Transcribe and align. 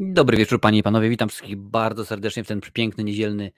Dobry 0.00 0.36
wieczór, 0.36 0.60
panie 0.60 0.78
i 0.78 0.82
panowie. 0.82 1.08
Witam 1.08 1.28
wszystkich 1.28 1.56
bardzo 1.56 2.04
serdecznie 2.04 2.44
w 2.44 2.46
ten 2.46 2.60
piękny, 2.60 3.04
niedzielny 3.04 3.52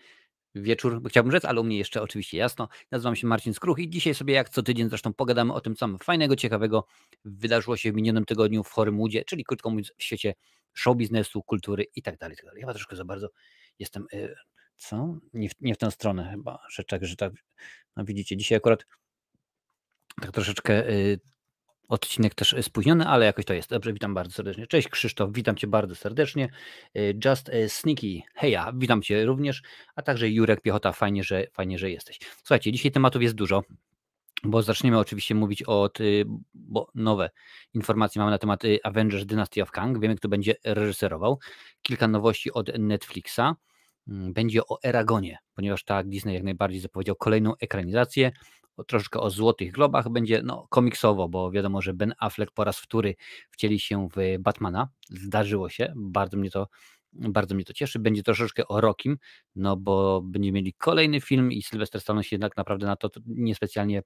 wieczór. 0.54 1.02
Chciałbym 1.08 1.32
rzec, 1.32 1.44
ale 1.44 1.60
u 1.60 1.64
mnie 1.64 1.78
jeszcze 1.78 2.02
oczywiście 2.02 2.38
jasno. 2.38 2.68
Nazywam 2.90 3.16
się 3.16 3.26
Marcin 3.26 3.54
Skruch 3.54 3.78
i 3.78 3.90
dzisiaj 3.90 4.14
sobie 4.14 4.34
jak 4.34 4.48
co 4.48 4.62
tydzień 4.62 4.88
zresztą 4.88 5.12
pogadamy 5.12 5.52
o 5.52 5.60
tym, 5.60 5.76
co 5.76 5.88
fajnego, 6.02 6.36
ciekawego 6.36 6.86
wydarzyło 7.24 7.76
się 7.76 7.92
w 7.92 7.94
minionym 7.94 8.24
tygodniu 8.24 8.64
w 8.64 8.70
Hollywoodzie, 8.70 9.24
czyli 9.24 9.44
krótko 9.44 9.70
mówiąc 9.70 9.92
w 9.98 10.02
świecie 10.02 10.34
show 10.74 10.96
biznesu, 10.96 11.42
kultury 11.42 11.84
i 11.96 12.02
tak 12.02 12.18
dalej. 12.18 12.36
Ja 12.44 12.60
chyba 12.60 12.72
troszkę 12.72 12.96
za 12.96 13.04
bardzo 13.04 13.28
jestem, 13.78 14.06
y, 14.12 14.34
co? 14.76 15.18
Nie 15.32 15.48
w, 15.48 15.52
nie 15.60 15.74
w 15.74 15.78
tę 15.78 15.90
stronę 15.90 16.30
chyba, 16.30 16.58
że 16.70 16.84
tak, 16.84 17.06
że 17.06 17.16
tak. 17.16 17.32
No 17.96 18.04
widzicie, 18.04 18.36
dzisiaj 18.36 18.56
akurat 18.56 18.86
tak 20.20 20.32
troszeczkę 20.32 20.88
y, 20.90 21.20
Odcinek 21.90 22.34
też 22.34 22.54
spóźniony, 22.60 23.06
ale 23.06 23.26
jakoś 23.26 23.44
to 23.44 23.54
jest. 23.54 23.70
Dobrze, 23.70 23.92
witam 23.92 24.14
bardzo 24.14 24.32
serdecznie. 24.32 24.66
Cześć 24.66 24.88
Krzysztof, 24.88 25.32
witam 25.32 25.56
Cię 25.56 25.66
bardzo 25.66 25.94
serdecznie. 25.94 26.48
Y, 26.96 27.18
Just 27.24 27.48
y, 27.48 27.68
Sneaky, 27.68 28.22
heja, 28.34 28.72
witam 28.76 29.02
Cię 29.02 29.24
również, 29.24 29.62
a 29.94 30.02
także 30.02 30.28
Jurek 30.28 30.60
Piechota, 30.60 30.92
fajnie, 30.92 31.24
że, 31.24 31.46
fajnie, 31.52 31.78
że 31.78 31.90
jesteś. 31.90 32.18
Słuchajcie, 32.36 32.72
dzisiaj 32.72 32.92
tematów 32.92 33.22
jest 33.22 33.34
dużo, 33.34 33.62
bo 34.44 34.62
zaczniemy 34.62 34.98
oczywiście 34.98 35.34
mówić 35.34 35.62
o 35.66 35.90
bo 36.54 36.90
nowe 36.94 37.30
informacje 37.74 38.20
mamy 38.20 38.30
na 38.30 38.38
temat 38.38 38.62
Avengers 38.82 39.26
Dynasty 39.26 39.62
of 39.62 39.70
Kang, 39.70 40.00
wiemy 40.00 40.16
kto 40.16 40.28
będzie 40.28 40.54
reżyserował, 40.64 41.38
kilka 41.82 42.08
nowości 42.08 42.52
od 42.52 42.78
Netflixa, 42.78 43.54
mm, 44.08 44.32
będzie 44.32 44.60
o 44.66 44.78
Eragonie, 44.82 45.38
ponieważ 45.54 45.84
tak 45.84 46.08
Disney 46.08 46.34
jak 46.34 46.42
najbardziej 46.42 46.80
zapowiedział 46.80 47.16
kolejną 47.16 47.52
ekranizację, 47.60 48.32
troszkę 48.86 49.20
o 49.20 49.30
Złotych 49.30 49.72
Globach, 49.72 50.08
będzie 50.08 50.42
no, 50.42 50.66
komiksowo, 50.70 51.28
bo 51.28 51.50
wiadomo, 51.50 51.82
że 51.82 51.94
Ben 51.94 52.14
Affleck 52.18 52.52
po 52.52 52.64
raz 52.64 52.78
wtóry 52.78 53.14
wcieli 53.50 53.80
się 53.80 54.08
w 54.16 54.38
Batmana. 54.40 54.88
Zdarzyło 55.08 55.68
się, 55.68 55.92
bardzo 55.96 56.36
mnie 56.36 56.50
to 56.50 56.68
bardzo 57.12 57.54
mnie 57.54 57.64
to 57.64 57.72
cieszy. 57.72 57.98
Będzie 57.98 58.22
troszeczkę 58.22 58.68
o 58.68 58.80
Rokim, 58.80 59.18
no 59.56 59.76
bo 59.76 60.22
będziemy 60.22 60.56
mieli 60.56 60.72
kolejny 60.72 61.20
film 61.20 61.52
i 61.52 61.62
Sylwester 61.62 62.00
Stallone 62.00 62.24
się 62.24 62.36
jednak 62.36 62.56
naprawdę 62.56 62.86
na 62.86 62.96
to 62.96 63.10
niespecjalnie 63.26 64.02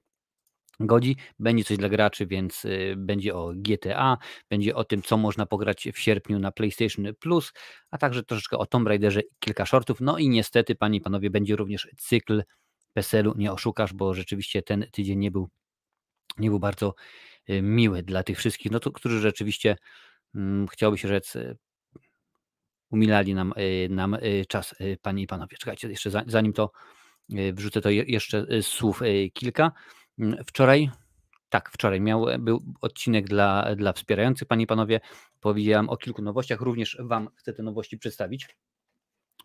godzi. 0.79 1.15
Będzie 1.39 1.63
coś 1.63 1.77
dla 1.77 1.89
graczy, 1.89 2.25
więc 2.25 2.65
y, 2.65 2.93
będzie 2.97 3.35
o 3.35 3.53
GTA, 3.55 4.17
będzie 4.49 4.75
o 4.75 4.83
tym, 4.83 5.01
co 5.01 5.17
można 5.17 5.45
pograć 5.45 5.87
w 5.93 5.99
sierpniu 5.99 6.39
na 6.39 6.51
PlayStation 6.51 7.05
Plus, 7.19 7.53
a 7.91 7.97
także 7.97 8.23
troszeczkę 8.23 8.57
o 8.57 8.65
Tomb 8.65 8.87
Raiderze 8.87 9.21
i 9.21 9.35
kilka 9.39 9.65
shortów. 9.65 10.01
No 10.01 10.17
i 10.17 10.29
niestety, 10.29 10.75
panie 10.75 10.97
i 10.97 11.01
panowie, 11.01 11.29
będzie 11.29 11.55
również 11.55 11.87
cykl 11.97 12.43
PESEL-u 12.95 13.33
nie 13.37 13.51
oszukasz, 13.51 13.93
bo 13.93 14.13
rzeczywiście 14.13 14.63
ten 14.63 14.85
tydzień 14.91 15.19
nie 15.19 15.31
był, 15.31 15.49
nie 16.37 16.49
był 16.49 16.59
bardzo 16.59 16.95
y, 17.49 17.61
miły 17.61 18.03
dla 18.03 18.23
tych 18.23 18.37
wszystkich, 18.37 18.71
no 18.71 18.79
to, 18.79 18.91
którzy 18.91 19.19
rzeczywiście 19.19 19.77
hmm, 20.33 20.67
chciałoby 20.67 20.97
się 20.97 21.07
rzec, 21.07 21.35
y, 21.35 21.57
umilali 22.89 23.33
nam, 23.33 23.53
y, 23.57 23.87
nam 23.89 24.17
czas, 24.47 24.75
panie 25.01 25.23
i 25.23 25.27
panowie. 25.27 25.57
Czekajcie, 25.57 25.89
jeszcze 25.89 26.11
zanim 26.27 26.53
to 26.53 26.71
wrzucę, 27.53 27.81
to 27.81 27.89
jeszcze 27.89 28.45
słów 28.61 29.01
kilka. 29.33 29.71
Mm, 30.19 30.43
wczoraj, 30.45 30.89
tak, 31.49 31.69
wczoraj 31.71 32.01
miał, 32.01 32.25
był 32.39 32.63
odcinek 32.81 33.27
dla, 33.27 33.75
dla 33.75 33.93
wspierających, 33.93 34.47
panie 34.47 34.63
i 34.63 34.67
panowie. 34.67 34.99
Powiedziałem 35.39 35.89
o 35.89 35.97
kilku 35.97 36.21
nowościach, 36.21 36.61
również 36.61 36.97
Wam 36.99 37.29
chcę 37.35 37.53
te 37.53 37.63
nowości 37.63 37.97
przedstawić, 37.97 38.47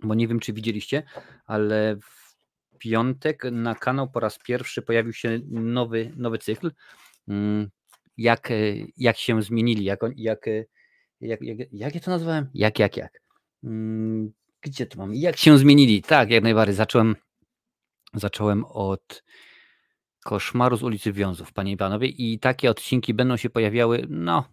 bo 0.02 0.14
nie 0.14 0.28
wiem, 0.28 0.40
czy 0.40 0.52
widzieliście, 0.52 1.02
ale 1.46 1.96
w 1.96 2.19
piątek 2.80 3.42
na 3.52 3.74
kanał 3.74 4.10
po 4.10 4.20
raz 4.20 4.38
pierwszy 4.38 4.82
pojawił 4.82 5.12
się 5.12 5.40
nowy, 5.50 6.12
nowy 6.16 6.38
cykl. 6.38 6.70
Mm, 7.28 7.70
jak, 8.16 8.50
e, 8.50 8.54
jak 8.96 9.16
się 9.16 9.42
zmienili, 9.42 9.84
jak, 9.84 10.00
jak, 10.16 10.48
e, 10.48 10.64
jak, 11.20 11.42
jak, 11.42 11.58
jak 11.72 11.94
ja 11.94 12.00
to 12.00 12.10
nazwałem? 12.10 12.50
Jak, 12.54 12.78
jak, 12.78 12.96
jak. 12.96 13.20
Mm, 13.64 14.32
gdzie 14.60 14.86
to 14.86 14.98
mam? 14.98 15.14
Jak 15.14 15.36
się 15.36 15.58
zmienili? 15.58 16.02
Tak, 16.02 16.30
jak 16.30 16.42
najbardziej. 16.42 16.74
Zacząłem, 16.74 17.16
zacząłem 18.14 18.64
od 18.64 19.22
koszmaru 20.24 20.76
z 20.76 20.82
ulicy 20.82 21.12
Wiązów, 21.12 21.52
panie 21.52 21.72
i 21.72 21.76
panowie, 21.76 22.08
i 22.08 22.38
takie 22.38 22.70
odcinki 22.70 23.14
będą 23.14 23.36
się 23.36 23.50
pojawiały, 23.50 24.06
no, 24.08 24.44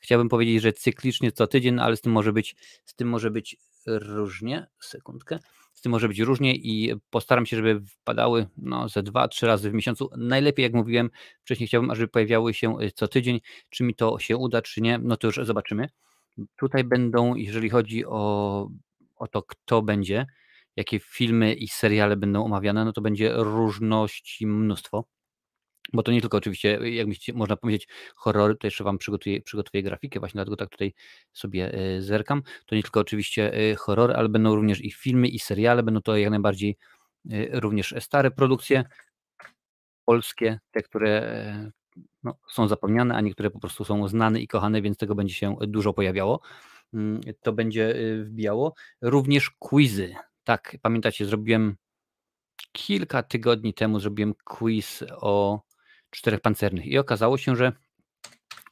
chciałbym 0.00 0.28
powiedzieć, 0.28 0.62
że 0.62 0.72
cyklicznie 0.72 1.32
co 1.32 1.46
tydzień, 1.46 1.78
ale 1.78 1.96
z 1.96 2.00
tym 2.00 2.12
może 2.12 2.32
być, 2.32 2.56
z 2.84 2.94
tym 2.94 3.08
może 3.08 3.30
być 3.30 3.56
różnie. 3.86 4.66
Sekundkę. 4.80 5.38
Z 5.72 5.80
tym 5.80 5.92
może 5.92 6.08
być 6.08 6.20
różnie 6.20 6.54
i 6.54 6.94
postaram 7.10 7.46
się, 7.46 7.56
żeby 7.56 7.80
wpadały 7.80 8.46
no, 8.56 8.88
ze 8.88 9.02
dwa, 9.02 9.28
trzy 9.28 9.46
razy 9.46 9.70
w 9.70 9.74
miesiącu. 9.74 10.10
Najlepiej, 10.16 10.62
jak 10.62 10.74
mówiłem 10.74 11.10
wcześniej, 11.42 11.66
chciałbym, 11.66 11.94
żeby 11.94 12.08
pojawiały 12.08 12.54
się 12.54 12.80
y, 12.80 12.90
co 12.90 13.08
tydzień. 13.08 13.40
Czy 13.70 13.84
mi 13.84 13.94
to 13.94 14.18
się 14.18 14.36
uda, 14.36 14.62
czy 14.62 14.80
nie, 14.80 14.98
no 14.98 15.16
to 15.16 15.26
już 15.26 15.36
zobaczymy. 15.36 15.88
Tutaj 16.56 16.84
będą, 16.84 17.34
jeżeli 17.34 17.70
chodzi 17.70 18.06
o, 18.06 18.68
o 19.16 19.28
to, 19.28 19.42
kto 19.42 19.82
będzie, 19.82 20.26
jakie 20.76 20.98
filmy 20.98 21.54
i 21.54 21.68
seriale 21.68 22.16
będą 22.16 22.44
omawiane, 22.44 22.84
no 22.84 22.92
to 22.92 23.00
będzie 23.00 23.32
różności 23.34 24.46
mnóstwo. 24.46 25.04
Bo 25.92 26.02
to 26.02 26.12
nie 26.12 26.20
tylko 26.20 26.36
oczywiście, 26.36 26.78
jak 26.90 27.08
można 27.34 27.56
powiedzieć, 27.56 27.88
horrory, 28.16 28.56
to 28.56 28.66
jeszcze 28.66 28.84
Wam 28.84 28.98
przygotuję, 28.98 29.42
przygotuję 29.42 29.82
grafikę, 29.82 30.20
właśnie 30.20 30.38
dlatego 30.38 30.56
tak 30.56 30.68
tutaj 30.68 30.94
sobie 31.32 31.74
e, 31.74 32.02
zerkam. 32.02 32.42
To 32.66 32.74
nie 32.74 32.82
tylko 32.82 33.00
oczywiście 33.00 33.54
e, 33.54 33.74
horrory, 33.74 34.14
ale 34.14 34.28
będą 34.28 34.54
również 34.54 34.80
i 34.80 34.90
filmy, 34.90 35.28
i 35.28 35.38
seriale, 35.38 35.82
będą 35.82 36.00
to 36.00 36.16
jak 36.16 36.30
najbardziej 36.30 36.76
e, 37.30 37.60
również 37.60 37.94
stare 38.00 38.30
produkcje 38.30 38.84
polskie, 40.04 40.60
te, 40.70 40.82
które 40.82 41.72
no, 42.22 42.36
są 42.50 42.68
zapomniane, 42.68 43.14
a 43.14 43.20
niektóre 43.20 43.50
po 43.50 43.60
prostu 43.60 43.84
są 43.84 44.08
znane 44.08 44.40
i 44.40 44.48
kochane, 44.48 44.82
więc 44.82 44.96
tego 44.98 45.14
będzie 45.14 45.34
się 45.34 45.56
dużo 45.60 45.92
pojawiało. 45.92 46.40
Mm, 46.94 47.20
to 47.42 47.52
będzie 47.52 47.94
wbijało. 48.24 48.74
Również 49.00 49.50
quizy. 49.50 50.14
Tak, 50.44 50.76
pamiętacie, 50.82 51.26
zrobiłem 51.26 51.76
kilka 52.72 53.22
tygodni 53.22 53.74
temu 53.74 54.00
zrobiłem 54.00 54.34
quiz 54.44 55.04
o 55.10 55.62
czterech 56.12 56.40
pancernych. 56.40 56.86
I 56.86 56.98
okazało 56.98 57.38
się, 57.38 57.56
że 57.56 57.72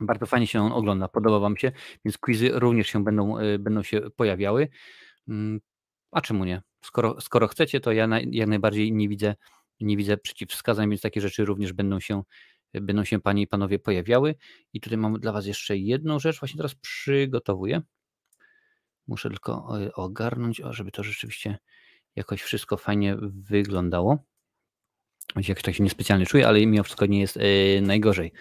bardzo 0.01 0.27
fajnie 0.27 0.47
się 0.47 0.61
on 0.61 0.73
ogląda, 0.73 1.09
podoba 1.09 1.39
Wam 1.39 1.57
się, 1.57 1.73
więc 2.05 2.19
quizy 2.19 2.51
również 2.53 2.89
się 2.89 3.05
będą, 3.05 3.39
e, 3.39 3.59
będą 3.59 3.83
się 3.83 4.01
pojawiały. 4.17 4.69
Mm, 5.29 5.61
a 6.11 6.21
czemu 6.21 6.45
nie? 6.45 6.63
Skoro, 6.85 7.21
skoro 7.21 7.49
chcecie, 7.49 7.81
to 7.81 7.93
ja 7.93 8.07
na, 8.07 8.21
jak 8.21 8.49
najbardziej 8.49 8.93
nie 8.93 9.09
widzę, 9.09 9.35
nie 9.81 9.97
widzę 9.97 10.17
przeciwwskazań, 10.17 10.91
więc 10.91 11.01
takie 11.01 11.21
rzeczy 11.21 11.45
również 11.45 11.73
będą 11.73 12.01
się, 12.01 12.23
będą 12.75 13.05
się 13.05 13.21
Panie 13.21 13.43
i 13.43 13.47
Panowie 13.47 13.79
pojawiały. 13.79 14.35
I 14.73 14.81
tutaj 14.81 14.99
mam 14.99 15.21
dla 15.21 15.33
Was 15.33 15.47
jeszcze 15.47 15.77
jedną 15.77 16.19
rzecz, 16.19 16.41
właśnie 16.41 16.57
teraz 16.57 16.75
przygotowuję. 16.75 17.83
Muszę 19.07 19.29
tylko 19.29 19.81
e, 19.81 19.93
ogarnąć, 19.93 20.63
żeby 20.71 20.91
to 20.91 21.03
rzeczywiście 21.03 21.59
jakoś 22.17 22.43
wszystko 22.43 22.77
fajnie 22.77 23.17
wyglądało 23.21 24.19
jak 25.49 25.63
tak 25.63 25.75
się 25.75 25.83
niespecjalnie 25.83 26.27
czuję, 26.27 26.49
ale 26.49 26.67
mimo 26.67 26.83
wszystko 26.83 27.07
nie 27.07 27.21
jest 27.21 27.37
yy, 27.37 27.81
najgorzej. 27.83 28.33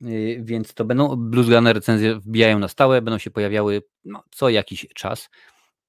Yy, 0.00 0.42
więc 0.44 0.74
to 0.74 0.84
będą 0.84 1.16
bluesgane 1.16 1.72
recenzje 1.72 2.14
wbijają 2.14 2.58
na 2.58 2.68
stałe, 2.68 3.02
będą 3.02 3.18
się 3.18 3.30
pojawiały 3.30 3.82
no, 4.04 4.22
co 4.30 4.48
jakiś 4.48 4.86
czas. 4.94 5.30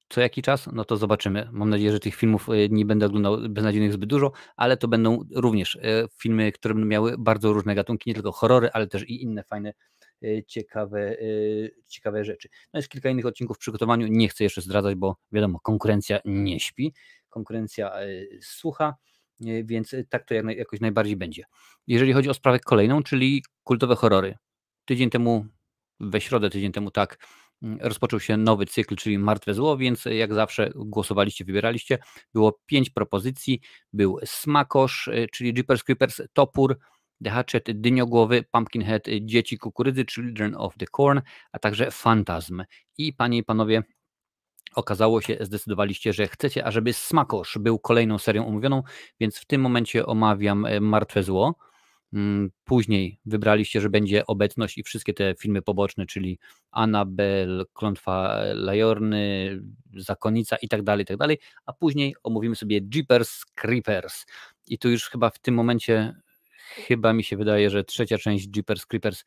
Co 0.09 0.21
jaki 0.21 0.41
czas? 0.41 0.69
No 0.73 0.85
to 0.85 0.97
zobaczymy. 0.97 1.49
Mam 1.51 1.69
nadzieję, 1.69 1.91
że 1.91 1.99
tych 1.99 2.15
filmów 2.15 2.47
nie 2.69 2.85
będę 2.85 3.05
oglądał 3.05 3.37
beznadziejnych 3.49 3.93
zbyt 3.93 4.09
dużo, 4.09 4.31
ale 4.55 4.77
to 4.77 4.87
będą 4.87 5.23
również 5.35 5.79
filmy, 6.17 6.51
które 6.51 6.73
będą 6.73 6.87
miały 6.87 7.15
bardzo 7.17 7.53
różne 7.53 7.75
gatunki, 7.75 8.09
nie 8.09 8.13
tylko 8.13 8.31
horrory, 8.31 8.69
ale 8.73 8.87
też 8.87 9.09
i 9.09 9.23
inne 9.23 9.43
fajne, 9.43 9.73
ciekawe, 10.47 11.17
ciekawe 11.87 12.25
rzeczy. 12.25 12.49
No 12.73 12.77
jest 12.77 12.89
kilka 12.89 13.09
innych 13.09 13.25
odcinków 13.25 13.57
w 13.57 13.59
przygotowaniu, 13.59 14.07
nie 14.09 14.29
chcę 14.29 14.43
jeszcze 14.43 14.61
zdradzać, 14.61 14.95
bo 14.95 15.15
wiadomo, 15.31 15.59
konkurencja 15.59 16.19
nie 16.25 16.59
śpi, 16.59 16.93
konkurencja 17.29 17.91
słucha. 18.41 18.95
E, 19.41 19.63
więc 19.63 19.93
e, 19.93 20.03
tak 20.03 20.25
to 20.25 20.33
jakoś 20.33 20.81
najbardziej 20.81 21.15
będzie. 21.15 21.43
Jeżeli 21.87 22.13
chodzi 22.13 22.29
o 22.29 22.33
sprawę 22.33 22.59
kolejną, 22.59 23.03
czyli 23.03 23.43
kultowe 23.63 23.95
horrory. 23.95 24.37
Tydzień 24.85 25.09
temu, 25.09 25.45
we 25.99 26.21
środę 26.21 26.49
tydzień 26.49 26.71
temu 26.71 26.91
tak, 26.91 27.27
mm, 27.61 27.79
rozpoczął 27.81 28.19
się 28.19 28.37
nowy 28.37 28.65
cykl, 28.65 28.95
czyli 28.95 29.19
Martwe 29.19 29.53
Zło, 29.53 29.77
więc 29.77 30.07
e, 30.07 30.15
jak 30.15 30.33
zawsze 30.33 30.71
głosowaliście, 30.75 31.45
wybieraliście. 31.45 31.97
Było 32.33 32.59
pięć 32.65 32.89
propozycji. 32.89 33.61
Był 33.93 34.19
Smakosz, 34.25 35.09
czyli 35.31 35.53
Jeepers 35.53 35.83
Creepers, 35.83 36.21
Topór, 36.33 36.77
The 37.23 37.29
Hatchet, 37.29 37.81
Dyniogłowy, 37.81 38.43
Pumpkinhead, 38.51 39.03
Dzieci 39.21 39.57
Kukurydzy, 39.57 40.05
Children 40.05 40.55
of 40.55 40.77
the 40.77 40.85
Corn, 40.85 41.21
a 41.51 41.59
także 41.59 41.91
Fantazm. 41.91 42.63
I 42.97 43.13
panie 43.13 43.37
i 43.37 43.43
panowie, 43.43 43.83
okazało 44.75 45.21
się, 45.21 45.37
zdecydowaliście, 45.41 46.13
że 46.13 46.27
chcecie, 46.27 46.65
ażeby 46.65 46.93
Smakosz 46.93 47.57
był 47.59 47.79
kolejną 47.79 48.17
serią 48.17 48.47
omówioną, 48.47 48.83
więc 49.19 49.37
w 49.37 49.45
tym 49.45 49.61
momencie 49.61 50.05
omawiam 50.05 50.65
e, 50.65 50.79
Martwe 50.79 51.23
Zło. 51.23 51.55
Mm, 52.13 52.51
później 52.63 53.19
wybraliście, 53.25 53.81
że 53.81 53.89
będzie 53.89 54.25
obecność 54.25 54.77
i 54.77 54.83
wszystkie 54.83 55.13
te 55.13 55.35
filmy 55.39 55.61
poboczne, 55.61 56.05
czyli 56.05 56.39
Annabel, 56.71 57.65
Klątwa 57.73 58.43
Lajorny, 58.53 59.59
Zakonnica 59.97 60.55
i 60.55 60.67
tak 60.67 60.83
dalej, 60.83 61.05
tak 61.05 61.17
dalej, 61.17 61.39
a 61.65 61.73
później 61.73 62.15
omówimy 62.23 62.55
sobie 62.55 62.79
Jeepers 62.95 63.45
Creepers. 63.45 64.25
I 64.67 64.77
tu 64.77 64.89
już 64.89 65.09
chyba 65.09 65.29
w 65.29 65.39
tym 65.39 65.55
momencie, 65.55 66.15
chyba 66.87 67.13
mi 67.13 67.23
się 67.23 67.37
wydaje, 67.37 67.69
że 67.69 67.83
trzecia 67.83 68.17
część 68.17 68.47
Jeepers 68.55 68.85
Creepers 68.85 69.25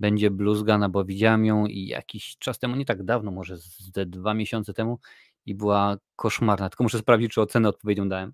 będzie 0.00 0.30
bluzgana, 0.30 0.88
bo 0.88 1.04
widziałem 1.04 1.44
ją 1.44 1.66
i 1.66 1.86
jakiś 1.86 2.36
czas 2.38 2.58
temu, 2.58 2.76
nie 2.76 2.84
tak 2.84 3.02
dawno, 3.02 3.30
może 3.30 3.56
ze 3.78 4.06
dwa 4.06 4.34
miesiące 4.34 4.74
temu 4.74 4.98
i 5.46 5.54
była 5.54 5.96
koszmarna. 6.16 6.68
Tylko 6.68 6.84
muszę 6.84 6.98
sprawdzić, 6.98 7.32
czy 7.32 7.40
ocenę 7.40 7.68
odpowiednią 7.68 8.08
dałem. 8.08 8.32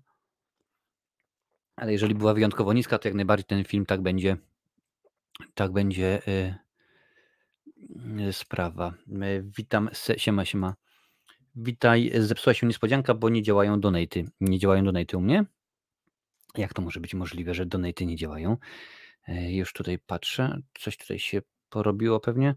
Ale 1.75 1.91
jeżeli 1.91 2.15
była 2.15 2.33
wyjątkowo 2.33 2.73
niska, 2.73 2.99
to 2.99 3.07
jak 3.07 3.15
najbardziej 3.15 3.45
ten 3.45 3.63
film 3.63 3.85
tak 3.85 4.01
będzie 4.01 4.37
tak 5.53 5.71
będzie 5.71 6.21
y, 6.27 6.55
y, 8.19 8.33
sprawa. 8.33 8.93
Y, 9.07 9.45
witam, 9.57 9.89
siema, 10.17 10.45
siema. 10.45 10.75
Witaj, 11.55 12.11
zepsuła 12.19 12.53
się 12.53 12.67
niespodzianka, 12.67 13.13
bo 13.13 13.29
nie 13.29 13.43
działają 13.43 13.79
donaty. 13.79 14.25
Nie 14.41 14.59
działają 14.59 14.83
donaty 14.83 15.17
u 15.17 15.21
mnie? 15.21 15.45
Jak 16.57 16.73
to 16.73 16.81
może 16.81 16.99
być 16.99 17.13
możliwe, 17.13 17.53
że 17.53 17.65
donaty 17.65 18.05
nie 18.05 18.15
działają? 18.15 18.57
Już 19.27 19.73
tutaj 19.73 19.99
patrzę, 19.99 20.61
coś 20.79 20.97
tutaj 20.97 21.19
się 21.19 21.41
porobiło 21.75 22.19
pewnie. 22.19 22.55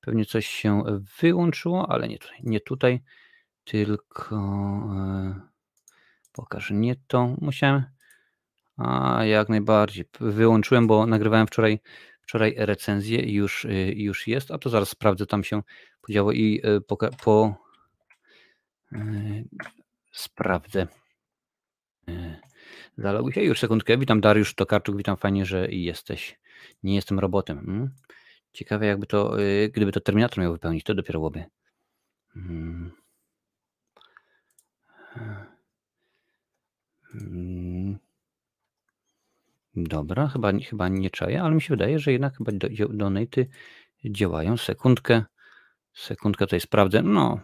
Pewnie 0.00 0.24
coś 0.24 0.46
się 0.46 0.82
wyłączyło, 1.20 1.90
ale 1.90 2.08
nie 2.08 2.18
tutaj, 2.18 2.38
nie 2.42 2.60
tutaj, 2.60 3.00
tylko 3.64 4.36
pokażę 6.32 6.74
nie 6.74 6.96
to. 7.06 7.36
Musiałem. 7.40 7.84
A 8.76 9.24
jak 9.24 9.48
najbardziej. 9.48 10.04
Wyłączyłem, 10.20 10.86
bo 10.86 11.06
nagrywałem 11.06 11.46
wczoraj, 11.46 11.80
wczoraj 12.20 12.54
recenzję 12.58 13.20
i 13.20 13.34
już, 13.34 13.66
już 13.94 14.26
jest, 14.26 14.50
a 14.50 14.58
to 14.58 14.70
zaraz 14.70 14.88
sprawdzę, 14.88 15.26
tam 15.26 15.44
się 15.44 15.62
podziało 16.00 16.32
i 16.32 16.62
po, 16.86 16.96
po 16.96 17.54
sprawdzę. 20.12 20.86
Zaloguj 22.98 23.32
się 23.32 23.42
już 23.42 23.60
sekundkę. 23.60 23.98
Witam 23.98 24.20
Dariusz 24.20 24.54
Tokarczuk, 24.54 24.96
witam 24.96 25.16
fajnie, 25.16 25.46
że 25.46 25.68
jesteś. 25.70 26.38
Nie 26.82 26.94
jestem 26.94 27.18
robotem. 27.18 27.66
Hmm? 27.66 27.90
Ciekawe 28.56 28.86
jakby 28.86 29.06
to, 29.06 29.36
gdyby 29.72 29.92
to 29.92 30.00
Terminator 30.00 30.38
miał 30.38 30.52
wypełnić, 30.52 30.84
to 30.84 30.94
dopiero 30.94 31.18
byłoby. 31.18 31.44
Hmm. 32.34 32.90
Hmm. 37.02 37.98
Dobra, 39.74 40.28
chyba, 40.28 40.52
chyba 40.68 40.88
nie 40.88 41.10
czaję, 41.10 41.42
ale 41.42 41.54
mi 41.54 41.62
się 41.62 41.68
wydaje, 41.68 41.98
że 41.98 42.12
jednak 42.12 42.36
chyba 42.38 42.52
do, 42.52 42.68
donaty 42.88 43.48
działają. 44.04 44.56
Sekundkę, 44.56 45.24
sekundkę 45.94 46.46
tutaj 46.46 46.60
sprawdzę. 46.60 47.02
No, 47.02 47.40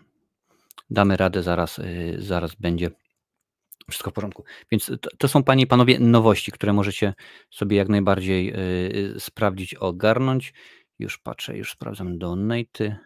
damy 0.90 1.16
radę, 1.16 1.42
zaraz, 1.42 1.80
zaraz 2.18 2.54
będzie 2.54 2.90
wszystko 3.90 4.10
w 4.10 4.14
porządku. 4.14 4.44
Więc 4.70 4.86
to, 4.86 5.10
to, 5.18 5.28
są 5.28 5.44
Panie 5.44 5.62
i 5.64 5.66
Panowie 5.66 5.98
nowości, 5.98 6.52
które 6.52 6.72
możecie 6.72 7.14
sobie 7.50 7.76
jak 7.76 7.88
najbardziej 7.88 8.54
y, 9.16 9.20
sprawdzić, 9.20 9.74
ogarnąć. 9.74 10.52
Już 11.02 11.18
patrzę, 11.18 11.56
już 11.56 11.72
sprawdzam 11.72 12.18
donaty. 12.18 12.96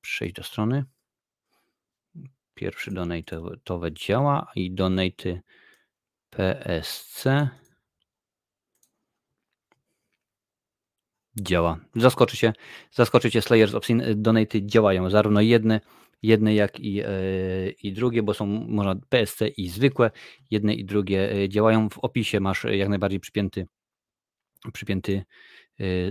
Przejść 0.00 0.34
do 0.34 0.42
strony. 0.42 0.84
Pierwszy 2.54 2.90
donate 2.90 3.40
działa 3.92 4.50
i 4.54 4.70
donaty 4.70 5.42
PSC 6.30 7.48
działa. 11.40 11.78
Zaskoczy 11.96 12.36
się, 12.36 12.52
zaskoczy 12.90 13.30
cię 13.30 13.42
Slayers 13.42 13.74
of 13.74 13.86
Sin. 13.86 14.02
Donaty 14.16 14.66
działają, 14.66 15.10
zarówno 15.10 15.40
jedne, 15.40 15.80
jedne 16.22 16.54
jak 16.54 16.80
i, 16.80 17.00
e, 17.00 17.08
i 17.82 17.92
drugie, 17.92 18.22
bo 18.22 18.34
są 18.34 18.46
można 18.46 18.94
PSC 19.08 19.48
i 19.48 19.68
zwykłe, 19.68 20.10
jedne 20.50 20.74
i 20.74 20.84
drugie 20.84 21.32
e, 21.32 21.48
działają. 21.48 21.88
W 21.88 21.98
opisie 21.98 22.40
masz 22.40 22.64
jak 22.64 22.88
najbardziej 22.88 23.20
przypięty, 23.20 23.66
przypięty 24.72 25.12
e, 25.12 25.24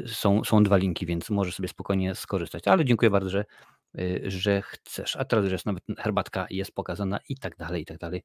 są, 0.07 0.43
są 0.43 0.63
dwa 0.63 0.77
linki, 0.77 1.05
więc 1.05 1.29
możesz 1.29 1.55
sobie 1.55 1.67
spokojnie 1.67 2.15
skorzystać. 2.15 2.67
Ale 2.67 2.85
dziękuję 2.85 3.09
bardzo, 3.09 3.29
że, 3.29 3.45
że 4.23 4.61
chcesz. 4.61 5.15
A 5.15 5.25
teraz 5.25 5.43
już 5.43 5.51
jest 5.51 5.65
nawet 5.65 5.83
herbatka 5.97 6.47
jest 6.49 6.71
pokazana 6.71 7.19
i 7.29 7.35
tak 7.35 7.57
dalej, 7.57 7.81
i 7.81 7.85
tak 7.85 7.97
dalej. 7.97 8.23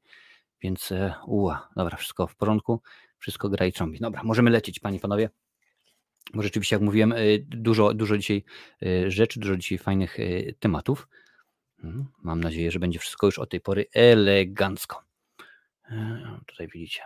Więc 0.61 0.93
uła, 1.25 1.69
dobra, 1.75 1.97
wszystko 1.97 2.27
w 2.27 2.35
porządku, 2.35 2.81
wszystko 3.17 3.49
gra 3.49 3.65
i 3.65 3.71
trąbi. 3.71 3.99
Dobra, 3.99 4.23
możemy 4.23 4.49
lecieć, 4.49 4.79
panie 4.79 4.99
panowie. 4.99 5.29
Bo 6.33 6.41
rzeczywiście, 6.43 6.75
jak 6.75 6.83
mówiłem, 6.83 7.13
dużo, 7.39 7.93
dużo 7.93 8.17
dzisiaj 8.17 8.43
rzeczy, 9.07 9.39
dużo 9.39 9.57
dzisiaj 9.57 9.77
fajnych 9.77 10.17
tematów. 10.59 11.07
Mhm. 11.83 12.05
Mam 12.21 12.39
nadzieję, 12.39 12.71
że 12.71 12.79
będzie 12.79 12.99
wszystko 12.99 13.25
już 13.25 13.39
od 13.39 13.49
tej 13.49 13.61
pory 13.61 13.85
elegancko. 13.93 15.03
E, 15.89 16.39
tutaj 16.47 16.67
widzicie. 16.67 17.01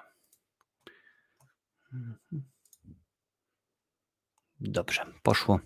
Dobrze, 4.60 5.06
poszło, 5.24 5.60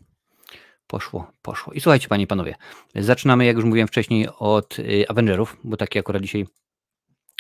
poszło, 0.88 1.32
poszło. 1.42 1.74
I 1.74 1.82
słuchajcie, 1.82 2.08
panie 2.08 2.24
i 2.24 2.28
panowie, 2.28 2.56
zaczynamy, 2.96 3.46
jak 3.46 3.56
już 3.56 3.66
mówiłem 3.66 3.88
wcześniej, 3.88 4.28
od 4.40 4.80
y, 4.80 5.06
Avengerów, 5.10 5.58
bo 5.64 5.78
takie 5.78 6.00
akurat 6.00 6.22
dzisiaj 6.22 6.46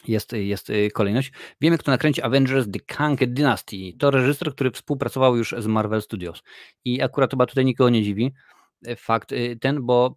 jest, 0.07 0.33
jest 0.33 0.69
y, 0.69 0.89
kolejność. 0.93 1.31
Wiemy, 1.61 1.77
kto 1.77 1.91
nakręci 1.91 2.21
Avengers 2.21 2.67
The 2.71 2.79
Kang 2.79 3.25
Dynasty. 3.25 3.77
To 3.99 4.11
reżyser, 4.11 4.53
który 4.53 4.71
współpracował 4.71 5.37
już 5.37 5.55
z 5.57 5.67
Marvel 5.67 6.01
Studios. 6.01 6.43
I 6.85 7.01
akurat 7.01 7.31
chyba 7.31 7.45
tutaj 7.45 7.65
nikogo 7.65 7.89
nie 7.89 8.03
dziwi 8.03 8.31
e, 8.85 8.95
fakt 8.95 9.31
y, 9.31 9.57
ten, 9.61 9.85
bo 9.85 10.15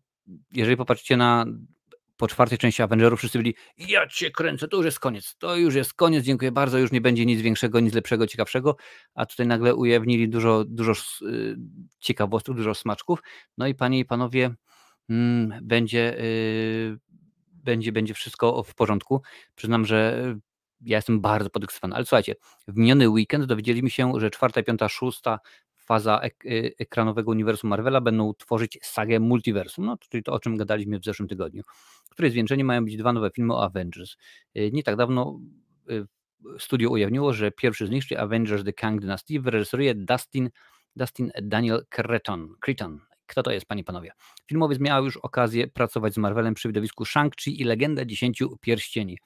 jeżeli 0.53 0.77
popatrzycie 0.77 1.17
na 1.17 1.47
po 2.17 2.29
czwartej 2.29 2.59
części 2.59 2.83
Avengerów, 2.83 3.19
wszyscy 3.19 3.39
byli, 3.39 3.55
ja 3.79 4.07
cię 4.07 4.31
kręcę, 4.31 4.69
to 4.69 4.77
już 4.77 4.87
jest 4.87 5.01
koniec, 5.01 5.37
to 5.39 5.57
już 5.57 5.75
jest 5.75 5.95
koniec, 5.95 6.25
dziękuję 6.25 6.53
bardzo, 6.53 6.79
już 6.79 6.93
nie 6.93 7.01
będzie 7.01 7.27
nic 7.27 7.41
większego, 7.41 7.81
nic 7.81 7.95
lepszego, 7.95 8.27
ciekawszego, 8.27 8.77
a 9.15 9.27
tutaj 9.27 9.47
nagle 9.47 9.75
ujawnili 9.75 10.29
dużo, 10.29 10.65
dużo 10.65 10.93
y, 11.23 11.57
ciekawostek, 11.99 12.57
dużo 12.57 12.75
smaczków, 12.75 13.23
no 13.59 13.67
i 13.67 13.75
panie 13.75 13.99
i 13.99 14.05
panowie, 14.05 14.55
mm, 15.09 15.59
będzie, 15.63 16.21
y, 16.21 16.99
będzie, 17.53 17.93
będzie 17.93 18.15
wszystko 18.15 18.63
w 18.63 18.75
porządku. 18.75 19.23
Przyznam, 19.55 19.87
że 19.87 20.27
ja 20.81 20.99
jestem 20.99 21.21
bardzo 21.21 21.51
podekscytowany, 21.51 21.95
ale 21.95 22.05
słuchajcie, 22.05 22.35
w 22.69 22.77
miniony 22.77 23.09
weekend 23.09 23.45
dowiedzieliśmy 23.45 23.91
się, 23.91 24.13
że 24.17 24.31
czwarta, 24.31 24.63
piąta, 24.63 24.89
szósta 24.89 25.39
faza 25.85 26.21
ek 26.21 26.45
y, 26.45 26.75
ekranowego 26.79 27.31
uniwersum 27.31 27.71
Marvela 27.71 28.01
będą 28.01 28.35
tworzyć 28.35 28.79
sagę 28.83 29.21
multiversum, 29.21 29.87
no, 29.87 29.97
czyli 30.11 30.23
to 30.23 30.33
o 30.33 30.41
czym 30.41 30.57
gadaliśmy 30.57 30.99
w 30.99 31.05
zeszłym 31.05 31.29
tygodniu, 31.29 31.63
której 32.11 32.31
zwieńczeniem 32.31 32.67
mają 32.67 32.85
być 32.85 32.97
dwa 32.97 33.13
nowe 33.13 33.31
filmy 33.31 33.55
o 33.55 33.65
Avengers. 33.65 34.17
Y, 34.57 34.71
nie 34.73 34.83
tak 34.83 34.97
dawno 34.97 35.41
y, 35.91 36.07
studio 36.59 36.91
ujawniło, 36.91 37.33
że 37.33 37.51
pierwszy 37.51 37.87
z 37.87 37.91
nich, 37.91 38.07
czyli 38.07 38.21
Avengers 38.21 38.65
The 38.65 38.73
Kang 38.73 39.01
Dynasty, 39.01 39.41
wyreżyseruje 39.41 39.95
Dustin, 39.95 40.51
Dustin 40.97 41.31
Daniel 41.43 41.87
Creton, 41.89 42.55
Creton 42.61 43.01
kto 43.27 43.43
to 43.43 43.51
jest, 43.51 43.67
panie 43.67 43.85
panowie? 43.85 44.13
Filmowiec 44.47 44.81
miał 44.81 45.05
już 45.05 45.17
okazję 45.17 45.69
pracować 45.69 46.15
z 46.15 46.19
Marvelem 46.19 46.55
przy 46.55 46.69
widowisku 46.69 47.05
Shang-Chi 47.05 47.61
i 47.61 47.65
Legenda 47.65 48.05
Dziesięciu 48.05 48.57
Pierścieni. 48.61 49.19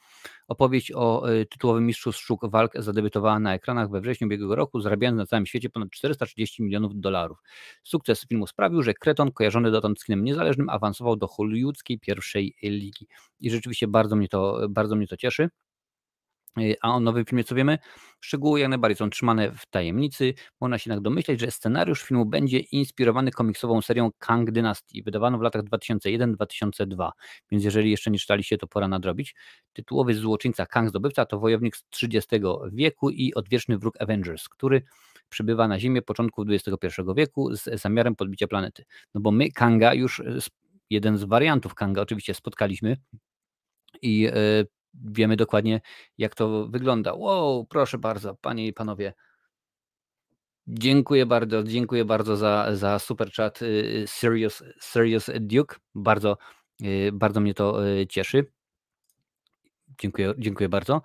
Opowieść 0.48 0.92
o 0.94 1.30
y, 1.30 1.46
tytułowym 1.46 1.86
mistrzu 1.86 2.12
sztuk 2.12 2.50
walk 2.50 2.72
zadebiutowała 2.74 3.38
na 3.38 3.54
ekranach 3.54 3.90
we 3.90 4.00
wrześniu 4.00 4.26
ubiegłego 4.26 4.54
roku, 4.54 4.80
zarabiając 4.80 5.18
na 5.18 5.26
całym 5.26 5.46
świecie 5.46 5.70
ponad 5.70 5.90
430 5.90 6.62
milionów 6.62 6.92
dolarów. 6.94 7.38
Sukces 7.82 8.26
filmu 8.28 8.46
sprawił, 8.46 8.82
że 8.82 8.94
Kreton, 8.94 9.32
kojarzony 9.32 9.70
dotąd 9.70 10.00
z 10.00 10.04
kinem 10.04 10.24
niezależnym, 10.24 10.68
awansował 10.68 11.16
do 11.16 11.26
hollywoodzkiej 11.26 11.98
pierwszej 11.98 12.54
ligi. 12.62 13.06
I 13.40 13.50
rzeczywiście 13.50 13.88
bardzo 13.88 14.16
mnie 14.16 14.28
to, 14.28 14.66
bardzo 14.68 14.96
mnie 14.96 15.06
to 15.06 15.16
cieszy. 15.16 15.48
Y, 16.60 16.76
a 16.82 16.94
o 16.94 17.00
nowym 17.00 17.24
filmie 17.24 17.44
co 17.44 17.54
wiemy? 17.54 17.78
Szczegóły 18.20 18.60
jak 18.60 18.68
najbardziej 18.68 18.96
są 18.96 19.10
trzymane 19.10 19.52
w 19.52 19.66
tajemnicy. 19.66 20.34
Można 20.60 20.78
się 20.78 20.90
jednak 20.90 21.04
domyśleć, 21.04 21.40
że 21.40 21.50
scenariusz 21.50 22.02
filmu 22.02 22.26
będzie 22.26 22.58
inspirowany 22.58 23.30
komiksową 23.30 23.82
serią 23.82 24.10
Kang 24.18 24.50
Dynasty, 24.50 25.02
wydawaną 25.02 25.38
w 25.38 25.42
latach 25.42 25.62
2001-2002. 25.62 27.10
Więc 27.50 27.64
jeżeli 27.64 27.90
jeszcze 27.90 28.10
nie 28.10 28.18
czytaliście, 28.18 28.58
to 28.58 28.66
pora 28.66 28.88
nadrobić. 28.88 29.34
Tytułowy 29.72 30.14
złoczyńca 30.14 30.66
Kang 30.66 30.88
Zdobywca 30.88 31.26
to 31.26 31.38
wojownik 31.38 31.76
z 31.76 31.84
XXX 32.02 32.46
wieku 32.72 33.10
i 33.10 33.34
odwieczny 33.34 33.78
wróg 33.78 34.02
Avengers, 34.02 34.48
który 34.48 34.82
przybywa 35.28 35.68
na 35.68 35.78
Ziemię 35.78 36.02
początku 36.02 36.44
XXI 36.48 37.02
wieku 37.16 37.54
z 37.54 37.80
zamiarem 37.80 38.16
podbicia 38.16 38.46
planety. 38.46 38.84
No 39.14 39.20
bo 39.20 39.30
my 39.30 39.50
Kanga 39.52 39.94
już, 39.94 40.18
y, 40.18 40.38
jeden 40.90 41.18
z 41.18 41.24
wariantów 41.24 41.74
Kanga 41.74 42.02
oczywiście 42.02 42.34
spotkaliśmy 42.34 42.96
i 44.02 44.28
y, 44.28 44.66
wiemy 45.04 45.36
dokładnie, 45.36 45.80
jak 46.18 46.34
to 46.34 46.66
wygląda. 46.68 47.14
Wow, 47.14 47.66
proszę 47.66 47.98
bardzo, 47.98 48.34
panie 48.34 48.66
i 48.66 48.72
panowie. 48.72 49.14
Dziękuję 50.66 51.26
bardzo, 51.26 51.62
dziękuję 51.62 52.04
bardzo 52.04 52.36
za, 52.36 52.76
za 52.76 52.98
super 52.98 53.32
chat 53.32 53.62
y, 53.62 54.04
Serious, 54.06 54.64
Serious 54.80 55.30
Duke. 55.40 55.76
Bardzo, 55.94 56.38
y, 56.82 57.10
bardzo 57.12 57.40
mnie 57.40 57.54
to 57.54 57.88
y, 57.88 58.06
cieszy. 58.06 58.52
Dziękuję, 60.00 60.34
dziękuję 60.38 60.68
bardzo. 60.68 61.02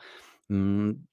Mm, 0.49 1.05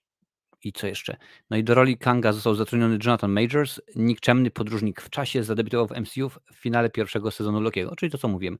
I 0.64 0.72
co 0.72 0.86
jeszcze? 0.86 1.16
No 1.50 1.56
i 1.56 1.64
do 1.64 1.74
roli 1.74 1.98
Kanga 1.98 2.32
został 2.32 2.54
zatrudniony 2.54 2.98
Jonathan 3.04 3.32
Majors, 3.32 3.80
nikczemny 3.96 4.50
podróżnik 4.50 5.00
w 5.00 5.10
czasie, 5.10 5.44
zadebiutował 5.44 5.86
w 5.86 6.00
MCU 6.00 6.28
w 6.28 6.38
finale 6.54 6.90
pierwszego 6.90 7.30
sezonu 7.30 7.60
Lokiego, 7.60 7.96
czyli 7.96 8.12
to 8.12 8.18
co 8.18 8.28
mówiłem 8.28 8.58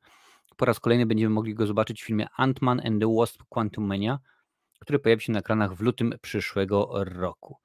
po 0.60 0.66
raz 0.66 0.80
kolejny 0.80 1.06
będziemy 1.06 1.34
mogli 1.34 1.54
go 1.54 1.66
zobaczyć 1.66 2.02
w 2.02 2.06
filmie 2.06 2.26
Ant-Man 2.38 2.86
and 2.86 3.00
the 3.00 3.14
Wasp 3.18 3.42
Quantum 3.48 3.84
Mania, 3.84 4.18
który 4.80 4.98
pojawi 4.98 5.22
się 5.22 5.32
na 5.32 5.38
ekranach 5.38 5.74
w 5.74 5.80
lutym 5.80 6.14
przyszłego 6.22 6.90
roku. 7.04 7.56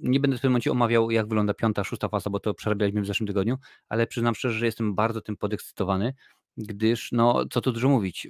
Nie 0.00 0.20
będę 0.20 0.38
w 0.38 0.40
tym 0.40 0.50
momencie 0.50 0.72
omawiał, 0.72 1.10
jak 1.10 1.26
wygląda 1.26 1.54
piąta, 1.54 1.84
szósta 1.84 2.08
faza, 2.08 2.30
bo 2.30 2.40
to 2.40 2.54
przerabialiśmy 2.54 3.02
w 3.02 3.06
zeszłym 3.06 3.26
tygodniu, 3.26 3.58
ale 3.88 4.06
przyznam 4.06 4.34
szczerze, 4.34 4.58
że 4.58 4.66
jestem 4.66 4.94
bardzo 4.94 5.20
tym 5.20 5.36
podekscytowany, 5.36 6.14
gdyż, 6.56 7.12
no, 7.12 7.44
co 7.50 7.60
tu 7.60 7.72
dużo 7.72 7.88
mówić, 7.88 8.28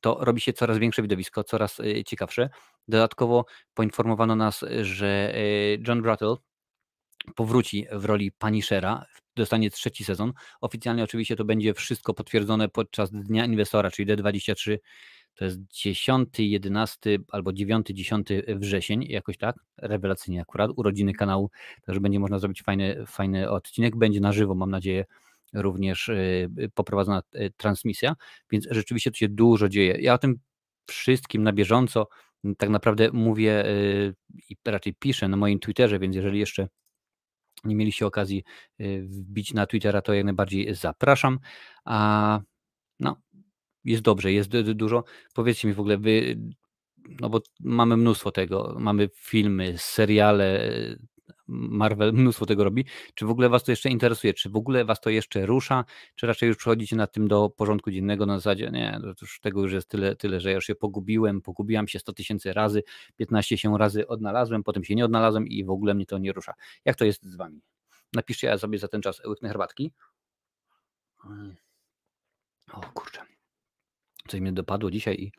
to 0.00 0.18
robi 0.20 0.40
się 0.40 0.52
coraz 0.52 0.78
większe 0.78 1.02
widowisko, 1.02 1.44
coraz 1.44 1.80
y, 1.80 2.04
ciekawsze. 2.06 2.50
Dodatkowo 2.88 3.44
poinformowano 3.74 4.36
nas, 4.36 4.64
że 4.82 5.34
y, 5.36 5.82
John 5.88 6.02
Brattle 6.02 6.36
powróci 7.34 7.86
w 7.92 8.04
roli 8.04 8.32
Punishera, 8.32 9.06
dostanie 9.36 9.70
trzeci 9.70 10.04
sezon. 10.04 10.32
Oficjalnie 10.60 11.04
oczywiście 11.04 11.36
to 11.36 11.44
będzie 11.44 11.74
wszystko 11.74 12.14
potwierdzone 12.14 12.68
podczas 12.68 13.10
Dnia 13.10 13.44
Inwestora, 13.44 13.90
czyli 13.90 14.16
D23 14.16 14.78
to 15.34 15.44
jest 15.44 15.58
10, 15.72 16.28
11 16.38 17.18
albo 17.28 17.52
9, 17.52 17.86
10 17.86 18.28
wrzesień, 18.48 19.04
jakoś 19.08 19.36
tak, 19.36 19.56
rewelacyjnie 19.76 20.40
akurat, 20.40 20.70
urodziny 20.76 21.12
kanału, 21.12 21.50
także 21.86 22.00
będzie 22.00 22.18
można 22.18 22.38
zrobić 22.38 22.62
fajny, 22.62 23.04
fajny 23.06 23.50
odcinek, 23.50 23.96
będzie 23.96 24.20
na 24.20 24.32
żywo, 24.32 24.54
mam 24.54 24.70
nadzieję, 24.70 25.04
również 25.54 26.08
y, 26.08 26.50
poprowadzona 26.74 27.22
y, 27.34 27.52
transmisja, 27.56 28.14
więc 28.50 28.66
rzeczywiście 28.70 29.10
tu 29.10 29.16
się 29.16 29.28
dużo 29.28 29.68
dzieje. 29.68 29.96
Ja 30.00 30.14
o 30.14 30.18
tym 30.18 30.38
wszystkim 30.86 31.42
na 31.42 31.52
bieżąco 31.52 32.08
tak 32.58 32.70
naprawdę 32.70 33.10
mówię 33.12 33.66
y, 33.66 34.14
i 34.50 34.56
raczej 34.64 34.94
piszę 34.94 35.28
na 35.28 35.36
moim 35.36 35.58
Twitterze, 35.58 35.98
więc 35.98 36.16
jeżeli 36.16 36.38
jeszcze 36.38 36.68
nie 37.64 37.76
mieliście 37.76 38.06
okazji 38.06 38.44
wbić 39.02 39.54
na 39.54 39.66
Twittera, 39.66 40.02
to 40.02 40.14
jak 40.14 40.24
najbardziej 40.24 40.74
zapraszam. 40.74 41.38
A 41.84 42.40
no, 43.00 43.16
jest 43.84 44.02
dobrze, 44.02 44.32
jest 44.32 44.50
dużo. 44.60 45.04
Powiedzcie 45.34 45.68
mi 45.68 45.74
w 45.74 45.80
ogóle, 45.80 45.98
wy, 45.98 46.38
no 47.20 47.30
bo 47.30 47.40
mamy 47.60 47.96
mnóstwo 47.96 48.30
tego, 48.30 48.76
mamy 48.78 49.08
filmy, 49.14 49.74
seriale, 49.78 50.70
Marvel 51.48 52.12
mnóstwo 52.12 52.46
tego 52.46 52.64
robi. 52.64 52.84
Czy 53.14 53.26
w 53.26 53.30
ogóle 53.30 53.48
Was 53.48 53.64
to 53.64 53.72
jeszcze 53.72 53.90
interesuje? 53.90 54.34
Czy 54.34 54.50
w 54.50 54.56
ogóle 54.56 54.84
Was 54.84 55.00
to 55.00 55.10
jeszcze 55.10 55.46
rusza? 55.46 55.84
Czy 56.14 56.26
raczej 56.26 56.46
już 56.46 56.56
przechodzicie 56.56 56.96
nad 56.96 57.12
tym 57.12 57.28
do 57.28 57.50
porządku 57.50 57.90
dziennego 57.90 58.26
na 58.26 58.38
zasadzie, 58.38 58.70
nie, 58.70 58.98
to 59.02 59.08
już 59.22 59.40
tego 59.40 59.62
już 59.62 59.72
jest 59.72 59.88
tyle, 59.88 60.16
tyle, 60.16 60.40
że 60.40 60.48
ja 60.48 60.54
już 60.54 60.66
się 60.66 60.74
pogubiłem, 60.74 61.42
pogubiłam 61.42 61.88
się 61.88 61.98
100 61.98 62.12
tysięcy 62.12 62.52
razy, 62.52 62.82
15 63.16 63.58
się 63.58 63.78
razy 63.78 64.06
odnalazłem, 64.06 64.62
potem 64.62 64.84
się 64.84 64.94
nie 64.94 65.04
odnalazłem 65.04 65.48
i 65.48 65.64
w 65.64 65.70
ogóle 65.70 65.94
mnie 65.94 66.06
to 66.06 66.18
nie 66.18 66.32
rusza. 66.32 66.54
Jak 66.84 66.96
to 66.96 67.04
jest 67.04 67.24
z 67.24 67.36
Wami? 67.36 67.60
Napiszcie, 68.12 68.46
ja 68.46 68.58
sobie 68.58 68.78
za 68.78 68.88
ten 68.88 69.02
czas 69.02 69.24
łyknę 69.26 69.48
herbatki. 69.48 69.92
O 72.72 72.80
kurczę. 72.80 73.20
Coś 74.28 74.40
mnie 74.40 74.52
dopadło 74.52 74.90
dzisiaj 74.90 75.14
i 75.14 75.32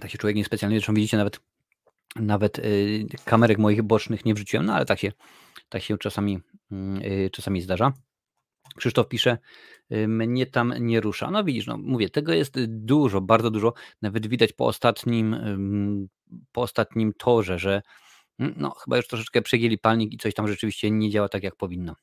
tak 0.00 0.10
się 0.10 0.18
człowiek 0.18 0.36
niespecjalnie, 0.36 0.76
zresztą 0.76 0.94
widzicie 0.94 1.16
nawet 1.16 1.40
nawet 2.16 2.58
y, 2.58 3.06
kamerek 3.24 3.58
moich 3.58 3.82
bocznych 3.82 4.24
nie 4.24 4.34
wrzuciłem, 4.34 4.66
no 4.66 4.74
ale 4.74 4.84
tak 4.84 4.98
się, 4.98 5.12
tak 5.68 5.82
się 5.82 5.98
czasami, 5.98 6.38
mm, 6.70 7.02
y, 7.02 7.30
czasami 7.32 7.60
zdarza. 7.60 7.92
Krzysztof 8.76 9.08
pisze, 9.08 9.38
y, 9.92 10.08
mnie 10.08 10.46
tam 10.46 10.74
nie 10.78 11.00
rusza. 11.00 11.30
No 11.30 11.44
widzisz, 11.44 11.66
no 11.66 11.78
mówię, 11.78 12.10
tego 12.10 12.32
jest 12.32 12.64
dużo, 12.66 13.20
bardzo 13.20 13.50
dużo. 13.50 13.74
Nawet 14.02 14.26
widać 14.26 14.52
po 14.52 14.66
ostatnim, 14.66 15.36
po 16.52 16.62
ostatnim 16.62 17.12
torze, 17.12 17.58
że 17.58 17.82
mm, 18.38 18.54
no, 18.56 18.70
chyba 18.70 18.96
już 18.96 19.06
troszeczkę 19.06 19.42
przegięli 19.42 19.78
palnik 19.78 20.12
i 20.12 20.18
coś 20.18 20.34
tam 20.34 20.48
rzeczywiście 20.48 20.90
nie 20.90 21.10
działa 21.10 21.28
tak, 21.28 21.42
jak 21.42 21.56
powinno. 21.56 21.96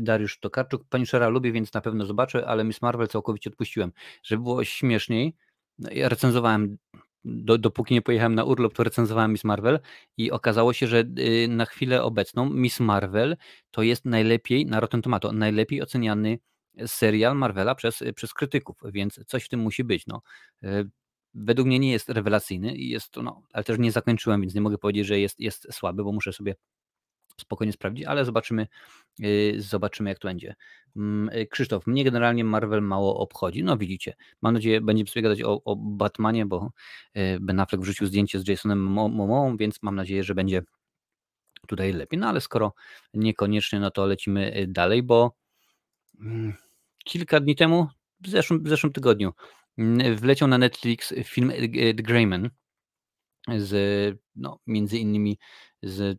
Dariusz 0.00 0.38
Tokarczuk, 0.40 0.84
Pani 0.88 1.06
Szera 1.06 1.28
lubię, 1.28 1.52
więc 1.52 1.72
na 1.72 1.80
pewno 1.80 2.06
zobaczę, 2.06 2.46
ale 2.46 2.64
Miss 2.64 2.82
Marvel 2.82 3.08
całkowicie 3.08 3.50
odpuściłem. 3.50 3.92
Żeby 4.22 4.42
było 4.42 4.64
śmieszniej, 4.64 5.34
no, 5.78 5.90
ja 5.92 6.08
recenzowałem 6.08 6.78
do, 7.26 7.58
dopóki 7.58 7.94
nie 7.94 8.02
pojechałem 8.02 8.34
na 8.34 8.44
urlop, 8.44 8.74
to 8.74 8.84
recenzowałem 8.84 9.32
Miss 9.32 9.44
Marvel 9.44 9.80
i 10.16 10.30
okazało 10.30 10.72
się, 10.72 10.86
że 10.86 11.04
y, 11.18 11.48
na 11.48 11.64
chwilę 11.64 12.02
obecną 12.02 12.50
Miss 12.50 12.80
Marvel 12.80 13.36
to 13.70 13.82
jest 13.82 14.04
najlepiej, 14.04 14.66
na 14.66 14.80
Rotten 14.80 15.02
Tomato, 15.02 15.32
najlepiej 15.32 15.82
oceniany 15.82 16.38
serial 16.86 17.36
Marvela 17.36 17.74
przez, 17.74 18.02
przez 18.14 18.34
krytyków, 18.34 18.76
więc 18.84 19.20
coś 19.26 19.44
w 19.44 19.48
tym 19.48 19.60
musi 19.60 19.84
być. 19.84 20.06
No. 20.06 20.22
Y, 20.64 20.90
według 21.34 21.68
mnie 21.68 21.78
nie 21.78 21.92
jest 21.92 22.08
rewelacyjny, 22.08 22.76
jest, 22.76 23.16
no, 23.16 23.42
ale 23.52 23.64
też 23.64 23.78
nie 23.78 23.92
zakończyłem, 23.92 24.40
więc 24.40 24.54
nie 24.54 24.60
mogę 24.60 24.78
powiedzieć, 24.78 25.06
że 25.06 25.20
jest, 25.20 25.40
jest 25.40 25.68
słaby, 25.72 26.04
bo 26.04 26.12
muszę 26.12 26.32
sobie 26.32 26.54
spokojnie 27.40 27.72
sprawdzić, 27.72 28.04
ale 28.04 28.24
zobaczymy, 28.24 28.66
y, 29.20 29.54
zobaczymy 29.58 30.10
jak 30.10 30.18
to 30.18 30.28
będzie. 30.28 30.54
Mm, 30.96 31.30
y, 31.38 31.46
Krzysztof, 31.46 31.86
mnie 31.86 32.04
generalnie 32.04 32.44
Marvel 32.44 32.82
mało 32.82 33.18
obchodzi. 33.18 33.64
No 33.64 33.76
widzicie, 33.76 34.14
mam 34.42 34.54
nadzieję, 34.54 34.80
będziemy 34.80 35.08
sobie 35.08 35.22
gadać 35.22 35.42
o, 35.42 35.64
o 35.64 35.76
Batmanie, 35.76 36.46
bo 36.46 36.70
y, 37.16 37.38
Ben 37.40 37.60
Affleck 37.60 37.82
wrzucił 37.82 38.06
zdjęcie 38.06 38.40
z 38.40 38.48
Jasonem 38.48 38.82
Momoą, 38.82 39.56
więc 39.56 39.82
mam 39.82 39.94
nadzieję, 39.94 40.24
że 40.24 40.34
będzie 40.34 40.62
tutaj 41.66 41.92
lepiej. 41.92 42.18
No 42.18 42.28
ale 42.28 42.40
skoro 42.40 42.74
niekoniecznie, 43.14 43.80
no 43.80 43.90
to 43.90 44.06
lecimy 44.06 44.66
dalej, 44.68 45.02
bo 45.02 45.36
mm, 46.20 46.54
kilka 47.04 47.40
dni 47.40 47.56
temu, 47.56 47.88
w 48.20 48.28
zeszłym, 48.28 48.62
w 48.62 48.68
zeszłym 48.68 48.92
tygodniu, 48.92 49.32
mm, 49.78 50.16
wleciał 50.16 50.48
na 50.48 50.58
Netflix 50.58 51.14
film 51.24 51.52
The 51.96 52.02
Greyman 52.02 52.50
z, 53.56 54.18
no, 54.36 54.58
między 54.66 54.98
innymi 54.98 55.38
z 55.82 56.18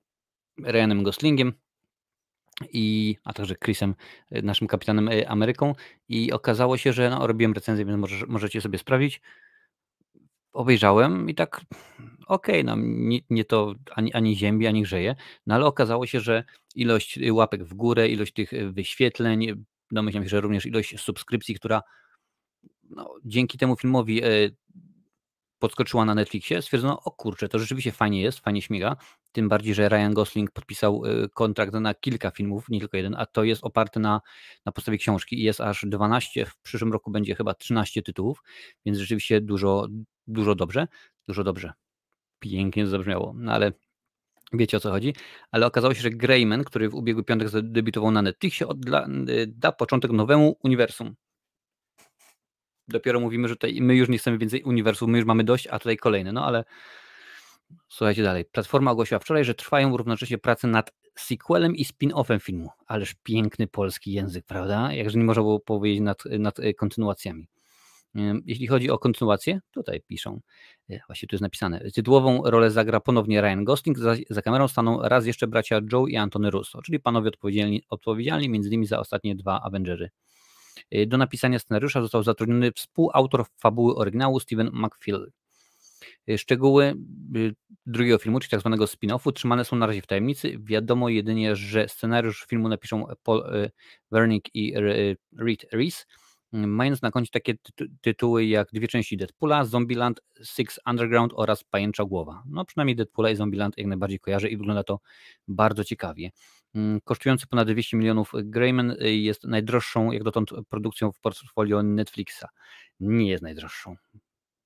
Ryanem 0.63 1.03
Goslingiem, 1.03 1.53
i, 2.73 3.15
a 3.23 3.33
także 3.33 3.55
Chrisem, 3.55 3.95
e, 4.31 4.41
naszym 4.41 4.67
kapitanem 4.67 5.09
e, 5.09 5.29
Ameryką 5.29 5.75
i 6.09 6.31
okazało 6.31 6.77
się, 6.77 6.93
że 6.93 7.09
no, 7.09 7.27
robiłem 7.27 7.53
recenzję, 7.53 7.85
więc 7.85 7.99
może, 7.99 8.25
możecie 8.27 8.61
sobie 8.61 8.77
sprawdzić. 8.77 9.21
Obejrzałem 10.53 11.29
i 11.29 11.35
tak 11.35 11.61
okej, 12.27 12.61
okay, 12.61 12.63
no 12.63 12.75
nie, 12.85 13.19
nie, 13.29 13.45
to 13.45 13.75
ani, 13.91 14.13
ani 14.13 14.35
ziemi, 14.35 14.67
ani 14.67 14.81
grzeje, 14.83 15.15
no 15.47 15.55
ale 15.55 15.65
okazało 15.65 16.05
się, 16.05 16.19
że 16.19 16.43
ilość 16.75 17.19
łapek 17.31 17.63
w 17.63 17.73
górę, 17.73 18.09
ilość 18.09 18.33
tych 18.33 18.51
wyświetleń, 18.71 19.65
domyślam 19.91 20.23
się, 20.23 20.29
że 20.29 20.41
również 20.41 20.65
ilość 20.65 20.99
subskrypcji, 20.99 21.55
która 21.55 21.81
no, 22.89 23.15
dzięki 23.25 23.57
temu 23.57 23.75
filmowi 23.75 24.21
podskoczyła 25.59 26.05
na 26.05 26.15
Netflixie, 26.15 26.61
stwierdzono, 26.61 27.01
o 27.03 27.11
kurczę, 27.11 27.49
to 27.49 27.59
rzeczywiście 27.59 27.91
fajnie 27.91 28.21
jest, 28.21 28.39
fajnie 28.39 28.61
śmiga, 28.61 28.95
tym 29.31 29.49
bardziej, 29.49 29.73
że 29.73 29.89
Ryan 29.89 30.13
Gosling 30.13 30.51
podpisał 30.51 31.05
y, 31.05 31.29
kontrakt 31.29 31.73
na 31.73 31.93
kilka 31.93 32.31
filmów, 32.31 32.69
nie 32.69 32.79
tylko 32.79 32.97
jeden, 32.97 33.15
a 33.17 33.25
to 33.25 33.43
jest 33.43 33.63
oparte 33.63 33.99
na, 33.99 34.21
na 34.65 34.71
podstawie 34.71 34.97
książki. 34.97 35.39
I 35.39 35.43
jest 35.43 35.61
aż 35.61 35.85
12, 35.85 36.45
w 36.45 36.57
przyszłym 36.57 36.93
roku 36.93 37.11
będzie 37.11 37.35
chyba 37.35 37.53
13 37.53 38.01
tytułów, 38.01 38.43
więc 38.85 38.97
rzeczywiście 38.97 39.41
dużo, 39.41 39.87
dużo 40.27 40.55
dobrze, 40.55 40.87
dużo 41.27 41.43
dobrze. 41.43 41.73
Pięknie 42.39 42.87
zabrzmiało, 42.87 43.33
no 43.37 43.51
ale 43.51 43.71
wiecie 44.53 44.77
o 44.77 44.79
co 44.79 44.91
chodzi, 44.91 45.13
ale 45.51 45.65
okazało 45.65 45.93
się, 45.93 46.01
że 46.01 46.09
Greyman, 46.09 46.63
który 46.63 46.89
w 46.89 46.95
ubiegły 46.95 47.23
piątek 47.23 47.49
zadebiutował 47.49 48.11
na 48.11 48.21
Netflixie, 48.21 48.67
y, 49.29 49.47
da 49.47 49.71
początek 49.71 50.11
nowemu 50.11 50.57
uniwersum 50.63 51.15
dopiero 52.88 53.20
mówimy, 53.20 53.48
że 53.48 53.56
tutaj 53.56 53.82
my 53.82 53.96
już 53.96 54.10
nie 54.10 54.17
chcemy 54.17 54.38
więcej 54.38 54.63
uniwersum, 54.63 55.12
my 55.12 55.17
już 55.17 55.27
mamy 55.27 55.44
dość, 55.44 55.67
a 55.67 55.79
tutaj 55.79 55.98
kolejne. 55.98 56.32
No 56.32 56.46
ale 56.46 56.63
słuchajcie 57.89 58.24
dalej. 58.24 58.46
Platforma 58.46 58.91
ogłosiła 58.91 59.20
wczoraj, 59.20 59.46
że 59.46 59.56
trwają 59.56 59.98
równocześnie 59.98 60.38
prace 60.38 60.67
nad 60.67 60.91
sequelem 61.15 61.75
i 61.75 61.86
spin-offem 61.86 62.39
filmu. 62.39 62.70
Ależ 62.88 63.15
piękny 63.24 63.67
polski 63.67 64.13
język, 64.13 64.46
prawda? 64.46 64.94
Jakże 64.94 65.20
nie 65.20 65.25
można 65.25 65.44
było 65.44 65.60
powiedzieć 65.60 66.01
nad, 66.01 66.24
nad 66.39 66.60
e, 66.60 66.74
kontynuacjami. 66.74 67.48
Jeśli 68.46 68.67
chodzi 68.67 68.89
o 68.89 68.98
kontynuację, 68.98 69.60
tutaj 69.72 70.01
piszą, 70.01 70.39
e, 70.89 71.00
właśnie 71.08 71.27
tu 71.27 71.36
jest 71.36 71.41
napisane, 71.41 71.91
tytułową 71.91 72.41
rolę 72.46 72.72
zagra 72.72 73.00
ponownie 73.00 73.41
Ryan 73.41 73.63
Gosling, 73.63 73.98
za, 73.98 74.15
za 74.29 74.41
kamerą 74.41 74.67
staną 74.67 75.01
raz 75.01 75.25
jeszcze 75.25 75.48
bracia 75.48 75.82
Joe 75.91 76.08
i 76.08 76.17
Antony 76.17 76.51
Russo, 76.51 76.82
czyli 76.82 77.00
panowie 77.00 77.27
odpowiedzialni, 77.27 77.84
odpowiedzialni 77.89 78.50
między 78.50 78.70
innymi 78.70 78.86
za 78.86 79.00
ostatnie 79.00 79.36
dwa 79.36 79.62
Avengery. 79.62 80.10
Y, 80.96 81.07
do 81.07 81.17
napisania 81.17 81.60
scenariusza 81.60 82.01
został 82.01 82.24
zatrudniony 82.24 82.72
współautor 82.72 83.46
fabuły 83.57 83.96
oryginału 83.96 84.39
Steven 84.39 84.69
McFill. 84.74 85.31
Y, 86.29 86.38
szczegóły 86.38 86.96
y, 87.36 87.55
drugiego 87.86 88.17
filmu, 88.17 88.39
czyli 88.39 88.51
tak 88.51 88.60
zwanego 88.60 88.86
spin-offu, 88.86 89.31
trzymane 89.34 89.65
są 89.65 89.75
na 89.75 89.86
razie 89.86 90.01
w 90.01 90.07
tajemnicy. 90.07 90.57
Wiadomo 90.60 91.10
jedynie, 91.10 91.55
że 91.55 91.89
scenariusz 91.89 92.46
filmu 92.50 92.69
napiszą 92.69 93.05
Paul 93.24 93.43
Wernick 94.12 94.50
i 94.53 94.74
Reed 95.38 95.65
Reese, 95.72 96.05
mając 96.51 97.01
na 97.01 97.12
koncie 97.12 97.31
takie 97.31 97.53
tytuły 98.01 98.46
jak 98.46 98.67
dwie 98.74 98.88
części 98.88 99.17
Deadpoola, 99.17 99.65
Zombieland, 99.65 100.22
Six 100.43 100.79
Underground 100.86 101.34
oraz 101.36 101.63
Pajęcza 101.63 102.05
Głowa. 102.05 102.43
No 102.46 102.65
przynajmniej 102.65 102.96
Deadpoola 102.96 103.29
i 103.29 103.36
Zombieland 103.36 103.77
jak 103.77 103.88
najbardziej 103.88 104.19
kojarzę 104.19 104.50
i 104.50 104.57
wygląda 104.57 104.84
to 104.84 105.00
bardzo 105.48 105.84
ciekawie. 105.84 106.29
Mm, 106.75 107.01
kosztujący 107.01 107.47
ponad 107.47 107.71
200 107.71 107.97
milionów 107.97 108.31
Greyman 108.36 108.91
y, 108.91 109.15
jest 109.15 109.43
najdroższą 109.43 110.12
jak 110.12 110.24
dotąd 110.24 110.50
produkcją 110.69 111.12
w 111.12 111.19
portfolio 111.19 111.83
Netflixa. 111.83 112.43
Nie 113.00 113.29
jest 113.29 113.43
najdroższą. 113.43 113.95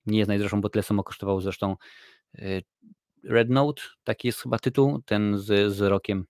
Nie 0.05 0.17
jest 0.17 0.27
najdroższą, 0.27 0.61
bo 0.61 0.69
tyle 0.69 0.83
samo 0.83 1.03
kosztował 1.03 1.41
zresztą 1.41 1.75
y, 2.39 2.63
Red 3.23 3.49
Note, 3.49 3.81
taki 4.03 4.27
jest 4.27 4.39
chyba 4.39 4.59
tytuł, 4.59 5.01
ten 5.05 5.39
z, 5.39 5.73
z 5.73 5.81
rokiem 5.81 6.25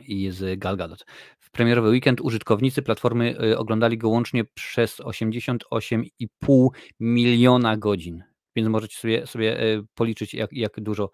i 0.00 0.30
z 0.30 0.58
Gal 0.58 0.76
Gadot. 0.76 1.04
W 1.38 1.50
premierowy 1.50 1.88
weekend 1.88 2.20
użytkownicy 2.20 2.82
platformy 2.82 3.36
y, 3.42 3.58
oglądali 3.58 3.98
go 3.98 4.08
łącznie 4.08 4.44
przez 4.44 5.00
88,5 5.00 6.68
miliona 7.00 7.76
godzin. 7.76 8.24
więc 8.56 8.68
możecie 8.68 8.96
sobie, 8.96 9.26
sobie 9.26 9.82
policzyć, 9.94 10.34
jak, 10.34 10.52
jak 10.52 10.80
dużo, 10.80 11.10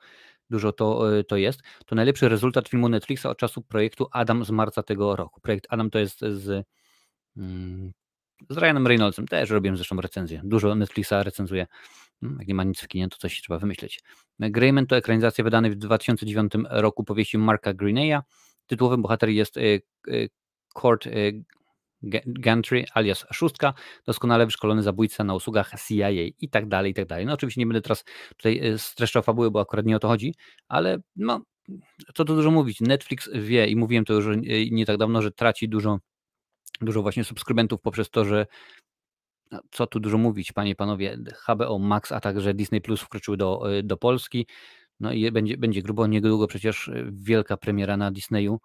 dużo 0.50 0.72
to, 0.72 1.02
to 1.28 1.36
jest. 1.36 1.60
To 1.86 1.94
najlepszy 1.94 2.28
rezultat 2.28 2.68
filmu 2.68 2.88
Netflixa 2.88 3.26
od 3.26 3.38
czasu 3.38 3.62
projektu 3.62 4.06
Adam 4.12 4.44
z 4.44 4.50
marca 4.50 4.82
tego 4.82 5.16
roku. 5.16 5.40
Projekt 5.40 5.66
Adam 5.68 5.90
to 5.90 5.98
jest 5.98 6.20
z, 6.20 6.66
mm, 7.36 7.92
z 8.50 8.58
Ryanem 8.58 8.86
Reynoldsem, 8.86 9.28
też 9.28 9.50
robiłem 9.50 9.76
zresztą 9.76 10.00
recenzję. 10.00 10.40
Dużo 10.44 10.74
Netflixa 10.74 11.12
recenzuje. 11.22 11.66
Hmm, 12.20 12.38
jak 12.38 12.48
nie 12.48 12.54
ma 12.54 12.64
nic 12.64 12.80
w 12.80 12.88
kinie, 12.88 13.08
to 13.08 13.16
coś 13.16 13.42
trzeba 13.42 13.58
wymyśleć. 13.58 14.00
Greyman 14.38 14.86
to 14.86 14.96
ekranizacja 14.96 15.44
wydana 15.44 15.70
w 15.70 15.74
2009 15.74 16.52
roku 16.70 17.04
powieści 17.04 17.38
Marka 17.38 17.74
Greeneya. 17.74 18.20
Tytułowym 18.66 19.02
bohaterem 19.02 19.34
jest 19.34 19.54
Court 20.74 21.08
Gantry 22.26 22.84
alias 22.94 23.26
Szóstka, 23.32 23.74
doskonale 24.06 24.46
wyszkolony 24.46 24.82
zabójca 24.82 25.24
na 25.24 25.34
usługach 25.34 25.72
CIA 25.88 26.10
i 26.10 26.48
tak 26.50 26.68
dalej, 26.68 26.90
i 26.90 26.94
tak 26.94 27.06
dalej. 27.06 27.26
No 27.26 27.32
oczywiście 27.32 27.60
nie 27.60 27.66
będę 27.66 27.80
teraz 27.80 28.04
tutaj 28.36 28.58
e, 28.58 28.78
streszczał 28.78 29.22
fabuły, 29.22 29.50
bo 29.50 29.60
akurat 29.60 29.86
nie 29.86 29.96
o 29.96 29.98
to 29.98 30.08
chodzi, 30.08 30.34
ale 30.68 30.98
no, 31.16 31.40
co 32.14 32.24
tu 32.24 32.34
dużo 32.34 32.50
mówić, 32.50 32.80
Netflix 32.80 33.30
wie 33.34 33.66
i 33.66 33.76
mówiłem 33.76 34.04
to 34.04 34.14
już 34.14 34.26
e, 34.26 34.40
nie 34.70 34.86
tak 34.86 34.96
dawno, 34.96 35.22
że 35.22 35.30
traci 35.30 35.68
dużo, 35.68 35.98
dużo 36.80 37.02
właśnie 37.02 37.24
subskrybentów 37.24 37.80
poprzez 37.80 38.10
to, 38.10 38.24
że 38.24 38.46
no, 39.50 39.60
co 39.70 39.86
tu 39.86 40.00
dużo 40.00 40.18
mówić, 40.18 40.52
panie 40.52 40.70
i 40.70 40.76
panowie, 40.76 41.18
HBO 41.48 41.78
Max, 41.78 42.12
a 42.12 42.20
także 42.20 42.54
Disney 42.54 42.80
Plus 42.80 43.00
wkroczyły 43.00 43.36
do, 43.36 43.78
e, 43.78 43.82
do 43.82 43.96
Polski, 43.96 44.46
no 45.00 45.12
i 45.12 45.30
będzie, 45.30 45.56
będzie 45.56 45.82
grubo, 45.82 46.06
niedługo 46.06 46.46
przecież 46.46 46.90
wielka 47.12 47.56
premiera 47.56 47.96
na 47.96 48.10
Disneyu, 48.10 48.60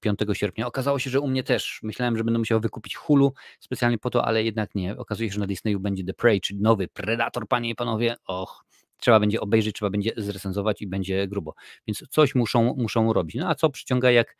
5 0.00 0.22
mm, 0.22 0.34
sierpnia. 0.34 0.66
Okazało 0.66 0.98
się, 0.98 1.10
że 1.10 1.20
u 1.20 1.28
mnie 1.28 1.42
też. 1.42 1.80
Myślałem, 1.82 2.16
że 2.16 2.24
będę 2.24 2.38
musiał 2.38 2.60
wykupić 2.60 2.96
Hulu 2.96 3.32
specjalnie 3.60 3.98
po 3.98 4.10
to, 4.10 4.24
ale 4.24 4.44
jednak 4.44 4.74
nie. 4.74 4.96
Okazuje 4.96 5.28
się, 5.28 5.34
że 5.34 5.40
na 5.40 5.46
Disneyu 5.46 5.80
będzie 5.80 6.04
The 6.04 6.14
Prey, 6.14 6.40
czyli 6.40 6.60
nowy 6.60 6.88
Predator, 6.88 7.48
panie 7.48 7.70
i 7.70 7.74
panowie. 7.74 8.16
Och, 8.26 8.64
trzeba 9.00 9.20
będzie 9.20 9.40
obejrzeć, 9.40 9.74
trzeba 9.74 9.90
będzie 9.90 10.12
zrecenzować 10.16 10.82
i 10.82 10.86
będzie 10.86 11.28
grubo. 11.28 11.54
Więc 11.86 12.04
coś 12.10 12.34
muszą, 12.34 12.74
muszą 12.74 13.12
robić. 13.12 13.36
No 13.36 13.48
a 13.48 13.54
co 13.54 13.70
przyciąga 13.70 14.10
jak, 14.10 14.36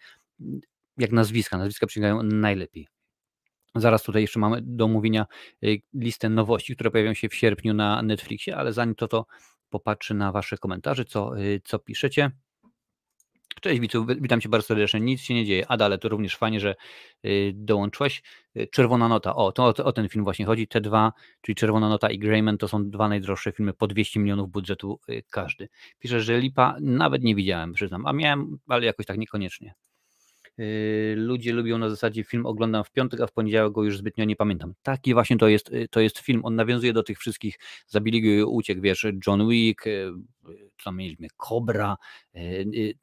jak 0.98 1.12
nazwiska? 1.12 1.58
Nazwiska 1.58 1.86
przyciągają 1.86 2.22
najlepiej. 2.22 2.88
Zaraz 3.74 4.02
tutaj 4.02 4.22
jeszcze 4.22 4.38
mamy 4.38 4.60
do 4.62 4.84
omówienia 4.84 5.26
y, 5.64 5.82
listę 5.94 6.28
nowości, 6.28 6.74
które 6.74 6.90
pojawią 6.90 7.14
się 7.14 7.28
w 7.28 7.34
sierpniu 7.34 7.74
na 7.74 8.02
Netflixie, 8.02 8.56
ale 8.56 8.72
zanim 8.72 8.94
to, 8.94 9.08
to 9.08 9.26
popatrzy 9.70 10.14
na 10.14 10.32
Wasze 10.32 10.58
komentarze, 10.58 11.04
co, 11.04 11.38
y, 11.38 11.60
co 11.64 11.78
piszecie. 11.78 12.30
Cześć 13.60 13.80
Wicu, 13.80 14.06
witam 14.20 14.40
Cię 14.40 14.48
bardzo 14.48 14.66
serdecznie. 14.66 15.00
Nic 15.00 15.20
się 15.20 15.34
nie 15.34 15.44
dzieje. 15.44 15.70
Ada, 15.70 15.84
ale 15.84 15.98
to 15.98 16.08
również 16.08 16.36
fajnie, 16.36 16.60
że 16.60 16.74
y, 17.24 17.52
dołączyłeś. 17.54 18.22
Y, 18.56 18.66
Czerwona 18.66 19.08
Nota, 19.08 19.34
o, 19.34 19.52
to 19.52 19.64
o, 19.66 19.92
ten 19.92 20.08
film 20.08 20.24
właśnie 20.24 20.46
chodzi. 20.46 20.68
Te 20.68 20.80
dwa, 20.80 21.12
czyli 21.40 21.56
Czerwona 21.56 21.88
Nota 21.88 22.10
i 22.10 22.18
Greyman, 22.18 22.58
to 22.58 22.68
są 22.68 22.90
dwa 22.90 23.08
najdroższe 23.08 23.52
filmy 23.52 23.72
po 23.72 23.86
200 23.86 24.20
milionów 24.20 24.50
budżetu 24.50 25.00
y, 25.08 25.22
każdy. 25.30 25.68
Pisze, 25.98 26.20
że 26.20 26.38
Lipa 26.38 26.76
nawet 26.80 27.22
nie 27.22 27.34
widziałem, 27.34 27.72
przyznam, 27.72 28.06
a 28.06 28.12
miałem, 28.12 28.58
ale 28.68 28.86
jakoś 28.86 29.06
tak 29.06 29.18
niekoniecznie. 29.18 29.74
Yy, 30.60 31.16
ludzie 31.16 31.52
lubią 31.52 31.78
na 31.78 31.90
zasadzie 31.90 32.24
film 32.24 32.46
oglądam 32.46 32.84
w 32.84 32.90
piątek, 32.90 33.20
a 33.20 33.26
w 33.26 33.32
poniedziałek 33.32 33.72
go 33.72 33.84
już 33.84 33.98
zbytnio 33.98 34.24
nie 34.24 34.36
pamiętam. 34.36 34.74
Taki 34.82 35.14
właśnie 35.14 35.36
to 35.36 35.48
jest, 35.48 35.72
yy, 35.72 35.88
to 35.88 36.00
jest 36.00 36.18
film. 36.18 36.44
On 36.44 36.54
nawiązuje 36.54 36.92
do 36.92 37.02
tych 37.02 37.18
wszystkich 37.18 37.58
zabili 37.86 38.44
uciek, 38.44 38.80
wiesz, 38.80 39.06
John 39.26 39.48
Wick, 39.48 39.86
yy, 39.86 40.12
co 40.82 40.92
mieliśmy, 40.92 41.28
Cobra, 41.36 41.96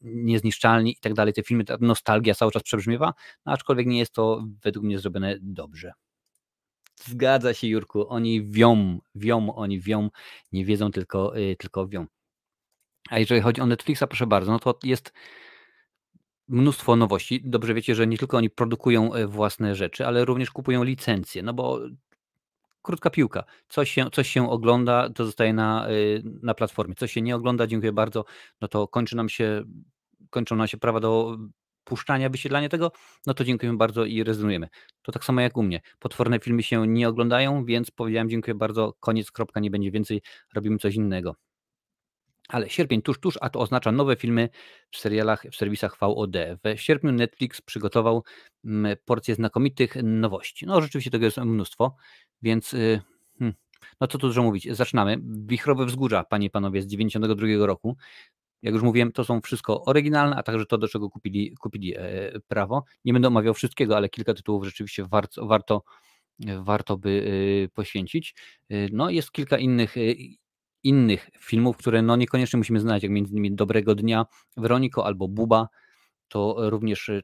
Niezniszczalni 0.01 0.91
i 0.91 0.99
tak 1.01 1.13
dalej. 1.13 1.33
Te 1.33 1.43
filmy, 1.43 1.63
ta 1.63 1.77
nostalgia 1.81 2.35
cały 2.35 2.51
czas 2.51 2.63
przebrzmiewa, 2.63 3.13
no 3.45 3.51
aczkolwiek 3.51 3.87
nie 3.87 3.99
jest 3.99 4.13
to 4.13 4.45
według 4.63 4.85
mnie 4.85 4.99
zrobione 4.99 5.37
dobrze. 5.41 5.91
Zgadza 6.95 7.53
się, 7.53 7.67
Jurku. 7.67 8.09
Oni 8.09 8.43
wią, 8.43 8.99
wią, 9.15 9.55
oni 9.55 9.79
wią, 9.79 10.09
nie 10.51 10.65
wiedzą, 10.65 10.91
tylko, 10.91 11.33
tylko 11.59 11.87
wią. 11.87 12.05
A 13.09 13.19
jeżeli 13.19 13.41
chodzi 13.41 13.61
o 13.61 13.65
Netflixa, 13.65 14.03
proszę 14.07 14.27
bardzo, 14.27 14.51
no 14.51 14.59
to 14.59 14.79
jest 14.83 15.13
mnóstwo 16.47 16.95
nowości. 16.95 17.41
Dobrze 17.45 17.73
wiecie, 17.73 17.95
że 17.95 18.07
nie 18.07 18.17
tylko 18.17 18.37
oni 18.37 18.49
produkują 18.49 19.13
e, 19.13 19.27
własne 19.27 19.75
rzeczy, 19.75 20.07
ale 20.07 20.25
również 20.25 20.51
kupują 20.51 20.83
licencje, 20.83 21.43
no 21.43 21.53
bo 21.53 21.79
krótka 22.81 23.09
piłka. 23.09 23.43
Coś 23.69 23.91
się, 23.91 24.09
coś 24.11 24.29
się 24.29 24.49
ogląda, 24.49 25.09
to 25.09 25.25
zostaje 25.25 25.53
na, 25.53 25.87
e, 25.87 25.91
na 26.41 26.53
platformie. 26.53 26.95
Coś 26.95 27.11
się 27.11 27.21
nie 27.21 27.35
ogląda, 27.35 27.67
dziękuję 27.67 27.91
bardzo, 27.91 28.25
no 28.61 28.67
to 28.67 28.87
kończy 28.87 29.15
nam 29.15 29.29
się, 29.29 29.63
kończą 30.29 30.55
nam 30.55 30.67
się 30.67 30.77
prawa 30.77 30.99
do 30.99 31.37
puszczania, 31.83 32.29
wysiedlania 32.29 32.69
tego, 32.69 32.91
no 33.25 33.33
to 33.33 33.43
dziękujemy 33.43 33.77
bardzo 33.77 34.05
i 34.05 34.23
rezygnujemy. 34.23 34.67
To 35.01 35.11
tak 35.11 35.25
samo 35.25 35.41
jak 35.41 35.57
u 35.57 35.63
mnie. 35.63 35.81
Potworne 35.99 36.39
filmy 36.39 36.63
się 36.63 36.87
nie 36.87 37.09
oglądają, 37.09 37.65
więc 37.65 37.91
powiedziałem 37.91 38.29
dziękuję 38.29 38.55
bardzo, 38.55 38.93
koniec, 38.99 39.31
kropka, 39.31 39.59
nie 39.59 39.71
będzie 39.71 39.91
więcej, 39.91 40.21
robimy 40.53 40.77
coś 40.77 40.95
innego. 40.95 41.35
Ale 42.47 42.69
sierpień 42.69 43.01
tuż, 43.01 43.19
tuż, 43.19 43.37
a 43.41 43.49
to 43.49 43.59
oznacza 43.59 43.91
nowe 43.91 44.15
filmy 44.15 44.49
w 44.91 44.97
serialach, 44.97 45.45
w 45.51 45.55
serwisach 45.55 45.97
VOD. 45.99 46.35
W 46.75 46.81
sierpniu 46.81 47.11
Netflix 47.11 47.61
przygotował 47.61 48.23
mm, 48.65 48.97
porcję 49.05 49.35
znakomitych 49.35 49.95
nowości. 50.03 50.65
No 50.65 50.81
rzeczywiście 50.81 51.11
tego 51.11 51.25
jest 51.25 51.37
mnóstwo, 51.37 51.95
więc 52.41 52.73
y, 52.73 53.01
hmm, 53.39 53.55
no 54.01 54.07
co 54.07 54.17
tu 54.17 54.27
dużo 54.27 54.43
mówić. 54.43 54.71
Zaczynamy. 54.71 55.17
Wichrowe 55.23 55.85
Wzgórza, 55.85 56.23
panie 56.23 56.47
i 56.47 56.49
panowie, 56.49 56.81
z 56.81 56.87
92 56.87 57.47
roku. 57.65 57.97
Jak 58.61 58.73
już 58.73 58.83
mówiłem, 58.83 59.11
to 59.11 59.23
są 59.23 59.41
wszystko 59.41 59.85
oryginalne, 59.85 60.35
a 60.35 60.43
także 60.43 60.65
to, 60.65 60.77
do 60.77 60.87
czego 60.87 61.09
kupili, 61.09 61.55
kupili 61.59 61.93
e, 61.97 62.01
prawo. 62.47 62.83
Nie 63.05 63.13
będę 63.13 63.27
omawiał 63.27 63.53
wszystkiego, 63.53 63.97
ale 63.97 64.09
kilka 64.09 64.33
tytułów 64.33 64.65
rzeczywiście 64.65 65.05
warto, 65.11 65.47
warto, 65.47 65.83
warto 66.59 66.97
by 66.97 67.09
y, 67.09 67.69
poświęcić. 67.73 68.35
Y, 68.71 68.89
no 68.93 69.09
jest 69.09 69.31
kilka 69.31 69.57
innych 69.57 69.95
innych 70.87 71.29
filmów, 71.39 71.77
które 71.77 72.01
no 72.01 72.15
niekoniecznie 72.15 72.57
musimy 72.57 72.79
znać, 72.79 73.03
jak 73.03 73.11
między 73.11 73.31
innymi 73.31 73.55
Dobrego 73.55 73.95
Dnia, 73.95 74.25
Weroniko 74.57 75.05
albo 75.05 75.27
Buba, 75.27 75.67
to 76.27 76.55
również 76.69 77.09
y, 77.09 77.23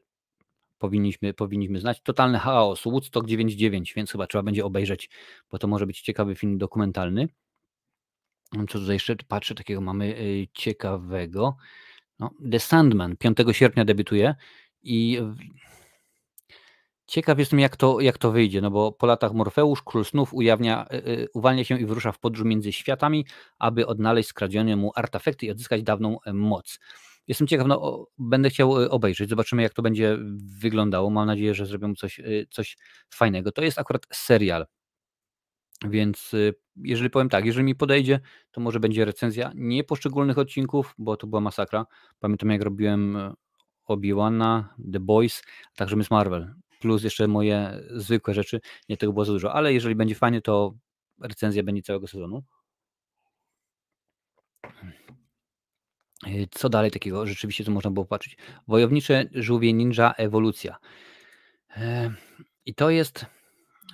powinniśmy, 0.78 1.34
powinniśmy 1.34 1.80
znać. 1.80 2.02
Totalny 2.02 2.38
chaos, 2.38 2.82
Woodstock 2.84 3.26
99, 3.26 3.94
więc 3.96 4.12
chyba 4.12 4.26
trzeba 4.26 4.42
będzie 4.42 4.64
obejrzeć, 4.64 5.10
bo 5.50 5.58
to 5.58 5.68
może 5.68 5.86
być 5.86 6.00
ciekawy 6.00 6.34
film 6.34 6.58
dokumentalny. 6.58 7.28
Co 8.68 8.78
tutaj 8.78 8.94
jeszcze 8.94 9.16
patrzę, 9.28 9.54
takiego 9.54 9.80
mamy 9.80 10.18
y, 10.18 10.48
ciekawego. 10.52 11.56
No, 12.18 12.30
The 12.50 12.60
Sandman 12.60 13.16
5 13.16 13.38
sierpnia 13.52 13.84
debiutuje 13.84 14.34
i 14.82 15.20
Ciekaw 17.06 17.38
jestem, 17.38 17.58
jak 17.58 17.76
to, 17.76 18.00
jak 18.00 18.18
to 18.18 18.32
wyjdzie, 18.32 18.60
no 18.60 18.70
bo 18.70 18.92
po 18.92 19.06
latach 19.06 19.32
Morfeusz, 19.32 19.82
król 19.82 20.04
snów, 20.04 20.34
ujawnia, 20.34 20.86
yy, 20.90 21.28
uwalnia 21.34 21.64
się 21.64 21.80
i 21.80 21.86
wyrusza 21.86 22.12
w 22.12 22.18
podróż 22.18 22.44
między 22.44 22.72
światami, 22.72 23.26
aby 23.58 23.86
odnaleźć 23.86 24.28
skradzione 24.28 24.76
mu 24.76 24.92
artefakty 24.94 25.46
i 25.46 25.50
odzyskać 25.50 25.82
dawną 25.82 26.18
e, 26.26 26.32
moc. 26.32 26.78
Jestem 27.26 27.46
ciekaw, 27.46 27.66
no, 27.66 28.06
będę 28.18 28.50
chciał 28.50 28.82
e, 28.82 28.90
obejrzeć, 28.90 29.30
zobaczymy, 29.30 29.62
jak 29.62 29.72
to 29.72 29.82
będzie 29.82 30.18
wyglądało. 30.60 31.10
Mam 31.10 31.26
nadzieję, 31.26 31.54
że 31.54 31.66
zrobią 31.66 31.94
coś, 31.94 32.20
coś 32.50 32.76
fajnego. 33.10 33.52
To 33.52 33.62
jest 33.62 33.78
akurat 33.78 34.06
serial, 34.12 34.66
więc 35.88 36.32
jeżeli 36.76 37.10
powiem 37.10 37.28
tak, 37.28 37.44
jeżeli 37.46 37.64
mi 37.64 37.74
podejdzie, 37.74 38.20
to 38.50 38.60
może 38.60 38.80
będzie 38.80 39.04
recenzja 39.04 39.52
nie 39.54 39.84
poszczególnych 39.84 40.38
odcinków, 40.38 40.94
bo 40.98 41.16
to 41.16 41.26
była 41.26 41.40
masakra. 41.40 41.86
Pamiętam, 42.20 42.50
jak 42.50 42.62
robiłem 42.62 43.18
Obi-Wana, 43.88 44.74
The 44.92 45.00
Boys, 45.00 45.42
a 45.72 45.76
także 45.76 45.96
Miss 45.96 46.10
Marvel 46.10 46.54
plus 46.84 47.04
jeszcze 47.04 47.28
moje 47.28 47.80
zwykłe 47.90 48.34
rzeczy. 48.34 48.60
Nie 48.88 48.96
tego 48.96 49.12
było 49.12 49.24
za 49.24 49.32
dużo, 49.32 49.52
ale 49.52 49.72
jeżeli 49.72 49.94
będzie 49.94 50.14
fajnie, 50.14 50.40
to 50.40 50.74
recenzja 51.20 51.62
będzie 51.62 51.82
całego 51.82 52.06
sezonu. 52.06 52.42
Co 56.50 56.68
dalej 56.68 56.90
takiego 56.90 57.26
rzeczywiście, 57.26 57.64
co 57.64 57.70
można 57.70 57.90
było 57.90 58.06
patrzeć? 58.06 58.36
Wojownicze 58.68 59.24
żółwie 59.34 59.72
ninja 59.72 60.14
ewolucja. 60.14 60.76
I 62.66 62.74
to 62.74 62.90
jest, 62.90 63.26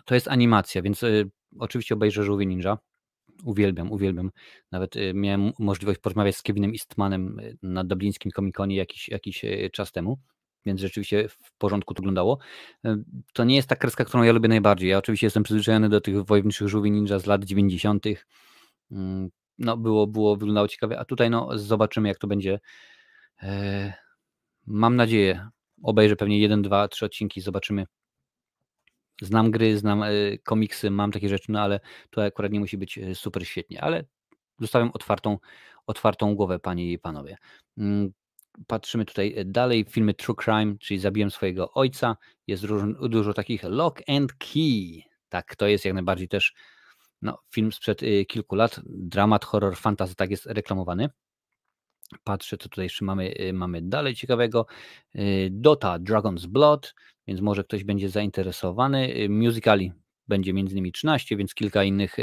to 0.05 0.15
jest 0.15 0.29
animacja, 0.29 0.83
więc 0.83 1.03
y, 1.03 1.31
oczywiście 1.59 1.95
obejrzę 1.95 2.25
żółwie 2.25 2.47
ninja. 2.47 2.79
Uwielbiam, 3.45 3.93
uwielbiam. 3.93 4.31
Nawet 4.73 4.95
miałem 5.15 5.53
możliwość 5.59 6.01
porozmawiać 6.01 6.37
z 6.37 6.43
Kevinem 6.43 6.71
Eastmanem 6.71 7.41
na 7.63 7.85
dublińskim 7.85 8.33
Comic-Conie 8.33 8.77
jakiś, 8.77 9.09
jakiś 9.09 9.45
czas 9.73 9.93
temu 9.93 10.19
więc 10.67 10.81
rzeczywiście 10.81 11.29
w 11.29 11.53
porządku 11.59 11.95
to 11.95 12.03
wyglądało. 12.03 12.39
To 13.33 13.45
nie 13.45 13.57
jest 13.57 13.69
ta 13.69 13.77
kreska, 13.77 14.05
którą 14.05 14.23
ja 14.23 14.33
lubię 14.33 14.49
najbardziej. 14.49 14.91
Ja 14.91 14.99
oczywiście 14.99 15.27
jestem 15.27 15.43
przyzwyczajony 15.43 15.89
do 15.89 16.01
tych 16.01 16.25
wojowniczych 16.25 16.69
żółwi 16.69 16.91
ninja 16.91 17.19
z 17.19 17.27
lat 17.27 17.45
90. 17.45 18.05
Mm, 18.91 19.31
no 19.59 19.77
było, 19.77 20.07
było, 20.07 20.37
wyglądało 20.37 20.69
ciekawie, 20.69 20.99
a 20.99 21.05
tutaj 21.05 21.31
no 21.31 21.59
zobaczymy 21.59 22.09
jak 22.09 22.19
to 22.19 22.27
będzie. 22.27 22.61
E, 23.43 23.93
mam 24.67 24.97
nadzieję, 24.97 25.49
obejrzę 25.83 26.17
pewnie 26.17 26.41
jeden, 26.41 26.63
dwa, 26.63 26.89
trzy 26.89 27.07
odcinki, 27.07 27.41
zobaczymy. 27.41 27.87
Znam 29.23 29.51
gry, 29.51 29.79
znam 29.79 30.03
e, 30.03 30.09
komiksy, 30.45 30.91
mam 30.91 31.13
takie 31.13 31.29
rzeczy, 31.29 31.53
no 31.53 31.61
ale 31.61 31.81
to 32.11 32.25
akurat 32.25 32.53
nie 32.53 32.61
musi 32.61 32.79
być 32.79 32.99
e, 32.99 33.15
super 33.15 33.47
świetnie, 33.47 33.81
ale 33.83 34.05
zostawiam 34.61 34.91
otwartą, 34.95 35.39
otwartą 35.87 36.35
głowę, 36.35 36.59
panie 36.59 36.93
i 36.93 36.99
panowie. 36.99 37.37
Patrzymy 38.67 39.05
tutaj 39.05 39.35
e, 39.37 39.45
dalej, 39.45 39.85
filmy 39.91 40.15
True 40.15 40.37
Crime, 40.45 40.79
czyli 40.79 41.01
Zabiłem 41.01 41.31
swojego 41.31 41.73
ojca. 41.73 42.17
Jest 42.47 42.67
dużo, 42.67 42.87
dużo 43.09 43.35
takich 43.35 43.63
Lock 43.63 44.03
and 44.09 44.33
Key. 44.33 45.03
Tak, 45.29 45.57
to 45.57 45.67
jest 45.67 45.85
jak 45.85 45.95
najbardziej 45.95 46.29
też 46.29 46.55
No, 47.23 47.39
film 47.51 47.73
sprzed 47.73 48.03
y, 48.03 48.25
kilku 48.25 48.57
lat, 48.57 48.81
dramat, 48.87 49.45
horror, 49.45 49.77
fantasy, 49.77 50.15
tak 50.15 50.31
jest 50.31 50.47
reklamowany. 50.47 51.09
Patrzę, 52.25 52.57
co 52.57 52.69
tutaj 52.69 52.85
jeszcze 52.85 53.05
mamy, 53.05 53.35
y, 53.41 53.53
mamy 53.53 53.83
dalej 53.83 54.15
ciekawego. 54.15 54.67
Y, 55.15 55.49
Dota, 55.53 55.99
Dragon's 55.99 56.47
Blood, 56.47 56.95
więc 57.27 57.41
może 57.41 57.65
ktoś 57.65 57.85
będzie 57.85 58.09
zainteresowany. 58.09 59.29
Musicali 59.29 59.93
będzie 60.29 60.53
między 60.53 60.73
innymi 60.73 60.93
13, 60.93 61.37
więc 61.37 61.55
kilka 61.55 61.85
innych 61.85 62.17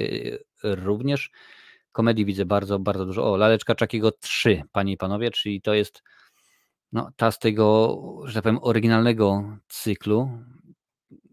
również. 0.64 1.32
Komedii 1.92 2.26
widzę 2.26 2.46
bardzo, 2.46 2.80
bardzo 2.80 3.06
dużo. 3.06 3.34
O, 3.34 3.38
Laleczka 3.38 3.76
Czakiego 3.76 4.12
3, 4.12 4.64
panie 4.72 4.94
i 4.94 4.98
panowie, 4.98 5.32
czyli 5.32 5.62
to 5.62 5.74
jest 5.74 6.04
no, 6.92 7.12
ta 7.16 7.32
z 7.32 7.40
tego, 7.40 7.98
że 8.26 8.34
tak 8.34 8.44
powiem, 8.44 8.60
oryginalnego 8.62 9.58
cyklu. 9.68 10.30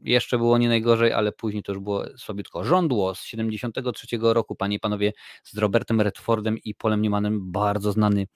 Jeszcze 0.03 0.39
było 0.39 0.59
nie 0.59 0.69
najgorzej, 0.69 1.13
ale 1.13 1.33
później 1.33 1.63
to 1.63 1.73
już 1.73 1.83
było 1.83 2.05
słabiutko. 2.17 2.65
Żądło 2.65 3.15
z 3.15 3.25
73 3.25 4.07
roku, 4.21 4.57
panie 4.57 4.77
i 4.77 4.81
panowie, 4.81 5.13
z 5.45 5.59
Robertem 5.59 6.01
Redfordem 6.01 6.59
i 6.65 6.75
Polem 6.75 7.03
Newmanem, 7.03 7.53
bardzo 7.53 7.93
znany 7.93 8.27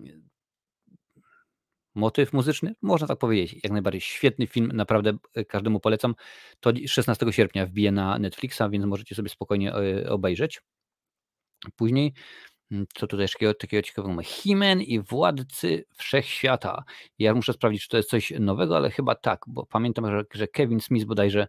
e, 0.00 0.04
motyw 1.94 2.32
muzyczny, 2.32 2.74
można 2.82 3.06
tak 3.06 3.18
powiedzieć, 3.18 3.60
jak 3.64 3.72
najbardziej 3.72 4.00
świetny 4.00 4.46
film, 4.46 4.70
naprawdę 4.74 5.16
e, 5.34 5.44
każdemu 5.44 5.80
polecam. 5.80 6.14
To 6.60 6.72
16 6.86 7.32
sierpnia 7.32 7.66
wbije 7.66 7.92
na 7.92 8.18
Netflixa, 8.18 8.62
więc 8.70 8.84
możecie 8.84 9.14
sobie 9.14 9.28
spokojnie 9.28 9.74
e, 9.74 10.10
obejrzeć. 10.10 10.60
Później 11.76 12.12
Mm, 12.72 12.86
co 12.94 13.06
tutaj 13.06 13.28
takiego, 13.28 13.54
takiego 13.54 13.82
ciekawego 13.82 14.08
mamy? 14.08 14.24
Himen 14.24 14.82
i 14.82 15.00
Władcy 15.00 15.84
Wszechświata. 15.96 16.84
Ja 17.18 17.34
muszę 17.34 17.52
sprawdzić, 17.52 17.82
czy 17.82 17.88
to 17.88 17.96
jest 17.96 18.10
coś 18.10 18.32
nowego, 18.40 18.76
ale 18.76 18.90
chyba 18.90 19.14
tak, 19.14 19.44
bo 19.46 19.66
pamiętam, 19.66 20.10
że, 20.10 20.24
że 20.34 20.48
Kevin 20.48 20.80
Smith 20.80 21.06
bodajże, 21.06 21.46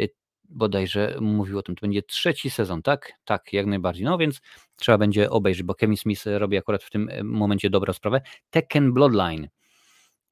y, 0.00 0.08
bodajże 0.44 1.16
mówił 1.20 1.58
o 1.58 1.62
tym. 1.62 1.76
To 1.76 1.80
będzie 1.80 2.02
trzeci 2.02 2.50
sezon, 2.50 2.82
tak? 2.82 3.12
Tak, 3.24 3.52
jak 3.52 3.66
najbardziej. 3.66 4.04
No 4.04 4.18
więc 4.18 4.40
trzeba 4.76 4.98
będzie 4.98 5.30
obejrzeć, 5.30 5.62
bo 5.62 5.74
Kevin 5.74 5.96
Smith 5.96 6.22
robi 6.26 6.56
akurat 6.58 6.84
w 6.84 6.90
tym 6.90 7.08
y, 7.08 7.24
momencie 7.24 7.70
dobrą 7.70 7.92
sprawę. 7.92 8.20
Tekken 8.50 8.92
Bloodline. 8.92 9.48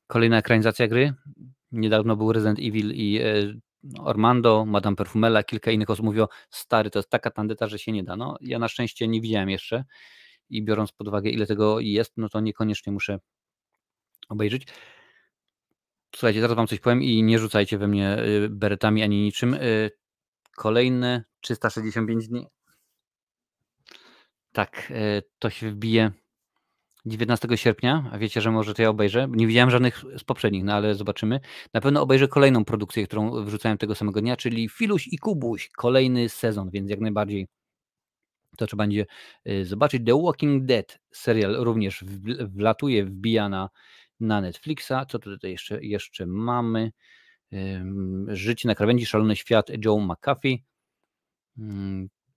Kolejna 0.06 0.38
ekranizacja 0.38 0.88
gry. 0.88 1.14
Niedawno 1.72 2.16
był 2.16 2.32
Resident 2.32 2.58
Evil 2.58 2.92
i 2.94 3.20
y, 3.20 3.60
Ormando, 3.98 4.64
Madame 4.64 4.96
Perfumella, 4.96 5.42
kilka 5.42 5.70
innych 5.70 5.90
osób 5.90 6.04
mówiło, 6.04 6.28
stary, 6.50 6.90
to 6.90 6.98
jest 6.98 7.10
taka 7.10 7.30
tandeta, 7.30 7.68
że 7.68 7.78
się 7.78 7.92
nie 7.92 8.04
da. 8.04 8.16
No, 8.16 8.36
ja 8.40 8.58
na 8.58 8.68
szczęście 8.68 9.08
nie 9.08 9.20
widziałem 9.20 9.50
jeszcze 9.50 9.84
i 10.50 10.62
biorąc 10.62 10.92
pod 10.92 11.08
uwagę, 11.08 11.30
ile 11.30 11.46
tego 11.46 11.80
jest, 11.80 12.12
no 12.16 12.28
to 12.28 12.40
niekoniecznie 12.40 12.92
muszę 12.92 13.18
obejrzeć. 14.28 14.66
Słuchajcie, 16.14 16.40
zaraz 16.40 16.56
Wam 16.56 16.66
coś 16.66 16.80
powiem 16.80 17.02
i 17.02 17.22
nie 17.22 17.38
rzucajcie 17.38 17.78
we 17.78 17.88
mnie 17.88 18.18
y, 18.18 18.48
beretami 18.50 19.02
ani 19.02 19.22
niczym. 19.22 19.54
Y, 19.54 19.90
kolejne 20.56 21.24
365 21.40 22.28
dni. 22.28 22.46
Tak, 24.52 24.90
y, 24.90 25.22
to 25.38 25.50
się 25.50 25.70
wbije 25.70 26.12
19 27.06 27.56
sierpnia, 27.56 28.10
a 28.12 28.18
wiecie, 28.18 28.40
że 28.40 28.50
może 28.50 28.74
to 28.74 28.82
ja 28.82 28.88
obejrzę. 28.88 29.28
Nie 29.30 29.46
widziałem 29.46 29.70
żadnych 29.70 30.04
z 30.18 30.24
poprzednich, 30.24 30.64
no 30.64 30.74
ale 30.74 30.94
zobaczymy. 30.94 31.40
Na 31.74 31.80
pewno 31.80 32.02
obejrzę 32.02 32.28
kolejną 32.28 32.64
produkcję, 32.64 33.06
którą 33.06 33.44
wrzucałem 33.44 33.78
tego 33.78 33.94
samego 33.94 34.20
dnia, 34.20 34.36
czyli 34.36 34.68
Filuś 34.68 35.06
i 35.06 35.18
Kubuś, 35.18 35.70
kolejny 35.76 36.28
sezon, 36.28 36.70
więc 36.70 36.90
jak 36.90 37.00
najbardziej 37.00 37.46
to 38.56 38.66
trzeba 38.66 38.82
będzie 38.82 39.06
y, 39.48 39.64
zobaczyć. 39.64 40.06
The 40.06 40.22
Walking 40.22 40.64
Dead 40.64 40.98
serial 41.12 41.54
również 41.54 42.04
wlatuje, 42.54 43.04
wbija 43.04 43.48
na, 43.48 43.68
na 44.20 44.40
Netflixa. 44.40 44.92
Co 45.08 45.18
tutaj 45.18 45.50
jeszcze, 45.50 45.84
jeszcze 45.84 46.26
mamy? 46.26 46.92
Życie 48.28 48.68
na 48.68 48.74
krawędzi, 48.74 49.06
szalony 49.06 49.36
świat 49.36 49.70
Joe 49.84 49.98
McAfee. 49.98 50.64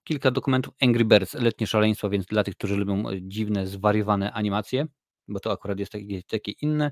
Kilka 0.04 0.32
dokumentów 0.32 0.74
Angry 0.82 1.06
Birds, 1.06 1.34
letnie 1.34 1.68
szaleństwo, 1.68 2.10
więc 2.10 2.26
dla 2.26 2.44
tych, 2.44 2.56
którzy 2.56 2.76
lubią 2.76 3.10
e, 3.10 3.22
dziwne, 3.22 3.68
zwariowane 3.68 4.34
animacje, 4.34 4.88
bo 5.28 5.40
to 5.40 5.52
akurat 5.52 5.80
jest 5.80 5.92
takie, 5.92 6.24
takie 6.24 6.52
inne. 6.52 6.92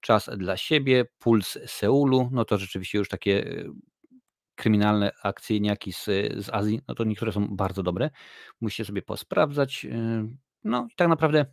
Czas 0.00 0.30
dla 0.36 0.56
siebie, 0.56 1.04
Puls 1.18 1.58
Seulu, 1.66 2.28
no 2.32 2.44
to 2.44 2.58
rzeczywiście 2.58 2.98
już 2.98 3.08
takie 3.08 3.46
e, 3.46 3.72
kryminalne 4.54 5.12
akcyjniaki 5.22 5.92
z, 5.92 6.04
z 6.44 6.50
Azji, 6.52 6.80
no 6.88 6.94
to 6.94 7.04
niektóre 7.04 7.32
są 7.32 7.56
bardzo 7.56 7.82
dobre. 7.82 8.10
Musicie 8.60 8.84
sobie 8.84 9.02
posprawdzać. 9.02 9.84
Yy, 9.84 10.28
no 10.64 10.86
i 10.92 10.94
tak 10.96 11.08
naprawdę 11.08 11.46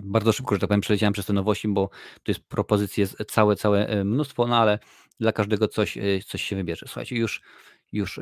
bardzo 0.00 0.32
szybko, 0.32 0.54
że 0.54 0.60
tak 0.60 0.68
powiem, 0.68 0.80
przeleciałem 0.80 1.12
przez 1.12 1.26
te 1.26 1.32
nowości, 1.32 1.68
bo 1.68 1.88
to 2.22 2.32
jest 2.32 2.40
propozycje 2.48 3.06
całe, 3.06 3.56
całe 3.56 4.04
mnóstwo, 4.04 4.46
no 4.46 4.56
ale 4.56 4.78
dla 5.20 5.32
każdego 5.32 5.68
coś, 5.68 5.98
coś 6.26 6.42
się 6.42 6.56
wybierze. 6.56 6.86
Słuchajcie, 6.86 7.16
już, 7.16 7.42
już, 7.92 8.20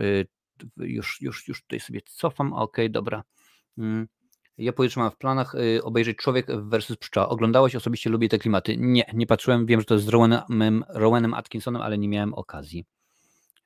już, 0.77 1.21
już, 1.21 1.49
już 1.49 1.63
tutaj 1.63 1.81
sobie 1.81 2.01
cofam. 2.07 2.53
Ok, 2.53 2.77
dobra. 2.91 3.23
Ja 4.59 4.73
pojutrze 4.73 5.01
mam 5.01 5.11
w 5.11 5.17
planach 5.17 5.55
obejrzeć 5.83 6.17
Człowiek 6.17 6.47
versus 6.63 6.97
Pszczoła. 6.97 7.29
Oglądałeś 7.29 7.77
osobiście, 7.77 8.11
lubię 8.11 8.29
te 8.29 8.39
klimaty? 8.39 8.77
Nie, 8.79 9.05
nie 9.15 9.27
patrzyłem. 9.27 9.67
Wiem, 9.67 9.81
że 9.81 9.87
to 9.87 9.95
jest 9.95 10.07
z 10.07 10.09
Rowanem, 10.09 10.85
Rowanem 10.89 11.35
Atkinsonem, 11.35 11.83
ale 11.83 11.99
nie 11.99 12.09
miałem 12.09 12.35
okazji. 12.35 12.85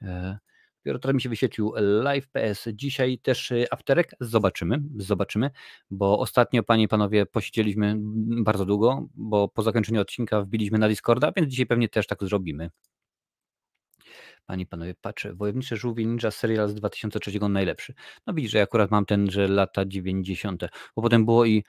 E, 0.02 0.38
dopiero 0.78 0.98
teraz 0.98 1.14
mi 1.14 1.20
się 1.20 1.28
wyświetlił 1.28 1.72
live.ps. 1.76 2.68
Dzisiaj 2.72 3.18
też 3.18 3.52
e, 3.52 3.72
afterek. 3.72 4.10
Zobaczymy, 4.20 4.82
zobaczymy, 4.96 5.50
bo 5.90 6.18
ostatnio, 6.18 6.62
panie 6.62 6.84
i 6.84 6.88
panowie, 6.88 7.26
posiedzieliśmy 7.26 7.96
bardzo 8.44 8.64
długo, 8.64 9.08
bo 9.14 9.48
po 9.48 9.62
zakończeniu 9.62 10.00
odcinka 10.00 10.42
wbiliśmy 10.42 10.78
na 10.78 10.88
Discorda, 10.88 11.32
więc 11.36 11.50
dzisiaj 11.50 11.66
pewnie 11.66 11.88
też 11.88 12.06
tak 12.06 12.24
zrobimy. 12.24 12.70
Panie 14.46 14.62
i 14.62 14.66
panowie, 14.66 14.94
patrzę, 15.00 15.34
Wojownicze 15.34 15.76
Żółwie 15.76 16.04
Ninja 16.04 16.30
serial 16.30 16.68
z 16.68 16.74
2003 16.74 17.48
najlepszy. 17.48 17.94
No 18.26 18.34
widzisz, 18.34 18.50
że 18.50 18.58
ja 18.58 18.64
akurat 18.64 18.90
mam 18.90 19.06
ten, 19.06 19.30
że 19.30 19.48
lata 19.48 19.84
90. 19.84 20.64
Bo 20.96 21.02
potem 21.02 21.24
było 21.24 21.44
i 21.44 21.64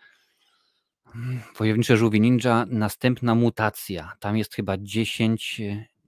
mm, 1.16 1.40
Wojownicze 1.58 1.98
Żółwie 1.98 2.20
Ninja, 2.20 2.66
następna 2.70 3.36
mutacja. 3.36 4.14
Tam 4.20 4.38
jest 4.38 4.56
chyba 4.56 4.78
10, 4.78 5.62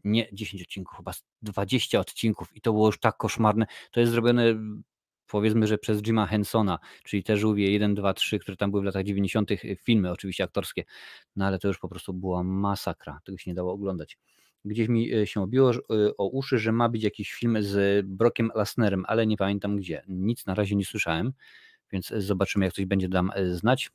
nie 0.03 0.27
10 0.33 0.61
odcinków, 0.63 0.97
chyba 0.97 1.11
20 1.41 1.99
odcinków 1.99 2.55
i 2.55 2.61
to 2.61 2.73
było 2.73 2.87
już 2.87 2.99
tak 2.99 3.17
koszmarne. 3.17 3.65
To 3.91 3.99
jest 3.99 4.11
zrobione 4.11 4.55
powiedzmy, 5.27 5.67
że 5.67 5.77
przez 5.77 6.01
Jima 6.01 6.27
Hensona, 6.27 6.79
czyli 7.03 7.23
te 7.23 7.37
żółwie 7.37 7.71
1, 7.71 7.95
2, 7.95 8.13
3, 8.13 8.39
które 8.39 8.57
tam 8.57 8.71
były 8.71 8.81
w 8.81 8.85
latach 8.85 9.03
90., 9.03 9.51
y, 9.51 9.77
filmy 9.83 10.11
oczywiście 10.11 10.43
aktorskie, 10.43 10.83
no 11.35 11.45
ale 11.45 11.59
to 11.59 11.67
już 11.67 11.79
po 11.79 11.89
prostu 11.89 12.13
była 12.13 12.43
masakra, 12.43 13.19
tego 13.23 13.37
się 13.37 13.51
nie 13.51 13.55
dało 13.55 13.73
oglądać. 13.73 14.17
Gdzieś 14.65 14.87
mi 14.87 15.13
y, 15.15 15.27
się 15.27 15.41
obiło 15.41 15.73
y, 15.73 15.81
o 16.17 16.27
uszy, 16.27 16.59
że 16.59 16.71
ma 16.71 16.89
być 16.89 17.03
jakiś 17.03 17.33
film 17.33 17.57
z 17.63 18.05
Brokiem 18.07 18.51
Lasnerem, 18.55 19.03
ale 19.07 19.27
nie 19.27 19.37
pamiętam 19.37 19.77
gdzie. 19.77 20.03
Nic 20.07 20.45
na 20.45 20.53
razie 20.53 20.75
nie 20.75 20.85
słyszałem, 20.85 21.33
więc 21.91 22.07
zobaczymy, 22.07 22.65
jak 22.65 22.73
coś 22.73 22.85
będzie 22.85 23.09
dam 23.09 23.31
znać. 23.51 23.91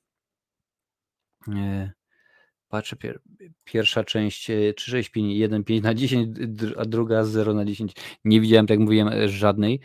Patrzę, 2.73 2.97
pier, 2.97 3.21
pierwsza 3.65 4.05
część 4.05 4.51
365, 4.77 5.37
1, 5.37 5.65
5 5.65 5.83
na 5.83 5.95
10, 5.95 6.39
a 6.77 6.85
druga 6.85 7.25
0 7.25 7.55
na 7.55 7.65
10. 7.65 7.93
Nie 8.25 8.41
widziałem, 8.41 8.67
tak 8.67 8.79
jak 8.79 8.81
mówiłem, 8.81 9.09
e, 9.09 9.29
żadnej. 9.29 9.81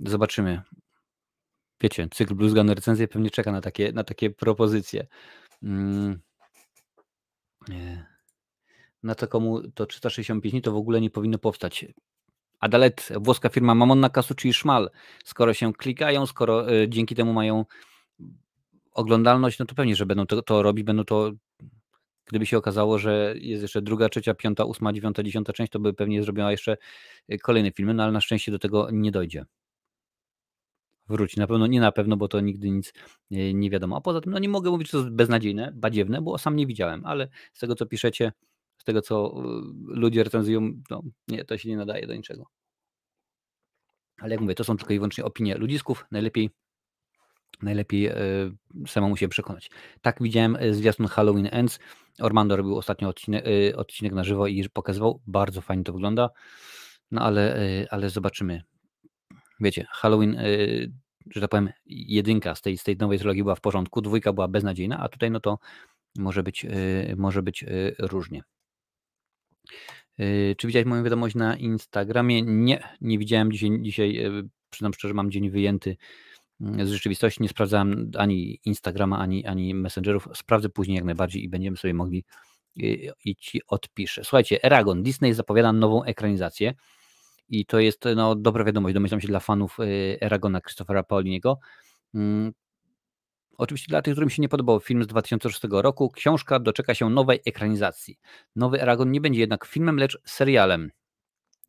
Zobaczymy. 0.00 0.62
Wiecie, 1.80 2.08
cykl 2.10 2.34
Blues 2.34 2.54
Gun 2.54 2.70
recenzję 2.70 3.08
pewnie 3.08 3.30
czeka 3.30 3.52
na 3.52 3.60
takie, 3.60 3.92
na 3.92 4.04
takie 4.04 4.30
propozycje. 4.30 5.06
Hmm. 5.60 6.20
Na 9.02 9.14
to 9.14 9.28
komu 9.28 9.60
to 9.74 9.86
365 9.86 10.52
dni 10.52 10.62
to 10.62 10.72
w 10.72 10.76
ogóle 10.76 11.00
nie 11.00 11.10
powinno 11.10 11.38
powstać. 11.38 11.86
Adalet, 12.60 13.08
włoska 13.16 13.48
firma 13.48 13.74
Mamonna 13.74 14.10
Casucci 14.10 14.48
i 14.48 14.52
Szmal. 14.52 14.90
Skoro 15.24 15.54
się 15.54 15.72
klikają, 15.72 16.26
skoro 16.26 16.72
y, 16.72 16.88
dzięki 16.88 17.14
temu 17.14 17.32
mają 17.32 17.64
oglądalność, 18.92 19.58
no 19.58 19.66
to 19.66 19.74
pewnie, 19.74 19.96
że 19.96 20.06
będą 20.06 20.26
to, 20.26 20.42
to 20.42 20.62
robić, 20.62 20.84
będą 20.84 21.04
to 21.04 21.32
Gdyby 22.30 22.46
się 22.46 22.58
okazało, 22.58 22.98
że 22.98 23.34
jest 23.38 23.62
jeszcze 23.62 23.82
druga, 23.82 24.08
trzecia, 24.08 24.34
piąta, 24.34 24.64
ósma, 24.64 24.92
dziewiąta, 24.92 25.22
dziesiąta 25.22 25.52
część, 25.52 25.72
to 25.72 25.80
by 25.80 25.94
pewnie 25.94 26.22
zrobiła 26.22 26.50
jeszcze 26.50 26.76
y, 27.32 27.38
kolejne 27.38 27.70
filmy, 27.70 27.94
no 27.94 28.02
ale 28.02 28.12
na 28.12 28.20
szczęście 28.20 28.52
do 28.52 28.58
tego 28.58 28.88
nie 28.92 29.10
dojdzie. 29.10 29.44
Wróci, 31.08 31.40
na 31.40 31.46
pewno, 31.46 31.66
nie 31.66 31.80
na 31.80 31.92
pewno, 31.92 32.16
bo 32.16 32.28
to 32.28 32.40
nigdy 32.40 32.70
nic 32.70 32.92
y, 33.32 33.54
nie 33.54 33.70
wiadomo. 33.70 33.96
A 33.96 34.00
poza 34.00 34.20
tym, 34.20 34.32
no 34.32 34.38
nie 34.38 34.48
mogę 34.48 34.70
mówić, 34.70 34.88
że 34.88 34.92
to 34.92 34.98
jest 34.98 35.10
beznadziejne, 35.10 35.72
badziewne, 35.74 36.22
bo 36.22 36.38
sam 36.38 36.56
nie 36.56 36.66
widziałem, 36.66 37.06
ale 37.06 37.28
z 37.52 37.60
tego, 37.60 37.74
co 37.74 37.86
piszecie, 37.86 38.32
z 38.80 38.84
tego, 38.84 39.02
co 39.02 39.34
y, 39.36 39.40
ludzie 39.86 40.24
recenzują, 40.24 40.72
no 40.90 41.02
nie, 41.28 41.44
to 41.44 41.58
się 41.58 41.68
nie 41.68 41.76
nadaje 41.76 42.06
do 42.06 42.14
niczego. 42.14 42.46
Ale 44.18 44.30
jak 44.30 44.40
mówię, 44.40 44.54
to 44.54 44.64
są 44.64 44.76
tylko 44.76 44.94
i 44.94 44.98
wyłącznie 44.98 45.24
opinie 45.24 45.54
ludzisków. 45.54 46.04
Najlepiej 46.10 46.50
najlepiej 47.62 48.06
e, 48.06 48.16
samemu 48.86 49.16
się 49.16 49.28
przekonać. 49.28 49.70
Tak 50.00 50.22
widziałem 50.22 50.56
e, 50.56 50.74
zwiastun 50.74 51.06
Halloween 51.06 51.48
Ends. 51.50 51.78
Ormando 52.20 52.56
robił 52.56 52.76
ostatnio 52.76 53.08
odcinek, 53.08 53.44
e, 53.46 53.76
odcinek 53.76 54.12
na 54.12 54.24
żywo 54.24 54.46
i 54.46 54.68
pokazywał. 54.68 55.20
Bardzo 55.26 55.60
fajnie 55.60 55.84
to 55.84 55.92
wygląda. 55.92 56.30
No 57.10 57.22
ale, 57.22 57.56
ale 57.90 58.10
zobaczymy. 58.10 58.62
Wiecie, 59.60 59.86
Halloween, 59.90 60.36
że 61.30 61.40
tak 61.40 61.50
powiem, 61.50 61.70
jedynka 61.86 62.54
z 62.54 62.60
tej, 62.60 62.78
z 62.78 62.84
tej 62.84 62.96
nowej 62.96 63.18
trilogii 63.18 63.42
była 63.42 63.54
w 63.54 63.60
porządku, 63.60 64.00
dwójka 64.00 64.32
była 64.32 64.48
beznadziejna, 64.48 64.98
a 64.98 65.08
tutaj 65.08 65.30
no 65.30 65.40
to 65.40 65.58
może 66.18 66.42
być, 66.42 66.66
może 67.16 67.42
być 67.42 67.64
różnie. 67.98 68.42
Czy 70.56 70.66
widziałeś 70.66 70.86
moją 70.86 71.04
wiadomość 71.04 71.34
na 71.34 71.56
Instagramie? 71.56 72.42
Nie, 72.42 72.88
nie 73.00 73.18
widziałem 73.18 73.52
dzisiaj, 73.52 73.78
dzisiaj 73.80 74.24
przyznam 74.70 74.94
szczerze, 74.94 75.14
mam 75.14 75.30
dzień 75.30 75.50
wyjęty 75.50 75.96
mm, 76.60 76.86
z 76.86 76.90
rzeczywistości. 76.90 77.42
Nie 77.42 77.48
sprawdzałem 77.48 78.10
ani 78.18 78.60
Instagrama, 78.64 79.18
ani, 79.18 79.46
ani 79.46 79.74
Messengerów. 79.74 80.28
Sprawdzę 80.34 80.68
później 80.68 80.94
jak 80.94 81.04
najbardziej 81.04 81.44
i 81.44 81.48
będziemy 81.48 81.76
sobie 81.76 81.94
mogli 81.94 82.24
y, 82.82 83.12
i 83.24 83.36
ci 83.36 83.60
odpiszę. 83.66 84.24
Słuchajcie, 84.24 84.62
Eragon, 84.62 85.02
Disney 85.02 85.34
zapowiada 85.34 85.72
nową 85.72 86.04
ekranizację 86.04 86.74
i 87.48 87.66
to 87.66 87.80
jest 87.80 88.04
no, 88.16 88.34
dobra 88.34 88.64
wiadomość, 88.64 88.94
domyślam 88.94 89.20
się 89.20 89.28
dla 89.28 89.40
fanów 89.40 89.80
y, 89.80 90.18
Eragona 90.20 90.60
Christophera 90.60 91.02
Pauliniego. 91.02 91.58
Oczywiście 93.60 93.86
dla 93.88 94.02
tych, 94.02 94.14
którym 94.14 94.30
się 94.30 94.42
nie 94.42 94.48
podobał 94.48 94.80
film 94.80 95.04
z 95.04 95.06
2006 95.06 95.60
roku, 95.70 96.10
książka 96.10 96.58
doczeka 96.60 96.94
się 96.94 97.10
nowej 97.10 97.40
ekranizacji. 97.46 98.18
Nowy 98.56 98.82
Eragon 98.82 99.10
nie 99.10 99.20
będzie 99.20 99.40
jednak 99.40 99.66
filmem, 99.66 99.96
lecz 99.96 100.18
serialem 100.24 100.90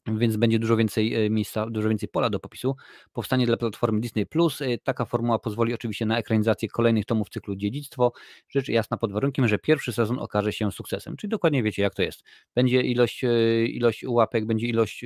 więc 0.07 0.37
będzie 0.37 0.59
dużo 0.59 0.77
więcej 0.77 1.25
e, 1.25 1.29
miejsca, 1.29 1.65
dużo 1.69 1.89
więcej 1.89 2.09
pola 2.09 2.29
do 2.29 2.39
popisu. 2.39 2.75
Powstanie 3.13 3.45
dla 3.45 3.57
platformy 3.57 3.99
Disney 3.99 4.25
Plus. 4.25 4.61
E, 4.61 4.77
taka 4.77 5.05
formuła 5.05 5.39
pozwoli 5.39 5.73
oczywiście 5.73 6.05
na 6.05 6.17
ekranizację 6.17 6.69
kolejnych 6.69 7.05
tomów 7.05 7.29
cyklu 7.29 7.55
Dziedzictwo. 7.55 8.11
Rzecz 8.49 8.67
jasna 8.67 8.97
pod 8.97 9.11
warunkiem, 9.11 9.47
że 9.47 9.59
pierwszy 9.59 9.93
sezon 9.93 10.19
okaże 10.19 10.53
się 10.53 10.71
sukcesem. 10.71 11.17
Czyli 11.17 11.31
dokładnie 11.31 11.63
wiecie, 11.63 11.81
jak 11.81 11.95
to 11.95 12.01
jest. 12.01 12.23
Będzie 12.55 12.81
ilość, 12.81 13.23
e, 13.23 13.65
ilość 13.65 14.05
będzie 14.45 14.67
ilość 14.67 15.05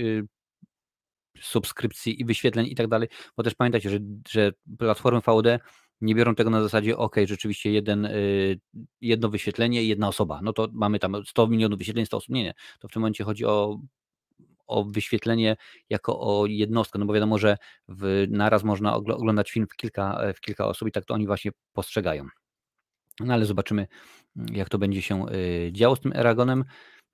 subskrypcji 1.41 2.21
i 2.21 2.26
wyświetleń 2.26 2.67
i 2.67 2.76
tak 2.76 2.88
dalej, 2.88 3.08
bo 3.38 3.43
też 3.43 3.56
pamiętajcie, 3.56 3.89
że, 3.89 4.00
że 4.30 4.52
platformy 4.78 5.21
VOD 5.21 5.48
nie 6.01 6.15
biorą 6.15 6.36
tego 6.36 6.49
na 6.49 6.62
zasadzie, 6.62 6.97
ok, 6.97 7.15
rzeczywiście 7.25 7.71
jeden, 7.71 8.10
jedno 9.01 9.29
wyświetlenie 9.29 9.84
i 9.84 9.88
jedna 9.88 10.08
osoba, 10.08 10.39
no 10.43 10.53
to 10.53 10.67
mamy 10.73 10.99
tam 10.99 11.25
100 11.25 11.47
milionów 11.47 11.79
wyświetleń, 11.79 12.05
100 12.05 12.17
osób, 12.17 12.29
nie, 12.29 12.43
nie, 12.43 12.53
to 12.79 12.88
w 12.88 12.91
tym 12.91 13.01
momencie 13.01 13.23
chodzi 13.23 13.45
o 13.45 13.79
o 14.67 14.84
wyświetlenie 14.84 15.58
jako 15.89 16.19
o 16.19 16.45
jednostkę, 16.45 16.99
no 16.99 17.05
bo 17.05 17.13
wiadomo, 17.13 17.38
że 17.38 17.58
w, 17.88 18.25
naraz 18.29 18.63
można 18.63 18.95
oglądać 18.95 19.51
film 19.51 19.67
w 19.71 19.75
kilka, 19.75 20.21
w 20.36 20.41
kilka 20.41 20.67
osób 20.67 20.88
i 20.88 20.91
tak 20.91 21.05
to 21.05 21.13
oni 21.13 21.27
właśnie 21.27 21.51
postrzegają. 21.73 22.25
No 23.19 23.34
ale 23.34 23.45
zobaczymy, 23.45 23.88
jak 24.51 24.69
to 24.69 24.77
będzie 24.77 25.01
się 25.01 25.25
y, 25.29 25.69
działo 25.71 25.95
z 25.95 26.01
tym 26.01 26.13
Eragonem. 26.15 26.65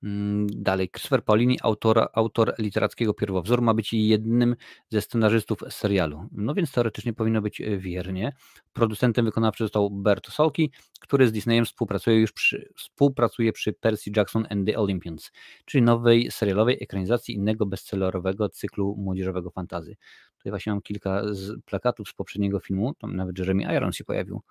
Mm, 0.04 0.48
dalej, 0.50 0.90
Christopher 0.90 1.24
Paulini, 1.24 1.58
autor, 1.62 2.08
autor 2.14 2.54
literackiego 2.60 3.14
pierwowzoru, 3.14 3.64
ma 3.64 3.74
być 3.74 3.94
jednym 3.94 4.56
ze 4.90 5.02
scenarzystów 5.02 5.60
serialu. 5.70 6.30
No 6.32 6.54
więc 6.54 6.72
teoretycznie 6.72 7.14
powinno 7.14 7.42
być 7.42 7.62
e, 7.62 7.78
wiernie. 7.78 8.34
Producentem 8.74 9.26
wykonawczym 9.26 9.68
został 9.68 9.90
Bert 9.90 10.32
Solki, 10.32 10.72
który 11.00 11.28
z 11.28 11.32
Disneyem 11.32 11.66
współpracuje 11.66 12.20
już 12.20 12.32
przy, 12.32 12.74
współpracuje 12.76 13.54
przy 13.54 13.74
Percy 13.74 14.12
Jackson 14.16 14.48
and 14.50 14.68
the 14.68 14.78
Olympians, 14.78 15.32
czyli 15.66 15.82
nowej 15.82 16.32
serialowej 16.32 16.78
ekranizacji 16.82 17.36
innego 17.36 17.66
bestsellerowego 17.66 18.50
cyklu 18.50 18.96
młodzieżowego 18.98 19.52
fantazy. 19.52 19.96
Tutaj 20.38 20.52
właśnie 20.52 20.72
mam 20.72 20.82
kilka 20.82 21.34
z 21.34 21.62
plakatów 21.66 22.10
z 22.10 22.14
poprzedniego 22.14 22.60
filmu, 22.60 22.94
tam 22.94 23.16
nawet 23.16 23.40
Jeremy 23.40 23.64
Irons 23.64 23.96
się 23.96 24.04
pojawił. 24.04 24.42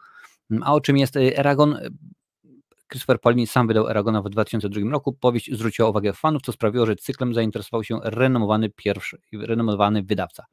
Mm, 0.50 0.62
a 0.62 0.72
o 0.72 0.80
czym 0.80 0.96
jest 0.96 1.16
e, 1.16 1.38
Eragon? 1.38 1.78
Christopher 2.90 3.20
Paulini 3.20 3.46
sam 3.46 3.66
wydał 3.66 3.86
Aragona 3.86 4.22
w 4.22 4.28
2002 4.28 4.90
roku. 4.90 5.12
Powieść 5.12 5.52
zwróciła 5.52 5.88
uwagę 5.88 6.12
fanów, 6.12 6.42
co 6.42 6.52
sprawiło, 6.52 6.86
że 6.86 6.96
cyklem 6.96 7.34
zainteresował 7.34 7.84
się 7.84 7.98
renomowany, 8.02 8.70
pierwszy, 8.70 9.18
renomowany 9.32 10.02
wydawca. 10.02 10.46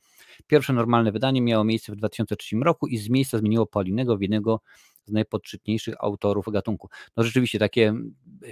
Pierwsze 0.47 0.73
normalne 0.73 1.11
wydanie 1.11 1.41
miało 1.41 1.63
miejsce 1.63 1.91
w 1.91 1.95
2003 1.95 2.55
roku 2.55 2.87
i 2.87 2.97
z 2.97 3.09
miejsca 3.09 3.37
zmieniło 3.37 3.65
Paulinego 3.65 4.17
w 4.17 4.21
jednego 4.21 4.61
z 5.05 5.11
najpodczytniejszych 5.11 5.95
autorów 5.99 6.45
gatunku. 6.51 6.89
No 7.17 7.23
rzeczywiście 7.23 7.59
takie 7.59 7.93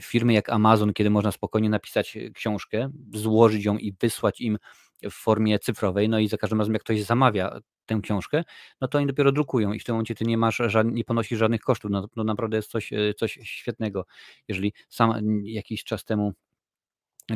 firmy 0.02 0.34
jak 0.34 0.50
Amazon, 0.50 0.93
kiedy 0.93 1.10
można 1.10 1.32
spokojnie 1.32 1.69
napisać 1.69 2.17
książkę, 2.34 2.89
złożyć 3.13 3.65
ją 3.65 3.78
i 3.78 3.93
wysłać 4.02 4.41
im 4.41 4.58
w 5.04 5.13
formie 5.13 5.60
cyfrowej, 5.60 6.10
no 6.10 6.19
i 6.19 6.28
za 6.28 6.38
każdym 6.38 6.60
razem 6.60 6.74
jak 6.74 6.84
ktoś 6.84 7.04
zamawia 7.04 7.60
tę 7.86 8.00
książkę, 8.04 8.43
no 8.82 8.88
to 8.88 8.98
oni 8.98 9.08
dopiero 9.08 9.32
drukują 9.32 9.74
i 9.74 9.80
w 9.80 9.84
tym 9.84 9.95
momencie 9.95 10.15
ty 10.15 10.26
nie 10.26 10.38
masz, 10.38 10.62
nie 10.86 11.04
ponosisz 11.04 11.39
żadnych 11.39 11.62
kosztów. 11.62 11.91
No, 11.91 12.08
to 12.08 12.24
naprawdę 12.24 12.58
jest 12.58 12.71
coś, 12.71 12.93
e, 12.93 13.13
coś 13.13 13.39
świetnego. 13.43 14.06
Jeżeli 14.48 14.74
sam 14.89 15.41
jakiś 15.43 15.84
czas 15.84 16.06
temu 16.06 16.34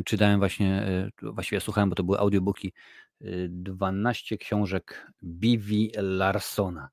czytałem 0.04 0.38
właśnie, 0.38 0.82
e, 1.22 1.32
właściwie 1.32 1.60
słuchałem, 1.60 1.90
bo 1.90 1.96
to 1.96 2.04
były 2.04 2.18
audiobooki, 2.18 2.72
12 3.48 4.34
e, 4.34 4.38
książek 4.38 5.06
B.V. 5.22 5.68
Larsona 6.02 6.88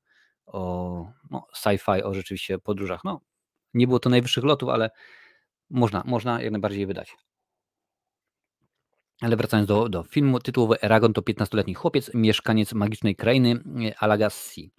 o 0.46 1.12
no, 1.30 1.46
sci-fi, 1.54 2.02
o 2.02 2.14
rzeczywiście 2.14 2.58
podróżach. 2.58 3.04
No, 3.04 3.20
nie 3.74 3.86
było 3.86 3.98
to 3.98 4.10
najwyższych 4.10 4.44
lotów, 4.44 4.68
ale 4.68 4.90
można, 5.70 6.02
można 6.06 6.42
jak 6.42 6.52
najbardziej 6.52 6.86
wydać. 6.86 7.16
Ale 9.20 9.36
wracając 9.36 9.68
do, 9.68 9.88
do 9.88 10.02
filmu, 10.02 10.40
tytułowy 10.40 10.80
Eragon 10.80 11.12
to 11.12 11.20
15-letni 11.20 11.74
chłopiec, 11.74 12.10
mieszkaniec 12.14 12.72
magicznej 12.72 13.16
krainy 13.16 13.50
e, 13.50 13.98
Alagassi, 13.98 14.72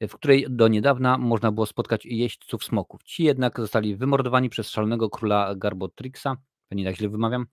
w 0.00 0.12
której 0.14 0.46
do 0.50 0.68
niedawna 0.68 1.18
można 1.18 1.52
było 1.52 1.66
spotkać 1.66 2.06
jeźdźców 2.06 2.64
smoków. 2.64 3.02
Ci 3.02 3.24
jednak 3.24 3.60
zostali 3.60 3.96
wymordowani 3.96 4.48
przez 4.48 4.70
szalonego 4.70 5.10
króla 5.10 5.54
Garbotrixa, 5.54 6.36
pewnie 6.68 6.84
tak 6.84 6.96
źle 6.96 7.08
wymawiam. 7.08 7.46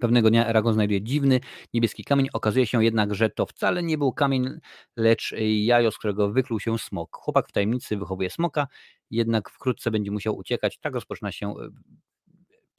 Pewnego 0.00 0.30
dnia 0.30 0.46
Eragon 0.46 0.74
znajduje 0.74 1.02
dziwny 1.02 1.40
niebieski 1.74 2.04
kamień. 2.04 2.28
Okazuje 2.32 2.66
się 2.66 2.84
jednak, 2.84 3.14
że 3.14 3.30
to 3.30 3.46
wcale 3.46 3.82
nie 3.82 3.98
był 3.98 4.12
kamień, 4.12 4.48
lecz 4.96 5.34
jajo, 5.64 5.90
z 5.90 5.98
którego 5.98 6.32
wykluł 6.32 6.60
się 6.60 6.78
smok. 6.78 7.16
Chłopak 7.16 7.48
w 7.48 7.52
tajemnicy 7.52 7.96
wychowuje 7.96 8.30
smoka, 8.30 8.66
jednak 9.10 9.50
wkrótce 9.50 9.90
będzie 9.90 10.10
musiał 10.10 10.36
uciekać. 10.36 10.78
Tak 10.78 10.94
rozpoczyna 10.94 11.32
się 11.32 11.50
e, 11.50 11.70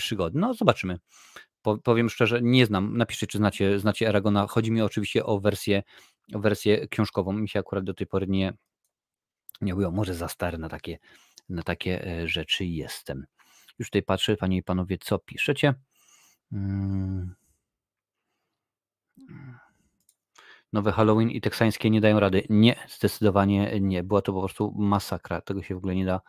przygody. 0.04 0.40
No, 0.40 0.54
zobaczymy 0.54 1.00
powiem 1.84 2.10
szczerze, 2.10 2.40
nie 2.42 2.66
znam. 2.66 2.98
Napiszcie, 2.98 3.28
czy 3.28 3.38
znacie, 3.38 3.80
znacie 3.80 4.10
Aragona. 4.10 4.48
Chodzi 4.48 4.72
mi 4.72 4.82
oczywiście 4.82 5.26
o 5.26 5.40
wersję, 5.40 5.84
o 6.34 6.40
wersję 6.40 6.88
książkową. 6.88 7.34
Mi 7.34 7.50
się 7.50 7.60
akurat 7.60 7.84
do 7.84 7.94
tej 7.94 8.08
pory 8.08 8.28
nie, 8.28 8.54
nie 9.62 9.76
było. 9.76 9.92
Może 9.92 10.14
za 10.14 10.28
stary 10.28 10.58
na 10.58 10.70
takie, 10.70 10.98
na 11.50 11.64
takie 11.64 12.08
e, 12.08 12.28
rzeczy 12.28 12.66
jestem. 12.66 13.26
Już 13.80 13.90
tutaj 13.90 14.04
patrzę, 14.04 14.38
panie 14.38 14.58
i 14.58 14.64
panowie, 14.64 14.98
co 14.98 15.20
piszecie. 15.20 15.74
Hmm. 16.52 17.36
Nowe 20.74 20.92
Halloween 20.92 21.30
i 21.30 21.42
teksańskie 21.42 21.90
nie 21.90 22.02
dają 22.02 22.20
rady. 22.20 22.44
Nie, 22.50 22.76
zdecydowanie 22.90 23.80
nie. 23.82 24.04
Była 24.04 24.22
to 24.22 24.34
po 24.34 24.40
prostu 24.40 24.74
masakra. 24.76 25.42
Tego 25.42 25.64
się 25.64 25.76
w 25.76 25.78
ogóle 25.78 25.96
nie 25.96 26.06
da, 26.06 26.22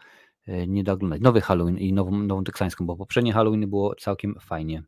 nie 0.47 0.85
da 0.85 0.93
oglądać. 0.93 1.21
Nowy 1.21 1.41
Halloween 1.41 1.79
i 1.79 1.93
nową, 1.93 2.19
nową 2.19 2.45
teksańską, 2.45 2.87
bo 2.87 2.97
poprzednie 2.97 3.33
Halloween 3.33 3.71
było 3.71 3.95
całkiem 3.95 4.35
fajnie. 4.41 4.83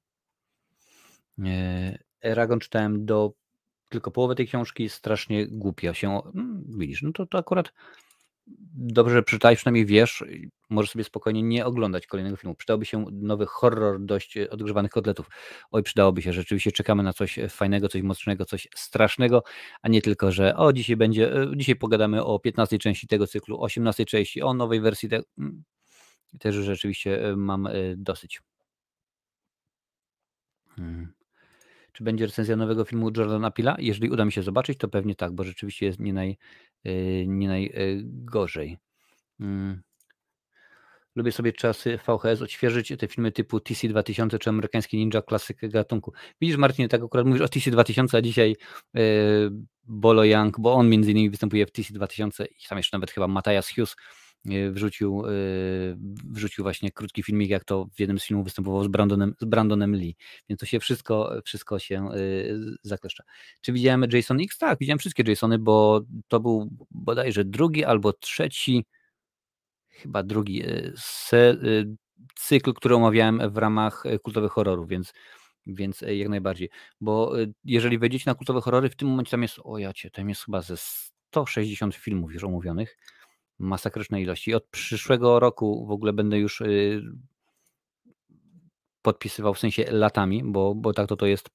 Eragon 2.22 2.60
czytałem 2.60 3.06
do 3.06 3.32
tylko 3.88 4.10
połowy 4.10 4.34
tej 4.34 4.46
książki, 4.46 4.88
strasznie 4.88 5.46
głupia 5.46 5.94
się. 5.94 6.20
Mm, 6.34 6.64
widzisz, 6.78 7.02
no 7.02 7.12
to, 7.12 7.26
to 7.26 7.38
akurat 7.38 7.72
dobrze, 8.74 9.14
że 9.14 9.22
przeczytałeś, 9.22 9.58
przynajmniej 9.58 9.86
wiesz, 9.86 10.24
możesz 10.70 10.90
sobie 10.90 11.04
spokojnie 11.04 11.42
nie 11.42 11.66
oglądać 11.66 12.06
kolejnego 12.06 12.36
filmu. 12.36 12.54
Przydałby 12.54 12.84
się 12.86 13.04
nowy 13.12 13.46
horror 13.46 14.00
dość 14.00 14.36
e, 14.36 14.50
odgrzewanych 14.50 14.90
kotletów. 14.90 15.30
Oj, 15.70 15.82
przydałoby 15.82 16.22
się, 16.22 16.32
rzeczywiście 16.32 16.72
czekamy 16.72 17.02
na 17.02 17.12
coś 17.12 17.38
fajnego, 17.48 17.88
coś 17.88 18.02
mocnego, 18.02 18.44
coś 18.44 18.68
strasznego, 18.74 19.42
a 19.82 19.88
nie 19.88 20.02
tylko, 20.02 20.32
że 20.32 20.56
o, 20.56 20.72
dzisiaj 20.72 20.96
będzie, 20.96 21.32
e, 21.42 21.52
dzisiaj 21.56 21.76
pogadamy 21.76 22.24
o 22.24 22.38
15 22.38 22.78
części 22.78 23.06
tego 23.06 23.26
cyklu, 23.26 23.62
18 23.62 24.04
części, 24.04 24.42
o 24.42 24.54
nowej 24.54 24.80
wersji. 24.80 25.08
Te... 25.08 25.22
Mm, 25.38 25.62
też 26.38 26.54
rzeczywiście 26.54 27.28
e, 27.28 27.36
mam 27.36 27.68
dosyć. 27.96 28.40
Hmm. 30.68 31.12
Czy 31.92 32.04
będzie 32.04 32.26
recenzja 32.26 32.56
nowego 32.56 32.84
filmu 32.84 33.10
Jordana 33.16 33.50
Pila? 33.50 33.76
Jeżeli 33.78 34.10
uda 34.10 34.24
mi 34.24 34.32
się 34.32 34.42
zobaczyć, 34.42 34.78
to 34.78 34.88
pewnie 34.88 35.14
tak, 35.14 35.32
bo 35.32 35.44
rzeczywiście 35.44 35.86
jest 35.86 36.00
nie, 36.00 36.12
naj, 36.12 36.36
nie 37.26 37.48
najgorzej. 37.48 38.78
Mm. 39.40 39.82
Lubię 41.14 41.32
sobie 41.32 41.52
czasy 41.52 41.98
VHS 42.06 42.42
odświeżyć 42.42 42.92
te 42.98 43.08
filmy 43.08 43.32
typu 43.32 43.58
TC2000 43.58 44.38
czy 44.38 44.50
amerykański 44.50 44.96
Ninja 44.96 45.22
klasyk 45.22 45.58
gatunku. 45.62 46.12
Widzisz 46.40 46.56
Marcinie, 46.56 46.88
tak 46.88 47.02
akurat 47.02 47.26
mówisz 47.26 47.42
o 47.42 47.46
TC2000, 47.46 48.16
a 48.16 48.22
dzisiaj 48.22 48.56
yy, 48.94 49.02
Bolo 49.84 50.24
Young, 50.24 50.60
bo 50.60 50.74
on 50.74 50.88
między 50.88 51.10
innymi 51.10 51.30
występuje 51.30 51.66
w 51.66 51.72
TC2000 51.72 52.44
i 52.44 52.68
tam 52.68 52.78
jeszcze 52.78 52.96
nawet 52.96 53.10
chyba 53.10 53.28
Matthias 53.28 53.70
Hughes 53.74 53.96
wrzucił, 54.72 55.26
e, 55.26 55.30
wrzucił 56.30 56.64
właśnie 56.64 56.92
krótki 56.92 57.22
filmik, 57.22 57.50
jak 57.50 57.64
to 57.64 57.86
w 57.94 58.00
jednym 58.00 58.18
z 58.18 58.24
filmów 58.26 58.44
występował 58.44 58.84
z 58.84 58.88
Brandonem, 58.88 59.34
z 59.40 59.44
Brandonem 59.44 59.96
Lee. 59.96 60.16
Więc 60.48 60.60
to 60.60 60.66
się 60.66 60.80
wszystko, 60.80 61.40
wszystko 61.44 61.78
się 61.78 62.08
e, 62.10 62.18
zakleszcza. 62.82 63.24
Czy 63.60 63.72
widziałem 63.72 64.04
Jason 64.12 64.40
X? 64.40 64.58
Tak, 64.58 64.78
widziałem 64.78 64.98
wszystkie 64.98 65.22
Jasony, 65.26 65.58
bo 65.58 66.00
to 66.28 66.40
był 66.40 66.70
bodajże 66.90 67.44
drugi 67.44 67.84
albo 67.84 68.12
trzeci, 68.12 68.84
chyba 69.88 70.22
drugi 70.22 70.62
cykl, 72.34 72.72
który 72.72 72.94
omawiałem 72.94 73.50
w 73.50 73.56
ramach 73.56 74.04
kultowych 74.22 74.52
horrorów, 74.52 74.88
więc 74.88 75.12
więc 75.66 76.00
jak 76.00 76.28
najbardziej. 76.28 76.70
Bo 77.00 77.32
jeżeli 77.64 77.98
wejdziecie 77.98 78.30
na 78.30 78.34
kultowe 78.34 78.60
horrory, 78.60 78.90
w 78.90 78.96
tym 78.96 79.08
momencie 79.08 79.30
tam 79.30 79.42
jest, 79.42 79.60
o 79.64 79.78
jacie, 79.78 80.10
tam 80.10 80.28
jest 80.28 80.44
chyba 80.44 80.62
ze 80.62 80.76
160 80.76 81.94
filmów 81.94 82.32
już 82.32 82.44
omówionych 82.44 82.96
masakrycznej 83.58 84.22
ilości. 84.22 84.54
Od 84.54 84.66
przyszłego 84.66 85.40
roku 85.40 85.86
w 85.86 85.90
ogóle 85.90 86.12
będę 86.12 86.38
już 86.38 86.60
y, 86.60 87.02
podpisywał 89.02 89.54
w 89.54 89.58
sensie 89.58 89.84
latami, 89.90 90.42
bo, 90.44 90.74
bo 90.74 90.92
tak 90.92 91.08
to 91.08 91.16
to 91.16 91.26
jest 91.26 91.50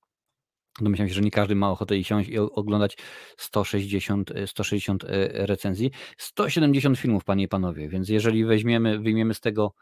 Domyślam 0.81 1.07
się, 1.07 1.13
że 1.13 1.21
nie 1.21 1.31
każdy 1.31 1.55
ma 1.55 1.71
ochotę 1.71 1.97
i 1.97 2.03
siąść 2.03 2.29
i 2.29 2.37
oglądać 2.37 2.97
160, 3.37 4.31
160 4.45 5.03
recenzji. 5.33 5.91
170 6.17 6.97
filmów, 6.97 7.23
panie 7.23 7.43
i 7.43 7.47
panowie, 7.47 7.89
więc 7.89 8.09
jeżeli 8.09 8.45
weźmiemy, 8.45 8.99
wyjmiemy 8.99 9.33
z 9.33 9.39
tego 9.39 9.73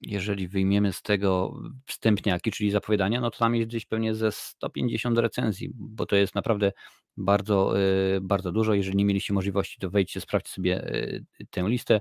jeżeli 0.00 0.48
wyjmiemy 0.48 0.92
z 0.92 1.02
tego 1.02 1.60
wstępniaki, 1.86 2.50
czyli 2.50 2.70
zapowiadania, 2.70 3.20
no 3.20 3.30
to 3.30 3.38
tam 3.38 3.54
jest 3.54 3.68
gdzieś 3.68 3.86
pewnie 3.86 4.14
ze 4.14 4.32
150 4.32 5.18
recenzji, 5.18 5.70
bo 5.74 6.06
to 6.06 6.16
jest 6.16 6.34
naprawdę 6.34 6.72
bardzo, 7.16 7.80
y, 7.80 8.20
bardzo 8.20 8.52
dużo. 8.52 8.74
Jeżeli 8.74 8.96
nie 8.96 9.04
mieliście 9.04 9.34
możliwości, 9.34 9.80
to 9.80 9.90
wejdźcie, 9.90 10.20
sprawdźcie 10.20 10.52
sobie 10.52 10.94
y, 10.94 11.24
tę 11.50 11.62
listę. 11.68 12.00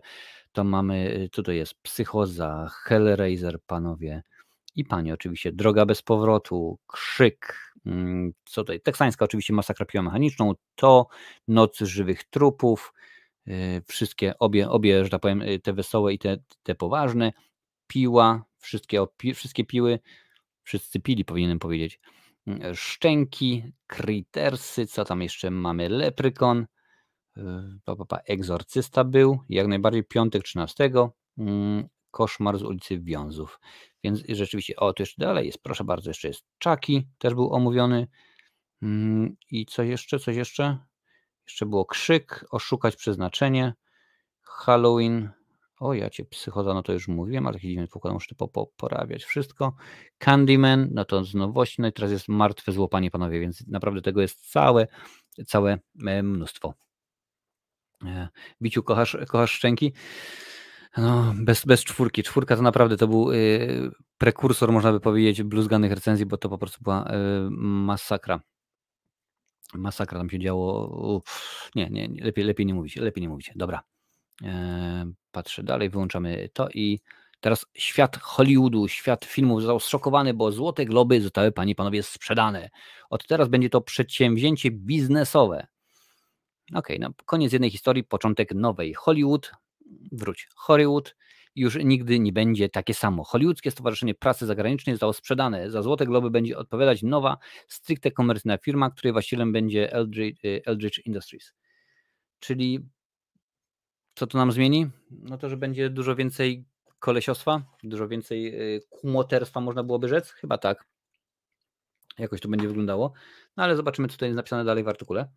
To 0.51 0.63
mamy, 0.63 1.29
tutaj 1.31 1.57
jest 1.57 1.73
Psychoza, 1.81 2.67
Hellraiser, 2.83 3.59
panowie 3.67 4.23
i 4.75 4.85
panie 4.85 5.13
oczywiście, 5.13 5.51
Droga 5.51 5.85
bez 5.85 6.01
powrotu, 6.01 6.79
Krzyk, 6.87 7.73
mm, 7.85 8.31
co 8.45 8.61
tutaj, 8.61 8.81
teksańska 8.81 9.25
oczywiście 9.25 9.53
Masakra 9.53 9.85
piłomechaniczną, 9.85 10.53
to 10.75 11.07
Noc 11.47 11.79
żywych 11.79 12.23
trupów, 12.23 12.93
y, 13.47 13.81
wszystkie, 13.87 14.39
obie, 14.39 14.69
obie, 14.69 15.03
że 15.03 15.09
tak 15.09 15.21
powiem, 15.21 15.43
te 15.63 15.73
wesołe 15.73 16.13
i 16.13 16.19
te, 16.19 16.37
te 16.63 16.75
poważne, 16.75 17.31
piła, 17.89 18.45
wszystkie, 18.57 19.05
wszystkie 19.35 19.65
piły, 19.65 19.99
wszyscy 20.63 20.99
pili 20.99 21.25
powinienem 21.25 21.59
powiedzieć, 21.59 21.99
mm, 22.47 22.75
szczęki, 22.75 23.63
kritersy, 23.87 24.87
co 24.87 25.05
tam 25.05 25.21
jeszcze 25.21 25.51
mamy, 25.51 25.89
leprykon, 25.89 26.65
papa, 27.85 28.05
pa, 28.05 28.17
egzorcysta 28.17 29.03
był, 29.03 29.39
jak 29.49 29.67
najbardziej 29.67 30.03
piątek 30.03 30.43
13, 30.43 31.11
mm, 31.37 31.87
koszmar 32.11 32.57
z 32.57 32.63
ulicy 32.63 32.99
Wiązów. 32.99 33.59
Więc 34.03 34.23
rzeczywiście, 34.29 34.75
o, 34.75 34.93
to 34.93 35.03
jeszcze 35.03 35.25
dalej 35.25 35.45
jest, 35.45 35.63
proszę 35.63 35.83
bardzo, 35.83 36.09
jeszcze 36.09 36.27
jest 36.27 36.43
Czaki, 36.57 37.07
też 37.17 37.33
był 37.33 37.53
omówiony. 37.53 38.07
Mm, 38.81 39.35
I 39.51 39.65
co 39.65 39.83
jeszcze, 39.83 40.19
coś 40.19 40.35
jeszcze? 40.35 40.77
Jeszcze 41.47 41.65
było 41.65 41.85
Krzyk, 41.85 42.45
Oszukać 42.51 42.95
przeznaczenie, 42.95 43.73
Halloween, 44.41 45.29
o, 45.79 45.93
ja 45.93 46.09
cię 46.09 46.25
psychoza, 46.25 46.73
no 46.73 46.83
to 46.83 46.93
już 46.93 47.07
mówiłem, 47.07 47.47
ale 47.47 47.53
taki 47.53 47.67
dziwny 47.67 47.87
pokład, 47.87 48.13
muszę 48.13 48.35
to 48.35 48.47
poprawiać 48.47 49.23
wszystko. 49.23 49.75
Candyman, 50.17 50.89
no 50.91 51.05
to 51.05 51.25
z 51.25 51.35
nowości, 51.35 51.81
no 51.81 51.87
i 51.87 51.93
teraz 51.93 52.11
jest 52.11 52.27
martwe 52.27 52.71
złopanie, 52.71 53.11
panowie, 53.11 53.39
więc 53.39 53.67
naprawdę 53.67 54.01
tego 54.01 54.21
jest 54.21 54.51
całe, 54.51 54.87
całe 55.45 55.79
e, 56.07 56.23
mnóstwo. 56.23 56.73
Biciu, 58.61 58.83
kochasz, 58.83 59.17
kochasz 59.27 59.51
szczęki? 59.51 59.93
No, 60.97 61.33
bez, 61.35 61.65
bez 61.65 61.83
czwórki. 61.83 62.23
Czwórka 62.23 62.55
to 62.55 62.61
naprawdę 62.61 62.97
to 62.97 63.07
był 63.07 63.31
y, 63.31 63.91
prekursor, 64.17 64.71
można 64.71 64.91
by 64.91 64.99
powiedzieć, 64.99 65.43
bluzganych 65.43 65.91
recenzji, 65.91 66.25
bo 66.25 66.37
to 66.37 66.49
po 66.49 66.57
prostu 66.57 66.83
była 66.83 67.11
masakra. 67.49 68.41
Masakra 69.73 70.19
tam 70.19 70.29
się 70.29 70.39
działo. 70.39 70.87
Uf, 71.15 71.71
nie, 71.75 71.89
nie, 71.89 72.23
lepiej, 72.23 72.45
lepiej 72.45 72.65
nie 72.65 72.73
mówić, 72.73 72.95
lepiej 72.95 73.21
nie 73.21 73.29
mówić. 73.29 73.51
Dobra. 73.55 73.83
E, 74.43 75.11
patrzę 75.31 75.63
dalej, 75.63 75.89
wyłączamy 75.89 76.49
to 76.53 76.69
i 76.69 76.99
teraz 77.39 77.65
świat 77.73 78.17
Hollywoodu, 78.17 78.87
świat 78.87 79.25
filmów 79.25 79.61
został 79.61 79.79
zszokowany, 79.79 80.33
bo 80.33 80.51
Złote 80.51 80.85
Globy 80.85 81.21
zostały, 81.21 81.51
panie 81.51 81.71
i 81.71 81.75
panowie, 81.75 82.03
sprzedane. 82.03 82.69
Od 83.09 83.27
teraz 83.27 83.47
będzie 83.47 83.69
to 83.69 83.81
przedsięwzięcie 83.81 84.71
biznesowe. 84.71 85.67
Okej, 86.73 86.97
okay, 86.97 86.99
no 86.99 87.13
koniec 87.25 87.53
jednej 87.53 87.69
historii, 87.69 88.03
początek 88.03 88.53
nowej. 88.53 88.93
Hollywood, 88.93 89.51
wróć, 90.11 90.47
Hollywood 90.55 91.15
już 91.55 91.77
nigdy 91.83 92.19
nie 92.19 92.33
będzie 92.33 92.69
takie 92.69 92.93
samo. 92.93 93.23
Hollywoodzkie 93.23 93.71
Stowarzyszenie 93.71 94.15
Pracy 94.15 94.45
Zagranicznej 94.45 94.95
zostało 94.95 95.13
sprzedane. 95.13 95.71
Za 95.71 95.81
Złote 95.81 96.05
Globy 96.05 96.29
będzie 96.31 96.57
odpowiadać 96.57 97.03
nowa, 97.03 97.37
stricte 97.67 98.11
komercyjna 98.11 98.57
firma, 98.57 98.91
której 98.91 99.13
właścicielem 99.13 99.51
będzie 99.51 99.93
Eldridge, 99.93 100.45
y, 100.45 100.61
Eldridge 100.65 100.99
Industries. 101.05 101.53
Czyli 102.39 102.79
co 104.15 104.27
to 104.27 104.37
nam 104.37 104.51
zmieni? 104.51 104.89
No 105.11 105.37
to, 105.37 105.49
że 105.49 105.57
będzie 105.57 105.89
dużo 105.89 106.15
więcej 106.15 106.65
kolesiostwa, 106.99 107.61
dużo 107.83 108.07
więcej 108.07 108.61
y, 108.75 108.81
kumoterstwa, 108.89 109.61
można 109.61 109.83
byłoby 109.83 110.07
rzec? 110.07 110.29
Chyba 110.29 110.57
tak. 110.57 110.85
Jakoś 112.19 112.41
to 112.41 112.49
będzie 112.49 112.67
wyglądało. 112.67 113.13
No 113.57 113.63
ale 113.63 113.75
zobaczymy, 113.75 114.07
co 114.07 114.11
tutaj 114.11 114.29
jest 114.29 114.35
napisane 114.35 114.65
dalej 114.65 114.83
w 114.83 114.87
artykule. 114.87 115.29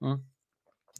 Hmm. 0.00 0.18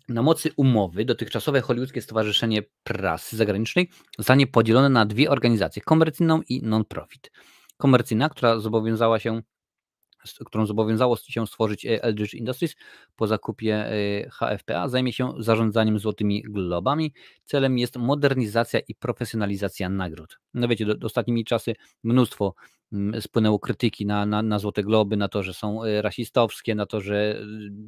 Na 0.09 0.23
mocy 0.23 0.51
umowy 0.57 1.05
dotychczasowe 1.05 1.61
Hollywoodzkie 1.61 2.03
Stowarzyszenie 2.03 2.62
Prasy 2.85 3.37
Zagranicznej 3.37 3.91
zostanie 4.19 4.47
podzielone 4.47 4.88
na 4.88 5.07
dwie 5.07 5.31
organizacje, 5.31 5.83
komercyjną 5.83 6.43
i 6.49 6.62
non-profit. 6.62 7.31
Komercyjna, 7.77 8.29
która 8.29 8.59
zobowiązała 8.59 9.19
się 9.19 9.43
którą 10.47 10.67
zobowiązało 10.67 11.17
się 11.17 11.47
stworzyć 11.47 11.87
e, 11.87 12.03
Eldridge 12.03 12.35
Industries 12.35 12.77
po 13.17 13.27
zakupie 13.27 13.75
e, 13.75 14.31
HFPA, 14.31 14.89
zajmie 14.89 15.13
się 15.13 15.33
zarządzaniem 15.39 15.99
złotymi 15.99 16.43
globami. 16.43 17.13
Celem 17.45 17.79
jest 17.79 17.97
modernizacja 17.97 18.81
i 18.89 18.95
profesjonalizacja 18.95 19.89
nagród. 19.89 20.39
No 20.55 20.69
wiecie, 20.69 20.87
do, 20.87 20.95
do 20.95 21.07
ostatnimi 21.07 21.45
czasy 21.45 21.75
mnóstwo 22.03 22.55
mm, 22.93 23.23
spłynęło 23.23 23.59
krytyki 23.59 24.07
na, 24.07 24.27
na, 24.27 24.43
na 24.43 24.59
Złote 24.59 24.83
Globy, 24.83 25.17
na 25.17 25.29
to, 25.29 25.43
że 25.43 25.55
są 25.55 25.85
e, 25.85 26.03
rasistowskie, 26.03 26.75
na 26.75 26.87
to, 26.87 27.01
że 27.01 27.43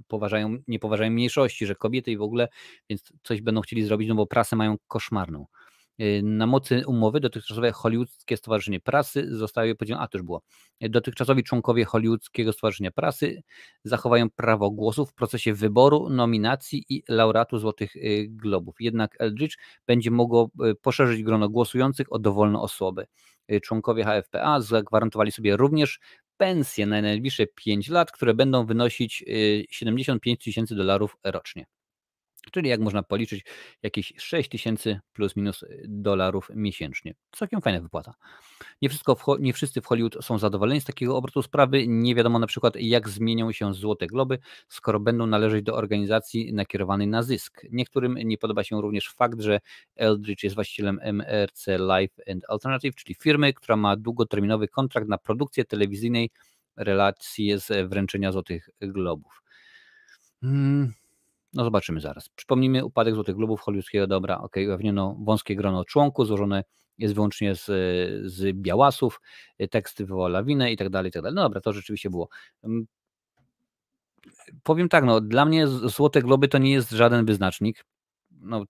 poważają, 0.08 0.58
nie 0.68 0.78
poważają 0.78 1.10
mniejszości, 1.10 1.66
że 1.66 1.74
kobiety 1.74 2.10
i 2.10 2.16
w 2.16 2.22
ogóle, 2.22 2.48
więc 2.90 3.12
coś 3.22 3.40
będą 3.40 3.60
chcieli 3.60 3.82
zrobić, 3.82 4.08
no 4.08 4.14
bo 4.14 4.26
prasę 4.26 4.56
mają 4.56 4.76
koszmarną. 4.88 5.46
Y, 6.00 6.22
na 6.24 6.46
mocy 6.46 6.82
umowy 6.86 7.20
dotychczasowe 7.20 7.72
Hollywoodzkie 7.72 8.36
Stowarzyszenie 8.36 8.80
Prasy 8.80 9.36
zostały 9.36 9.74
podzielone, 9.74 10.04
a 10.04 10.08
to 10.08 10.18
już 10.18 10.24
było, 10.24 10.42
dotychczasowi 10.80 11.44
członkowie 11.44 11.84
Hollywoodzkiego 11.84 12.52
Stowarzyszenia 12.52 12.90
Prasy 12.90 13.42
zachowają 13.84 14.30
prawo 14.30 14.70
głosu 14.70 15.06
w 15.06 15.14
procesie 15.14 15.54
wyboru, 15.54 16.10
nominacji 16.10 16.84
i 16.88 17.02
laureatu 17.08 17.58
Złotych 17.58 17.96
y, 17.96 18.26
Globów. 18.28 18.74
Jednak 18.80 19.16
Eldridge 19.18 19.56
będzie 19.86 20.10
mogło 20.10 20.50
y, 20.70 20.74
poszerzyć 20.74 21.22
grono 21.22 21.48
głosujących 21.48 22.12
o 22.12 22.18
dowolne 22.18 22.60
osoby. 22.60 23.06
Członkowie 23.62 24.04
HFPA 24.04 24.60
zagwarantowali 24.60 25.32
sobie 25.32 25.56
również 25.56 26.00
pensje 26.36 26.86
na 26.86 27.02
najbliższe 27.02 27.46
5 27.46 27.88
lat, 27.88 28.12
które 28.12 28.34
będą 28.34 28.66
wynosić 28.66 29.24
75 29.70 30.44
tysięcy 30.44 30.74
dolarów 30.74 31.16
rocznie. 31.24 31.66
Czyli 32.52 32.68
jak 32.68 32.80
można 32.80 33.02
policzyć, 33.02 33.44
jakieś 33.82 34.12
6 34.16 34.50
tysięcy 34.50 35.00
plus 35.12 35.36
minus 35.36 35.62
y, 35.62 35.84
dolarów 35.88 36.50
miesięcznie. 36.54 37.14
Całkiem 37.32 37.60
fajna 37.60 37.80
wypłata. 37.80 38.14
Nie, 38.82 38.88
wszystko 38.88 39.36
nie 39.40 39.52
wszyscy 39.52 39.80
w 39.80 39.86
Hollywood 39.86 40.16
są 40.24 40.38
zadowoleni 40.38 40.80
z 40.80 40.84
takiego 40.84 41.16
obrotu 41.16 41.42
sprawy. 41.42 41.86
Nie 41.86 42.14
wiadomo 42.14 42.38
na 42.38 42.46
przykład, 42.46 42.76
jak 42.76 43.08
zmienią 43.08 43.52
się 43.52 43.74
Złote 43.74 44.06
Globy, 44.06 44.38
skoro 44.68 45.00
będą 45.00 45.26
należeć 45.26 45.64
do 45.64 45.74
organizacji 45.74 46.52
nakierowanej 46.52 47.06
na 47.06 47.22
zysk. 47.22 47.62
Niektórym 47.72 48.14
nie 48.14 48.38
podoba 48.38 48.64
się 48.64 48.82
również 48.82 49.08
fakt, 49.08 49.40
że 49.40 49.60
Eldridge 49.96 50.42
jest 50.42 50.54
właścicielem 50.54 51.00
MRC 51.02 51.66
Life 51.66 52.32
and 52.32 52.44
Alternative, 52.48 52.94
czyli 52.94 53.14
firmy, 53.14 53.52
która 53.52 53.76
ma 53.76 53.96
długoterminowy 53.96 54.68
kontrakt 54.68 55.08
na 55.08 55.18
produkcję 55.18 55.64
telewizyjnej 55.64 56.30
relacji 56.76 57.58
z 57.58 57.88
wręczenia 57.88 58.32
Złotych 58.32 58.68
Globów. 58.80 59.42
Hmm. 60.40 60.92
No 61.54 61.64
zobaczymy 61.64 62.00
zaraz. 62.00 62.28
Przypomnijmy, 62.28 62.84
upadek 62.84 63.14
Złotych 63.14 63.36
Globów 63.36 63.60
hollywoodzkiego 63.60 64.06
dobra, 64.06 64.38
ok, 64.38 64.56
ujawniono 64.56 65.16
wąskie 65.20 65.56
grono 65.56 65.84
członków, 65.84 66.26
złożone 66.26 66.64
jest 66.98 67.14
wyłącznie 67.14 67.54
z, 67.54 67.66
z 68.32 68.56
białasów, 68.56 69.20
tekst 69.70 69.98
wywołał 69.98 70.28
lawinę 70.28 70.72
i 70.72 70.76
tak 70.76 70.88
dalej, 70.88 71.08
i 71.08 71.12
tak 71.12 71.22
dalej. 71.22 71.34
No 71.34 71.42
dobra, 71.42 71.60
to 71.60 71.72
rzeczywiście 71.72 72.10
było. 72.10 72.28
Mm, 72.64 72.86
powiem 74.62 74.88
tak, 74.88 75.04
no 75.04 75.20
dla 75.20 75.44
mnie 75.44 75.66
Złote 75.66 76.22
Globy 76.22 76.48
to 76.48 76.58
nie 76.58 76.72
jest 76.72 76.90
żaden 76.90 77.24
wyznacznik. 77.26 77.84
No, 78.30 78.64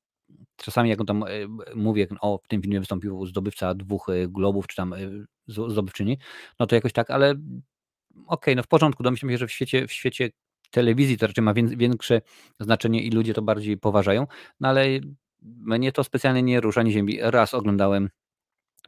czasami 0.56 0.90
jak 0.90 1.00
on 1.00 1.06
tam 1.06 1.22
e, 1.22 1.28
mówię, 1.74 2.06
o 2.20 2.38
w 2.44 2.48
tym 2.48 2.62
filmie 2.62 2.80
wystąpił 2.80 3.26
zdobywca 3.26 3.74
dwóch 3.74 4.08
e, 4.08 4.28
globów, 4.28 4.66
czy 4.66 4.76
tam 4.76 4.94
zdobywczyni, 5.46 6.18
no 6.60 6.66
to 6.66 6.74
jakoś 6.74 6.92
tak, 6.92 7.10
ale 7.10 7.30
okej, 7.30 7.44
okay, 8.26 8.54
no 8.54 8.62
w 8.62 8.66
porządku, 8.66 9.02
domyślam 9.02 9.30
się, 9.30 9.38
że 9.38 9.46
w 9.46 9.52
świecie, 9.52 9.88
w 9.88 9.92
świecie 9.92 10.30
telewizji 10.74 11.18
to 11.18 11.26
raczej 11.26 11.44
ma 11.44 11.54
większe 11.54 12.20
znaczenie 12.60 13.02
i 13.02 13.10
ludzie 13.10 13.34
to 13.34 13.42
bardziej 13.42 13.78
poważają, 13.78 14.26
no 14.60 14.68
ale 14.68 14.86
mnie 15.42 15.92
to 15.92 16.04
specjalnie 16.04 16.42
nie 16.42 16.60
rusza, 16.60 16.82
nie 16.82 16.92
ziemi. 16.92 17.18
Raz 17.22 17.54
oglądałem 17.54 18.08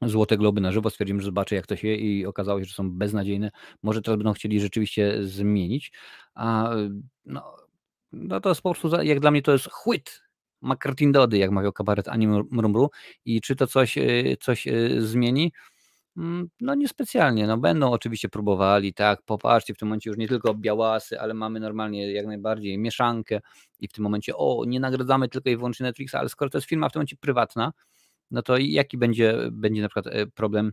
Złote 0.03 0.37
Globy 0.37 0.61
na 0.61 0.73
żywo, 0.73 0.91
stwierdziłem, 0.91 1.21
że 1.21 1.27
zobaczę 1.27 1.55
jak 1.55 1.67
to 1.67 1.77
się 1.77 1.89
i 1.89 2.27
okazało 2.27 2.61
się, 2.61 2.65
że 2.65 2.75
są 2.75 2.91
beznadziejne. 2.91 3.51
Może 3.83 4.03
teraz 4.03 4.19
będą 4.19 4.33
chcieli 4.33 4.61
rzeczywiście 4.61 5.25
zmienić, 5.25 5.93
a 6.35 6.71
no, 7.25 7.57
no 8.13 8.41
to 8.41 8.49
jest 8.49 8.63
po 8.63 8.75
prostu, 8.75 9.03
jak 9.03 9.21
dla 9.21 9.31
mnie 9.31 9.43
to 9.43 9.53
jest 9.53 9.71
chłyt, 9.71 10.23
McCartin 10.63 11.13
Dody, 11.13 11.39
jak 11.39 11.51
mawiał 11.51 11.73
kabaret 11.73 12.09
Ani 12.09 12.29
Mrumru 12.29 12.91
i 13.25 13.41
czy 13.41 13.57
to 13.57 13.67
coś, 13.67 13.99
y, 13.99 14.37
coś 14.41 14.67
y, 14.67 15.07
zmieni? 15.07 15.53
Mm, 16.17 16.49
no 16.61 16.75
niespecjalnie, 16.75 17.47
no 17.47 17.59
będą 17.59 17.91
oczywiście 17.91 18.29
próbowali, 18.29 18.95
tak, 18.95 19.23
popatrzcie, 19.23 19.75
w 19.75 19.79
tym 19.79 19.89
momencie 19.89 20.11
już 20.11 20.19
nie 20.19 20.29
tylko 20.29 20.55
białasy, 20.55 21.21
ale 21.21 21.35
mamy 21.35 21.61
normalnie 21.61 22.13
jak 22.13 22.27
najbardziej 22.27 22.79
mieszankę 22.79 23.41
i 23.81 23.89
w 23.89 23.93
tym 23.93 24.05
momencie, 24.05 24.37
o, 24.37 24.65
nie 24.67 24.81
nagradzamy 24.81 25.29
tylko 25.29 25.51
i 25.51 25.57
wyłącznie 25.57 25.85
Netflixa, 25.85 26.15
ale 26.15 26.29
skoro 26.29 26.51
to 26.51 26.59
jest 26.59 26.69
firma 26.69 26.89
w 26.89 26.93
tym 26.93 27.01
momencie 27.01 27.17
prywatna, 27.17 27.73
no 28.31 28.43
to 28.43 28.57
jaki 28.59 28.99
będzie, 28.99 29.35
będzie 29.53 29.83
na 29.83 29.89
przykład 29.89 30.07
e, 30.07 30.27
problem 30.27 30.73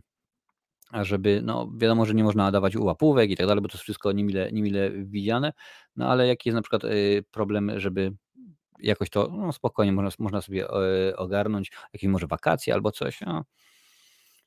żeby, 1.02 1.40
no 1.44 1.70
wiadomo, 1.76 2.06
że 2.06 2.14
nie 2.14 2.24
można 2.24 2.50
dawać 2.50 2.76
łapówek 2.76 3.30
i 3.30 3.36
tak 3.36 3.46
dalej, 3.46 3.62
bo 3.62 3.68
to 3.68 3.74
jest 3.74 3.82
wszystko 3.82 4.12
niemile, 4.12 4.52
niemile 4.52 4.90
widziane, 4.90 5.52
no 5.96 6.08
ale 6.08 6.26
jaki 6.26 6.48
jest 6.48 6.54
na 6.54 6.62
przykład 6.62 6.84
y, 6.84 7.24
problem, 7.30 7.70
żeby 7.76 8.12
jakoś 8.78 9.10
to 9.10 9.28
no, 9.38 9.52
spokojnie 9.52 9.92
można, 9.92 10.10
można 10.18 10.40
sobie 10.40 10.66
y, 11.10 11.16
ogarnąć, 11.16 11.72
jakieś 11.92 12.10
może 12.10 12.26
wakacje 12.26 12.74
albo 12.74 12.92
coś, 12.92 13.20
no, 13.20 13.44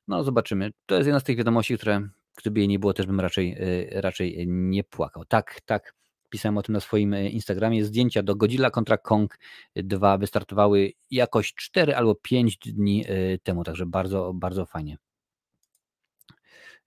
no 0.08 0.24
zobaczymy. 0.24 0.72
To 0.86 0.96
jest 0.96 1.08
jedna 1.08 1.20
z 1.20 1.24
tych 1.24 1.38
wiadomości, 1.38 1.78
które 1.78 2.10
gdyby 2.38 2.60
jej 2.60 2.68
nie 2.68 2.80
było, 2.80 2.94
też 2.94 3.06
bym 3.06 3.20
raczej, 3.20 3.56
y, 3.62 4.02
raczej 4.02 4.48
nie 4.48 4.84
płakał. 4.84 5.26
Tak, 5.26 5.62
tak, 5.66 5.94
pisałem 6.30 6.58
o 6.58 6.64
tym 6.64 6.74
na 6.74 6.80
swoim 6.80 7.16
Instagramie, 7.16 7.86
zdjęcia 7.86 8.24
do 8.24 8.36
Godzilla 8.36 8.70
kontra 8.72 8.98
Kong 8.98 9.38
2 9.76 10.18
wystartowały 10.18 10.92
jakoś 11.12 11.54
4 11.54 11.96
albo 11.96 12.16
5 12.16 12.58
dni 12.58 13.06
temu, 13.44 13.64
także 13.64 13.86
bardzo, 13.86 14.34
bardzo 14.34 14.66
fajnie. 14.66 14.98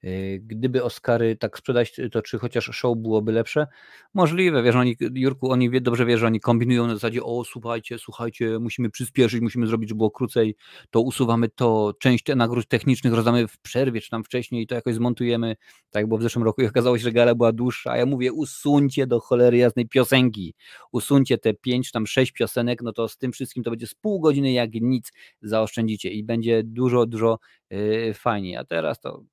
Y, 0.05 0.41
gdyby 0.47 0.85
Oscary 0.85 1.37
tak 1.37 1.59
sprzedać, 1.59 2.01
to 2.13 2.23
czy 2.23 2.39
chociaż 2.39 2.65
show 2.65 2.99
byłoby 2.99 3.33
lepsze? 3.33 3.67
Możliwe, 4.15 4.63
wiesz, 4.63 4.75
oni, 4.77 4.97
Jurku, 5.15 5.51
oni 5.51 5.71
wie, 5.71 5.81
dobrze 5.81 6.07
wie, 6.07 6.19
że 6.19 6.27
oni 6.27 6.41
kombinują 6.41 6.87
na 6.87 6.95
zasadzie, 6.95 7.23
o 7.23 7.45
słuchajcie, 7.45 7.99
słuchajcie, 7.99 8.59
musimy 8.59 8.91
przyspieszyć, 8.91 9.41
musimy 9.41 9.67
zrobić, 9.67 9.89
żeby 9.89 9.99
było 9.99 10.11
krócej, 10.11 10.57
to 10.91 11.01
usuwamy 11.01 11.49
to, 11.49 11.95
część 12.01 12.25
nagród 12.37 12.69
technicznych 12.69 13.15
rozdamy 13.15 13.49
w 13.49 13.59
przerwie, 13.59 14.01
czy 14.01 14.11
tam 14.11 14.25
wcześniej 14.25 14.63
i 14.63 14.67
to 14.67 14.75
jakoś 14.75 14.95
zmontujemy, 14.95 15.57
tak 15.91 16.07
bo 16.07 16.19
w 16.19 16.23
zeszłym 16.23 16.45
roku 16.45 16.67
okazało 16.67 16.99
się, 16.99 17.05
że 17.05 17.13
gala 17.13 17.35
była 17.35 17.53
dłuższa, 17.53 17.91
a 17.91 17.97
ja 17.97 18.07
mówię, 18.07 18.33
usuńcie 18.33 19.07
do 19.07 19.21
cholery 19.21 19.57
jasnej 19.57 19.89
piosenki, 19.89 20.55
usuńcie 20.93 21.39
te 21.39 21.55
pięć, 21.55 21.91
tam 21.91 22.07
sześć 22.07 22.33
piosenek, 22.33 22.83
no 22.83 22.93
to 22.93 23.09
z 23.09 23.17
tym 23.17 23.33
wszystkim 23.33 23.65
to 23.65 23.71
będzie 23.71 23.87
z 23.87 23.95
pół 23.95 24.21
godziny 24.21 24.53
jak 24.53 24.71
nic 24.75 25.13
zaoszczędzicie 25.43 26.11
i 26.11 26.25
będzie 26.25 26.63
dużo, 26.65 27.07
dużo 27.07 27.39
yy, 27.71 28.15
fajniej, 28.15 28.57
a 28.57 28.65
teraz 28.65 29.01
to 29.01 29.25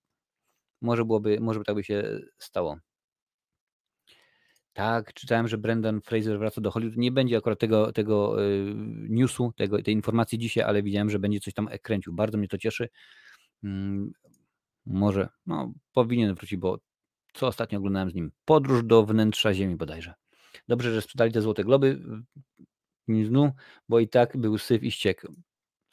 może 0.81 1.05
byłoby, 1.05 1.39
może 1.39 1.63
tak 1.63 1.75
by 1.75 1.83
się 1.83 2.19
stało. 2.37 2.77
Tak, 4.73 5.13
czytałem, 5.13 5.47
że 5.47 5.57
Brendan 5.57 6.01
Fraser 6.01 6.39
wraca 6.39 6.61
do 6.61 6.71
Hollywood. 6.71 6.97
Nie 6.97 7.11
będzie 7.11 7.37
akurat 7.37 7.59
tego, 7.59 7.93
tego 7.93 8.45
y, 8.45 8.75
newsu, 9.09 9.53
tego, 9.55 9.83
tej 9.83 9.93
informacji 9.93 10.37
dzisiaj, 10.37 10.63
ale 10.63 10.83
widziałem, 10.83 11.09
że 11.09 11.19
będzie 11.19 11.39
coś 11.39 11.53
tam 11.53 11.69
kręcił. 11.81 12.13
Bardzo 12.13 12.37
mnie 12.37 12.47
to 12.47 12.57
cieszy. 12.57 12.89
Mm, 13.63 14.11
może, 14.85 15.29
no, 15.45 15.73
powinien 15.93 16.35
wrócić, 16.35 16.59
bo 16.59 16.77
co 17.33 17.47
ostatnio 17.47 17.79
oglądałem 17.79 18.09
z 18.09 18.15
nim? 18.15 18.31
Podróż 18.45 18.83
do 18.83 19.05
wnętrza 19.05 19.53
Ziemi 19.53 19.75
bodajże. 19.75 20.13
Dobrze, 20.67 20.93
że 20.93 21.01
sprzedali 21.01 21.31
te 21.31 21.41
Złote 21.41 21.63
Globy 21.63 22.01
znów, 23.25 23.51
bo 23.89 23.99
i 23.99 24.07
tak 24.07 24.37
był 24.37 24.57
syf 24.57 24.83
i 24.83 24.91
ściek. 24.91 25.27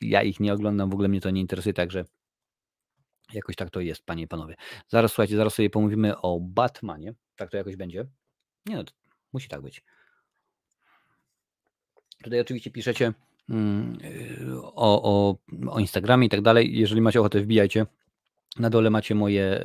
Ja 0.01 0.23
ich 0.23 0.41
nie 0.41 0.53
oglądam, 0.53 0.91
w 0.91 0.95
ogóle 0.95 1.09
mnie 1.09 1.21
to 1.21 1.31
nie 1.31 1.41
interesuje, 1.41 1.73
także 1.73 2.05
Jakoś 3.35 3.57
tak 3.57 3.71
to 3.71 3.81
jest, 3.81 4.07
panie 4.07 4.23
i 4.23 4.29
panowie. 4.29 4.55
Zaraz 4.89 5.13
słuchajcie, 5.13 5.37
zaraz 5.37 5.55
sobie 5.55 5.71
pomówimy 5.71 6.21
o 6.21 6.41
Batmanie. 6.41 7.15
Tak 7.37 7.51
to 7.51 7.57
jakoś 7.57 7.77
będzie. 7.77 8.07
Nie 8.67 8.77
no, 8.77 8.85
musi 9.33 9.49
tak 9.49 9.61
być. 9.63 9.83
Tutaj 12.23 12.41
oczywiście 12.41 12.71
piszecie 12.71 13.13
mm, 13.51 13.99
o, 14.63 15.03
o, 15.03 15.37
o 15.71 15.81
Instagramie 15.81 16.27
i 16.27 16.31
tak 16.31 16.41
dalej. 16.41 16.79
Jeżeli 16.79 17.01
macie 17.01 17.21
ochotę, 17.21 17.41
wbijajcie. 17.41 17.87
Na 18.59 18.71
dole 18.71 18.91
macie 18.91 19.15
moje, 19.15 19.61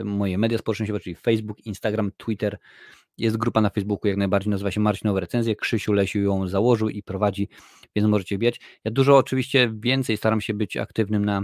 y, 0.00 0.04
moje 0.04 0.38
media 0.38 0.58
społecznościowe, 0.58 1.00
czyli 1.00 1.16
Facebook, 1.16 1.66
Instagram, 1.66 2.10
Twitter. 2.16 2.58
Jest 3.18 3.36
grupa 3.36 3.60
na 3.60 3.70
Facebooku, 3.70 4.08
jak 4.08 4.16
najbardziej 4.16 4.50
nazywa 4.50 4.70
się 4.70 4.80
Marcinowe 4.80 5.20
Recenzje. 5.20 5.56
Krzysiu 5.56 5.92
Lesiu 5.92 6.18
ją 6.18 6.48
założył 6.48 6.88
i 6.88 7.02
prowadzi, 7.02 7.48
więc 7.96 8.08
możecie 8.08 8.36
wbijać. 8.36 8.60
Ja 8.84 8.90
dużo 8.90 9.16
oczywiście 9.16 9.72
więcej 9.74 10.16
staram 10.16 10.40
się 10.40 10.54
być 10.54 10.76
aktywnym 10.76 11.24
na 11.24 11.42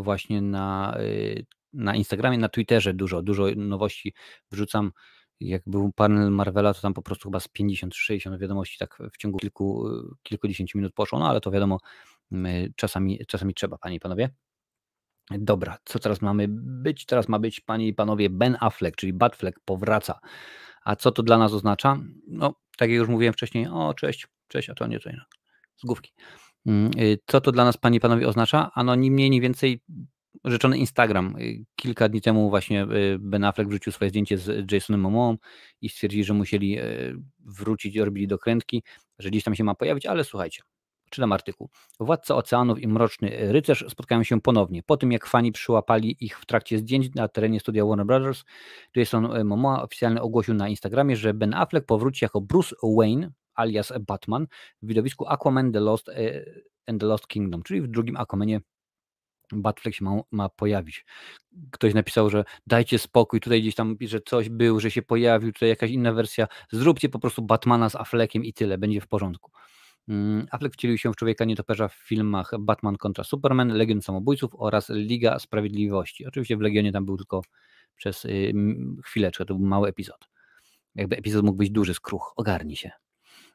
właśnie 0.00 0.42
na, 0.42 0.96
y, 1.00 1.46
na 1.72 1.94
Instagramie, 1.96 2.38
na 2.38 2.48
Twitterze 2.48 2.94
dużo, 2.94 3.22
dużo 3.22 3.46
nowości 3.56 4.14
wrzucam. 4.50 4.92
Jak 5.40 5.62
był 5.66 5.92
panel 5.92 6.30
Marvela, 6.30 6.74
to 6.74 6.80
tam 6.80 6.94
po 6.94 7.02
prostu 7.02 7.28
chyba 7.28 7.40
z 7.40 7.48
50-60 7.48 8.38
wiadomości 8.38 8.78
tak 8.78 8.98
w 9.12 9.16
ciągu 9.16 9.38
kilku, 9.38 9.88
kilkudziesięciu 10.22 10.78
minut 10.78 10.94
poszło, 10.94 11.18
no 11.18 11.28
ale 11.28 11.40
to 11.40 11.50
wiadomo, 11.50 11.78
czasami, 12.76 13.26
czasami 13.26 13.54
trzeba, 13.54 13.78
panie 13.78 13.96
i 13.96 14.00
panowie. 14.00 14.30
Dobra, 15.30 15.78
co 15.84 15.98
teraz 15.98 16.22
mamy 16.22 16.46
być? 16.50 17.06
Teraz 17.06 17.28
ma 17.28 17.38
być, 17.38 17.60
panie 17.60 17.88
i 17.88 17.94
panowie, 17.94 18.30
Ben 18.30 18.56
Affleck, 18.60 18.96
czyli 18.96 19.12
Batfleck 19.12 19.60
powraca. 19.64 20.20
A 20.84 20.96
co 20.96 21.12
to 21.12 21.22
dla 21.22 21.38
nas 21.38 21.52
oznacza? 21.52 21.98
No, 22.28 22.54
tak 22.78 22.90
jak 22.90 22.98
już 22.98 23.08
mówiłem 23.08 23.32
wcześniej, 23.32 23.66
o 23.66 23.94
cześć, 23.94 24.26
cześć, 24.48 24.70
a 24.70 24.74
to 24.74 24.86
nie, 24.86 25.00
to 25.00 25.10
z 25.76 25.84
główki. 25.84 26.12
Mm, 26.66 26.90
y, 26.98 27.18
co 27.26 27.40
to 27.40 27.52
dla 27.52 27.64
nas, 27.64 27.76
panie 27.76 27.96
i 27.96 28.00
panowie, 28.00 28.28
oznacza? 28.28 28.70
Ano 28.74 28.94
ni 28.94 29.10
mniej, 29.10 29.30
ni 29.30 29.40
więcej 29.40 29.80
rzeczony 30.44 30.78
Instagram. 30.78 31.36
Y, 31.38 31.64
kilka 31.76 32.08
dni 32.08 32.20
temu 32.20 32.50
właśnie 32.50 32.82
y, 32.82 33.18
Ben 33.20 33.44
Affleck 33.44 33.70
wrzucił 33.70 33.92
swoje 33.92 34.08
zdjęcie 34.10 34.38
z 34.38 34.72
Jasonem 34.72 35.00
Momoą 35.00 35.36
i 35.80 35.88
stwierdzili, 35.88 36.24
że 36.24 36.34
musieli 36.34 36.78
wrócić, 37.38 37.96
robili 37.96 38.26
dokrętki, 38.26 38.82
że 39.18 39.30
gdzieś 39.30 39.44
tam 39.44 39.54
się 39.54 39.64
ma 39.64 39.74
pojawić, 39.74 40.06
ale 40.06 40.24
słuchajcie, 40.24 40.62
czytam 41.10 41.32
artykuł. 41.32 41.70
Władca 42.00 42.36
Oceanów 42.36 42.82
i 42.82 42.88
Mroczny 42.88 43.52
Rycerz 43.52 43.84
spotkają 43.88 44.22
się 44.22 44.40
ponownie. 44.40 44.82
Po 44.82 44.96
tym, 44.96 45.12
jak 45.12 45.26
fani 45.26 45.52
przyłapali 45.52 46.16
ich 46.20 46.38
w 46.38 46.46
trakcie 46.46 46.78
zdjęć 46.78 47.14
na 47.14 47.28
terenie 47.28 47.60
studia 47.60 47.84
Warner 47.84 48.06
Brothers, 48.06 48.44
Jason 48.96 49.44
Momoa 49.44 49.82
oficjalnie 49.82 50.22
ogłosił 50.22 50.54
na 50.54 50.68
Instagramie, 50.68 51.16
że 51.16 51.34
Ben 51.34 51.54
Affleck 51.54 51.86
powróci 51.86 52.24
jako 52.24 52.40
Bruce 52.40 52.76
Wayne 52.82 53.30
alias 53.54 53.92
Batman 54.06 54.46
w 54.82 54.86
widowisku 54.86 55.26
Aquaman 55.26 55.72
The 55.72 55.80
Lost 55.80 56.08
e, 56.08 56.44
and 56.86 57.00
the 57.00 57.06
Lost 57.06 57.26
Kingdom, 57.26 57.62
czyli 57.62 57.80
w 57.80 57.88
drugim 57.88 58.16
Aquamanie 58.16 58.60
Batfleck 59.52 59.96
się 59.96 60.04
ma, 60.04 60.20
ma, 60.30 60.48
pojawić. 60.48 61.04
Ktoś 61.70 61.94
napisał, 61.94 62.30
że 62.30 62.44
dajcie 62.66 62.98
spokój, 62.98 63.40
tutaj 63.40 63.60
gdzieś 63.60 63.74
tam, 63.74 63.96
że 64.00 64.20
coś 64.20 64.48
był, 64.48 64.80
że 64.80 64.90
się 64.90 65.02
pojawił, 65.02 65.52
tutaj 65.52 65.68
jakaś 65.68 65.90
inna 65.90 66.12
wersja. 66.12 66.46
Zróbcie 66.70 67.08
po 67.08 67.18
prostu 67.18 67.42
Batmana 67.42 67.88
z 67.88 67.96
Affleckiem 67.96 68.44
i 68.44 68.52
tyle, 68.52 68.78
będzie 68.78 69.00
w 69.00 69.08
porządku. 69.08 69.50
Mm, 70.08 70.46
Affleck 70.50 70.74
wcielił 70.74 70.98
się 70.98 71.12
w 71.12 71.16
człowieka 71.16 71.44
nietoperza 71.44 71.88
w 71.88 71.94
filmach 71.94 72.50
Batman 72.58 72.96
kontra 72.96 73.24
Superman, 73.24 73.68
Legion 73.68 74.02
Samobójców 74.02 74.50
oraz 74.54 74.88
Liga 74.88 75.38
Sprawiedliwości. 75.38 76.26
Oczywiście 76.26 76.56
w 76.56 76.60
Legionie 76.60 76.92
tam 76.92 77.06
był 77.06 77.16
tylko 77.16 77.42
przez 77.96 78.24
y, 78.24 78.52
chwileczkę, 79.04 79.44
to 79.44 79.54
był 79.54 79.66
mały 79.66 79.88
epizod. 79.88 80.28
Jakby 80.94 81.16
epizod 81.16 81.44
mógł 81.44 81.58
być 81.58 81.70
duży, 81.70 81.94
skruch, 81.94 82.32
ogarnij 82.36 82.76
się. 82.76 82.90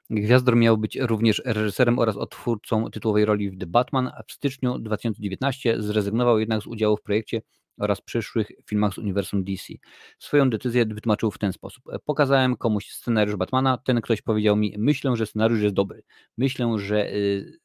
Gwiazdor 0.09 0.55
miał 0.55 0.77
być 0.77 0.95
również 0.95 1.41
reżyserem 1.45 1.99
oraz 1.99 2.17
odtwórcą 2.17 2.91
tytułowej 2.91 3.25
roli 3.25 3.49
w 3.49 3.59
The 3.59 3.65
Batman, 3.65 4.07
a 4.07 4.23
w 4.27 4.31
styczniu 4.31 4.79
2019 4.79 5.81
zrezygnował 5.81 6.39
jednak 6.39 6.61
z 6.61 6.67
udziału 6.67 6.97
w 6.97 7.01
projekcie 7.01 7.41
oraz 7.79 8.01
przyszłych 8.01 8.51
filmach 8.65 8.93
z 8.93 8.97
uniwersum 8.97 9.43
DC. 9.43 9.73
Swoją 10.19 10.49
decyzję 10.49 10.85
wytłumaczył 10.85 11.31
w 11.31 11.37
ten 11.37 11.53
sposób. 11.53 11.83
Pokazałem 12.05 12.57
komuś 12.57 12.89
scenariusz 12.91 13.35
Batmana, 13.35 13.77
ten 13.77 14.01
ktoś 14.01 14.21
powiedział 14.21 14.55
mi, 14.55 14.75
myślę, 14.77 15.15
że 15.15 15.25
scenariusz 15.25 15.61
jest 15.61 15.75
dobry. 15.75 16.03
Myślę, 16.37 16.75
że, 16.79 17.11
yy, 17.11 17.59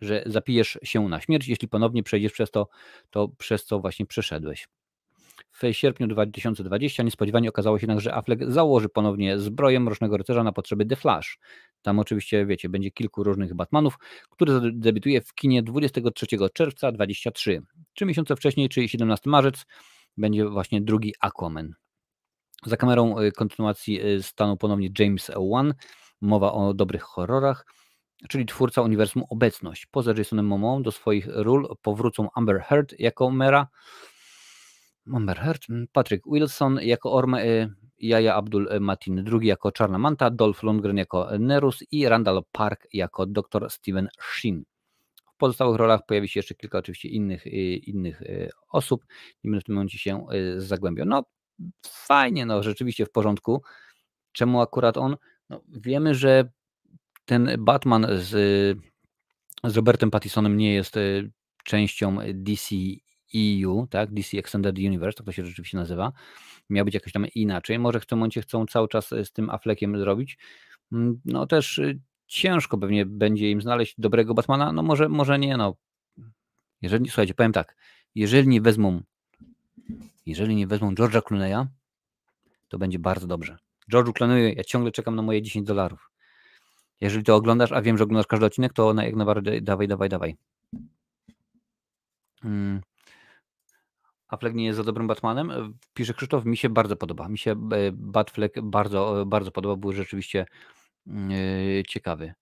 że 0.00 0.22
zapijesz 0.26 0.78
się 0.82 1.08
na 1.08 1.20
śmierć, 1.20 1.48
jeśli 1.48 1.68
ponownie 1.68 2.02
przejdziesz 2.02 2.32
przez 2.32 2.50
to, 2.50 2.68
to 3.10 3.28
przez 3.28 3.64
co 3.64 3.80
właśnie 3.80 4.06
przeszedłeś. 4.06 4.68
W 5.50 5.72
sierpniu 5.72 6.06
2020 6.06 7.02
niespodziewanie 7.02 7.48
okazało 7.48 7.78
się 7.78 7.82
jednak, 7.82 8.00
że 8.00 8.14
Affleck 8.14 8.42
założy 8.48 8.88
ponownie 8.88 9.38
zbroję 9.38 9.80
Mrocznego 9.80 10.16
Rycerza 10.16 10.44
na 10.44 10.52
potrzeby 10.52 10.86
The 10.86 10.96
Flash. 10.96 11.38
Tam 11.82 11.98
oczywiście, 11.98 12.46
wiecie, 12.46 12.68
będzie 12.68 12.90
kilku 12.90 13.24
różnych 13.24 13.54
Batmanów, 13.54 13.98
który 14.30 14.60
debiutuje 14.72 15.20
w 15.20 15.34
kinie 15.34 15.62
23 15.62 16.26
czerwca 16.54 16.92
2023. 16.92 17.62
Trzy 17.94 18.04
miesiące 18.06 18.36
wcześniej, 18.36 18.68
czyli 18.68 18.88
17 18.88 19.30
marzec, 19.30 19.66
będzie 20.16 20.48
właśnie 20.48 20.80
drugi 20.80 21.14
Aquaman. 21.20 21.74
Za 22.66 22.76
kamerą 22.76 23.18
y, 23.18 23.32
kontynuacji 23.32 24.06
y, 24.06 24.22
stanął 24.22 24.56
ponownie 24.56 24.88
James 24.98 25.30
Wan. 25.52 25.74
Mowa 26.20 26.52
o 26.52 26.74
dobrych 26.74 27.02
horrorach, 27.02 27.66
czyli 28.28 28.46
twórca 28.46 28.82
uniwersum 28.82 29.22
Obecność. 29.30 29.86
Poza 29.86 30.12
Jasonem 30.16 30.46
Momą 30.46 30.82
do 30.82 30.92
swoich 30.92 31.26
ról 31.30 31.68
powrócą 31.82 32.28
Amber 32.34 32.60
Heard 32.60 32.94
jako 32.98 33.30
Mera, 33.30 33.68
Amber 35.14 35.36
Heard, 35.36 35.70
mm, 35.70 35.86
Patrick 35.92 36.26
Wilson 36.26 36.78
jako 36.82 37.12
Orme, 37.12 37.44
y, 37.46 37.70
Jaja 37.98 38.34
Abdul 38.34 38.68
Matin 38.80 39.24
II 39.32 39.48
jako 39.48 39.72
Czarna 39.72 39.98
Manta, 39.98 40.30
Dolph 40.30 40.62
Lundgren 40.62 40.98
jako 40.98 41.28
Nerus 41.38 41.84
i 41.90 42.08
Randall 42.08 42.42
Park 42.52 42.86
jako 42.92 43.26
dr 43.26 43.70
Steven 43.70 44.08
Sheen. 44.20 44.64
W 45.34 45.36
pozostałych 45.36 45.76
rolach 45.76 46.00
pojawi 46.06 46.28
się 46.28 46.38
jeszcze 46.38 46.54
kilka 46.54 46.78
oczywiście 46.78 47.08
innych, 47.08 47.46
y, 47.46 47.50
innych 47.76 48.22
y, 48.22 48.50
osób. 48.68 49.04
Nie 49.44 49.50
będę 49.50 49.60
w 49.60 49.64
tym 49.64 49.74
momencie 49.74 49.98
się 49.98 50.26
zagłębiał. 50.56 51.06
No 51.06 51.24
fajnie, 51.86 52.46
no 52.46 52.62
rzeczywiście 52.62 53.06
w 53.06 53.10
porządku. 53.10 53.62
Czemu 54.32 54.60
akurat 54.60 54.96
on? 54.96 55.16
No, 55.50 55.60
wiemy, 55.68 56.14
że 56.14 56.50
ten 57.24 57.50
Batman 57.58 58.06
z, 58.10 58.28
z 59.64 59.76
Robertem 59.76 60.10
Pattisonem 60.10 60.56
nie 60.56 60.74
jest 60.74 60.94
częścią 61.64 62.18
DC 62.34 62.74
EU, 63.34 63.86
tak, 63.86 64.12
DC 64.12 64.38
Extended 64.38 64.78
Universe, 64.78 65.16
tak 65.16 65.26
to 65.26 65.32
się 65.32 65.44
rzeczywiście 65.44 65.76
nazywa, 65.76 66.12
miał 66.70 66.84
być 66.84 66.94
jakoś 66.94 67.12
tam 67.12 67.26
inaczej. 67.26 67.78
Może 67.78 68.00
w 68.00 68.06
tym 68.06 68.18
momencie 68.18 68.42
chcą 68.42 68.66
cały 68.66 68.88
czas 68.88 69.12
e, 69.12 69.24
z 69.24 69.32
tym 69.32 69.50
Affleckiem 69.50 69.98
zrobić. 69.98 70.38
Mm, 70.92 71.20
no 71.24 71.46
też 71.46 71.78
y, 71.78 72.00
ciężko 72.26 72.78
pewnie 72.78 73.06
będzie 73.06 73.50
im 73.50 73.62
znaleźć 73.62 73.94
dobrego 73.98 74.34
Batmana, 74.34 74.72
no 74.72 74.82
może, 74.82 75.08
może 75.08 75.38
nie, 75.38 75.56
no. 75.56 75.74
Jeżeli, 76.82 77.06
słuchajcie, 77.06 77.34
powiem 77.34 77.52
tak, 77.52 77.76
jeżeli 78.14 78.48
nie 78.48 78.60
wezmą 78.60 79.02
Jeżeli 80.26 80.56
nie 80.56 80.66
wezmą 80.66 80.94
George'a 80.94 81.20
Clooney'a, 81.20 81.66
to 82.68 82.78
będzie 82.78 82.98
bardzo 82.98 83.26
dobrze. 83.26 83.58
George'u 83.92 84.12
Clooney, 84.12 84.54
ja 84.56 84.64
ciągle 84.64 84.92
czekam 84.92 85.16
na 85.16 85.22
moje 85.22 85.42
10 85.42 85.66
dolarów. 85.66 86.10
Jeżeli 87.00 87.24
to 87.24 87.36
oglądasz, 87.36 87.72
a 87.72 87.82
wiem, 87.82 87.98
że 87.98 88.04
oglądasz 88.04 88.26
każdy 88.26 88.46
odcinek, 88.46 88.72
to 88.72 88.94
na 88.94 89.04
jak 89.04 89.16
najbardziej 89.16 89.62
dawaj, 89.62 89.88
dawaj, 89.88 90.08
dawaj. 90.08 90.36
Hmm. 92.42 92.80
Affleck 94.28 94.56
nie 94.56 94.64
jest 94.64 94.76
za 94.76 94.84
dobrym 94.84 95.06
Batmanem. 95.06 95.74
Pisze 95.94 96.14
Krzysztof, 96.14 96.44
mi 96.44 96.56
się 96.56 96.68
bardzo 96.68 96.96
podoba. 96.96 97.28
Mi 97.28 97.38
się 97.38 97.52
e, 97.52 97.56
Batfleck 97.92 98.60
bardzo, 98.60 99.24
bardzo 99.26 99.50
podoba, 99.50 99.76
był 99.76 99.92
rzeczywiście 99.92 100.46
yy, 101.06 101.82
ciekawy. 101.88 102.34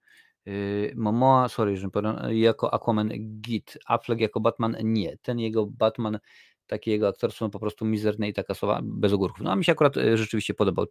Momoa, 0.96 1.48
sorry, 1.48 1.76
że 1.76 1.88
jako 2.30 2.74
Aquaman 2.74 3.10
git, 3.40 3.78
Affleck 3.86 4.20
jako 4.20 4.40
Batman 4.40 4.76
nie. 4.82 5.16
Ten 5.22 5.38
jego 5.38 5.66
Batman, 5.66 6.18
takie 6.66 6.90
jego 6.90 7.08
aktorstwo 7.08 7.48
po 7.48 7.58
prostu 7.58 7.84
mizerne 7.84 8.28
i 8.28 8.32
taka 8.32 8.54
słowa 8.54 8.80
bez 8.84 9.12
ogórków. 9.12 9.40
No 9.40 9.52
a 9.52 9.56
mi 9.56 9.64
się 9.64 9.72
akurat 9.72 9.94
rzeczywiście 10.14 10.54
podobał. 10.54 10.86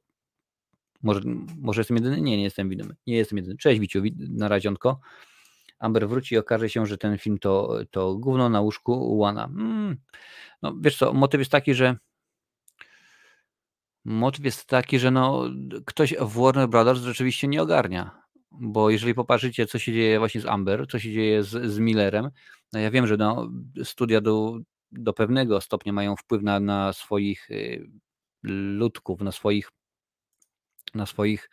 Może, 1.04 1.22
może 1.62 1.82
jestem 1.82 1.98
jedyny? 1.98 2.22
Nie, 2.22 2.38
nie 2.38 2.44
jestem 2.44 2.70
widomy. 2.70 2.96
Nie 3.08 3.16
jestem 3.16 3.38
jedyny. 3.38 3.58
Cześć 3.58 3.80
Wiciu, 3.80 4.02
na 4.30 4.48
razionko. 4.48 5.00
Amber 5.80 6.08
wróci 6.08 6.36
i 6.36 6.38
okaże 6.38 6.70
się, 6.70 6.86
że 6.86 6.98
ten 6.98 7.18
film 7.18 7.38
to, 7.38 7.80
to 7.92 8.16
gówno 8.16 8.50
na 8.50 8.62
łóżku 8.62 9.18
Łana. 9.18 9.48
Hmm. 9.48 9.98
No 10.62 10.76
wiesz 10.82 10.98
co, 10.98 11.14
motyw 11.14 11.40
jest 11.40 11.52
taki, 11.52 11.74
że 11.74 11.98
motyw 14.06 14.46
jest 14.46 14.66
taki, 14.66 15.00
że 15.00 15.12
no, 15.12 15.50
ktoś 15.86 16.14
w 16.14 16.42
Warner 16.42 16.70
Brothers 16.70 17.00
rzeczywiście 17.00 17.48
nie 17.48 17.62
ogarnia. 17.62 18.22
Bo 18.52 18.90
jeżeli 18.90 19.14
popatrzycie, 19.14 19.66
co 19.66 19.80
się 19.80 19.94
dzieje 19.94 20.20
właśnie 20.20 20.42
z 20.42 20.46
Amber, 20.46 20.88
co 20.88 21.00
się 21.00 21.12
dzieje 21.12 21.44
z, 21.44 21.72
z 21.72 21.80
Millerem, 21.80 22.30
no 22.74 22.80
ja 22.80 22.92
wiem, 22.92 23.08
że 23.08 23.18
no, 23.18 23.50
studia 23.84 24.22
do, 24.22 24.60
do 24.92 25.14
pewnego 25.14 25.62
stopnia 25.62 25.94
mają 25.94 26.16
wpływ 26.16 26.44
na, 26.44 26.60
na 26.60 26.94
swoich 26.94 27.52
y, 27.52 27.90
ludków, 28.78 29.22
na 29.22 29.32
swoich 29.32 29.72
na 30.94 31.06
swoich 31.06 31.50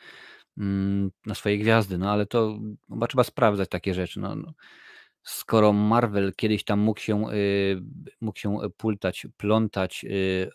na 1.26 1.34
swoje 1.34 1.58
gwiazdy, 1.58 1.98
no 1.98 2.10
ale 2.10 2.26
to 2.26 2.58
chyba 2.88 3.06
trzeba 3.06 3.24
sprawdzać 3.24 3.68
takie 3.68 3.94
rzeczy. 3.94 4.20
No, 4.20 4.34
no. 4.34 4.52
Skoro 5.22 5.72
Marvel 5.72 6.32
kiedyś 6.36 6.64
tam 6.64 6.80
mógł 6.80 7.00
się, 7.00 7.30
y, 7.32 7.82
mógł 8.20 8.38
się 8.38 8.58
pultać, 8.76 9.26
plątać 9.36 10.04
y, 10.04 10.08
y, 10.08 10.50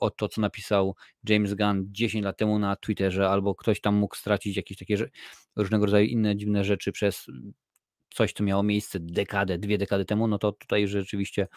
o 0.00 0.10
to, 0.10 0.28
co 0.28 0.40
napisał 0.40 0.96
James 1.28 1.54
Gunn 1.54 1.84
10 1.90 2.24
lat 2.24 2.36
temu 2.36 2.58
na 2.58 2.76
Twitterze, 2.76 3.28
albo 3.28 3.54
ktoś 3.54 3.80
tam 3.80 3.94
mógł 3.94 4.16
stracić 4.16 4.56
jakieś 4.56 4.78
takie 4.78 4.96
różnego 5.56 5.86
rodzaju 5.86 6.06
inne 6.06 6.36
dziwne 6.36 6.64
rzeczy 6.64 6.92
przez 6.92 7.26
coś, 8.14 8.32
co 8.32 8.44
miało 8.44 8.62
miejsce 8.62 9.00
dekadę, 9.00 9.58
dwie 9.58 9.78
dekady 9.78 10.04
temu, 10.04 10.28
no 10.28 10.38
to 10.38 10.52
tutaj 10.52 10.88
rzeczywiście 10.88 11.48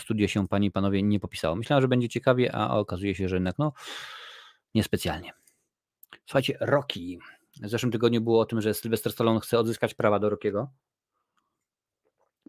studio 0.00 0.28
się, 0.28 0.48
panie 0.48 0.68
i 0.68 0.70
panowie, 0.70 1.02
nie 1.02 1.20
popisało. 1.20 1.56
Myślałem, 1.56 1.82
że 1.82 1.88
będzie 1.88 2.08
ciekawie, 2.08 2.54
a 2.54 2.76
okazuje 2.76 3.14
się, 3.14 3.28
że 3.28 3.36
jednak 3.36 3.58
no 3.58 3.72
niespecjalnie. 4.74 5.32
Słuchajcie, 6.26 6.58
Rocky. 6.60 7.18
W 7.62 7.68
zeszłym 7.68 7.92
tygodniu 7.92 8.20
było 8.20 8.40
o 8.40 8.44
tym, 8.46 8.60
że 8.60 8.74
Sylvester 8.74 9.12
Stallone 9.12 9.40
chce 9.40 9.58
odzyskać 9.58 9.94
prawa 9.94 10.18
do 10.18 10.30
Rockiego, 10.30 10.70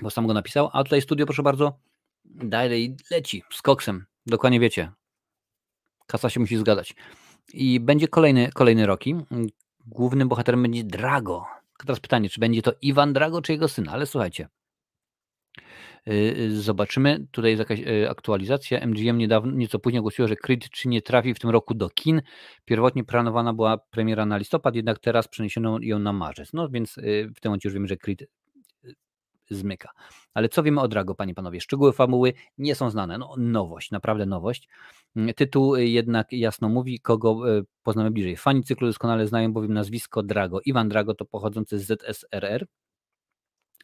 bo 0.01 0.09
sam 0.09 0.27
go 0.27 0.33
napisał, 0.33 0.69
a 0.73 0.83
tutaj 0.83 1.01
studio, 1.01 1.25
proszę 1.25 1.43
bardzo, 1.43 1.79
dalej 2.25 2.97
leci 3.11 3.43
z 3.51 3.61
koksem. 3.61 4.05
Dokładnie 4.25 4.59
wiecie. 4.59 4.91
Kasa 6.07 6.29
się 6.29 6.39
musi 6.39 6.57
zgadać. 6.57 6.95
I 7.53 7.79
będzie 7.79 8.07
kolejny, 8.07 8.51
kolejny 8.53 8.85
Rocky. 8.85 9.25
Głównym 9.85 10.29
bohaterem 10.29 10.61
będzie 10.61 10.83
Drago. 10.83 11.45
Teraz 11.77 11.99
pytanie, 11.99 12.29
czy 12.29 12.39
będzie 12.39 12.61
to 12.61 12.73
Iwan 12.81 13.13
Drago, 13.13 13.41
czy 13.41 13.51
jego 13.51 13.67
syn? 13.67 13.89
Ale 13.89 14.05
słuchajcie, 14.05 14.47
zobaczymy. 16.49 17.27
Tutaj 17.31 17.51
jest 17.51 17.59
jakaś 17.59 17.79
y, 17.79 18.09
aktualizacja. 18.09 18.79
MGM 18.87 19.17
niedawno, 19.17 19.51
nieco 19.51 19.79
później 19.79 19.99
ogłosiło, 19.99 20.27
że 20.27 20.35
Creed 20.35 20.69
3 20.69 20.87
nie 20.87 21.01
trafi 21.01 21.33
w 21.33 21.39
tym 21.39 21.49
roku 21.49 21.73
do 21.73 21.89
kin. 21.89 22.21
Pierwotnie 22.65 23.03
planowana 23.03 23.53
była 23.53 23.77
premiera 23.77 24.25
na 24.25 24.37
listopad, 24.37 24.75
jednak 24.75 24.99
teraz 24.99 25.27
przeniesiono 25.27 25.77
ją 25.81 25.99
na 25.99 26.13
marzec. 26.13 26.53
No 26.53 26.69
więc 26.69 26.95
w 27.35 27.39
tym 27.39 27.49
momencie 27.49 27.69
już 27.69 27.73
wiemy, 27.73 27.87
że 27.87 27.97
Creed 27.97 28.23
zmyka. 29.49 29.89
Ale 30.33 30.49
co 30.49 30.63
wiemy 30.63 30.81
o 30.81 30.87
Drago, 30.87 31.15
panie 31.15 31.33
panowie? 31.33 31.61
Szczegóły 31.61 31.93
fabuły 31.93 32.33
nie 32.57 32.75
są 32.75 32.89
znane. 32.89 33.17
No, 33.17 33.35
nowość, 33.37 33.91
naprawdę 33.91 34.25
nowość. 34.25 34.67
Mm, 35.15 35.33
tytuł 35.33 35.75
jednak 35.75 36.27
jasno 36.31 36.69
mówi, 36.69 36.99
kogo 36.99 37.41
poznamy 37.83 38.11
bliżej. 38.11 38.37
Fani 38.37 38.63
cyklu 38.63 38.87
doskonale 38.87 39.27
znają 39.27 39.53
bowiem 39.53 39.73
nazwisko 39.73 40.23
Drago. 40.23 40.59
Iwan 40.65 40.89
Drago 40.89 41.13
to 41.13 41.25
pochodzący 41.25 41.79
z 41.79 41.85
ZSRR, 41.85 42.67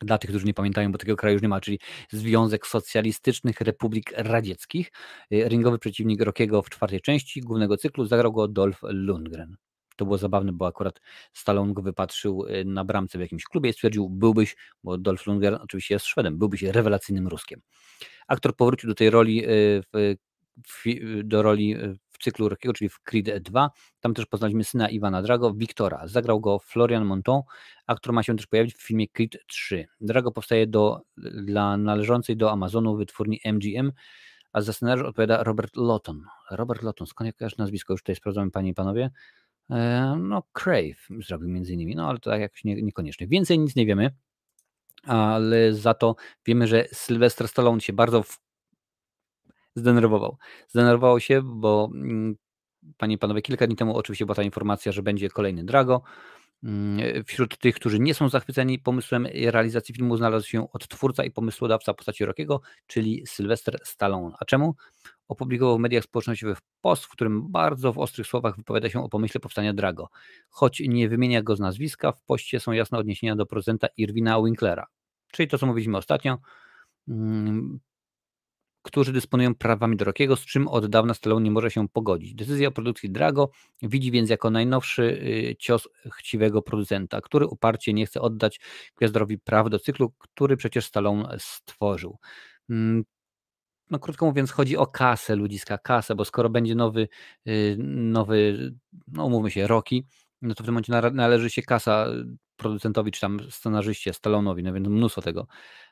dla 0.02 0.18
tych, 0.18 0.30
którzy 0.30 0.46
nie 0.46 0.54
pamiętają, 0.54 0.92
bo 0.92 0.98
takiego 0.98 1.18
kraju 1.18 1.34
już 1.34 1.42
nie 1.42 1.50
ma, 1.50 1.62
czyli 1.62 1.80
Związek 2.10 2.68
Socjalistycznych 2.68 3.62
Republik 3.62 4.14
Radzieckich. 4.16 4.92
Y, 5.34 5.50
ringowy 5.50 5.80
przeciwnik 5.80 6.22
Rockiego 6.22 6.62
w 6.62 6.70
czwartej 6.70 7.02
części 7.02 7.42
głównego 7.42 7.78
cyklu 7.78 8.06
zagrał 8.06 8.32
go 8.32 8.48
Dolph 8.48 8.80
Lundgren. 8.84 9.56
To 9.96 10.06
było 10.06 10.18
zabawne, 10.18 10.54
bo 10.54 10.68
akurat 10.68 11.02
Stallone 11.34 11.74
go 11.74 11.82
wypatrzył 11.82 12.46
y, 12.46 12.66
na 12.66 12.86
bramce 12.86 13.18
w 13.18 13.22
jakimś 13.22 13.44
klubie 13.44 13.70
i 13.70 13.74
stwierdził, 13.74 14.10
byłbyś, 14.10 14.56
bo 14.84 14.98
Dolph 14.98 15.26
Lundgren 15.28 15.56
oczywiście 15.56 15.96
jest 15.96 16.06
Szwedem, 16.06 16.38
byłbyś 16.38 16.64
rewelacyjnym 16.64 17.28
Ruskiem. 17.28 17.62
Aktor 18.28 18.56
powrócił 18.56 18.90
do 18.90 18.96
tej 18.96 19.10
roli 19.10 19.46
y, 19.50 19.84
w, 20.68 20.84
do 21.24 21.42
roli 21.42 21.76
cyklu 22.26 22.50
Rockiego, 22.50 22.74
czyli 22.74 22.90
w 22.90 23.00
Creed 23.00 23.44
2. 23.44 23.72
Tam 24.00 24.14
też 24.14 24.26
poznaliśmy 24.26 24.64
syna 24.64 24.90
Iwana 24.90 25.22
Drago, 25.22 25.54
Wiktora. 25.54 26.08
Zagrał 26.08 26.40
go 26.40 26.60
Florian 26.60 27.06
Monton, 27.06 27.42
aktor 27.88 28.14
ma 28.14 28.24
się 28.24 28.36
też 28.36 28.48
pojawić 28.48 28.76
w 28.76 28.82
filmie 28.82 29.08
Creed 29.08 29.38
3. 29.48 29.88
Drago 30.02 30.32
powstaje 30.32 30.68
do, 30.68 31.02
dla 31.18 31.78
należącej 31.78 32.38
do 32.38 32.52
Amazonu 32.52 32.98
wytwórni 32.98 33.40
MGM, 33.46 33.92
a 34.52 34.62
za 34.62 34.74
scenariusz 34.74 35.08
odpowiada 35.08 35.44
Robert 35.44 35.76
Lawton. 35.76 36.24
Robert 36.52 36.84
Lawton, 36.84 37.08
skąd 37.08 37.26
jakieś 37.26 37.58
nazwisko? 37.58 37.94
Już 37.94 38.02
tutaj 38.02 38.16
sprawdzamy, 38.16 38.52
panie 38.52 38.70
i 38.70 38.74
panowie. 38.74 39.12
E, 39.70 40.16
no, 40.20 40.44
Crave 40.54 41.08
zrobił 41.28 41.50
między 41.50 41.74
innymi, 41.74 41.96
no 41.96 42.10
ale 42.10 42.20
to 42.20 42.30
tak 42.30 42.42
jakoś 42.42 42.64
nie, 42.64 42.82
niekoniecznie. 42.82 43.28
Więcej 43.28 43.60
nic 43.60 43.76
nie 43.76 43.86
wiemy, 43.86 44.16
ale 45.04 45.74
za 45.74 45.94
to 45.94 46.16
wiemy, 46.46 46.68
że 46.68 46.86
Sylvester 46.92 47.48
Stallone 47.48 47.82
się 47.82 47.94
bardzo 47.94 48.24
zdenerwował. 49.76 50.38
Zdenerwował 50.68 51.20
się, 51.20 51.42
bo 51.44 51.90
mm, 51.94 52.36
panie 52.98 53.16
i 53.16 53.18
panowie, 53.18 53.42
kilka 53.42 53.68
dni 53.68 53.76
temu 53.76 53.98
oczywiście 53.98 54.26
była 54.26 54.36
ta 54.36 54.44
informacja, 54.44 54.92
że 54.92 55.04
będzie 55.04 55.30
kolejny 55.30 55.64
Drago. 55.64 56.02
Mm, 56.64 57.24
wśród 57.24 57.58
tych, 57.58 57.76
którzy 57.76 58.00
nie 58.00 58.14
są 58.14 58.30
zachwyceni 58.30 58.80
pomysłem 58.80 59.28
realizacji 59.34 59.96
filmu, 59.96 60.18
znalazł 60.18 60.48
się 60.48 60.72
odtwórca 60.72 61.24
i 61.24 61.32
pomysłodawca 61.32 61.94
postaci 61.94 62.26
Rockiego, 62.26 62.62
czyli 62.88 63.24
Sylvester 63.28 63.80
Stallone. 63.84 64.36
A 64.40 64.46
czemu? 64.46 64.76
Opublikował 65.28 65.78
w 65.78 65.80
mediach 65.80 66.04
społecznościowych 66.04 66.58
post, 66.82 67.06
w 67.06 67.10
którym 67.10 67.52
bardzo 67.52 67.94
w 67.94 67.98
ostrych 67.98 68.28
słowach 68.28 68.58
wypowiada 68.58 68.90
się 68.90 69.04
o 69.04 69.10
pomyśle 69.10 69.42
powstania 69.42 69.74
Drago. 69.74 70.10
Choć 70.50 70.84
nie 70.88 71.10
wymienia 71.10 71.44
go 71.44 71.56
z 71.56 71.60
nazwiska, 71.60 72.12
w 72.12 72.22
poście 72.22 72.60
są 72.60 72.72
jasne 72.72 72.98
odniesienia 72.98 73.36
do 73.36 73.46
prezydenta 73.46 73.88
Irwina 73.98 74.42
Winklera. 74.44 74.86
Czyli 75.32 75.48
to, 75.48 75.58
co 75.58 75.66
mówiliśmy 75.66 75.98
ostatnio, 75.98 76.38
mm, 77.08 77.80
którzy 78.86 79.14
dysponują 79.14 79.56
prawami 79.56 79.98
do 79.98 80.06
Rockiego, 80.06 80.36
z 80.36 80.46
czym 80.46 80.68
od 80.68 80.88
dawna 80.88 81.14
Stallone 81.14 81.44
nie 81.44 81.52
może 81.52 81.72
się 81.72 81.88
pogodzić. 81.88 82.36
Decyzja 82.36 82.68
o 82.68 82.72
produkcji 82.72 83.10
Drago 83.12 83.50
widzi 83.82 84.12
więc 84.12 84.30
jako 84.30 84.50
najnowszy 84.50 85.04
y, 85.04 85.56
cios 85.60 85.88
chciwego 86.18 86.62
producenta, 86.62 87.22
który 87.22 87.48
uparcie 87.48 87.94
nie 87.94 88.06
chce 88.06 88.22
oddać 88.22 88.60
Gwiazdorowi 88.98 89.40
praw 89.40 89.70
do 89.70 89.80
cyklu, 89.80 90.14
który 90.20 90.58
przecież 90.58 90.86
Stallone 90.86 91.38
stworzył. 91.40 92.18
Mm, 92.70 93.04
no 93.92 94.00
krótko 94.00 94.26
mówiąc, 94.26 94.52
chodzi 94.52 94.78
o 94.78 94.88
kasę 94.88 95.36
ludziska, 95.36 95.78
kasę, 95.78 96.16
bo 96.16 96.26
skoro 96.26 96.50
będzie 96.50 96.76
nowy, 96.76 97.08
y, 97.48 97.78
nowy, 97.88 98.72
no 99.08 99.26
umówmy 99.26 99.52
się, 99.52 99.68
Rocky, 99.68 100.04
no 100.42 100.56
to 100.56 100.64
w 100.64 100.66
tym 100.66 100.74
momencie 100.74 101.12
należy 101.12 101.50
się 101.50 101.62
kasa 101.62 102.08
producentowi 102.58 103.12
czy 103.12 103.22
tam 103.22 103.40
scenarzyście, 103.50 104.12
Stallone'owi, 104.12 104.64
no 104.64 104.74
więc 104.74 104.88
mnóstwo 104.88 105.22
tego. 105.22 105.48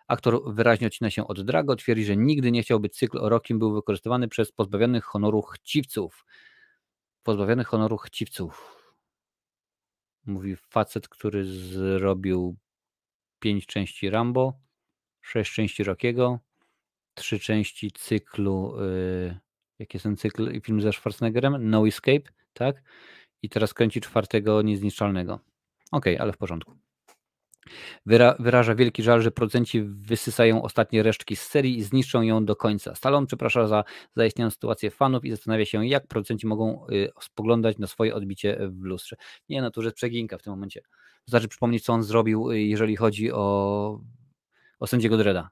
Aktor 0.08 0.54
wyraźnie 0.54 0.88
odcina 0.88 1.10
się 1.10 1.28
od 1.28 1.42
Drago, 1.42 1.76
twierdzi, 1.76 2.06
że 2.06 2.18
nigdy 2.18 2.52
nie 2.52 2.64
chciał, 2.64 2.80
by 2.80 2.90
cykl 2.90 3.18
o 3.18 3.30
Rokim 3.30 3.60
był 3.60 3.74
wykorzystywany 3.74 4.28
przez 4.28 4.52
pozbawionych 4.52 5.04
honoru 5.04 5.42
chciwców. 5.42 6.26
Pozbawionych 7.24 7.68
honoru 7.68 7.98
chciwców. 7.98 8.84
Mówi 10.26 10.56
facet, 10.56 11.08
który 11.08 11.46
zrobił 11.46 12.56
pięć 13.40 13.66
części 13.66 14.10
Rambo, 14.10 14.54
sześć 15.22 15.54
części 15.54 15.84
Rockiego, 15.84 16.40
trzy 17.14 17.40
części 17.40 17.92
cyklu, 17.92 18.76
yy, 18.82 19.40
jaki 19.80 19.98
jest 19.98 20.04
ten 20.04 20.18
cykl, 20.18 20.62
film 20.62 20.82
ze 20.82 20.94
Schwarzeneggerem? 20.94 21.70
No 21.70 21.88
Escape, 21.88 22.32
tak? 22.54 22.84
I 23.42 23.50
teraz 23.50 23.74
kręci 23.74 24.02
czwartego 24.02 24.62
Niezniszczalnego. 24.62 25.34
Okej, 25.92 26.14
okay, 26.16 26.22
ale 26.22 26.34
w 26.34 26.38
porządku. 26.38 26.83
Wyra 28.06 28.36
wyraża 28.40 28.76
wielki 28.76 29.04
żal, 29.04 29.22
że 29.22 29.32
producenci 29.32 29.82
wysysają 29.84 30.64
ostatnie 30.64 31.04
resztki 31.04 31.36
z 31.36 31.42
serii 31.42 31.78
i 31.78 31.84
zniszczą 31.84 32.22
ją 32.22 32.46
do 32.46 32.56
końca. 32.56 32.96
Stallone 32.96 33.28
przeprasza 33.28 33.68
za 33.68 33.84
zaistniałą 34.16 34.52
sytuację 34.52 34.92
fanów 34.92 35.26
i 35.26 35.32
zastanawia 35.32 35.66
się, 35.66 35.88
jak 35.88 36.08
producenci 36.08 36.48
mogą 36.48 36.88
y, 36.92 37.10
spoglądać 37.22 37.78
na 37.78 37.88
swoje 37.88 38.16
odbicie 38.16 38.58
w 38.62 38.84
lustrze. 38.84 39.16
Nie, 39.50 39.62
no 39.62 39.72
to 39.72 39.82
już 39.82 39.86
jest 39.86 39.98
przeginka 39.98 40.38
w 40.38 40.42
tym 40.42 40.54
momencie. 40.54 40.82
Wystarczy 41.28 41.48
przypomnieć, 41.48 41.84
co 41.84 41.94
on 41.94 42.04
zrobił, 42.04 42.52
y, 42.52 42.62
jeżeli 42.62 42.96
chodzi 42.96 43.32
o, 43.32 44.00
o 44.80 44.88
sędziego 44.88 45.18
Dreda. 45.18 45.50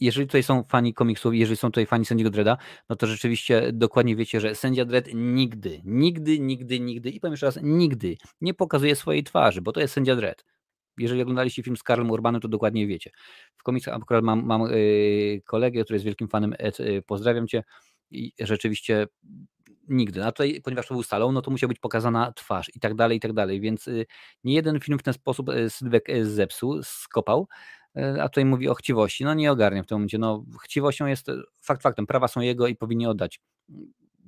Jeżeli 0.00 0.26
tutaj 0.26 0.42
są 0.42 0.62
fani 0.62 0.94
komiksów, 0.94 1.34
jeżeli 1.34 1.56
są 1.56 1.68
tutaj 1.68 1.86
fani 1.86 2.04
Sędziego 2.04 2.30
Dreda, 2.30 2.56
no 2.88 2.96
to 2.96 3.06
rzeczywiście 3.06 3.70
dokładnie 3.72 4.16
wiecie, 4.16 4.40
że 4.40 4.54
Sędzia 4.54 4.84
Dredd 4.84 5.08
nigdy, 5.14 5.80
nigdy, 5.84 6.40
nigdy, 6.40 6.80
nigdy 6.80 7.10
i 7.10 7.20
powiem 7.20 7.32
jeszcze 7.32 7.46
raz, 7.46 7.58
nigdy 7.62 8.16
nie 8.40 8.54
pokazuje 8.54 8.96
swojej 8.96 9.24
twarzy, 9.24 9.62
bo 9.62 9.72
to 9.72 9.80
jest 9.80 9.94
Sędzia 9.94 10.16
Dredd. 10.16 10.44
Jeżeli 10.98 11.22
oglądaliście 11.22 11.62
film 11.62 11.76
z 11.76 11.82
Karlem 11.82 12.10
Urbanem, 12.10 12.40
to 12.40 12.48
dokładnie 12.48 12.86
wiecie. 12.86 13.10
W 13.56 13.62
komiksach 13.62 13.94
akurat 13.94 14.24
mam, 14.24 14.46
mam 14.46 14.62
yy, 14.62 15.42
kolegę, 15.46 15.84
który 15.84 15.94
jest 15.94 16.04
wielkim 16.04 16.28
fanem 16.28 16.54
Ed, 16.58 16.78
yy, 16.78 17.02
pozdrawiam 17.02 17.48
Cię 17.48 17.64
i 18.10 18.32
rzeczywiście 18.40 19.06
nigdy. 19.88 20.24
A 20.24 20.32
tutaj, 20.32 20.60
ponieważ 20.64 20.86
to 20.86 20.94
był 20.94 21.02
salon, 21.02 21.34
no 21.34 21.42
to 21.42 21.50
musiała 21.50 21.68
być 21.68 21.78
pokazana 21.78 22.32
twarz 22.32 22.70
i 22.74 22.80
tak 22.80 22.94
dalej, 22.94 23.16
i 23.16 23.20
tak 23.20 23.32
dalej, 23.32 23.60
więc 23.60 23.86
yy, 23.86 24.06
nie 24.44 24.54
jeden 24.54 24.80
film 24.80 24.98
w 24.98 25.02
ten 25.02 25.14
sposób 25.14 25.48
yy, 25.48 25.70
Sylwek 25.70 26.08
yy, 26.08 26.26
zepsuł, 26.26 26.82
skopał, 26.82 27.48
a 28.20 28.28
tutaj 28.28 28.44
mówi 28.44 28.68
o 28.68 28.74
chciwości. 28.74 29.24
No 29.24 29.34
nie 29.34 29.52
ogarniam 29.52 29.84
w 29.84 29.86
tym 29.86 29.96
momencie. 29.96 30.18
No, 30.18 30.44
chciwością 30.64 31.06
jest 31.06 31.26
fakt 31.60 31.82
faktem, 31.82 32.06
prawa 32.06 32.28
są 32.28 32.40
jego 32.40 32.66
i 32.66 32.76
powinni 32.76 33.06
oddać 33.06 33.40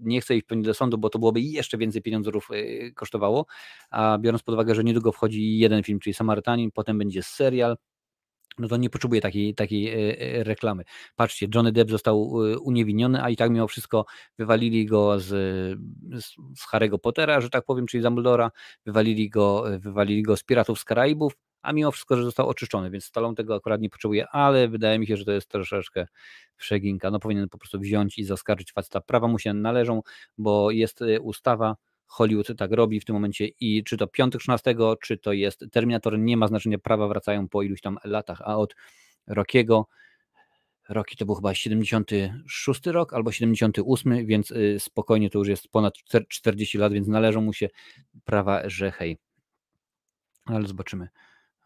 nie 0.03 0.21
chcę 0.21 0.37
iść 0.37 0.47
do 0.63 0.75
sądu, 0.75 0.99
bo 0.99 1.11
to 1.11 1.19
byłoby 1.19 1.41
jeszcze 1.41 1.79
więcej 1.79 2.03
pieniądzów 2.03 2.49
y, 2.51 2.93
kosztowało, 2.95 3.47
a 3.91 4.19
biorąc 4.19 4.43
pod 4.43 4.53
uwagę, 4.55 4.75
że 4.75 4.85
niedługo 4.85 5.13
wchodzi 5.13 5.59
jeden 5.59 5.83
film, 5.83 5.99
czyli 5.99 6.15
Samarytanin, 6.15 6.71
potem 6.71 6.99
będzie 6.99 7.23
serial, 7.23 7.77
no 8.59 8.69
to 8.69 8.77
nie 8.77 8.91
potrzebuje 8.91 9.21
takiej, 9.21 9.55
takiej 9.55 9.93
reklamy. 10.43 10.85
Patrzcie, 11.17 11.47
Johnny 11.55 11.73
Depp 11.73 11.91
został 11.91 12.23
uniewinniony, 12.63 13.23
a 13.23 13.31
i 13.31 13.37
tak 13.37 13.51
mimo 13.51 13.69
wszystko 13.69 14.05
wywalili 14.39 14.87
go 14.87 15.21
z, 15.21 15.29
z 16.57 16.67
Harry'ego 16.73 16.99
Pottera, 16.99 17.41
że 17.41 17.51
tak 17.51 17.65
powiem, 17.65 17.87
czyli 17.87 18.03
Dumbledora, 18.03 18.51
wywalili 18.87 19.31
go, 19.31 19.65
wywalili 19.79 20.23
go 20.23 20.37
z 20.37 20.45
Piratów 20.45 20.81
z 20.81 20.85
Karaibów, 20.85 21.33
a 21.63 21.73
mimo 21.73 21.93
wszystko, 21.93 22.17
że 22.17 22.25
został 22.25 22.49
oczyszczony, 22.49 22.91
więc 22.91 23.05
Stallone 23.05 23.35
tego 23.35 23.55
akurat 23.55 23.81
nie 23.81 23.91
potrzebuje, 23.91 24.29
ale 24.29 24.69
wydaje 24.69 24.99
mi 24.99 25.07
się, 25.07 25.17
że 25.17 25.25
to 25.25 25.33
jest 25.33 25.49
troszeczkę 25.49 26.07
przeginka. 26.57 27.11
No 27.11 27.19
powinien 27.19 27.49
po 27.49 27.59
prostu 27.59 27.81
wziąć 27.81 28.19
i 28.19 28.25
zaskarżyć 28.25 28.73
faceta. 28.73 29.01
Prawa 29.01 29.29
mu 29.29 29.39
się 29.39 29.55
należą, 29.55 30.03
bo 30.39 30.71
jest 30.71 31.03
y, 31.03 31.21
ustawa, 31.21 31.77
Hollywood 32.07 32.47
tak 32.57 32.73
robi 32.73 33.01
w 33.01 33.05
tym 33.05 33.15
momencie 33.15 33.47
i 33.61 33.85
czy 33.85 33.97
to 33.97 34.07
piątek 34.07 34.41
13, 34.41 34.75
czy 35.03 35.19
to 35.19 35.33
jest 35.33 35.65
Terminator, 35.73 36.19
nie 36.19 36.37
ma 36.37 36.49
znaczenia, 36.49 36.79
prawa 36.79 37.09
wracają 37.09 37.49
po 37.49 37.63
iluś 37.63 37.81
tam 37.81 37.99
latach, 38.05 38.41
a 38.45 38.57
od 38.57 38.75
Rockiego 39.27 39.87
Roki 40.89 41.17
to 41.17 41.27
był 41.27 41.35
chyba 41.35 41.55
76 41.55 42.87
rok 42.87 43.13
albo 43.13 43.33
78, 43.33 44.27
więc 44.27 44.51
y, 44.51 44.77
spokojnie 44.81 45.31
to 45.31 45.39
już 45.39 45.49
jest 45.49 45.69
ponad 45.69 45.95
40 46.29 46.79
lat, 46.79 46.93
więc 46.93 47.09
należą 47.09 47.41
mu 47.41 47.53
się 47.53 47.69
prawa, 48.25 48.63
że 48.69 48.91
hej. 48.91 49.19
Ale 50.45 50.67
zobaczymy. 50.67 51.09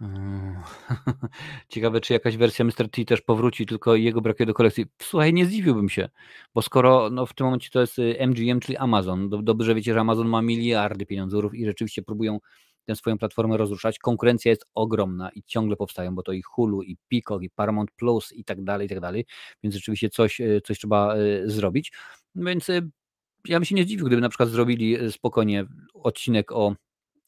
Yy. 0.01 0.07
Ciekawe, 1.69 2.01
czy 2.01 2.13
jakaś 2.13 2.37
wersja 2.37 2.65
Mr. 2.65 2.89
T 2.91 3.05
też 3.05 3.21
powróci, 3.21 3.67
tylko 3.67 3.95
jego 3.95 4.21
brakuje 4.21 4.47
do 4.47 4.55
kolekcji. 4.55 4.87
Słuchaj, 5.03 5.33
nie 5.33 5.47
zdziwiłbym 5.47 5.89
się, 5.89 6.09
bo 6.55 6.63
skoro 6.63 7.11
no, 7.11 7.27
w 7.27 7.35
tym 7.35 7.47
momencie 7.47 7.71
to 7.71 7.81
jest 7.81 7.99
MGM, 8.29 8.59
y, 8.59 8.61
czyli 8.61 8.77
Amazon, 8.77 9.31
dobrze 9.31 9.75
wiecie, 9.75 9.95
że 9.95 10.01
Amazon 10.01 10.29
ma 10.29 10.43
miliardy 10.43 11.07
pieniądzów 11.07 11.55
i 11.55 11.65
rzeczywiście 11.65 12.03
próbują 12.03 12.39
tę 12.85 12.97
swoją 12.97 13.19
platformę 13.19 13.57
rozruszać. 13.57 13.99
Konkurencja 13.99 14.51
jest 14.51 14.67
ogromna 14.75 15.31
i 15.31 15.43
ciągle 15.43 15.77
powstają, 15.77 16.15
bo 16.15 16.23
to 16.23 16.33
i 16.33 16.43
Hulu, 16.43 16.83
i 16.83 16.97
Peacock, 17.11 17.43
i 17.43 17.51
Paramount 17.51 17.91
Plus 17.91 18.33
i 18.33 18.45
tak 18.45 18.65
dalej, 18.65 18.87
i 18.87 18.89
tak 18.89 19.01
dalej, 19.01 19.27
więc 19.63 19.75
rzeczywiście 19.75 20.11
coś, 20.11 20.41
y, 20.41 20.61
coś 20.65 20.79
trzeba 20.79 21.17
y, 21.17 21.51
zrobić. 21.51 21.93
Więc 22.35 22.69
ja 23.49 23.59
bym 23.59 23.65
się 23.65 23.75
nie 23.75 23.85
zdziwił, 23.85 24.07
gdyby 24.07 24.23
na 24.23 24.29
przykład 24.29 24.49
zrobili 24.49 25.13
spokojnie 25.13 25.67
odcinek 25.95 26.53
o 26.53 26.75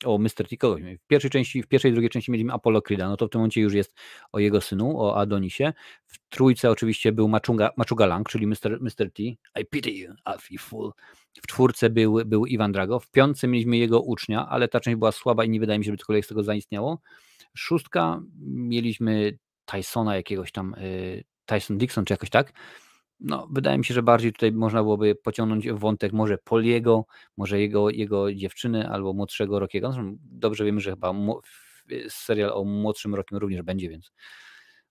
o 0.04 0.18
Mr. 0.18 0.48
T 0.48 0.56
W 0.60 1.06
pierwszej 1.06 1.30
części, 1.30 1.62
w 1.62 1.66
pierwszej 1.66 1.90
i 1.90 1.92
drugiej 1.92 2.10
części 2.10 2.30
mieliśmy 2.30 2.52
Apollo 2.52 2.80
Creed'a, 2.80 3.08
no 3.08 3.16
to 3.16 3.26
w 3.26 3.30
tym 3.30 3.38
momencie 3.38 3.60
już 3.60 3.74
jest 3.74 3.94
o 4.32 4.38
jego 4.38 4.60
synu, 4.60 5.00
o 5.00 5.16
Adonisie. 5.16 5.72
W 6.06 6.18
trójce 6.28 6.70
oczywiście 6.70 7.12
był 7.12 7.28
Maczuga, 7.28 7.70
Maczuga 7.76 8.06
Lang, 8.06 8.28
czyli 8.28 8.46
Mr. 8.46 8.80
Mr. 8.80 9.12
T. 9.12 9.22
I 9.22 9.66
pity 9.70 9.90
you, 9.90 10.14
Alfie 10.24 10.58
Fool. 10.58 10.92
W 11.42 11.46
czwórce 11.46 11.90
był, 11.90 12.20
był 12.26 12.46
Iwan 12.46 12.72
Drago. 12.72 13.00
W 13.00 13.10
piątce 13.10 13.48
mieliśmy 13.48 13.76
jego 13.76 14.00
ucznia, 14.00 14.48
ale 14.48 14.68
ta 14.68 14.80
część 14.80 14.96
była 14.96 15.12
słaba 15.12 15.44
i 15.44 15.50
nie 15.50 15.60
wydaje 15.60 15.78
mi 15.78 15.84
się, 15.84 15.88
żeby 15.88 15.98
cokolwiek 15.98 16.24
z 16.24 16.28
tego 16.28 16.42
zaistniało. 16.42 17.00
Szóstka 17.56 18.20
mieliśmy 18.40 19.38
Tysona 19.64 20.16
jakiegoś 20.16 20.52
tam, 20.52 20.74
y, 20.74 21.24
Tyson 21.46 21.78
Dixon 21.78 22.04
czy 22.04 22.12
jakoś 22.12 22.30
tak 22.30 22.52
no, 23.20 23.48
wydaje 23.50 23.78
mi 23.78 23.84
się, 23.84 23.94
że 23.94 24.02
bardziej 24.02 24.32
tutaj 24.32 24.52
można 24.52 24.82
byłoby 24.82 25.14
pociągnąć 25.14 25.70
wątek 25.70 26.12
może 26.12 26.38
Poliego, 26.38 27.06
może 27.36 27.60
jego, 27.60 27.90
jego 27.90 28.34
dziewczyny 28.34 28.88
albo 28.88 29.12
młodszego 29.12 29.58
Rokiego. 29.58 29.94
Dobrze 30.22 30.64
wiemy, 30.64 30.80
że 30.80 30.90
chyba 30.90 31.12
serial 32.08 32.52
o 32.52 32.64
młodszym 32.64 33.14
Rokiem 33.14 33.38
również 33.38 33.62
będzie, 33.62 33.88
więc 33.88 34.12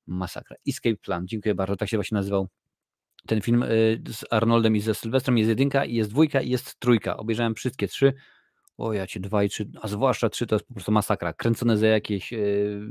masakra. 0.08 0.56
Escape 0.68 0.96
Plan, 0.96 1.28
dziękuję 1.28 1.56
bardzo, 1.56 1.76
tak 1.76 1.90
się 1.90 1.98
właśnie 1.98 2.16
nazywał 2.16 2.48
ten 3.28 3.42
film 3.42 3.64
y, 3.64 4.02
z 4.14 4.26
Arnoldem 4.30 4.76
i 4.76 4.80
ze 4.80 4.96
Sylwestrem. 4.96 5.38
Jest 5.38 5.50
jedynka, 5.50 5.86
jest 5.86 6.10
dwójka 6.10 6.42
i 6.42 6.50
jest 6.50 6.80
trójka. 6.80 7.18
Obejrzałem 7.18 7.56
wszystkie 7.56 7.88
trzy. 7.88 8.14
O 8.78 8.94
ja 8.94 9.08
cię, 9.08 9.20
dwa 9.20 9.44
i 9.44 9.50
trzy, 9.50 9.70
a 9.82 9.88
zwłaszcza 9.88 10.30
trzy 10.30 10.48
to 10.48 10.56
jest 10.56 10.68
po 10.68 10.74
prostu 10.74 10.92
masakra. 10.92 11.34
Kręcone 11.34 11.78
za 11.78 11.88
jakieś 11.88 12.32
yy, 12.32 12.82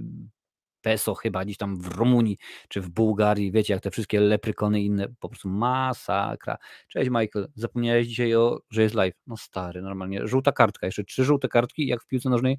peso 0.86 1.14
chyba 1.14 1.44
gdzieś 1.44 1.56
tam 1.56 1.80
w 1.80 1.86
Rumunii 1.86 2.38
czy 2.68 2.80
w 2.80 2.88
Bułgarii, 2.88 3.52
wiecie, 3.52 3.74
jak 3.74 3.82
te 3.82 3.90
wszystkie 3.90 4.20
leprykony 4.20 4.80
i 4.80 4.86
inne, 4.86 5.08
po 5.20 5.28
prostu 5.28 5.48
masakra. 5.48 6.56
Cześć 6.88 7.10
Michael, 7.10 7.48
zapomniałeś 7.54 8.06
dzisiaj, 8.06 8.34
o, 8.34 8.60
że 8.70 8.82
jest 8.82 8.94
live. 8.94 9.14
No 9.26 9.36
stary, 9.36 9.82
normalnie. 9.82 10.26
Żółta 10.26 10.52
kartka, 10.52 10.86
jeszcze 10.86 11.04
trzy 11.04 11.24
żółte 11.24 11.48
kartki, 11.48 11.86
jak 11.86 12.02
w 12.02 12.06
piłce 12.06 12.30
nożnej, 12.30 12.58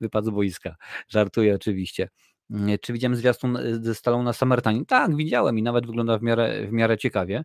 wypad 0.00 0.24
z 0.24 0.30
boiska. 0.30 0.76
Żartuję 1.08 1.54
oczywiście. 1.54 2.08
Mm, 2.50 2.78
czy 2.82 2.92
widziałem 2.92 3.16
zwiastun 3.16 3.56
y, 3.56 3.84
ze 3.84 3.94
Stalą 3.94 4.22
na 4.22 4.32
Samartanin? 4.32 4.86
Tak, 4.86 5.16
widziałem 5.16 5.58
i 5.58 5.62
nawet 5.62 5.86
wygląda 5.86 6.18
w 6.18 6.22
miarę, 6.22 6.66
w 6.66 6.72
miarę 6.72 6.98
ciekawie. 6.98 7.44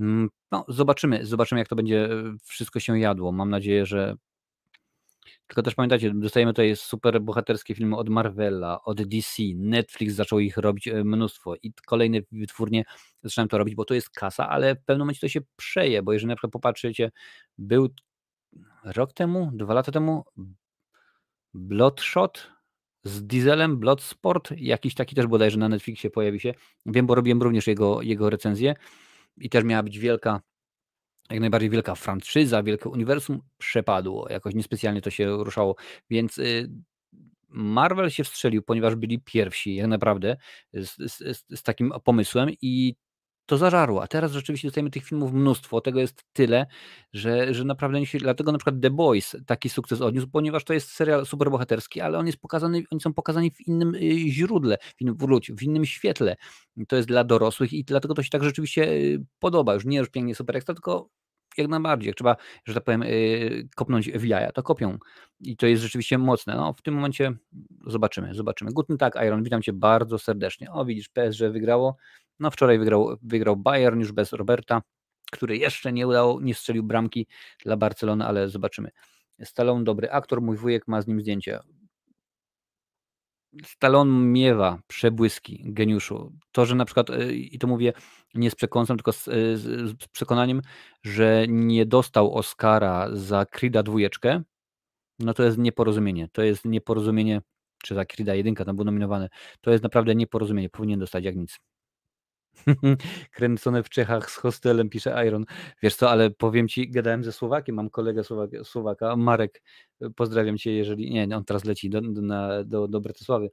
Mm, 0.00 0.28
no, 0.50 0.64
zobaczymy, 0.68 1.26
zobaczymy, 1.26 1.58
jak 1.58 1.68
to 1.68 1.76
będzie 1.76 2.12
y, 2.12 2.36
wszystko 2.44 2.80
się 2.80 2.98
jadło. 2.98 3.32
Mam 3.32 3.50
nadzieję, 3.50 3.86
że 3.86 4.16
tylko 5.52 5.62
też 5.62 5.74
pamiętajcie, 5.74 6.12
dostajemy 6.14 6.52
tutaj 6.52 6.76
super 6.76 7.20
bohaterskie 7.20 7.74
filmy 7.74 7.96
od 7.96 8.08
Marvela, 8.08 8.82
od 8.84 9.02
DC, 9.02 9.42
Netflix 9.56 10.14
zaczął 10.14 10.38
ich 10.38 10.56
robić 10.56 10.88
e, 10.88 11.04
mnóstwo 11.04 11.54
i 11.62 11.72
kolejne 11.86 12.18
wytwórnie 12.32 12.84
zaczynają 13.22 13.48
to 13.48 13.58
robić, 13.58 13.74
bo 13.74 13.84
to 13.84 13.94
jest 13.94 14.10
kasa, 14.10 14.48
ale 14.48 14.74
w 14.74 14.84
pewnym 14.84 14.98
momencie 14.98 15.20
to 15.20 15.28
się 15.28 15.40
przeje, 15.56 16.02
bo 16.02 16.12
jeżeli 16.12 16.28
na 16.28 16.34
przykład 16.34 16.52
popatrzycie, 16.52 17.10
był 17.58 17.88
rok 18.84 19.12
temu, 19.12 19.50
dwa 19.54 19.74
lata 19.74 19.92
temu 19.92 20.24
Bloodshot 21.54 22.50
z 23.04 23.26
Dieselem, 23.26 23.78
Bloodsport, 23.78 24.50
jakiś 24.56 24.94
taki 24.94 25.14
też 25.14 25.26
bodajże 25.26 25.58
na 25.58 25.68
Netflixie 25.68 26.10
pojawi 26.10 26.40
się. 26.40 26.54
Wiem, 26.86 27.06
bo 27.06 27.14
robiłem 27.14 27.42
również 27.42 27.66
jego, 27.66 28.02
jego 28.02 28.30
recenzję 28.30 28.74
i 29.36 29.50
też 29.50 29.64
miała 29.64 29.82
być 29.82 29.98
wielka 29.98 30.40
jak 31.32 31.40
najbardziej 31.40 31.70
wielka 31.70 31.94
franczyza, 31.94 32.62
wielkie 32.62 32.88
uniwersum 32.88 33.40
przepadło. 33.58 34.28
Jakoś 34.30 34.54
niespecjalnie 34.54 35.00
to 35.00 35.10
się 35.10 35.44
ruszało. 35.44 35.76
Więc 36.10 36.38
y, 36.38 36.70
Marvel 37.48 38.10
się 38.10 38.24
wstrzelił, 38.24 38.62
ponieważ 38.62 38.94
byli 38.94 39.20
pierwsi, 39.20 39.74
jak 39.74 39.86
naprawdę, 39.86 40.36
z, 40.74 41.12
z, 41.12 41.44
z 41.50 41.62
takim 41.62 41.92
pomysłem 42.04 42.50
i 42.62 42.94
to 43.46 43.58
zażarło. 43.58 44.02
A 44.02 44.06
teraz 44.06 44.32
rzeczywiście 44.32 44.68
dostajemy 44.68 44.90
tych 44.90 45.04
filmów 45.04 45.32
mnóstwo. 45.32 45.80
Tego 45.80 46.00
jest 46.00 46.24
tyle, 46.32 46.66
że, 47.12 47.54
że 47.54 47.64
naprawdę 47.64 48.00
nie 48.00 48.06
się. 48.06 48.18
Dlatego 48.18 48.52
na 48.52 48.58
przykład 48.58 48.80
The 48.82 48.90
Boys 48.90 49.36
taki 49.46 49.68
sukces 49.68 50.00
odniósł, 50.00 50.28
ponieważ 50.28 50.64
to 50.64 50.72
jest 50.72 50.90
serial 50.90 51.26
superbohaterski, 51.26 52.00
ale 52.00 52.18
on 52.18 52.26
jest 52.26 52.38
pokazany, 52.38 52.82
oni 52.90 53.00
są 53.00 53.14
pokazani 53.14 53.50
w 53.50 53.60
innym 53.68 53.94
y, 53.94 54.30
źródle, 54.30 54.78
w 54.96 55.00
innym, 55.00 55.16
w 55.48 55.62
innym 55.62 55.86
świetle. 55.86 56.36
To 56.88 56.96
jest 56.96 57.08
dla 57.08 57.24
dorosłych 57.24 57.72
i 57.72 57.84
dlatego 57.84 58.14
to 58.14 58.22
się 58.22 58.30
tak 58.30 58.44
rzeczywiście 58.44 58.88
y, 58.88 59.24
podoba. 59.38 59.74
Już 59.74 59.84
nie 59.84 59.98
już 59.98 60.10
pięknie 60.10 60.34
super 60.34 60.56
ekstra, 60.56 60.74
tylko 60.74 61.08
jak 61.58 61.68
najbardziej. 61.68 62.06
Jak 62.06 62.16
trzeba, 62.16 62.36
że 62.64 62.74
tak 62.74 62.84
powiem, 62.84 63.02
yy, 63.02 63.68
kopnąć 63.76 64.10
w 64.10 64.24
jaja, 64.24 64.52
to 64.52 64.62
kopią. 64.62 64.98
I 65.40 65.56
to 65.56 65.66
jest 65.66 65.82
rzeczywiście 65.82 66.18
mocne. 66.18 66.56
No, 66.56 66.72
w 66.72 66.82
tym 66.82 66.94
momencie 66.94 67.32
zobaczymy, 67.86 68.34
zobaczymy. 68.34 68.72
Guten 68.72 68.98
tak, 68.98 69.14
Iron, 69.26 69.42
witam 69.42 69.62
Cię 69.62 69.72
bardzo 69.72 70.18
serdecznie. 70.18 70.70
O, 70.70 70.84
widzisz, 70.84 71.08
PSG 71.08 71.40
wygrało. 71.40 71.96
No, 72.40 72.50
wczoraj 72.50 72.78
wygrał, 72.78 73.16
wygrał 73.22 73.56
Bayern 73.56 74.00
już 74.00 74.12
bez 74.12 74.32
Roberta, 74.32 74.82
który 75.32 75.56
jeszcze 75.56 75.92
nie 75.92 76.06
udało, 76.06 76.40
nie 76.40 76.54
strzelił 76.54 76.82
bramki 76.82 77.26
dla 77.64 77.76
Barcelony, 77.76 78.26
ale 78.26 78.48
zobaczymy. 78.48 78.90
Stallone, 79.44 79.84
dobry 79.84 80.10
aktor, 80.10 80.42
mój 80.42 80.56
wujek 80.56 80.88
ma 80.88 81.02
z 81.02 81.06
nim 81.06 81.20
zdjęcie. 81.20 81.58
Stallone 83.64 84.26
miewa 84.26 84.78
przebłyski 84.86 85.62
geniuszu. 85.64 86.32
To, 86.52 86.66
że 86.66 86.74
na 86.74 86.84
przykład, 86.84 87.10
e, 87.10 87.32
i 87.32 87.58
to 87.58 87.66
mówię 87.66 87.92
nie 88.34 88.50
z 88.50 88.54
przekąsem, 88.54 88.96
tylko 88.96 89.12
z, 89.12 89.28
e, 89.28 89.56
z, 89.56 89.90
z 89.90 90.06
przekonaniem, 90.12 90.62
że 91.02 91.44
nie 91.48 91.86
dostał 91.86 92.34
Oscara 92.34 93.08
za 93.12 93.42
Creed'a 93.42 93.82
dwójeczkę, 93.82 94.42
no 95.18 95.34
to 95.34 95.42
jest 95.42 95.58
nieporozumienie. 95.58 96.28
To 96.32 96.42
jest 96.42 96.64
nieporozumienie, 96.64 97.40
czy 97.84 97.94
za 97.94 98.02
Creed'a 98.02 98.32
jedynka 98.34 98.64
tam 98.64 98.76
był 98.76 98.84
nominowany. 98.84 99.28
To 99.60 99.70
jest 99.70 99.82
naprawdę 99.82 100.14
nieporozumienie. 100.14 100.70
Powinien 100.70 101.00
dostać 101.00 101.24
jak 101.24 101.36
nic. 101.36 101.58
Kręcone 103.32 103.82
w 103.82 103.88
Czechach 103.88 104.30
z 104.30 104.36
hostelem, 104.36 104.88
pisze 104.88 105.26
Iron. 105.26 105.44
Wiesz 105.82 105.96
co, 105.96 106.10
ale 106.10 106.30
powiem 106.30 106.68
ci, 106.68 106.90
gadałem 106.90 107.24
ze 107.24 107.32
Słowakiem, 107.32 107.76
mam 107.76 107.90
kolegę 107.90 108.24
Słowaka, 108.24 108.64
Słowaka 108.64 109.16
Marek, 109.16 109.62
pozdrawiam 110.16 110.58
cię, 110.58 110.72
jeżeli, 110.72 111.10
nie, 111.10 111.36
on 111.36 111.44
teraz 111.44 111.64
leci 111.64 111.90
do, 111.90 112.00
do, 112.00 112.64
do, 112.64 112.88
do 112.88 113.00
Bratysławy, 113.00 113.50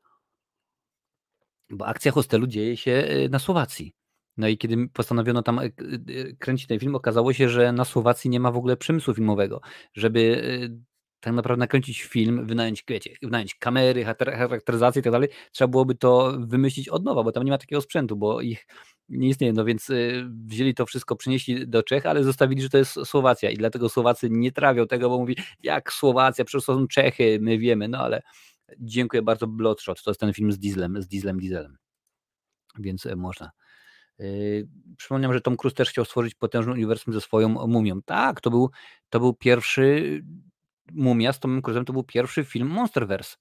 bo 1.69 1.85
akcja 1.87 2.11
hostelu 2.11 2.47
dzieje 2.47 2.77
się 2.77 2.91
y, 2.91 3.29
na 3.29 3.39
Słowacji. 3.39 3.93
No 4.37 4.47
i 4.47 4.57
kiedy 4.57 4.87
postanowiono 4.93 5.43
tam 5.43 5.59
kręcić 6.39 6.67
ten 6.67 6.79
film, 6.79 6.95
okazało 6.95 7.33
się, 7.33 7.49
że 7.49 7.71
na 7.71 7.85
Słowacji 7.85 8.29
nie 8.29 8.39
ma 8.39 8.51
w 8.51 8.57
ogóle 8.57 8.77
przemysłu 8.77 9.13
filmowego. 9.13 9.61
Żeby 9.93 10.41
tak 11.19 11.33
naprawdę 11.33 11.59
nakręcić 11.59 12.03
film, 12.03 12.45
wynająć, 12.45 12.83
wiecie, 12.87 13.13
wynająć 13.21 13.55
kamery, 13.55 14.05
charakteryzację 14.05 14.99
i 14.99 15.03
tak 15.03 15.13
dalej, 15.13 15.29
trzeba 15.51 15.67
byłoby 15.67 15.95
to 15.95 16.33
wymyślić 16.39 16.89
od 16.89 17.03
nowa, 17.03 17.23
bo 17.23 17.31
tam 17.31 17.43
nie 17.43 17.51
ma 17.51 17.57
takiego 17.57 17.81
sprzętu, 17.81 18.17
bo 18.17 18.41
ich 18.41 18.67
nie 19.09 19.29
istnieje, 19.29 19.53
no 19.53 19.65
więc 19.65 19.91
wzięli 20.45 20.73
to 20.73 20.85
wszystko, 20.85 21.15
przynieśli 21.15 21.67
do 21.67 21.83
Czech, 21.83 22.05
ale 22.05 22.23
zostawili, 22.23 22.61
że 22.61 22.69
to 22.69 22.77
jest 22.77 22.99
Słowacja 23.05 23.49
i 23.49 23.57
dlatego 23.57 23.89
Słowacy 23.89 24.29
nie 24.29 24.51
trawią 24.51 24.87
tego, 24.87 25.09
bo 25.09 25.17
mówi, 25.17 25.35
jak 25.63 25.93
Słowacja, 25.93 26.45
przecież 26.45 26.65
są 26.65 26.87
Czechy, 26.87 27.37
my 27.41 27.57
wiemy, 27.57 27.87
no 27.87 27.97
ale 27.97 28.21
dziękuję 28.79 29.21
bardzo 29.21 29.47
Bloodshot, 29.47 30.03
to 30.03 30.11
jest 30.11 30.19
ten 30.19 30.33
film 30.33 30.51
z 30.51 30.59
Dieslem, 30.59 31.01
z 31.01 31.07
Dieslem 31.07 31.39
Dieselem, 31.39 31.77
więc 32.79 33.05
e, 33.05 33.15
można. 33.15 33.51
Yy, 34.19 34.67
przypomniałem, 34.97 35.33
że 35.33 35.41
Tom 35.41 35.57
Cruise 35.57 35.75
też 35.75 35.89
chciał 35.89 36.05
stworzyć 36.05 36.35
potężny 36.35 36.73
uniwersum 36.73 37.13
ze 37.13 37.21
swoją 37.21 37.49
mumią. 37.49 38.01
Tak, 38.01 38.41
to 38.41 38.49
był, 38.49 38.69
to 39.09 39.19
był 39.19 39.33
pierwszy 39.33 40.21
Mumia 40.93 41.33
z 41.33 41.39
Tomem 41.39 41.61
Cruise'em, 41.61 41.85
to 41.85 41.93
był 41.93 42.03
pierwszy 42.03 42.43
film 42.43 42.67
Monsterverse, 42.67 43.37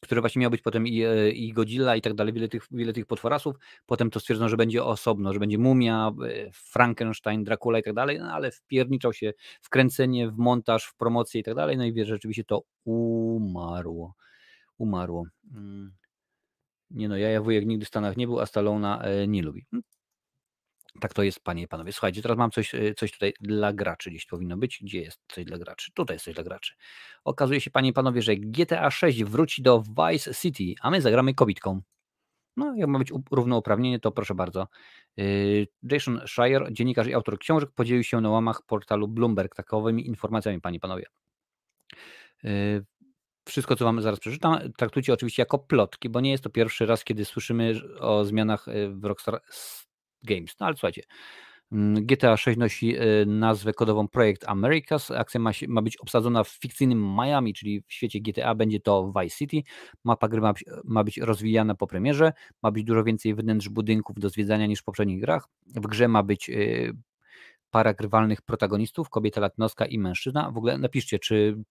który 0.00 0.20
właśnie 0.20 0.40
miał 0.40 0.50
być 0.50 0.62
potem 0.62 0.86
i, 0.86 1.02
e, 1.02 1.30
i 1.30 1.52
Godzilla 1.52 1.96
i 1.96 2.00
tak 2.00 2.14
dalej, 2.14 2.32
wiele 2.32 2.48
tych, 2.48 2.66
wiele 2.70 2.92
tych 2.92 3.06
potworasów. 3.06 3.56
Potem 3.86 4.10
to 4.10 4.20
stwierdzono, 4.20 4.48
że 4.48 4.56
będzie 4.56 4.84
osobno, 4.84 5.32
że 5.32 5.38
będzie 5.38 5.58
Mumia, 5.58 6.12
e, 6.28 6.50
Frankenstein, 6.52 7.44
Dracula 7.44 7.78
i 7.78 7.82
tak 7.82 7.94
dalej, 7.94 8.18
no 8.18 8.32
ale 8.32 8.50
wpierniczał 8.50 9.12
się 9.12 9.32
w 9.62 9.68
kręcenie, 9.68 10.28
w 10.28 10.36
montaż, 10.36 10.84
w 10.84 10.96
promocję 10.96 11.40
i 11.40 11.44
tak 11.44 11.54
dalej, 11.54 11.76
no 11.76 11.84
i 11.84 11.92
wie, 11.92 12.06
rzeczywiście 12.06 12.44
to 12.44 12.62
umarło. 12.84 14.14
Umarło. 14.78 15.24
Mm. 15.54 15.92
Nie 16.90 17.08
no, 17.08 17.16
ja 17.16 17.42
wujek 17.42 17.66
nigdy 17.66 17.84
w 17.84 17.88
Stanach 17.88 18.16
nie 18.16 18.26
był, 18.26 18.40
a 18.40 18.46
Stallona 18.46 19.02
e, 19.02 19.28
nie 19.28 19.42
lubi. 19.42 19.66
Tak 21.00 21.14
to 21.14 21.22
jest, 21.22 21.40
panie 21.40 21.62
i 21.62 21.68
panowie. 21.68 21.92
Słuchajcie, 21.92 22.22
teraz 22.22 22.38
mam 22.38 22.50
coś, 22.50 22.74
e, 22.74 22.94
coś 22.94 23.12
tutaj 23.12 23.32
dla 23.40 23.72
graczy 23.72 24.10
gdzieś 24.10 24.26
powinno 24.26 24.56
być. 24.56 24.78
Gdzie 24.82 25.00
jest 25.00 25.20
coś 25.28 25.44
dla 25.44 25.58
graczy? 25.58 25.92
Tutaj 25.94 26.14
jest 26.14 26.24
coś 26.24 26.34
dla 26.34 26.44
graczy. 26.44 26.74
Okazuje 27.24 27.60
się, 27.60 27.70
panie 27.70 27.88
i 27.88 27.92
panowie, 27.92 28.22
że 28.22 28.36
GTA 28.36 28.90
6 28.90 29.24
wróci 29.24 29.62
do 29.62 29.82
Vice 29.82 30.34
City, 30.34 30.74
a 30.80 30.90
my 30.90 31.00
zagramy 31.00 31.34
kobitką. 31.34 31.82
No, 32.56 32.74
jak 32.76 32.88
ma 32.88 32.98
być 32.98 33.12
równouprawnienie, 33.30 34.00
to 34.00 34.12
proszę 34.12 34.34
bardzo. 34.34 34.68
E, 35.18 35.22
Jason 35.82 36.20
Schreier, 36.26 36.72
dziennikarz 36.72 37.06
i 37.06 37.14
autor 37.14 37.38
książek, 37.38 37.70
podzielił 37.74 38.04
się 38.04 38.20
na 38.20 38.30
łamach 38.30 38.62
portalu 38.62 39.08
Bloomberg 39.08 39.54
takowymi 39.54 40.06
informacjami, 40.06 40.60
panie 40.60 40.76
i 40.76 40.80
panowie. 40.80 41.04
Wszystko, 43.44 43.76
co 43.76 43.84
Wam 43.84 44.02
zaraz 44.02 44.20
przeczytam, 44.20 44.58
traktujcie 44.76 45.12
oczywiście 45.12 45.42
jako 45.42 45.58
plotki, 45.58 46.08
bo 46.08 46.20
nie 46.20 46.30
jest 46.30 46.44
to 46.44 46.50
pierwszy 46.50 46.86
raz, 46.86 47.04
kiedy 47.04 47.24
słyszymy 47.24 47.74
o 48.00 48.24
zmianach 48.24 48.68
e, 48.68 48.88
w 48.88 49.04
Rockstar 49.04 49.40
Games. 50.22 50.54
No 50.60 50.66
ale 50.66 50.76
słuchajcie, 50.76 51.02
mm, 51.72 52.06
GTA 52.06 52.36
6 52.36 52.58
nosi 52.58 52.96
e, 52.96 53.02
nazwę 53.26 53.72
kodową 53.72 54.08
Projekt 54.08 54.44
Americas. 54.48 55.10
Akcja 55.10 55.40
ma, 55.40 55.50
ma, 55.68 55.82
być 55.82 55.96
obsadzona 55.96 56.44
w 56.44 56.48
fikcyjnym 56.48 57.16
Miami, 57.16 57.54
czyli 57.54 57.80
w 57.80 57.92
świecie 57.92 58.20
GTA 58.20 58.54
będzie 58.54 58.80
to 58.80 59.12
Vice 59.20 59.36
City. 59.36 59.62
Mapa 60.04 60.28
gry 60.28 60.40
ma, 60.40 60.54
ma, 60.84 61.04
być 61.04 61.18
rozwijana 61.18 61.74
po 61.74 61.86
premierze. 61.86 62.32
Ma 62.62 62.70
być 62.70 62.84
dużo 62.84 63.04
więcej 63.04 63.34
wnętrz 63.34 63.68
budynków 63.68 64.18
do 64.18 64.28
zwiedzania 64.28 64.66
niż 64.66 64.80
w 64.80 64.84
poprzednich 64.84 65.20
grach. 65.20 65.48
W 65.66 65.80
grze 65.80 66.08
ma 66.08 66.22
być 66.22 66.50
y, 66.50 66.96
para 67.70 67.94
grywalnych 67.94 68.42
protagonistów, 68.42 69.10
kobieta 69.10 69.40
latynoska 69.40 69.86
i 69.86 69.98
mężczyzna. 69.98 70.50
W 70.50 70.56
ogóle 70.56 70.78
napiszcie, 70.78 71.18
czy 71.18 71.62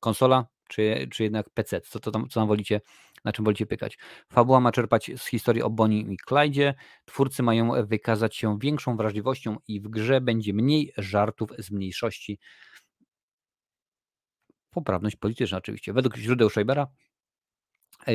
konsola, 0.00 0.46
czy, 0.68 1.08
czy 1.10 1.22
jednak 1.22 1.50
PC? 1.50 1.80
Co, 1.80 2.00
to 2.00 2.10
tam, 2.10 2.28
co 2.28 2.40
tam 2.40 2.48
wolicie, 2.48 2.80
na 3.24 3.32
czym 3.32 3.44
wolicie 3.44 3.66
pykać? 3.66 3.98
Fabuła 4.32 4.60
ma 4.60 4.72
czerpać 4.72 5.10
z 5.16 5.26
historii 5.26 5.62
o 5.62 5.70
Bonnie 5.70 6.00
i 6.00 6.16
Clydzie. 6.28 6.74
Twórcy 7.04 7.42
mają 7.42 7.86
wykazać 7.86 8.36
się 8.36 8.58
większą 8.58 8.96
wrażliwością 8.96 9.56
i 9.68 9.80
w 9.80 9.88
grze 9.88 10.20
będzie 10.20 10.52
mniej 10.54 10.92
żartów 10.96 11.50
z 11.58 11.70
mniejszości. 11.70 12.38
Poprawność 14.70 15.16
polityczna 15.16 15.58
oczywiście. 15.58 15.92
Według 15.92 16.16
źródeł 16.16 16.50
Scheibera 16.50 16.86
E, 16.86 17.11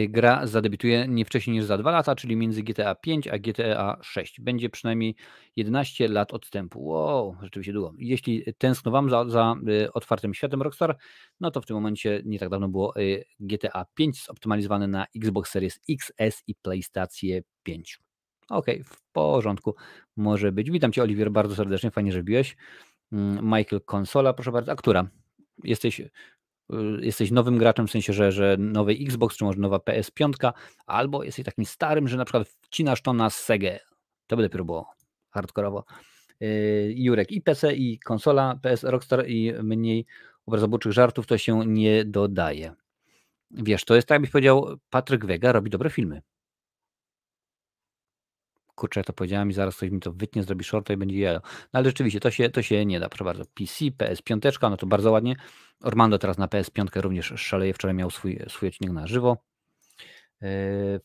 gra 0.09 0.47
zadebiutuje 0.47 1.07
nie 1.07 1.25
wcześniej 1.25 1.57
niż 1.57 1.65
za 1.65 1.77
dwa 1.77 1.91
lata, 1.91 2.15
czyli 2.15 2.35
między 2.35 2.63
GTA 2.63 2.95
5 2.95 3.27
a 3.27 3.39
GTA 3.39 3.97
6. 4.01 4.41
Będzie 4.41 4.69
przynajmniej 4.69 5.15
11 5.55 6.07
lat 6.07 6.33
odstępu. 6.33 6.85
Wow, 6.85 7.35
rzeczywiście 7.41 7.73
długo. 7.73 7.93
Jeśli 7.97 8.43
tęskno 8.57 8.91
Wam 8.91 9.09
za, 9.09 9.29
za 9.29 9.55
y, 9.69 9.93
otwartym 9.93 10.33
światem 10.33 10.61
Rockstar, 10.61 10.97
no 11.39 11.51
to 11.51 11.61
w 11.61 11.65
tym 11.65 11.75
momencie 11.75 12.21
nie 12.25 12.39
tak 12.39 12.49
dawno 12.49 12.69
było 12.69 12.99
y, 12.99 13.23
GTA 13.39 13.85
5 13.93 14.25
zoptymalizowane 14.25 14.87
na 14.87 15.05
Xbox 15.15 15.51
Series 15.51 15.79
XS 15.89 16.43
i 16.47 16.55
PlayStation 16.55 17.41
5. 17.63 17.99
Okej, 18.49 18.81
okay, 18.81 18.95
w 18.95 19.01
porządku, 19.11 19.75
może 20.15 20.51
być. 20.51 20.71
Witam 20.71 20.91
Cię, 20.91 21.03
Oliwier, 21.03 21.31
bardzo 21.31 21.55
serdecznie, 21.55 21.91
fajnie, 21.91 22.11
że 22.11 22.23
biłeś. 22.23 22.57
Mm, 23.11 23.45
Michael 23.45 23.81
Konsola, 23.85 24.33
proszę 24.33 24.51
bardzo. 24.51 24.71
A 24.71 24.75
która? 24.75 25.07
Jesteś 25.63 26.01
jesteś 27.01 27.31
nowym 27.31 27.57
graczem, 27.57 27.87
w 27.87 27.91
sensie, 27.91 28.13
że, 28.13 28.31
że 28.31 28.55
nowy 28.59 28.91
Xbox, 28.91 29.37
czy 29.37 29.43
może 29.43 29.59
nowa 29.59 29.77
PS5, 29.77 30.51
albo 30.85 31.23
jesteś 31.23 31.45
takim 31.45 31.65
starym, 31.65 32.07
że 32.07 32.17
na 32.17 32.25
przykład 32.25 32.47
wcinasz 32.47 33.01
to 33.01 33.13
na 33.13 33.29
Sega. 33.29 33.71
To 34.27 34.37
by 34.37 34.43
dopiero 34.43 34.65
było 34.65 34.91
hardkorowo. 35.29 35.85
Y, 36.41 36.93
Jurek 36.95 37.31
i 37.31 37.41
PC, 37.41 37.75
i 37.75 37.99
konsola 37.99 38.59
PS 38.61 38.83
Rockstar, 38.83 39.27
i 39.27 39.53
mniej 39.63 40.05
obrazobuczych 40.45 40.91
żartów 40.91 41.27
to 41.27 41.37
się 41.37 41.65
nie 41.65 42.05
dodaje. 42.05 42.73
Wiesz, 43.51 43.85
to 43.85 43.95
jest 43.95 44.07
tak, 44.07 44.15
jakbyś 44.15 44.31
powiedział, 44.31 44.77
Patryk 44.89 45.25
Wega 45.25 45.51
robi 45.51 45.69
dobre 45.69 45.89
filmy 45.89 46.21
kurczę, 48.77 49.03
to 49.03 49.13
powiedziałem 49.13 49.49
i 49.49 49.53
zaraz 49.53 49.77
ktoś 49.77 49.89
mi 49.89 49.99
to 49.99 50.13
wytnie, 50.13 50.43
zrobi 50.43 50.63
shorta 50.63 50.93
i 50.93 50.97
będzie 50.97 51.19
jajo. 51.19 51.39
No 51.43 51.79
ale 51.79 51.85
rzeczywiście, 51.85 52.19
to 52.19 52.31
się, 52.31 52.49
to 52.49 52.61
się 52.61 52.85
nie 52.85 52.99
da, 52.99 53.09
proszę 53.09 53.23
bardzo. 53.23 53.43
PC, 53.45 53.85
PS5, 53.85 54.69
no 54.69 54.77
to 54.77 54.87
bardzo 54.87 55.11
ładnie. 55.11 55.35
Ormando 55.83 56.17
teraz 56.17 56.37
na 56.37 56.47
PS5 56.47 57.01
również 57.01 57.33
szaleje, 57.35 57.73
wczoraj 57.73 57.95
miał 57.95 58.09
swój, 58.09 58.39
swój 58.47 58.69
odcinek 58.69 58.93
na 58.93 59.07
żywo. 59.07 59.37
Yy, 60.41 60.49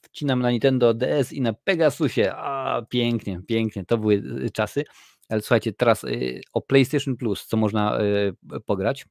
wcinam 0.03 0.41
na 0.41 0.51
Nintendo 0.51 0.95
DS 0.95 1.33
i 1.33 1.41
na 1.41 1.53
Pegasusie. 1.53 2.33
A, 2.33 2.83
pięknie, 2.89 3.41
pięknie, 3.49 3.85
to 3.85 3.99
były 3.99 4.15
y, 4.15 4.51
czasy. 4.51 4.85
Ale 5.29 5.41
słuchajcie, 5.41 5.73
teraz 5.73 6.05
y, 6.05 6.41
o 6.53 6.61
PlayStation 6.61 7.17
Plus, 7.17 7.47
co 7.47 7.57
można 7.57 8.01
y, 8.01 8.61
pograć 8.67 9.07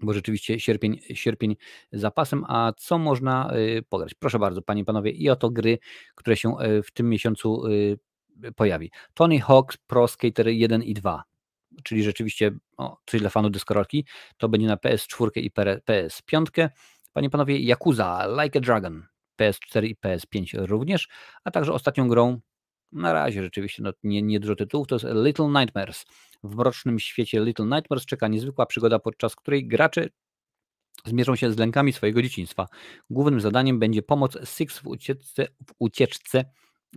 bo 0.00 0.12
rzeczywiście 0.12 0.60
sierpień, 0.60 1.00
sierpień 1.14 1.56
zapasem. 1.92 2.44
A 2.48 2.72
co 2.76 2.98
można 2.98 3.54
y, 3.56 3.82
pograć? 3.88 4.14
Proszę 4.14 4.38
bardzo, 4.38 4.62
panie 4.62 4.82
i 4.82 4.84
panowie, 4.84 5.10
i 5.10 5.30
oto 5.30 5.50
gry, 5.50 5.78
które 6.14 6.36
się 6.36 6.60
y, 6.60 6.82
w 6.82 6.90
tym 6.90 7.08
miesiącu 7.08 7.66
y, 7.66 7.98
pojawi. 8.56 8.90
Tony 9.14 9.40
Hawk 9.40 9.76
Pro 9.86 10.08
Skater 10.08 10.48
1 10.48 10.82
i 10.82 10.94
2, 10.94 11.22
czyli 11.82 12.02
rzeczywiście 12.02 12.52
o, 12.76 12.96
coś 13.06 13.20
dla 13.20 13.30
fanów 13.30 13.52
deskorolki, 13.52 14.04
to 14.36 14.48
będzie 14.48 14.66
na 14.66 14.76
PS4 14.76 15.28
i 15.36 15.50
PS5. 15.50 16.68
Panie 17.12 17.26
i 17.26 17.30
panowie, 17.30 17.58
Yakuza 17.58 18.26
Like 18.42 18.58
a 18.58 18.62
Dragon, 18.62 19.06
PS4 19.40 19.84
i 19.84 19.96
PS5 19.96 20.66
również, 20.66 21.08
a 21.44 21.50
także 21.50 21.72
ostatnią 21.72 22.08
grą 22.08 22.40
na 22.94 23.12
razie 23.12 23.42
rzeczywiście 23.42 23.82
no, 23.82 23.92
nie, 24.02 24.22
nie 24.22 24.40
dużo 24.40 24.56
tytułów, 24.56 24.88
to 24.88 24.94
jest 24.94 25.06
Little 25.24 25.48
Nightmares. 25.48 26.04
W 26.44 26.56
mrocznym 26.56 26.98
świecie 26.98 27.44
Little 27.44 27.66
Nightmares 27.66 28.06
czeka 28.06 28.28
niezwykła 28.28 28.66
przygoda, 28.66 28.98
podczas 28.98 29.36
której 29.36 29.66
gracze 29.66 30.08
zmierzą 31.06 31.36
się 31.36 31.52
z 31.52 31.58
lękami 31.58 31.92
swojego 31.92 32.22
dzieciństwa. 32.22 32.66
Głównym 33.10 33.40
zadaniem 33.40 33.78
będzie 33.78 34.02
pomoc 34.02 34.38
Six 34.44 34.78
w 34.78 34.86
ucieczce, 34.86 35.46
w 35.66 35.74
ucieczce 35.78 36.44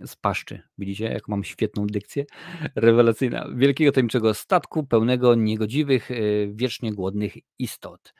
z 0.06 0.16
paszczy. 0.16 0.62
Widzicie, 0.78 1.04
jak 1.04 1.28
mam 1.28 1.44
świetną 1.44 1.86
dykcję? 1.86 2.24
Rewelacyjna. 2.74 3.48
Wielkiego 3.54 3.92
tajemniczego 3.92 4.34
statku 4.34 4.86
pełnego 4.86 5.34
niegodziwych, 5.34 6.10
y, 6.10 6.50
wiecznie 6.54 6.92
głodnych 6.92 7.34
istot. 7.58 8.14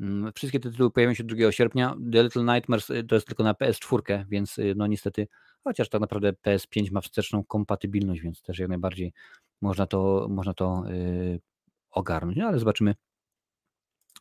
Mm, 0.00 0.32
wszystkie 0.32 0.60
te 0.60 0.70
tytuły 0.70 0.90
pojawią 0.90 1.14
się 1.14 1.24
2 1.24 1.52
sierpnia. 1.52 1.96
The 2.12 2.22
Little 2.22 2.54
Nightmares 2.54 2.90
y, 2.90 3.04
to 3.04 3.14
jest 3.14 3.26
tylko 3.26 3.42
na 3.42 3.52
PS4, 3.52 4.24
więc 4.28 4.58
y, 4.58 4.74
no 4.76 4.86
niestety 4.86 5.28
chociaż 5.64 5.88
tak 5.88 6.00
naprawdę 6.00 6.32
PS5 6.32 6.92
ma 6.92 7.00
wsteczną 7.00 7.44
kompatybilność, 7.44 8.20
więc 8.20 8.42
też 8.42 8.58
jak 8.58 8.68
najbardziej 8.68 9.12
można 9.60 9.86
to, 9.86 10.26
można 10.30 10.54
to 10.54 10.84
yy, 10.88 11.40
ogarnąć, 11.90 12.36
no, 12.36 12.46
ale 12.46 12.58
zobaczymy, 12.58 12.94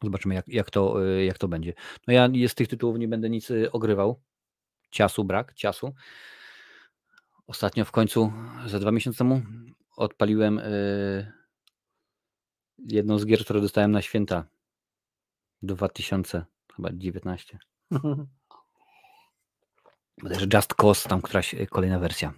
zobaczymy 0.04 0.36
jak, 0.36 0.48
jak, 0.48 0.72
to, 0.72 1.04
yy, 1.04 1.26
jak 1.26 1.38
to 1.38 1.48
będzie. 1.48 1.74
No 2.08 2.14
ja 2.14 2.30
z 2.48 2.56
tych 2.56 2.68
tytułów 2.68 2.98
nie 2.98 3.08
będę 3.08 3.30
nic 3.30 3.52
ogrywał, 3.72 4.22
ciasu 4.92 5.24
brak, 5.24 5.54
ciasu. 5.54 5.94
Ostatnio 7.48 7.86
w 7.86 7.92
końcu, 7.92 8.34
za 8.66 8.80
dwa 8.80 8.92
miesiące 8.92 9.18
temu 9.18 9.42
odpaliłem 9.96 10.56
yy, 10.56 11.32
jedną 12.78 13.20
z 13.20 13.26
gier, 13.26 13.44
które 13.44 13.62
dostałem 13.62 13.92
na 13.92 14.02
święta 14.02 14.57
2000, 15.62 16.46
chyba 16.76 16.90
19. 16.94 17.60
Bodajże 20.24 20.48
Just 20.54 20.74
Cause, 20.74 21.10
tam 21.10 21.22
któraś 21.22 21.54
e, 21.54 21.68
kolejna 21.68 22.00
wersja. 22.00 22.34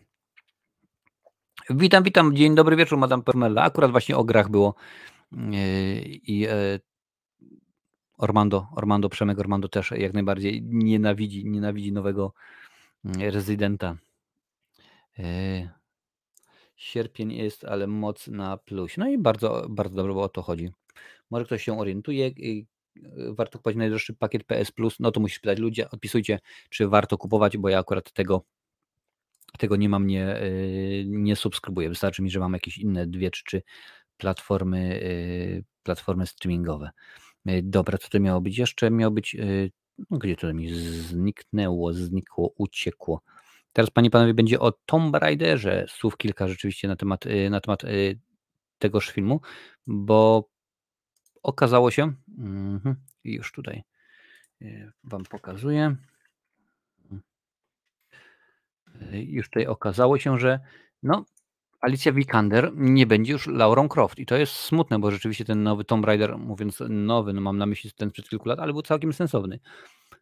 Witam, 1.69 2.03
witam. 2.03 2.35
Dzień 2.35 2.55
dobry 2.55 2.75
wieczór, 2.75 2.97
Madame 2.97 3.23
Permella. 3.23 3.61
Akurat 3.61 3.91
właśnie 3.91 4.17
o 4.17 4.23
grach 4.23 4.49
było 4.49 4.75
e, 5.31 6.01
i 6.03 6.45
e, 6.45 6.79
Ormando, 8.17 8.67
Ormando, 8.75 9.09
Przemek 9.09 9.39
Ormando 9.39 9.67
też 9.67 9.91
jak 9.91 10.13
najbardziej 10.13 10.61
nienawidzi, 10.63 11.45
nienawidzi 11.45 11.91
nowego 11.91 12.33
mm, 13.05 13.21
rezydenta. 13.31 13.97
Sierpień 16.75 17.31
jest, 17.31 17.65
ale 17.65 17.87
moc 17.87 18.27
na 18.27 18.57
plus. 18.57 18.97
No 18.97 19.09
i 19.09 19.17
bardzo, 19.17 19.65
bardzo 19.69 19.95
dobrze, 19.95 20.13
bo 20.13 20.21
o 20.21 20.29
to 20.29 20.41
chodzi. 20.41 20.71
Może 21.29 21.45
ktoś 21.45 21.63
się 21.63 21.79
orientuje, 21.79 22.27
y, 22.27 22.31
y, 22.39 22.65
warto 23.29 23.57
kupować 23.57 23.75
najdroższy 23.75 24.13
pakiet 24.13 24.43
PS 24.43 24.71
Plus, 24.71 24.95
no 24.99 25.11
to 25.11 25.19
musisz 25.19 25.39
pytać 25.39 25.59
ludzi, 25.59 25.83
odpisujcie, 25.91 26.39
czy 26.69 26.87
warto 26.87 27.17
kupować, 27.17 27.57
bo 27.57 27.69
ja 27.69 27.79
akurat 27.79 28.11
tego, 28.11 28.45
tego 29.57 29.75
nie 29.75 29.89
mam, 29.89 30.07
nie, 30.07 30.43
y, 30.43 31.03
nie 31.07 31.35
subskrybuję. 31.35 31.89
Wystarczy 31.89 32.21
mi, 32.21 32.31
że 32.31 32.39
mam 32.39 32.53
jakieś 32.53 32.77
inne 32.77 33.07
dwie 33.07 33.31
czy 33.31 33.43
trzy 33.43 33.61
platformy, 34.17 35.01
platformy 35.83 36.27
streamingowe. 36.27 36.89
Dobra, 37.63 37.97
co 37.97 38.09
to 38.09 38.19
miało 38.19 38.41
być 38.41 38.57
jeszcze? 38.57 38.91
Miało 38.91 39.11
być, 39.11 39.37
no 40.09 40.17
gdzie 40.17 40.35
to 40.35 40.53
mi 40.53 40.69
zniknęło, 40.75 41.93
znikło, 41.93 42.53
uciekło. 42.57 43.21
Teraz, 43.73 43.89
panie 43.89 44.09
panowie, 44.09 44.33
będzie 44.33 44.59
o 44.59 44.71
Tomb 44.71 45.15
Raiderze. 45.15 45.85
Słów 45.89 46.17
kilka 46.17 46.47
rzeczywiście 46.47 46.87
na 46.87 46.95
temat, 46.95 47.25
na 47.49 47.61
temat 47.61 47.81
tegoż 48.79 49.09
filmu, 49.09 49.41
bo 49.87 50.49
okazało 51.43 51.91
się, 51.91 52.13
mhm, 52.37 52.95
już 53.23 53.51
tutaj 53.51 53.83
e, 54.61 54.91
Wam 55.03 55.23
pokazuję, 55.23 55.95
e, 59.01 59.21
już 59.21 59.49
tutaj 59.49 59.67
okazało 59.67 60.17
się, 60.17 60.39
że 60.39 60.59
no, 61.03 61.25
Alicia 61.81 62.11
Vikander 62.11 62.71
nie 62.75 63.07
będzie 63.07 63.33
już 63.33 63.47
Laurą 63.47 63.89
Croft 63.89 64.19
i 64.19 64.25
to 64.25 64.37
jest 64.37 64.53
smutne, 64.53 64.99
bo 64.99 65.11
rzeczywiście 65.11 65.45
ten 65.45 65.63
nowy 65.63 65.83
Tomb 65.83 66.05
Raider, 66.05 66.37
mówiąc 66.37 66.83
nowy, 66.89 67.33
no 67.33 67.41
mam 67.41 67.57
na 67.57 67.65
myśli 67.65 67.91
ten 67.91 68.09
sprzed 68.09 68.29
kilku 68.29 68.49
lat, 68.49 68.59
ale 68.59 68.73
był 68.73 68.81
całkiem 68.81 69.13
sensowny. 69.13 69.59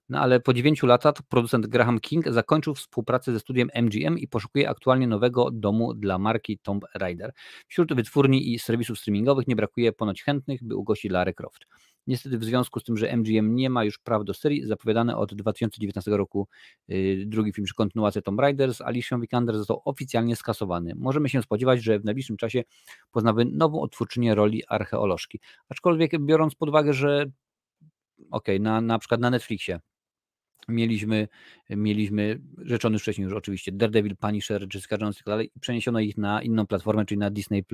No 0.09 0.19
ale 0.19 0.39
po 0.39 0.53
9 0.53 0.83
latach 0.83 1.13
producent 1.29 1.67
Graham 1.67 1.99
King 1.99 2.25
zakończył 2.29 2.75
współpracę 2.75 3.33
ze 3.33 3.39
studiem 3.39 3.69
MGM 3.75 4.17
i 4.17 4.27
poszukuje 4.27 4.69
aktualnie 4.69 5.07
nowego 5.07 5.51
domu 5.51 5.93
dla 5.93 6.17
marki 6.17 6.57
Tomb 6.59 6.85
Raider. 6.95 7.31
Wśród 7.67 7.93
wytwórni 7.93 8.53
i 8.53 8.59
serwisów 8.59 8.99
streamingowych 8.99 9.47
nie 9.47 9.55
brakuje 9.55 9.91
ponoć 9.91 10.23
chętnych, 10.23 10.63
by 10.63 10.75
ugościć 10.75 11.11
Lara 11.11 11.33
Croft. 11.33 11.65
Niestety 12.07 12.37
w 12.37 12.43
związku 12.43 12.79
z 12.79 12.83
tym, 12.83 12.97
że 12.97 13.17
MGM 13.17 13.55
nie 13.55 13.69
ma 13.69 13.83
już 13.83 13.97
praw 13.97 14.23
do 14.23 14.33
serii, 14.33 14.65
zapowiadany 14.65 15.17
od 15.17 15.33
2019 15.33 16.11
roku 16.11 16.47
yy, 16.87 17.25
drugi 17.25 17.53
film 17.53 17.67
czy 17.67 17.73
kontynuacja 17.73 18.21
Tomb 18.21 18.39
Raider 18.39 18.73
z 18.73 18.81
Alicia 18.81 19.17
Vikander 19.17 19.57
został 19.57 19.81
oficjalnie 19.85 20.35
skasowany. 20.35 20.93
Możemy 20.95 21.29
się 21.29 21.41
spodziewać, 21.41 21.83
że 21.83 21.99
w 21.99 22.05
najbliższym 22.05 22.37
czasie 22.37 22.63
poznamy 23.11 23.45
nową 23.45 23.81
odtwórczynię 23.81 24.35
roli 24.35 24.63
archeolożki. 24.67 25.39
Aczkolwiek 25.69 26.11
biorąc 26.25 26.55
pod 26.55 26.69
uwagę, 26.69 26.93
że 26.93 27.25
okej, 28.31 28.55
okay, 28.55 28.59
na, 28.59 28.81
na 28.81 28.99
przykład 28.99 29.21
na 29.21 29.29
Netflixie 29.29 29.79
mieliśmy, 30.67 31.27
mieliśmy 31.69 32.39
rzeczony 32.57 32.99
wcześniej 32.99 33.25
już 33.25 33.33
oczywiście 33.33 33.71
Daredevil, 33.71 34.15
Punisher, 34.17 34.67
Jessica 34.73 34.97
Jones 35.01 35.15
i 35.15 35.19
tak 35.19 35.25
dalej 35.25 35.51
i 35.55 35.59
przeniesiono 35.59 35.99
ich 35.99 36.17
na 36.17 36.41
inną 36.41 36.67
platformę, 36.67 37.05
czyli 37.05 37.19
na 37.19 37.29
Disney+. 37.29 37.65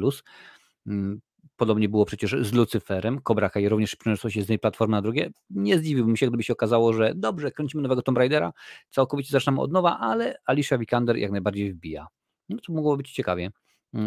Mm, 0.88 1.22
podobnie 1.56 1.90
było 1.90 2.06
przecież 2.06 2.36
z 2.42 2.54
Lucyferem, 2.54 3.22
Cobra 3.22 3.50
Kai 3.50 3.70
również 3.70 3.96
przeniosło 3.96 4.30
się 4.30 4.40
z 4.40 4.44
jednej 4.44 4.60
platformy 4.60 4.92
na 4.92 5.02
drugie. 5.02 5.30
Nie 5.50 5.78
zdziwiłbym 5.78 6.16
się, 6.16 6.28
gdyby 6.28 6.44
się 6.44 6.54
okazało, 6.54 6.94
że 6.94 7.14
dobrze, 7.16 7.52
kręcimy 7.52 7.84
nowego 7.84 8.02
Tomb 8.02 8.18
Raidera, 8.18 8.54
całkowicie 8.90 9.32
zaczynamy 9.32 9.62
od 9.62 9.72
nowa, 9.72 10.00
ale 10.00 10.36
Alicia 10.46 10.78
Vikander 10.78 11.18
jak 11.18 11.32
najbardziej 11.32 11.74
wbija. 11.74 12.08
No 12.50 12.58
to 12.68 12.74
mogło 12.74 12.98
być 12.98 13.12
ciekawie. 13.12 13.52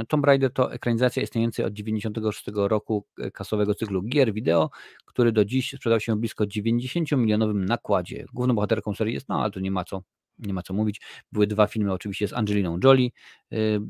Tomb 0.08 0.24
Raider 0.24 0.52
to 0.52 0.72
ekranizacja 0.72 1.22
istniejącej 1.22 1.64
od 1.64 1.74
1996 1.74 2.56
roku 2.68 3.06
e, 3.18 3.30
kasowego 3.30 3.74
cyklu 3.74 4.02
gier 4.02 4.32
wideo, 4.32 4.70
który 5.04 5.32
do 5.32 5.44
dziś 5.44 5.74
sprzedał 5.76 6.00
się 6.00 6.20
blisko 6.20 6.44
90-milionowym 6.44 7.64
nakładzie. 7.64 8.24
Główną 8.32 8.54
bohaterką 8.54 8.94
serii 8.94 9.14
jest, 9.14 9.28
no 9.28 9.42
ale 9.42 9.50
tu 9.50 9.60
nie 9.60 9.70
ma 9.70 9.84
co 9.84 10.02
nie 10.38 10.54
ma 10.54 10.62
co 10.62 10.74
mówić. 10.74 11.00
Były 11.32 11.46
dwa 11.46 11.66
filmy 11.66 11.92
oczywiście 11.92 12.28
z 12.28 12.32
Angeliną 12.32 12.78
Jolie, 12.84 13.10
y, 13.52 13.80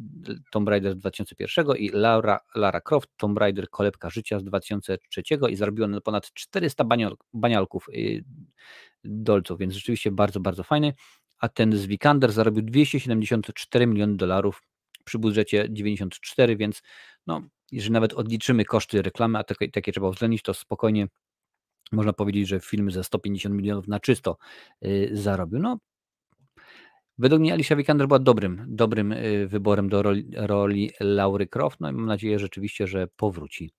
Tomb 0.50 0.68
Raider 0.68 0.92
z 0.92 0.96
2001 0.96 1.76
i 1.76 1.88
Laura, 1.88 2.40
Lara 2.54 2.80
Croft, 2.80 3.10
Tomb 3.16 3.38
Raider 3.38 3.70
Kolebka 3.70 4.10
Życia 4.10 4.40
z 4.40 4.44
2003 4.44 5.22
i 5.50 5.56
zarobił 5.56 5.84
on 5.84 6.00
ponad 6.04 6.32
400 6.32 6.84
banial, 6.84 7.16
banialków 7.32 7.86
y, 7.94 8.24
dolców, 9.04 9.58
więc 9.58 9.74
rzeczywiście 9.74 10.10
bardzo, 10.10 10.40
bardzo 10.40 10.62
fajny. 10.62 10.94
A 11.38 11.48
ten 11.48 11.76
z 11.76 11.86
Vikander 11.86 12.32
zarobił 12.32 12.62
274 12.62 13.86
miliony 13.86 14.16
dolarów 14.16 14.62
przy 15.06 15.18
budżecie 15.18 15.66
94, 15.70 16.56
więc 16.56 16.82
no, 17.26 17.42
jeżeli 17.72 17.92
nawet 17.92 18.12
odliczymy 18.12 18.64
koszty 18.64 19.02
reklamy, 19.02 19.38
a 19.38 19.44
takie, 19.44 19.70
takie 19.70 19.92
trzeba 19.92 20.08
uwzględnić, 20.08 20.42
to 20.42 20.54
spokojnie 20.54 21.06
można 21.92 22.12
powiedzieć, 22.12 22.48
że 22.48 22.60
film 22.60 22.90
ze 22.90 23.04
150 23.04 23.54
milionów 23.54 23.88
na 23.88 24.00
czysto 24.00 24.38
y, 24.84 25.10
zarobił. 25.12 25.58
No, 25.58 25.78
według 27.18 27.40
mnie 27.40 27.52
Alicia 27.52 27.76
Vikander 27.76 28.06
była 28.06 28.18
dobrym, 28.18 28.64
dobrym 28.68 29.12
y, 29.12 29.46
wyborem 29.48 29.88
do 29.88 30.02
roli, 30.02 30.30
roli 30.36 30.90
Laury 31.00 31.46
Croft, 31.46 31.80
no 31.80 31.90
i 31.90 31.92
mam 31.92 32.06
nadzieję 32.06 32.38
rzeczywiście, 32.38 32.86
że 32.86 33.06
powróci. 33.16 33.72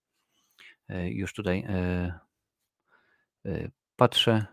Y, 0.91 1.09
już 1.09 1.34
tutaj 1.34 1.67
patrzę 3.95 4.45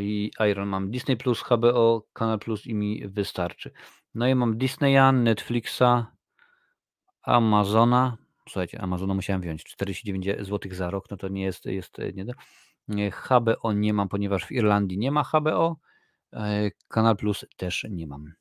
i 0.00 0.30
Iron 0.50 0.68
mam 0.68 0.90
Disney+, 0.90 1.16
HBO, 1.50 2.06
Kanal 2.12 2.38
Plus 2.38 2.66
i 2.66 2.74
mi 2.74 3.08
wystarczy. 3.08 3.70
No 4.14 4.28
i 4.28 4.34
mam 4.34 4.58
Disneya, 4.58 5.12
Netflixa, 5.12 6.06
Amazona. 7.22 8.16
Słuchajcie, 8.48 8.80
Amazona 8.80 9.14
musiałem 9.14 9.42
wziąć. 9.42 9.64
49 9.64 10.26
zł 10.40 10.72
za 10.74 10.90
rok, 10.90 11.10
no 11.10 11.16
to 11.16 11.28
nie 11.28 11.42
jest, 11.42 11.64
jest 11.64 11.98
nie, 12.14 12.24
nie, 12.88 13.10
HBO 13.10 13.72
nie 13.72 13.94
mam, 13.94 14.08
ponieważ 14.08 14.44
w 14.46 14.52
Irlandii 14.52 14.98
nie 14.98 15.10
ma 15.10 15.24
HBO. 15.24 15.76
E, 16.32 16.70
Kanal 16.88 17.16
Plus 17.16 17.46
też 17.56 17.86
nie 17.90 18.06
mam. 18.06 18.32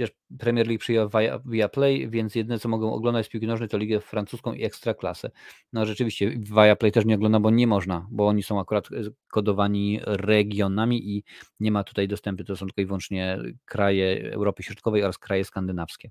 Chociaż 0.00 0.16
Premier 0.38 0.66
League 0.66 0.80
przyjął 0.80 1.08
via, 1.08 1.40
via 1.46 1.68
Play, 1.68 2.10
więc 2.10 2.34
jedyne 2.34 2.58
co 2.58 2.68
mogą 2.68 2.92
oglądać 2.92 3.26
z 3.26 3.28
piłki 3.28 3.46
nożnej 3.46 3.68
to 3.68 3.78
ligę 3.78 4.00
francuską 4.00 4.52
i 4.52 4.64
ekstraklasę. 4.64 5.30
No 5.72 5.86
rzeczywiście 5.86 6.30
via 6.38 6.76
Play 6.76 6.92
też 6.92 7.04
nie 7.04 7.14
oglądam, 7.14 7.42
bo 7.42 7.50
nie 7.50 7.66
można, 7.66 8.06
bo 8.10 8.26
oni 8.28 8.42
są 8.42 8.60
akurat 8.60 8.92
e, 8.92 8.96
kodowani 9.28 10.00
regionami 10.04 11.16
i 11.16 11.24
nie 11.60 11.72
ma 11.72 11.84
tutaj 11.84 12.08
dostępu, 12.08 12.44
to 12.44 12.56
są 12.56 12.66
tylko 12.66 12.80
i 12.80 12.86
wyłącznie 12.86 13.38
kraje 13.64 14.32
Europy 14.32 14.62
Środkowej 14.62 15.02
oraz 15.02 15.18
kraje 15.18 15.44
skandynawskie. 15.44 16.10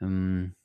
Hmm. 0.00 0.57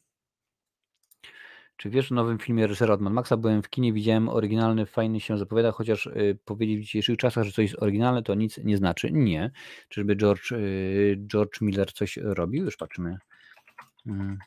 Czy 1.83 1.89
wiesz 1.89 2.11
o 2.11 2.15
nowym 2.15 2.39
filmie 2.39 2.67
reżysera 2.67 2.93
od 2.93 3.01
Mad 3.01 3.13
Maxa? 3.13 3.37
Byłem 3.37 3.61
w 3.61 3.69
kinie, 3.69 3.93
widziałem 3.93 4.29
oryginalny, 4.29 4.85
fajny 4.85 5.19
się 5.19 5.37
zapowiada, 5.37 5.71
chociaż 5.71 6.05
y, 6.05 6.37
powiedzieć 6.45 6.79
w 6.79 6.81
dzisiejszych 6.81 7.17
czasach, 7.17 7.43
że 7.43 7.51
coś 7.51 7.63
jest 7.71 7.83
oryginalne, 7.83 8.23
to 8.23 8.35
nic 8.35 8.57
nie 8.57 8.77
znaczy. 8.77 9.11
Nie. 9.11 9.51
Czyżby 9.89 10.15
George, 10.15 10.51
y, 10.51 11.17
George 11.27 11.61
Miller 11.61 11.93
coś 11.93 12.17
robił? 12.17 12.65
Już 12.65 12.77
patrzymy. 12.77 13.17
Hmm. 14.05 14.37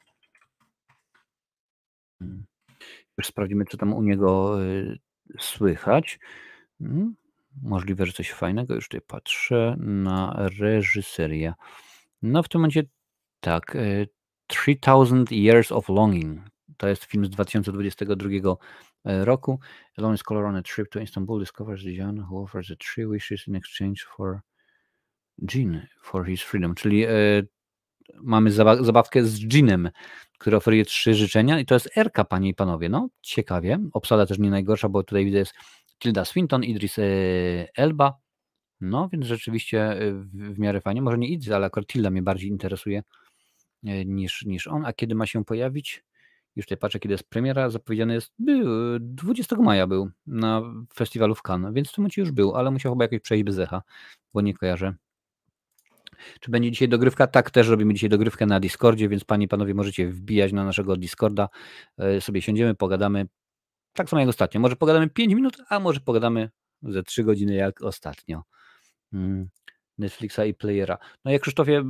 Już 3.18 3.26
sprawdzimy, 3.26 3.64
co 3.64 3.76
tam 3.76 3.92
u 3.92 4.02
niego 4.02 4.62
y, 4.64 4.98
słychać. 5.38 6.18
Hmm. 6.78 7.14
Możliwe, 7.62 8.06
że 8.06 8.12
coś 8.12 8.30
fajnego. 8.30 8.74
Już 8.74 8.88
tutaj 8.88 9.00
patrzę 9.06 9.76
na 9.80 10.48
reżyserię. 10.58 11.54
No 12.22 12.42
w 12.42 12.48
tym 12.48 12.60
momencie 12.60 12.82
tak. 13.40 13.76
3000 14.46 15.34
Years 15.34 15.72
of 15.72 15.88
Longing. 15.88 16.55
To 16.76 16.88
jest 16.88 17.04
film 17.04 17.24
z 17.24 17.30
2022 17.30 18.28
e, 19.04 19.24
roku. 19.24 19.60
Alone 19.98 20.14
is 20.14 20.22
color 20.22 20.44
on 20.44 20.56
a 20.56 20.62
trip 20.62 20.88
to 20.88 21.00
Istanbul 21.00 21.40
discovers 21.40 21.82
the 21.82 21.92
young 21.92 22.20
who 22.30 22.42
offers 22.42 22.68
the 22.68 22.76
three 22.76 23.06
wishes 23.12 23.48
in 23.48 23.56
exchange 23.56 24.04
for 24.16 24.40
Jean 25.54 25.86
for 26.02 26.26
his 26.26 26.42
freedom. 26.42 26.74
Czyli 26.74 27.04
e, 27.04 27.10
mamy 28.14 28.50
zabawkę 28.80 29.24
z 29.24 29.54
Jeanem, 29.54 29.90
który 30.38 30.56
oferuje 30.56 30.84
trzy 30.84 31.14
życzenia 31.14 31.60
i 31.60 31.66
to 31.66 31.74
jest 31.74 31.96
Erka, 31.96 32.24
panie 32.24 32.48
i 32.48 32.54
panowie. 32.54 32.88
No, 32.88 33.08
ciekawie. 33.22 33.78
Obsada 33.92 34.26
też 34.26 34.38
nie 34.38 34.50
najgorsza, 34.50 34.88
bo 34.88 35.02
tutaj 35.02 35.24
widzę 35.24 35.38
jest 35.38 35.54
Tilda 35.98 36.24
Swinton, 36.24 36.64
Idris 36.64 36.98
e, 36.98 37.02
Elba. 37.76 38.18
No, 38.80 39.08
więc 39.12 39.26
rzeczywiście 39.26 39.96
w, 40.00 40.54
w 40.54 40.58
miarę 40.58 40.80
fajnie. 40.80 41.02
Może 41.02 41.18
nie 41.18 41.28
Idris, 41.28 41.52
ale 41.52 41.66
akurat 41.66 41.86
Tilda 41.86 42.10
mnie 42.10 42.22
bardziej 42.22 42.50
interesuje 42.50 43.02
niż, 44.06 44.44
niż 44.44 44.66
on. 44.66 44.86
A 44.86 44.92
kiedy 44.92 45.14
ma 45.14 45.26
się 45.26 45.44
pojawić? 45.44 46.04
Już 46.56 46.66
tutaj 46.66 46.78
patrzę, 46.78 46.98
kiedy 46.98 47.14
jest 47.14 47.30
premiera, 47.30 47.70
zapowiedziany 47.70 48.14
jest, 48.14 48.32
był, 48.38 48.66
20 49.00 49.56
maja 49.56 49.86
był 49.86 50.10
na 50.26 50.62
festiwalu 50.94 51.34
w 51.34 51.42
Cannes, 51.42 51.74
więc 51.74 51.88
w 51.88 51.92
tym 51.92 52.02
momencie 52.02 52.22
już 52.22 52.32
był, 52.32 52.56
ale 52.56 52.70
musiał 52.70 52.92
chyba 52.92 53.04
jakoś 53.04 53.20
przejść 53.20 53.44
bez 53.44 53.58
echa, 53.58 53.82
bo 54.34 54.40
nie 54.40 54.54
kojarzę. 54.54 54.94
Czy 56.40 56.50
będzie 56.50 56.70
dzisiaj 56.70 56.88
dogrywka? 56.88 57.26
Tak, 57.26 57.50
też 57.50 57.68
robimy 57.68 57.94
dzisiaj 57.94 58.10
dogrywkę 58.10 58.46
na 58.46 58.60
Discordzie, 58.60 59.08
więc 59.08 59.24
panie 59.24 59.44
i 59.44 59.48
panowie 59.48 59.74
możecie 59.74 60.08
wbijać 60.08 60.52
na 60.52 60.64
naszego 60.64 60.96
Discorda, 60.96 61.48
e, 61.98 62.20
sobie 62.20 62.42
siądziemy, 62.42 62.74
pogadamy, 62.74 63.26
tak 63.92 64.10
samo 64.10 64.20
jak 64.20 64.28
ostatnio. 64.28 64.60
Może 64.60 64.76
pogadamy 64.76 65.10
5 65.10 65.34
minut, 65.34 65.56
a 65.68 65.80
może 65.80 66.00
pogadamy 66.00 66.50
ze 66.82 67.02
3 67.02 67.24
godziny 67.24 67.54
jak 67.54 67.82
ostatnio. 67.82 68.42
Hmm. 69.10 69.48
Netflixa 69.98 70.38
i 70.46 70.54
Playera. 70.54 70.98
No 71.24 71.30
jak 71.30 71.42
Krzysztofie, 71.42 71.82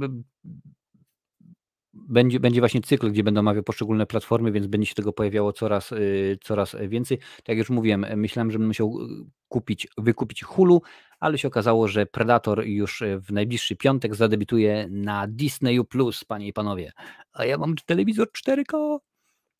będzie, 2.09 2.41
będzie 2.41 2.61
właśnie 2.61 2.81
cykl, 2.81 3.11
gdzie 3.11 3.23
będą 3.23 3.41
omawiał 3.41 3.63
poszczególne 3.63 4.07
platformy, 4.07 4.53
więc 4.53 4.67
będzie 4.67 4.87
się 4.87 4.95
tego 4.95 5.13
pojawiało 5.13 5.53
coraz, 5.53 5.93
y, 5.93 6.39
coraz 6.43 6.77
więcej. 6.89 7.19
Tak 7.19 7.49
jak 7.49 7.59
już 7.59 7.71
mówiłem, 7.71 8.07
myślałem, 8.17 8.51
że 8.51 8.59
będę 8.59 8.69
musiał 8.69 8.99
y, 9.01 9.07
kupić, 9.49 9.89
wykupić 9.99 10.43
Hulu, 10.43 10.83
ale 11.21 11.39
się 11.39 11.49
okazało, 11.49 11.89
że 11.89 12.07
Predator 12.07 12.67
już 12.67 13.03
w 13.19 13.33
najbliższy 13.33 13.77
piątek 13.77 14.15
zadebiutuje 14.15 14.89
na 14.91 15.27
Disneyu 15.27 15.85
Plus, 15.85 16.25
panie 16.25 16.47
i 16.49 16.53
panowie. 16.53 16.93
A 17.33 17.45
ja 17.45 17.59
mam 17.59 17.75
telewizor 17.87 18.29
4K, 18.47 18.99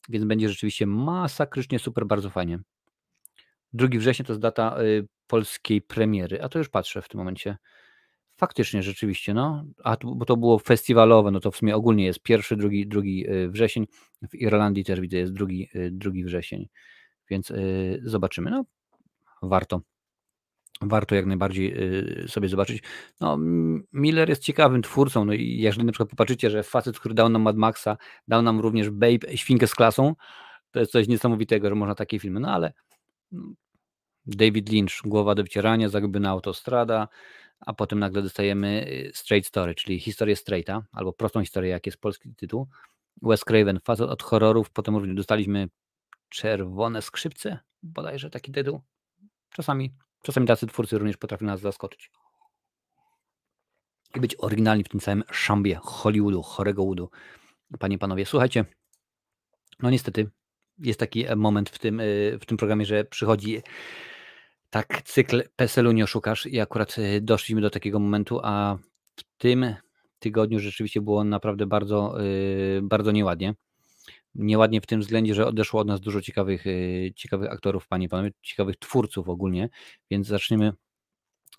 więc 0.09 0.25
będzie 0.25 0.49
rzeczywiście 0.49 0.87
masakrycznie 0.87 1.79
super, 1.79 2.07
bardzo 2.07 2.31
fajnie. 2.31 2.59
2 3.73 3.89
września 3.99 4.25
to 4.25 4.33
jest 4.33 4.43
data 4.43 4.83
y, 4.83 5.09
polskiej 5.27 5.83
premiery, 5.83 6.43
a 6.43 6.49
to 6.49 6.59
już 6.59 6.69
patrzę 6.69 7.03
w 7.03 7.09
tym 7.09 7.19
momencie. 7.19 7.57
Faktycznie, 8.37 8.83
rzeczywiście, 8.83 9.35
no. 9.35 9.65
A 9.85 9.97
bo 10.05 10.25
to 10.25 10.37
było 10.37 10.59
festiwalowe, 10.59 11.31
no 11.31 11.41
to 11.41 11.51
w 11.51 11.57
sumie 11.57 11.77
ogólnie 11.77 12.05
jest 12.05 12.21
pierwszy, 12.21 12.57
drugi, 12.57 12.87
drugi 12.87 13.31
y, 13.31 13.49
wrzesień. 13.49 13.87
W 14.31 14.35
Irlandii 14.35 14.85
też 14.85 15.01
widzę, 15.01 15.17
jest 15.17 15.33
drugi, 15.33 15.69
y, 15.75 15.91
drugi 15.93 16.25
wrzesień. 16.25 16.69
Więc 17.31 17.51
yy, 17.51 18.01
zobaczymy. 18.05 18.51
No, 18.51 18.65
warto. 19.43 19.81
Warto 20.81 21.15
jak 21.15 21.27
najbardziej 21.27 21.77
sobie 22.27 22.49
zobaczyć. 22.49 22.83
No, 23.21 23.39
Miller 23.93 24.29
jest 24.29 24.43
ciekawym 24.43 24.83
twórcą. 24.83 25.25
No 25.25 25.33
i 25.33 25.59
jeżeli 25.59 25.87
na 25.87 25.93
przykład 25.93 26.11
popatrzycie, 26.11 26.51
że 26.51 26.63
facet, 26.63 26.99
który 27.01 27.15
dał 27.15 27.29
nam 27.29 27.43
Mad 27.43 27.57
Maxa, 27.57 27.97
dał 28.29 28.43
nam 28.43 28.61
również 28.61 28.91
Babe, 28.91 29.37
Świnkę 29.37 29.67
z 29.67 29.75
klasą, 29.75 30.15
to 30.71 30.81
jest 30.81 30.93
coś 30.93 31.09
niesamowitego, 31.09 31.69
że 31.69 31.75
można 31.75 31.95
takie 31.95 32.19
filmy. 32.19 32.41
No 32.41 32.53
ale 32.53 32.73
no, 33.33 33.43
David 34.27 34.73
Lynch, 34.73 35.03
Głowa 35.05 35.35
do 35.35 35.45
wcierania, 35.45 35.89
Zagubiona 35.89 36.31
autostrada, 36.31 37.09
a 37.61 37.73
potem 37.75 37.99
nagle 37.99 38.23
dostajemy 38.23 38.87
y, 38.89 39.11
Straight 39.15 39.49
Story, 39.49 39.75
czyli 39.75 40.01
historię 40.01 40.37
straighta, 40.37 40.83
albo 40.93 41.13
prostą 41.13 41.41
historię, 41.41 41.71
jak 41.71 41.87
jest 41.87 41.99
polski 41.99 42.35
tytuł. 42.35 42.69
Wes 43.23 43.45
Craven, 43.45 43.81
facet 43.85 44.11
od 44.11 44.23
horrorów, 44.23 44.71
potem 44.71 44.95
również 44.95 45.17
dostaliśmy 45.17 45.69
Czerwone 46.29 47.03
skrzypce, 47.03 47.59
bodajże 47.83 48.31
taki 48.31 48.53
tytuł. 48.53 48.81
Czasami, 49.51 49.95
czasami 50.23 50.47
tacy 50.47 50.67
twórcy 50.67 50.99
również 50.99 51.17
potrafią 51.17 51.47
nas 51.47 51.61
zaskoczyć. 51.61 52.11
I 54.15 54.21
być 54.21 54.37
oryginalni 54.39 54.85
w 54.85 54.89
tym 54.89 55.01
całym 55.01 55.25
szambie 55.33 55.79
Hollywoodu, 55.83 56.43
chorego 56.43 56.85
woodu. 56.85 57.11
Panie, 57.79 57.99
panowie, 57.99 58.27
słuchajcie, 58.27 58.65
no 59.83 59.91
niestety 59.91 60.31
jest 60.79 61.01
taki 61.01 61.25
moment 61.37 61.71
w 61.71 61.79
tym, 61.79 62.01
y, 62.01 62.39
w 62.41 62.47
tym 62.47 62.57
programie, 62.57 62.85
że 62.87 63.05
przychodzi 63.05 63.63
tak 64.77 65.03
cykl 65.03 65.43
PESEL-u 65.57 65.93
nie 65.93 66.05
oszukasz 66.05 66.47
i 66.47 66.61
akurat 66.61 66.99
y, 66.99 67.21
doszliśmy 67.21 67.61
do 67.61 67.71
takiego 67.71 67.99
momentu, 67.99 68.41
a 68.43 68.79
w 69.17 69.23
tym 69.39 69.75
tygodniu 70.19 70.61
rzeczywiście 70.61 71.01
było 71.01 71.25
naprawdę 71.25 71.67
bardzo, 71.67 72.25
y, 72.25 72.81
bardzo 72.83 73.13
nieładnie. 73.13 73.55
Nieładnie 74.35 74.81
w 74.81 74.87
tym 74.87 75.01
względzie, 75.01 75.35
że 75.35 75.47
odeszło 75.47 75.81
od 75.81 75.87
nas 75.87 76.01
dużo 76.01 76.21
ciekawych, 76.21 76.67
y, 76.67 77.13
ciekawych 77.17 77.51
aktorów, 77.53 77.89
panie 77.89 78.07
i 78.07 78.09
panowie, 78.09 78.31
ciekawych 78.43 78.77
twórców 78.77 79.29
ogólnie, 79.29 79.69
więc 80.11 80.27
zaczniemy, 80.27 80.73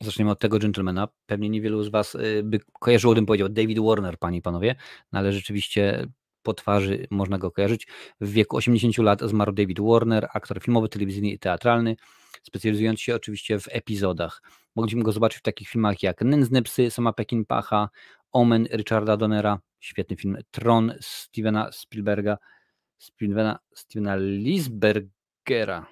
zaczniemy 0.01 0.31
od 0.31 0.39
tego 0.39 0.59
gentlemana. 0.59 1.07
Pewnie 1.25 1.49
niewielu 1.49 1.83
z 1.83 1.89
was 1.89 2.17
by 2.43 2.59
kojarzyło, 2.79 3.13
gdybym 3.13 3.25
powiedział 3.25 3.49
David 3.49 3.79
Warner, 3.79 4.19
panie 4.19 4.37
i 4.37 4.41
panowie, 4.41 4.75
no 5.11 5.19
ale 5.19 5.33
rzeczywiście 5.33 6.07
po 6.43 6.53
twarzy 6.53 7.07
można 7.11 7.37
go 7.37 7.51
kojarzyć. 7.51 7.87
W 8.21 8.31
wieku 8.31 8.57
80 8.57 8.97
lat 8.97 9.21
zmarł 9.21 9.51
David 9.51 9.79
Warner, 9.79 10.27
aktor 10.33 10.61
filmowy, 10.61 10.89
telewizyjny 10.89 11.29
i 11.29 11.39
teatralny 11.39 11.95
specjalizując 12.43 13.01
się 13.01 13.15
oczywiście 13.15 13.59
w 13.59 13.67
epizodach. 13.71 14.41
Mogliśmy 14.75 15.03
go 15.03 15.11
zobaczyć 15.11 15.39
w 15.39 15.41
takich 15.41 15.69
filmach 15.69 16.03
jak 16.03 16.21
Nędzne 16.21 16.61
psy, 16.61 16.91
Sama 16.91 17.13
Pacha, 17.47 17.89
Omen 18.31 18.67
Richarda 18.71 19.17
Donnera, 19.17 19.59
świetny 19.79 20.15
film, 20.15 20.37
Tron 20.51 20.93
Stevena 21.01 21.71
Spielberga, 21.71 22.37
Stevena, 22.97 23.59
Stevena 23.75 24.15
Lisbergera. 24.15 25.85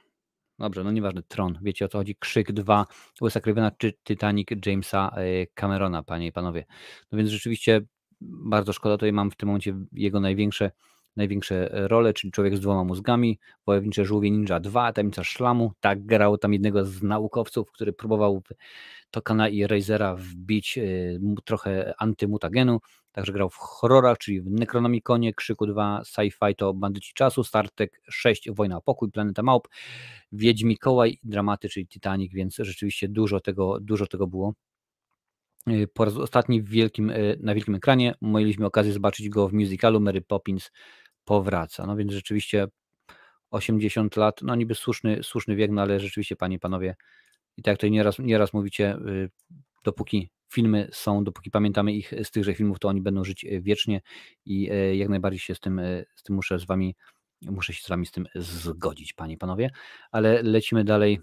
Dobrze, 0.59 0.83
no 0.83 0.91
nieważne, 0.91 1.23
Tron, 1.23 1.59
wiecie 1.61 1.85
o 1.85 1.87
co 1.87 1.97
chodzi, 1.97 2.15
Krzyk 2.15 2.51
2, 2.51 2.85
Wesa 3.21 3.41
Cravena 3.41 3.71
czy 3.71 3.93
Titanic 4.03 4.47
Jamesa 4.65 5.11
e, 5.17 5.47
Camerona, 5.47 6.03
panie 6.03 6.27
i 6.27 6.31
panowie. 6.31 6.65
No 7.11 7.17
więc 7.17 7.29
rzeczywiście 7.29 7.81
bardzo 8.21 8.73
szkoda, 8.73 8.95
tutaj 8.95 9.13
mam 9.13 9.31
w 9.31 9.35
tym 9.35 9.47
momencie 9.47 9.75
jego 9.91 10.19
największe 10.19 10.71
największe 11.15 11.73
e, 11.73 11.87
role, 11.87 12.13
czyli 12.13 12.31
Człowiek 12.31 12.57
z 12.57 12.59
dwoma 12.59 12.83
mózgami, 12.83 13.39
Wojownicze 13.67 14.05
Żółwie 14.05 14.31
Ninja 14.31 14.59
2, 14.59 14.93
Tajemnica 14.93 15.23
Szlamu, 15.23 15.71
tak 15.79 16.05
grał 16.05 16.37
tam 16.37 16.53
jednego 16.53 16.85
z 16.85 17.03
naukowców, 17.03 17.71
który 17.71 17.93
próbował 17.93 18.41
Tokana 19.11 19.49
i 19.49 19.67
Razera 19.67 20.15
wbić 20.15 20.77
e, 20.77 20.83
trochę 21.45 21.93
antymutagenu, 21.97 22.79
także 23.11 23.33
grał 23.33 23.49
w 23.49 23.55
horrorach, 23.55 24.17
czyli 24.17 24.41
w 24.41 24.51
Necronomiconie, 24.51 25.33
Krzyku 25.33 25.65
2, 25.65 26.01
Sci-Fi 26.05 26.55
to 26.55 26.73
Bandyci 26.73 27.13
Czasu, 27.13 27.43
Star 27.43 27.71
Trek 27.71 28.01
6, 28.09 28.51
Wojna 28.51 28.77
o 28.77 28.81
Pokój, 28.81 29.11
Planeta 29.11 29.43
Małp, 29.43 29.67
Wiedź 30.31 30.63
Mikołaj, 30.63 31.19
dramaty, 31.23 31.69
czyli 31.69 31.87
Titanic, 31.87 32.33
więc 32.33 32.55
rzeczywiście 32.59 33.09
dużo 33.09 33.39
tego, 33.39 33.79
dużo 33.81 34.07
tego 34.07 34.27
było. 34.27 34.53
E, 35.67 35.87
po 35.87 36.05
raz 36.05 36.17
ostatni 36.17 36.63
wielkim, 36.63 37.11
na 37.39 37.55
wielkim 37.55 37.75
ekranie 37.75 38.15
mieliśmy 38.21 38.65
okazję 38.65 38.93
zobaczyć 38.93 39.29
go 39.29 39.47
w 39.47 39.53
musicalu 39.53 39.99
Mary 39.99 40.21
Poppins 40.21 40.71
powraca. 41.25 41.85
No 41.85 41.95
więc 41.95 42.11
rzeczywiście 42.11 42.67
80 43.51 44.15
lat, 44.15 44.41
no 44.41 44.55
niby 44.55 44.75
słuszny, 44.75 45.23
słuszny 45.23 45.55
wiek, 45.55 45.71
no 45.71 45.81
ale 45.81 45.99
rzeczywiście, 45.99 46.35
panie 46.35 46.55
i 46.55 46.59
panowie, 46.59 46.95
i 47.57 47.63
tak 47.63 47.71
jak 47.71 47.77
tutaj 47.77 47.91
nieraz, 47.91 48.19
nieraz 48.19 48.53
mówicie, 48.53 48.95
y, 48.95 49.29
dopóki 49.83 50.29
filmy 50.49 50.89
są, 50.91 51.23
dopóki 51.23 51.51
pamiętamy 51.51 51.93
ich 51.93 52.13
z 52.23 52.31
tychże 52.31 52.53
filmów, 52.53 52.79
to 52.79 52.87
oni 52.87 53.01
będą 53.01 53.23
żyć 53.23 53.45
y, 53.45 53.61
wiecznie 53.61 54.01
i 54.45 54.71
y, 54.71 54.95
jak 54.95 55.09
najbardziej 55.09 55.39
się 55.39 55.55
z 55.55 55.59
tym, 55.59 55.81
z 56.15 56.23
tym 56.23 56.35
muszę 56.35 56.59
z 56.59 56.65
wami, 56.65 56.95
muszę 57.41 57.73
się 57.73 57.83
z 57.83 57.89
wami 57.89 58.05
z 58.05 58.11
tym 58.11 58.27
zgodzić, 58.35 59.13
panie 59.13 59.33
i 59.33 59.37
panowie, 59.37 59.69
ale 60.11 60.43
lecimy 60.43 60.83
dalej, 60.83 61.19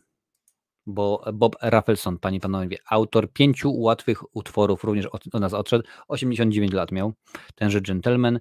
bo 0.87 1.25
Bob 1.35 1.57
Rafelson, 1.63 2.19
panie 2.19 2.37
i 2.37 2.41
panowie, 2.41 2.77
autor 2.91 3.33
pięciu 3.33 3.73
łatwych 3.73 4.37
utworów, 4.37 4.85
również 4.85 5.07
od, 5.07 5.35
nas 5.35 5.55
odszedł, 5.55 5.85
89 6.09 6.73
lat 6.73 6.93
miał, 6.93 7.13
tenże 7.55 7.81
gentleman, 7.81 8.41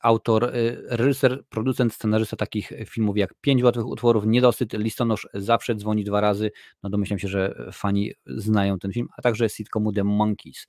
autor, 0.00 0.44
y, 0.44 0.82
reżyser, 0.88 1.44
producent, 1.48 1.94
scenarzysta 1.94 2.36
takich 2.36 2.72
filmów 2.86 3.16
jak 3.16 3.34
Pięć 3.40 3.62
łatwych 3.62 3.86
utworów, 3.86 4.26
Niedosyt, 4.26 4.72
Listonosz 4.72 5.28
zawsze 5.34 5.74
dzwoni 5.74 6.04
dwa 6.04 6.20
razy. 6.20 6.50
No 6.82 6.90
domyślam 6.90 7.18
się, 7.18 7.28
że 7.28 7.68
fani 7.72 8.12
znają 8.26 8.78
ten 8.78 8.92
film, 8.92 9.08
a 9.16 9.22
także 9.22 9.48
sitcomu 9.48 9.92
The 9.92 10.04
Monkeys. 10.04 10.66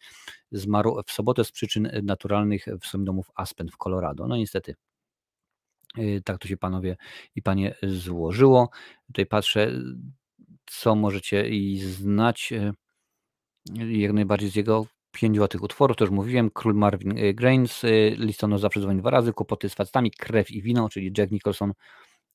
Zmarł 0.52 1.02
w 1.06 1.12
sobotę 1.12 1.44
z 1.44 1.52
przyczyn 1.52 1.92
naturalnych 2.04 2.66
w 2.82 2.86
swoim 2.86 3.06
domu 3.06 3.24
w 3.24 3.32
Aspen 3.36 3.68
w 3.70 3.78
Colorado. 3.78 4.28
No 4.28 4.38
niestety. 4.38 4.76
Y, 5.98 6.22
tak 6.26 6.38
to 6.38 6.48
się 6.48 6.58
panowie 6.58 6.98
i 7.36 7.42
panie 7.42 7.76
złożyło. 7.84 8.70
Tutaj 9.08 9.26
patrzę, 9.26 9.72
co 10.66 10.96
możecie 10.96 11.50
i 11.50 11.80
znać 11.80 12.54
y, 12.54 12.74
jak 13.76 14.14
najbardziej 14.14 14.50
z 14.50 14.56
jego 14.56 14.86
pięć 15.16 15.36
złotych 15.38 15.64
utworów, 15.64 15.98
to 15.98 16.04
już 16.04 16.12
mówiłem, 16.12 16.52
Król 16.52 16.76
Marvin 16.76 17.18
y, 17.18 17.34
Grains, 17.34 17.84
y, 17.84 18.16
listonosz 18.18 18.62
zawsze 18.62 18.82
dzwoni 18.82 19.00
dwa 19.00 19.10
razy, 19.10 19.34
Kłopoty 19.34 19.70
z 19.70 19.74
facetami, 19.74 20.12
Krew 20.12 20.52
i 20.52 20.62
wino, 20.62 20.90
czyli 20.90 21.12
Jack 21.18 21.32
Nicholson 21.32 21.74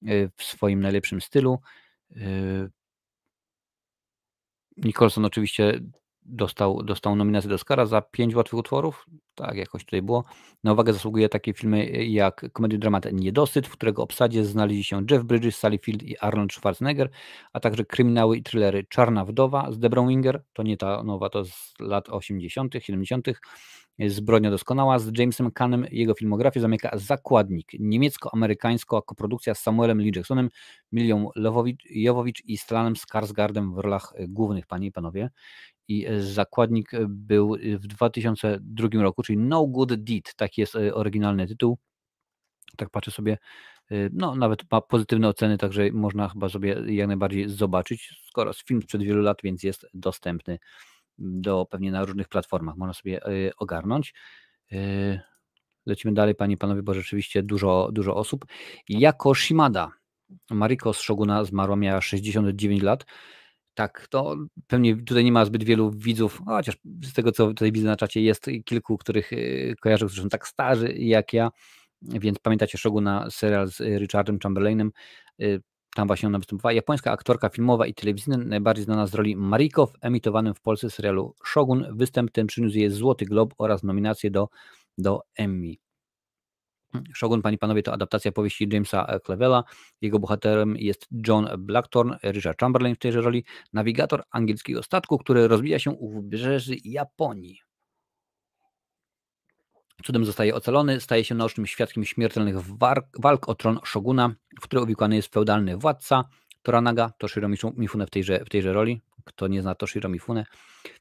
y, 0.08 0.30
w 0.36 0.42
swoim 0.42 0.80
najlepszym 0.80 1.20
stylu. 1.20 1.60
Nicholson 4.76 5.24
oczywiście 5.24 5.80
dostał, 6.30 6.82
dostał 6.82 7.16
nominację 7.16 7.48
do 7.48 7.54
Oscara 7.54 7.86
za 7.86 8.00
pięć 8.00 8.34
łatwych 8.34 8.58
utworów, 8.58 9.06
tak 9.34 9.56
jakoś 9.56 9.84
tutaj 9.84 10.02
było. 10.02 10.24
Na 10.64 10.72
uwagę 10.72 10.92
zasługuje 10.92 11.28
takie 11.28 11.52
filmy 11.52 11.86
jak 12.06 12.52
komediodramat 12.52 13.06
Niedosyt, 13.12 13.66
w 13.66 13.72
którego 13.72 14.02
obsadzie 14.02 14.44
znaleźli 14.44 14.84
się 14.84 15.02
Jeff 15.10 15.24
Bridges, 15.24 15.58
Sally 15.58 15.78
Field 15.78 16.02
i 16.02 16.18
Arnold 16.18 16.52
Schwarzenegger, 16.52 17.10
a 17.52 17.60
także 17.60 17.84
kryminały 17.84 18.36
i 18.36 18.42
thrillery 18.42 18.84
Czarna 18.84 19.24
Wdowa 19.24 19.72
z 19.72 19.78
Debrą 19.78 20.08
Winger, 20.08 20.42
to 20.52 20.62
nie 20.62 20.76
ta 20.76 21.02
nowa, 21.02 21.30
to 21.30 21.44
z 21.44 21.74
lat 21.80 22.08
80., 22.08 22.74
70., 22.80 23.26
Zbrodnia 24.08 24.50
doskonała 24.50 24.98
z 24.98 25.18
Jamesem 25.18 25.50
Cannem. 25.50 25.86
Jego 25.90 26.14
filmografię 26.14 26.60
zamyka 26.60 26.90
Zakładnik, 26.98 27.66
niemiecko-amerykańska 27.78 29.02
koprodukcja 29.02 29.54
z 29.54 29.60
Samuelem 29.62 30.00
Lee 30.00 30.12
Jacksonem, 30.16 30.48
Milią 30.92 31.30
Jowowicz 31.90 32.42
i 32.44 32.58
Stalanem 32.58 32.96
Skarsgardem 32.96 33.74
w 33.74 33.78
rolach 33.78 34.12
głównych, 34.28 34.66
panie 34.66 34.86
i 34.86 34.92
panowie 34.92 35.30
i 35.91 36.07
e, 36.07 36.22
zakładnik 36.22 36.95
e, 36.95 37.07
był 37.09 37.55
e, 37.55 37.59
w 37.78 37.86
2002 37.86 38.88
roku, 39.03 39.22
czyli 39.22 39.38
No 39.38 39.66
Good 39.66 39.95
Deed, 39.95 40.34
taki 40.34 40.61
jest 40.61 40.76
oryginalny 40.93 41.47
tytuł. 41.47 41.78
Tak 42.76 42.91
patrzę 42.91 43.11
sobie, 43.11 43.38
no 44.12 44.34
nawet 44.34 44.72
ma 44.72 44.80
pozytywne 44.80 45.28
oceny, 45.28 45.59
także 45.59 45.93
można 45.93 46.28
chyba 46.28 46.49
sobie 46.49 46.76
jak 46.86 47.09
najbardziej 47.09 47.49
zobaczyć, 47.49 48.22
skoro 48.26 48.53
film 48.53 48.82
sprzed 48.82 49.03
wielu 49.03 49.22
lat, 49.22 49.38
więc 49.45 49.62
jest 49.62 49.86
dostępny 49.95 50.59
do 51.18 51.66
pewnie 51.70 51.93
na 51.93 52.05
różnych 52.05 52.28
platformach, 52.28 52.76
można 52.76 52.95
sobie 52.95 53.20
ogarnąć. 53.57 54.14
Lecimy 55.86 56.14
dalej, 56.14 56.34
panie 56.34 56.55
i 56.55 56.57
panowie, 56.57 56.82
bo 56.82 56.95
rzeczywiście 56.95 57.43
dużo, 57.43 57.88
dużo 57.93 58.16
osób. 58.16 58.45
Jako 58.88 59.34
Shimada, 59.34 59.93
Mariko 60.51 60.93
z 60.93 61.01
Shoguna 61.01 61.45
zmarła, 61.45 61.76
miała 61.76 62.01
69 62.01 62.82
lat. 62.82 63.05
Tak, 63.74 64.06
to 64.10 64.36
pewnie 64.66 64.96
tutaj 64.96 65.24
nie 65.24 65.32
ma 65.32 65.44
zbyt 65.44 65.64
wielu 65.64 65.90
widzów, 65.90 66.42
chociaż 66.46 66.76
z 67.04 67.12
tego 67.12 67.32
co 67.32 67.46
tutaj 67.46 67.72
widzę 67.72 67.86
na 67.86 67.96
czacie 67.96 68.22
jest 68.22 68.46
kilku, 68.64 68.98
których 68.98 69.32
y, 69.32 69.74
kojarzę, 69.80 70.06
którzy 70.06 70.22
są 70.22 70.28
tak 70.28 70.48
starzy 70.48 70.92
jak 70.92 71.32
ja, 71.32 71.50
więc 72.02 72.38
pamiętacie 72.38 72.78
Shoguna, 72.78 73.26
serial 73.30 73.68
z 73.68 73.80
Richardem 73.80 74.38
Chamberlainem. 74.38 74.92
Y, 75.42 75.62
Tam 75.94 76.06
właśnie 76.06 76.26
ona 76.26 76.38
występowała. 76.38 76.72
Japońska 76.72 77.12
aktorka 77.12 77.48
filmowa 77.48 77.86
i 77.86 77.94
telewizyjna, 77.94 78.38
najbardziej 78.44 78.84
znana 78.84 79.06
z 79.06 79.14
roli 79.14 79.36
Mariko 79.36 79.86
w 79.86 79.92
emitowanym 80.00 80.54
w 80.54 80.60
Polsce 80.60 80.90
serialu 80.90 81.34
Shogun. 81.46 81.86
Występ 81.96 82.30
ten 82.30 82.46
przyniósł 82.46 82.78
jej 82.78 82.90
Złoty 82.90 83.24
Glob 83.24 83.54
oraz 83.58 83.82
nominację 83.82 84.30
do, 84.30 84.48
do 84.98 85.20
Emmy. 85.36 85.74
Shogun, 87.14 87.43
Pani 87.43 87.59
Panowie, 87.59 87.82
to 87.82 87.93
adaptacja 87.93 88.32
powieści 88.32 88.68
Jamesa 88.72 89.18
Clevela. 89.24 89.64
Jego 90.01 90.18
bohaterem 90.18 90.76
jest 90.76 91.07
John 91.26 91.49
Blackthorne, 91.59 92.18
Richard 92.24 92.61
Chamberlain 92.61 92.95
w 92.95 92.99
tejże 92.99 93.20
roli, 93.20 93.45
nawigator 93.72 94.22
angielskiego 94.30 94.82
statku, 94.82 95.18
który 95.18 95.49
rozbija 95.49 95.78
się 95.78 95.91
u 95.91 96.11
wybrzeży 96.11 96.76
Japonii. 96.84 97.61
Cudem 100.05 100.24
zostaje 100.24 100.55
ocalony, 100.55 101.01
staje 101.01 101.24
się 101.24 101.34
naocznym 101.34 101.66
świadkiem 101.66 102.05
śmiertelnych 102.05 102.57
walk 103.18 103.49
o 103.49 103.55
tron 103.55 103.78
Shoguna, 103.84 104.34
w 104.61 104.62
które 104.62 104.82
uwikłany 104.82 105.16
jest 105.16 105.34
feudalny 105.34 105.76
władca 105.76 106.24
Toranaga, 106.62 107.12
Toshiro 107.18 107.49
Mifune 107.76 108.07
w 108.07 108.11
tejże, 108.11 108.45
w 108.45 108.49
tejże 108.49 108.72
roli. 108.72 109.01
Kto 109.24 109.48
nie 109.48 109.62
zna 109.62 109.74
Toshiro 109.74 110.08
Mifune, 110.08 110.44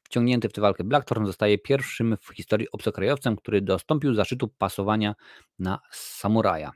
wciągnięty 0.02 0.48
w 0.48 0.52
tę 0.52 0.60
walkę 0.60 0.84
Blackthorn 0.84 1.26
zostaje 1.26 1.58
pierwszym 1.58 2.16
w 2.20 2.34
historii 2.34 2.70
obcokrajowcem, 2.72 3.36
który 3.36 3.60
dostąpił 3.60 4.14
zaszczytu 4.14 4.48
pasowania 4.48 5.14
na 5.58 5.78
samuraja. 5.90 6.72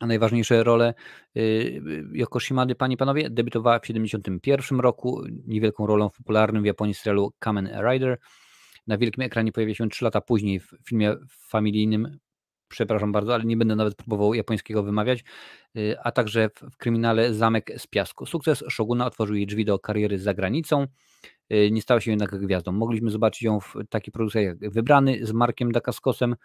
A 0.00 0.06
najważniejsze 0.06 0.64
role 0.64 0.94
Yokoshimady, 2.12 2.74
panie 2.74 2.94
i 2.94 2.96
panowie, 2.96 3.30
debiutowała 3.30 3.78
w 3.78 3.82
1971 3.82 4.80
roku 4.80 5.22
niewielką 5.46 5.86
rolą 5.86 6.08
w 6.08 6.16
popularnym 6.16 6.62
w 6.62 6.66
Japonii 6.66 6.94
serialu 6.94 7.32
Kamen 7.38 7.68
Rider. 7.90 8.18
Na 8.86 8.98
wielkim 8.98 9.24
ekranie 9.24 9.52
pojawia 9.52 9.74
się 9.74 9.88
3 9.88 10.04
lata 10.04 10.20
później 10.20 10.60
w 10.60 10.74
filmie 10.88 11.16
familijnym 11.48 12.18
przepraszam 12.68 13.12
bardzo, 13.12 13.34
ale 13.34 13.44
nie 13.44 13.56
będę 13.56 13.76
nawet 13.76 13.94
próbował 13.94 14.34
japońskiego 14.34 14.82
wymawiać, 14.82 15.24
a 16.02 16.12
także 16.12 16.50
w, 16.54 16.76
kryminale 16.76 17.34
Zamek 17.34 17.70
z 17.76 17.86
Piasku. 17.86 18.26
Sukces 18.26 18.64
Shoguna 18.70 19.06
otworzył 19.06 19.36
jej 19.36 19.46
drzwi 19.46 19.64
do 19.64 19.78
kariery 19.78 20.18
za 20.18 20.34
granicą. 20.34 20.86
Nie 21.70 21.82
stała 21.82 22.00
się 22.00 22.10
jednak 22.10 22.30
gwiazdą. 22.38 22.72
Mogliśmy 22.72 23.10
zobaczyć 23.10 23.42
ją 23.42 23.60
w 23.60 23.74
takiej 23.90 24.12
produkcji 24.12 24.42
jak 24.42 24.70
Wybrany 24.72 25.26
z 25.26 25.32
Markiem 25.32 25.72
Dacascosem, 25.72 26.36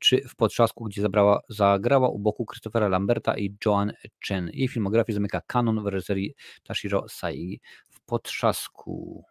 czy 0.00 0.28
w 0.28 0.36
Potrzasku, 0.36 0.84
gdzie 0.84 1.02
zabrała, 1.02 1.40
zagrała 1.48 2.08
u 2.08 2.18
boku 2.18 2.46
Christophera 2.46 2.88
Lamberta 2.88 3.38
i 3.38 3.56
Joan 3.66 3.92
Chen. 4.28 4.50
Jej 4.52 4.68
filmografię 4.68 5.12
zamyka 5.12 5.40
kanon 5.46 5.82
w 5.82 5.86
reżyserii 5.86 6.34
Tashiro 6.62 7.04
Saigi. 7.08 7.60
W 7.90 8.04
Potrzasku 8.04 9.24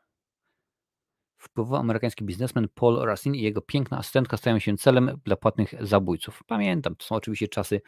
wpływowy 1.41 1.77
amerykański 1.77 2.25
biznesmen 2.25 2.67
Paul 2.75 2.99
Racine 3.05 3.37
i 3.37 3.41
jego 3.41 3.61
piękna 3.61 3.97
asystentka 3.97 4.37
stają 4.37 4.59
się 4.59 4.77
celem 4.77 5.19
dla 5.25 5.35
płatnych 5.35 5.73
zabójców. 5.81 6.43
Pamiętam, 6.47 6.95
to 6.95 7.05
są 7.05 7.15
oczywiście 7.15 7.47
czasy 7.47 7.81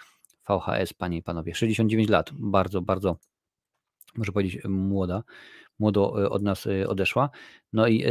VHS, 0.50 0.94
panie 0.94 1.18
i 1.18 1.24
panowie. 1.24 1.56
69 1.56 2.10
lat, 2.10 2.30
bardzo, 2.34 2.82
bardzo, 2.82 3.18
może 4.16 4.32
powiedzieć, 4.32 4.64
młoda, 4.66 5.24
młodo 5.80 6.24
e, 6.24 6.30
od 6.30 6.44
nas 6.44 6.68
e, 6.68 6.88
odeszła. 6.88 7.30
No 7.74 7.88
i 7.88 8.04
e, 8.04 8.10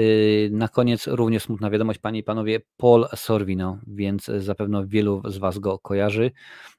na 0.50 0.68
koniec 0.68 1.06
również 1.06 1.42
smutna 1.42 1.70
wiadomość, 1.70 1.98
panie 1.98 2.20
i 2.20 2.22
panowie, 2.22 2.60
Paul 2.76 3.06
Sorvino, 3.16 3.78
więc 3.86 4.24
zapewne 4.24 4.86
wielu 4.86 5.22
z 5.24 5.38
was 5.38 5.58
go 5.58 5.78
kojarzy. 5.78 6.30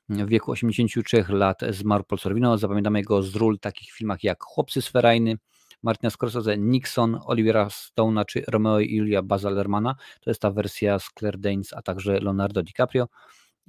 W 0.10 0.28
wieku 0.28 0.52
83 0.52 1.26
lat 1.30 1.62
zmarł 1.70 2.04
Paul 2.04 2.20
Sorvino. 2.20 2.58
Zapamiętamy 2.58 3.02
go 3.02 3.24
z 3.24 3.36
ról 3.36 3.60
takich 3.60 3.92
filmach 3.92 4.24
jak 4.24 4.44
Chłopcy 4.44 4.82
Sferajny, 4.82 5.38
Martina 5.84 6.10
Scorsese, 6.10 6.58
Nixon, 6.58 7.20
Olivera 7.26 7.68
Stone'a 7.68 8.26
czy 8.26 8.44
Romeo 8.48 8.80
i 8.80 8.96
Julia 8.96 9.22
Baza 9.22 9.50
Lermana. 9.50 9.96
To 10.22 10.30
jest 10.30 10.42
ta 10.42 10.52
wersja 10.52 11.00
z 11.00 11.10
Claire 11.20 11.40
Danes, 11.40 11.74
a 11.74 11.82
także 11.82 12.20
Leonardo 12.20 12.64
DiCaprio, 12.64 13.08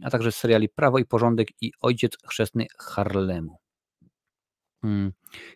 a 0.02 0.10
także 0.10 0.32
z 0.32 0.36
seriali 0.36 0.68
Prawo 0.68 0.98
i 0.98 1.04
Porządek 1.04 1.48
i 1.60 1.72
Ojciec 1.80 2.16
Chrzestny 2.28 2.66
Harlemu. 2.78 3.58
Hmm. 4.82 5.12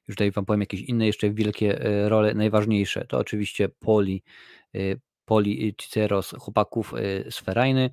Już 0.08 0.16
tutaj 0.16 0.30
Wam 0.30 0.44
powiem 0.44 0.60
jakieś 0.60 0.80
inne 0.80 1.06
jeszcze 1.06 1.30
wielkie 1.30 1.80
e, 1.80 2.08
role, 2.08 2.34
najważniejsze. 2.34 3.06
To 3.06 3.18
oczywiście 3.18 3.68
Poli, 3.68 4.22
e, 4.74 4.78
Poli 5.24 5.74
Ciceros, 5.78 6.34
chłopaków 6.38 6.94
e, 6.94 7.30
z 7.30 7.38
Ferajny, 7.38 7.90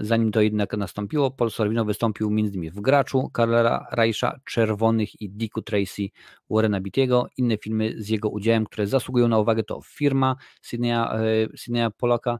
Zanim 0.00 0.32
to 0.32 0.40
jednak 0.40 0.76
nastąpiło, 0.76 1.30
Paul 1.30 1.50
Sorvino 1.50 1.84
wystąpił 1.84 2.28
m.in. 2.28 2.70
w 2.70 2.80
Graczu, 2.80 3.30
Karla 3.32 3.86
Reisha, 3.92 4.40
Czerwonych 4.44 5.20
i 5.20 5.30
Dicku 5.30 5.62
Tracy 5.62 6.08
Warrena 6.50 6.80
Beatty'ego. 6.80 7.26
Inne 7.36 7.56
filmy 7.58 7.94
z 7.96 8.08
jego 8.08 8.28
udziałem, 8.28 8.66
które 8.66 8.86
zasługują 8.86 9.28
na 9.28 9.38
uwagę 9.38 9.62
to 9.62 9.80
Firma 9.84 10.36
Sydneya, 10.62 10.92
e, 10.92 11.56
Sydneya 11.56 11.90
Polaka, 11.96 12.38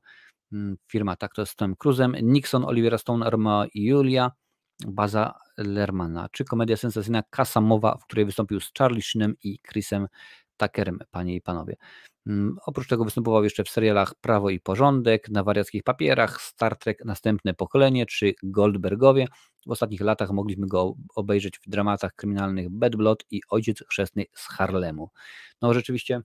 mm, 0.52 0.76
firma 0.88 1.16
tak 1.16 1.34
to 1.34 1.46
z 1.46 1.54
Tom 1.56 1.74
Cruise'em, 1.74 2.22
Nixon, 2.22 2.64
Olivera 2.64 2.98
Stone, 2.98 3.30
Romeo 3.30 3.64
i 3.74 3.84
Julia, 3.84 4.30
Baza 4.86 5.34
Lermana, 5.58 6.28
czy 6.32 6.44
komedia 6.44 6.76
sensacyjna 6.76 7.22
Kasamowa, 7.30 7.96
w 7.96 8.04
której 8.04 8.24
wystąpił 8.24 8.60
z 8.60 8.70
Charlie 8.78 9.02
Sheenem 9.02 9.34
i 9.42 9.58
Chrisem 9.68 10.06
Tuckerem, 10.56 10.98
panie 11.10 11.34
i 11.34 11.40
panowie. 11.40 11.76
Mm, 12.28 12.56
oprócz 12.66 12.88
tego 12.88 13.04
występował 13.04 13.44
jeszcze 13.44 13.64
w 13.64 13.68
serialach 13.68 14.14
Prawo 14.14 14.50
i 14.50 14.60
Porządek, 14.60 15.28
na 15.28 15.44
wariackich 15.44 15.82
papierach, 15.82 16.42
Star 16.42 16.76
Trek 16.76 17.04
Następne 17.04 17.54
Pokolenie 17.54 18.06
czy 18.06 18.34
Goldbergowie. 18.42 19.26
W 19.66 19.70
ostatnich 19.70 20.00
latach 20.00 20.30
mogliśmy 20.30 20.66
go 20.66 20.94
obejrzeć 21.14 21.58
w 21.58 21.70
dramatach 21.70 22.14
kryminalnych 22.14 22.70
Bad 22.70 22.96
Blood 22.96 23.24
i 23.30 23.40
Ojciec 23.50 23.84
Chrzestny 23.90 24.24
z 24.34 24.46
Harlemu. 24.46 25.10
No 25.62 25.74
rzeczywiście 25.74 26.20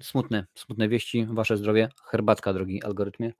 smutne, 0.00 0.46
smutne 0.54 0.88
wieści, 0.88 1.26
wasze 1.30 1.56
zdrowie, 1.56 1.88
herbatka 2.04 2.52
drogi 2.52 2.82
algorytmie. 2.82 3.32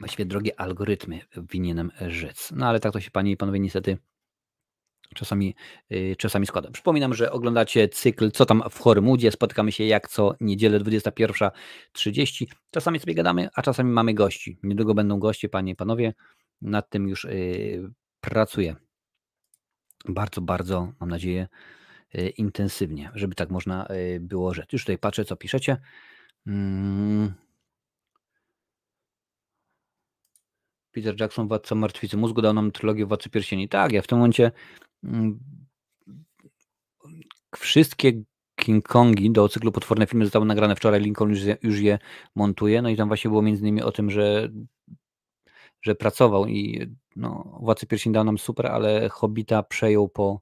Właściwie 0.00 0.24
drogie 0.24 0.60
algorytmy 0.60 1.20
winienem 1.36 1.90
rzec. 2.08 2.52
No 2.56 2.66
ale 2.66 2.80
tak 2.80 2.92
to 2.92 3.00
się 3.00 3.10
panie 3.10 3.30
i 3.32 3.36
panowie 3.36 3.60
niestety 3.60 3.98
czasami, 5.14 5.54
yy, 5.90 6.16
czasami 6.16 6.46
składa. 6.46 6.70
Przypominam, 6.70 7.14
że 7.14 7.32
oglądacie 7.32 7.88
cykl 7.88 8.30
Co 8.30 8.46
tam 8.46 8.62
w 8.70 8.78
Chorymoodzie. 8.80 9.30
Spotykamy 9.30 9.72
się 9.72 9.84
jak 9.84 10.08
co 10.08 10.34
niedzielę 10.40 10.80
21.30. 10.80 12.46
Czasami 12.70 13.00
sobie 13.00 13.14
gadamy, 13.14 13.48
a 13.54 13.62
czasami 13.62 13.90
mamy 13.90 14.14
gości. 14.14 14.58
Niedługo 14.62 14.94
będą 14.94 15.18
goście, 15.18 15.48
panie 15.48 15.72
i 15.72 15.76
panowie. 15.76 16.14
Nad 16.62 16.90
tym 16.90 17.08
już 17.08 17.24
yy, 17.24 17.90
pracuję. 18.20 18.76
Bardzo, 20.08 20.40
bardzo, 20.40 20.92
mam 21.00 21.10
nadzieję, 21.10 21.48
yy, 22.14 22.28
intensywnie, 22.28 23.10
żeby 23.14 23.34
tak 23.34 23.50
można 23.50 23.88
było 24.20 24.54
rzec. 24.54 24.72
Już 24.72 24.82
tutaj 24.82 24.98
patrzę, 24.98 25.24
co 25.24 25.36
piszecie. 25.36 25.76
Mm. 26.46 27.34
Peter 30.94 31.20
Jackson, 31.20 31.48
Władca 31.48 31.74
Martwicy 31.74 32.16
Mózgu, 32.16 32.42
dał 32.42 32.52
nam 32.52 32.72
trylogię 32.72 33.06
Władcy 33.06 33.30
Pierścieni. 33.30 33.68
Tak, 33.68 33.92
ja 33.92 34.02
w 34.02 34.06
tym 34.06 34.18
momencie 34.18 34.52
wszystkie 37.56 38.12
King 38.56 38.88
Kongi 38.88 39.30
do 39.30 39.48
cyklu 39.48 39.72
Potworne 39.72 40.06
Filmy 40.06 40.24
zostały 40.24 40.46
nagrane 40.46 40.76
wczoraj, 40.76 41.00
Lincoln 41.00 41.30
już 41.30 41.42
je, 41.42 41.56
już 41.62 41.80
je 41.80 41.98
montuje, 42.34 42.82
no 42.82 42.88
i 42.88 42.96
tam 42.96 43.08
właśnie 43.08 43.28
było 43.28 43.42
między 43.42 43.62
innymi 43.62 43.82
o 43.82 43.92
tym, 43.92 44.10
że, 44.10 44.48
że 45.82 45.94
pracował 45.94 46.46
i 46.46 46.86
no, 47.16 47.58
Władcy 47.60 47.86
Pierścieni 47.86 48.14
dał 48.14 48.24
nam 48.24 48.38
super, 48.38 48.66
ale 48.66 49.08
Hobbita 49.08 49.62
przejął 49.62 50.08
po 50.08 50.40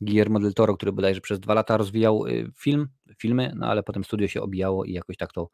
Guillermo 0.00 0.40
del 0.40 0.54
Toro, 0.54 0.76
który 0.76 0.92
bodajże 0.92 1.20
przez 1.20 1.40
dwa 1.40 1.54
lata 1.54 1.76
rozwijał 1.76 2.26
y, 2.26 2.50
film, 2.56 2.88
filmy, 3.18 3.52
no 3.56 3.66
ale 3.66 3.82
potem 3.82 4.04
studio 4.04 4.28
się 4.28 4.42
obijało 4.42 4.84
i 4.84 4.92
jakoś 4.92 5.16
tak 5.16 5.32
to, 5.32 5.50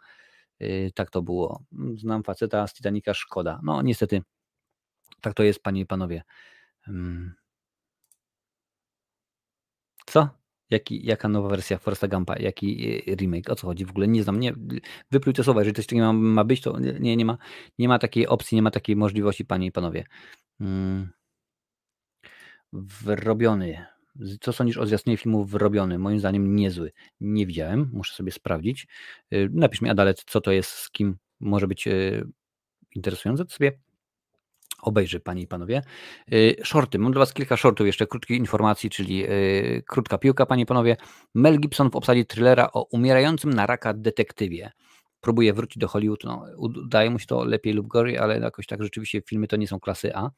y, 0.62 0.90
tak 0.94 1.10
to 1.10 1.22
było. 1.22 1.62
Znam 1.96 2.22
faceta 2.22 2.66
z 2.66 2.74
Titanica, 2.74 3.14
szkoda. 3.14 3.60
No 3.62 3.82
niestety 3.82 4.22
tak 5.20 5.34
to 5.34 5.42
jest, 5.42 5.62
panie 5.62 5.80
i 5.80 5.86
panowie. 5.86 6.22
Co? 10.14 10.28
Jaki, 10.70 11.06
jaka 11.06 11.28
nowa 11.28 11.48
wersja 11.48 11.78
Foresta 11.78 12.08
Gampa? 12.08 12.36
Jaki 12.38 13.00
e, 13.06 13.14
remake? 13.14 13.50
O 13.50 13.54
co 13.54 13.66
chodzi? 13.66 13.84
W 13.84 13.90
ogóle 13.90 14.08
nie 14.08 14.22
znam. 14.22 14.40
Nie, 14.40 14.52
wypluj 15.10 15.34
te 15.34 15.44
słowa. 15.44 15.60
Jeżeli 15.60 15.74
coś 15.74 15.86
takiego 15.86 16.12
ma, 16.12 16.12
ma 16.12 16.44
być, 16.44 16.60
to 16.60 16.78
nie, 16.78 17.16
nie, 17.16 17.24
ma, 17.24 17.38
nie 17.78 17.88
ma 17.88 17.98
takiej 17.98 18.26
opcji, 18.26 18.56
nie 18.56 18.62
ma 18.62 18.70
takiej 18.70 18.96
możliwości, 18.96 19.44
panie 19.44 19.66
i 19.66 19.72
panowie. 19.72 20.04
Hmm. 20.58 21.10
Wyrobiony. 22.72 23.86
Co 24.40 24.52
sądzisz 24.52 24.78
o 24.78 24.86
zwiastunie 24.86 25.16
filmu 25.16 25.44
Wyrobiony? 25.44 25.98
Moim 25.98 26.18
zdaniem 26.18 26.56
niezły. 26.56 26.92
Nie 27.20 27.46
widziałem, 27.46 27.90
muszę 27.92 28.14
sobie 28.14 28.32
sprawdzić. 28.32 28.86
E, 29.30 29.48
napisz 29.48 29.80
mi, 29.80 29.90
Adalet, 29.90 30.24
co 30.26 30.40
to 30.40 30.52
jest, 30.52 30.70
z 30.70 30.90
kim 30.90 31.16
może 31.40 31.66
być 31.66 31.88
e, 31.88 32.24
interesujące, 32.94 33.44
to 33.44 33.54
sobie 33.54 33.72
obejrzy, 34.82 35.20
panie 35.20 35.42
i 35.42 35.46
panowie. 35.46 35.82
Y, 36.32 36.56
shorty. 36.64 36.98
Mam 36.98 37.12
dla 37.12 37.18
was 37.18 37.32
kilka 37.32 37.56
shortów, 37.56 37.86
jeszcze 37.86 38.06
krótkich 38.06 38.38
informacji, 38.38 38.90
czyli 38.90 39.24
y, 39.24 39.82
krótka 39.88 40.18
piłka, 40.18 40.46
panie 40.46 40.62
i 40.62 40.66
panowie. 40.66 40.96
Mel 41.34 41.60
Gibson 41.60 41.90
w 41.90 41.96
obsadzie 41.96 42.24
thrillera 42.24 42.70
o 42.72 42.82
umierającym 42.82 43.54
na 43.54 43.66
raka 43.66 43.94
detektywie. 43.94 44.72
Próbuje 45.20 45.52
wrócić 45.52 45.78
do 45.78 45.88
Hollywood. 45.88 46.24
No, 46.24 46.44
udaje 46.56 47.10
mu 47.10 47.18
się 47.18 47.26
to 47.26 47.44
lepiej 47.44 47.72
lub 47.72 47.86
gorzej, 47.86 48.18
ale 48.18 48.40
jakoś 48.40 48.66
tak 48.66 48.82
rzeczywiście 48.82 49.22
filmy 49.28 49.46
to 49.46 49.56
nie 49.56 49.68
są 49.68 49.80
klasy 49.80 50.16
A. 50.16 50.30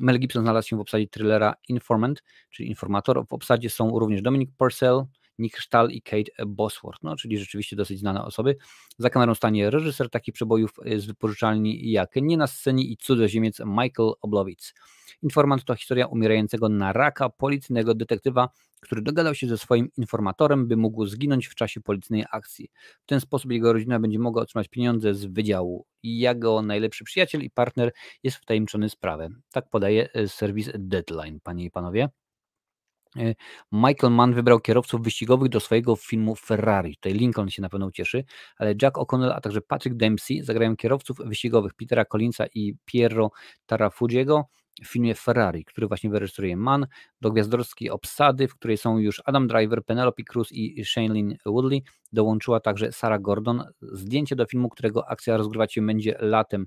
Mel 0.00 0.18
Gibson 0.18 0.42
znalazł 0.42 0.68
się 0.68 0.76
w 0.76 0.80
obsadzie 0.80 1.08
thrillera 1.08 1.54
Informant, 1.68 2.22
czyli 2.50 2.68
informator. 2.68 3.26
W 3.28 3.32
obsadzie 3.32 3.70
są 3.70 3.98
również 3.98 4.22
Dominic 4.22 4.50
Purcell, 4.56 5.04
Nick 5.40 5.58
Stahl 5.58 5.90
i 5.90 6.02
Kate 6.02 6.46
Bosworth, 6.46 7.02
no, 7.02 7.16
czyli 7.16 7.38
rzeczywiście 7.38 7.76
dosyć 7.76 7.98
znane 7.98 8.24
osoby. 8.24 8.56
Za 8.98 9.10
kamerą 9.10 9.34
stanie 9.34 9.70
reżyser 9.70 10.10
takich 10.10 10.34
przebojów 10.34 10.70
z 10.96 11.06
wypożyczalni 11.06 11.90
jak 11.90 12.16
Nie 12.16 12.36
na 12.36 12.46
scenie 12.46 12.84
i 12.84 12.96
Cudzoziemiec 12.96 13.60
Michael 13.66 14.12
Oblowitz. 14.20 14.74
Informant 15.22 15.64
to 15.64 15.74
historia 15.74 16.06
umierającego 16.06 16.68
na 16.68 16.92
raka 16.92 17.28
policyjnego 17.28 17.94
detektywa, 17.94 18.48
który 18.80 19.02
dogadał 19.02 19.34
się 19.34 19.46
ze 19.46 19.58
swoim 19.58 19.88
informatorem, 19.96 20.68
by 20.68 20.76
mógł 20.76 21.06
zginąć 21.06 21.46
w 21.46 21.54
czasie 21.54 21.80
policyjnej 21.80 22.24
akcji. 22.30 22.70
W 23.02 23.06
ten 23.06 23.20
sposób 23.20 23.52
jego 23.52 23.72
rodzina 23.72 24.00
będzie 24.00 24.18
mogła 24.18 24.42
otrzymać 24.42 24.68
pieniądze 24.68 25.14
z 25.14 25.24
wydziału. 25.24 25.86
Jego 26.02 26.62
najlepszy 26.62 27.04
przyjaciel 27.04 27.42
i 27.42 27.50
partner 27.50 27.92
jest 28.22 28.36
wtajemniczony 28.36 28.90
sprawę. 28.90 29.28
Tak 29.52 29.70
podaje 29.70 30.12
e, 30.12 30.28
serwis 30.28 30.70
Deadline, 30.74 31.40
panie 31.40 31.64
i 31.64 31.70
panowie. 31.70 32.08
E, 33.16 33.34
Michael 33.72 34.12
Mann 34.12 34.34
wybrał 34.34 34.60
kierowców 34.60 35.02
wyścigowych 35.02 35.48
do 35.48 35.60
swojego 35.60 35.96
filmu 35.96 36.36
Ferrari. 36.36 36.94
Tutaj 36.96 37.12
Lincoln 37.12 37.50
się 37.50 37.62
na 37.62 37.68
pewno 37.68 37.90
cieszy, 37.90 38.24
ale 38.56 38.74
Jack 38.82 38.96
O'Connell, 38.96 39.32
a 39.34 39.40
także 39.40 39.60
Patrick 39.60 39.96
Dempsey 39.96 40.42
zagrają 40.42 40.76
kierowców 40.76 41.16
wyścigowych 41.18 41.74
Petera 41.74 42.04
Collinsa 42.04 42.44
i 42.54 42.74
Piero 42.84 43.30
Tarafugiego 43.66 44.44
w 44.84 44.86
filmie 44.86 45.14
Ferrari, 45.14 45.64
który 45.64 45.86
właśnie 45.86 46.10
wyreżyseruje 46.10 46.56
Mann, 46.56 46.86
do 47.20 47.30
gwiazdorskiej 47.30 47.90
obsady, 47.90 48.48
w 48.48 48.54
której 48.54 48.76
są 48.76 48.98
już 48.98 49.22
Adam 49.24 49.48
Driver, 49.48 49.84
Penelope 49.84 50.22
Cruz 50.22 50.52
i 50.52 50.84
Shailene 50.84 51.34
Woodley. 51.46 51.82
Dołączyła 52.12 52.60
także 52.60 52.92
Sarah 52.92 53.20
Gordon. 53.20 53.64
Zdjęcie 53.82 54.36
do 54.36 54.46
filmu, 54.46 54.68
którego 54.68 55.08
akcja 55.08 55.36
rozgrywać 55.36 55.74
się 55.74 55.86
będzie 55.86 56.16
latem 56.20 56.66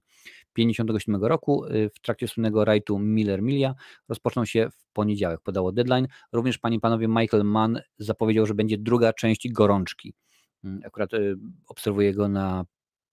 1957 0.54 1.24
roku 1.24 1.66
y, 1.66 1.90
w 1.90 2.00
trakcie 2.00 2.28
słynnego 2.28 2.66
rajtu 2.66 3.00
Miller 3.00 3.42
Milia 3.42 3.76
rozpoczną 4.10 4.46
się 4.46 4.70
w 4.70 4.86
poniedziałek, 4.94 5.42
podało 5.42 5.72
Deadline. 5.72 6.08
Również, 6.32 6.58
panie 6.58 6.78
i 6.78 6.80
panowie, 6.80 7.08
Michael 7.08 7.44
Mann 7.44 7.80
zapowiedział, 7.98 8.46
że 8.46 8.54
będzie 8.54 8.78
druga 8.78 9.14
część 9.14 9.52
Gorączki. 9.52 10.14
Mm, 10.64 10.82
akurat 10.86 11.14
y, 11.14 11.36
obserwuję 11.68 12.14
go 12.14 12.28
na 12.28 12.66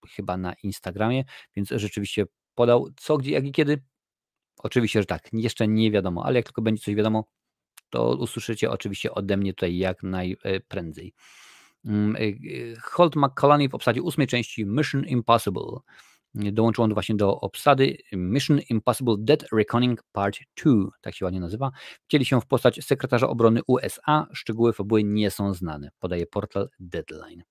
chyba 0.09 0.37
na 0.37 0.55
Instagramie, 0.62 1.25
więc 1.57 1.69
rzeczywiście 1.69 2.25
podał 2.55 2.89
co, 2.97 3.19
gdzie, 3.19 3.33
jak 3.33 3.47
i 3.47 3.53
kiedy 3.53 3.83
Oczywiście, 4.62 5.01
że 5.01 5.07
tak, 5.07 5.29
jeszcze 5.33 5.69
nie 5.69 5.91
wiadomo, 5.91 6.25
ale 6.25 6.39
jak 6.39 6.47
tylko 6.47 6.62
będzie 6.62 6.83
coś 6.83 6.95
wiadomo, 6.95 7.25
to 7.91 8.17
usłyszycie 8.17 8.71
oczywiście 8.71 9.12
ode 9.12 9.37
mnie 9.37 9.55
tutaj 9.55 9.77
jak 9.77 10.03
najprędzej. 10.03 11.15
Mm, 11.85 12.17
y, 12.17 12.77
Holt 12.83 13.17
McCallany 13.17 13.69
w 13.69 13.75
obsadzie 13.75 14.03
ósmej 14.03 14.27
części 14.27 14.67
Mission 14.67 15.05
Impossible. 15.05 15.79
Dołączył 16.35 16.85
on 16.85 16.94
właśnie 16.94 17.15
do 17.15 17.40
obsady 17.40 17.97
Mission 18.12 18.61
Impossible 18.70 19.15
Dead 19.19 19.44
Reckoning 19.52 20.02
Part 20.12 20.39
2, 20.65 20.73
tak 21.01 21.15
się 21.15 21.24
ładnie 21.24 21.40
nazywa. 21.40 21.70
Wcieli 22.05 22.24
się 22.24 22.40
w 22.40 22.47
postać 22.47 22.85
sekretarza 22.85 23.28
obrony 23.28 23.61
USA. 23.66 24.27
Szczegóły 24.32 24.73
fabuły 24.73 25.05
nie 25.05 25.31
są 25.31 25.55
znane, 25.55 25.90
podaje 25.98 26.27
portal 26.27 26.69
Deadline. 26.81 27.43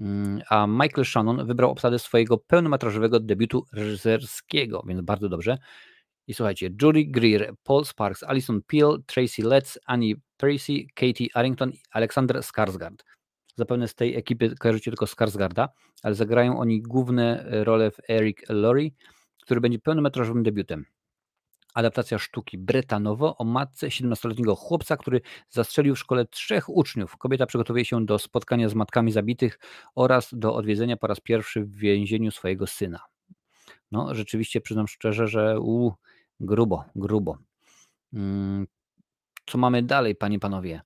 Mm, 0.00 0.40
a 0.50 0.66
Michael 0.66 1.04
Shannon 1.04 1.46
wybrał 1.46 1.70
obsadę 1.70 1.98
swojego 1.98 2.38
pełnometrażowego 2.38 3.20
debiutu 3.20 3.64
reżyserskiego, 3.72 4.82
więc 4.86 5.00
bardzo 5.00 5.28
dobrze. 5.28 5.58
I 6.26 6.34
słuchajcie, 6.34 6.70
Julie 6.82 7.06
Greer, 7.06 7.54
Paul 7.62 7.84
Sparks, 7.84 8.22
Alison 8.22 8.60
Peel, 8.66 9.02
Tracy 9.06 9.42
Letts, 9.42 9.78
Annie 9.86 10.14
Tracy, 10.36 10.86
Katie 10.94 11.26
Arrington 11.34 11.70
i 11.70 11.80
Alexander 11.90 12.36
Skarsgård. 12.36 13.17
Zapewne 13.58 13.88
z 13.88 13.94
tej 13.94 14.16
ekipy 14.16 14.56
kojarzycie 14.56 14.90
tylko 14.90 15.06
Skarsgarda, 15.06 15.68
ale 16.02 16.14
zagrają 16.14 16.60
oni 16.60 16.82
główne 16.82 17.44
e, 17.44 17.64
role 17.64 17.90
w 17.90 18.10
Eric 18.10 18.42
Laurie, 18.48 18.90
który 19.42 19.60
będzie 19.60 19.78
pełnometrażowym 19.78 20.42
debiutem. 20.42 20.84
Adaptacja 21.74 22.18
sztuki 22.18 22.58
Bretanowo 22.58 23.36
o 23.36 23.44
matce 23.44 23.88
17-letniego 23.88 24.56
chłopca, 24.56 24.96
który 24.96 25.20
zastrzelił 25.50 25.94
w 25.94 25.98
szkole 25.98 26.26
trzech 26.26 26.68
uczniów. 26.68 27.16
Kobieta 27.16 27.46
przygotowuje 27.46 27.84
się 27.84 28.06
do 28.06 28.18
spotkania 28.18 28.68
z 28.68 28.74
matkami 28.74 29.12
zabitych 29.12 29.58
oraz 29.94 30.28
do 30.32 30.54
odwiedzenia 30.54 30.96
po 30.96 31.06
raz 31.06 31.20
pierwszy 31.20 31.64
w 31.64 31.76
więzieniu 31.76 32.30
swojego 32.30 32.66
syna. 32.66 33.00
No, 33.90 34.14
rzeczywiście 34.14 34.60
przyznam 34.60 34.88
szczerze, 34.88 35.28
że 35.28 35.60
u, 35.60 35.92
Grubo, 36.40 36.84
grubo. 36.96 37.38
Mm, 38.12 38.66
co 39.46 39.58
mamy 39.58 39.82
dalej, 39.82 40.14
panie, 40.14 40.38
panowie? 40.38 40.80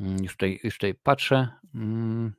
Mm, 0.00 0.22
już 0.22 0.32
tutaj, 0.32 0.60
już 0.64 0.74
tutaj 0.74 0.94
patrzę. 0.94 1.48
Mm, 1.74 2.32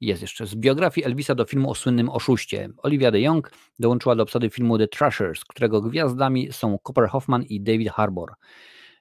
jest 0.00 0.22
jeszcze 0.22 0.46
z 0.46 0.54
biografii 0.54 1.04
Elvisa 1.04 1.34
do 1.34 1.44
filmu 1.44 1.70
o 1.70 1.74
słynnym 1.74 2.10
oszuście. 2.10 2.68
Olivia 2.76 3.10
de 3.10 3.20
Jong 3.20 3.52
dołączyła 3.78 4.16
do 4.16 4.22
obsady 4.22 4.50
filmu 4.50 4.78
The 4.78 4.88
Trashers, 4.88 5.44
którego 5.44 5.82
gwiazdami 5.82 6.52
są 6.52 6.78
Cooper 6.88 7.08
Hoffman 7.08 7.42
i 7.42 7.60
David 7.60 7.88
Harbour. 7.88 8.32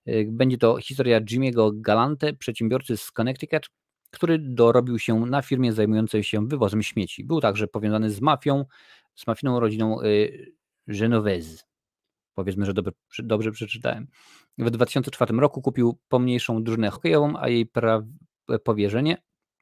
Y, 0.08 0.28
będzie 0.32 0.58
to 0.58 0.78
historia 0.78 1.22
Jimmy'ego 1.22 1.82
Galante, 1.82 2.34
przedsiębiorcy 2.34 2.98
z 2.98 3.12
Connecticut, 3.12 3.70
który 4.12 4.40
dorobił 4.40 5.00
się 5.00 5.26
na 5.26 5.42
firmie 5.42 5.74
zajmującej 5.74 6.24
się 6.24 6.48
wywozem 6.48 6.84
śmieci. 6.84 7.24
Był 7.24 7.42
także 7.42 7.68
powiązany 7.68 8.10
z 8.10 8.22
mafią, 8.22 8.66
z 9.16 9.28
mafijną 9.28 9.60
rodziną 9.60 10.02
y, 10.02 10.54
Genovese. 10.88 11.71
Powiedzmy, 12.36 12.66
że 12.66 12.74
dobrze, 12.74 12.94
dobrze 13.20 13.52
przeczytałem. 13.52 14.08
W 14.58 14.70
2004 14.70 15.38
roku 15.38 15.62
kupił 15.62 16.00
pomniejszą 16.10 16.64
drużynę 16.64 16.90
hokejową, 16.90 17.34
a 17.40 17.50
jej 17.50 17.72
powierzenie 18.64 19.18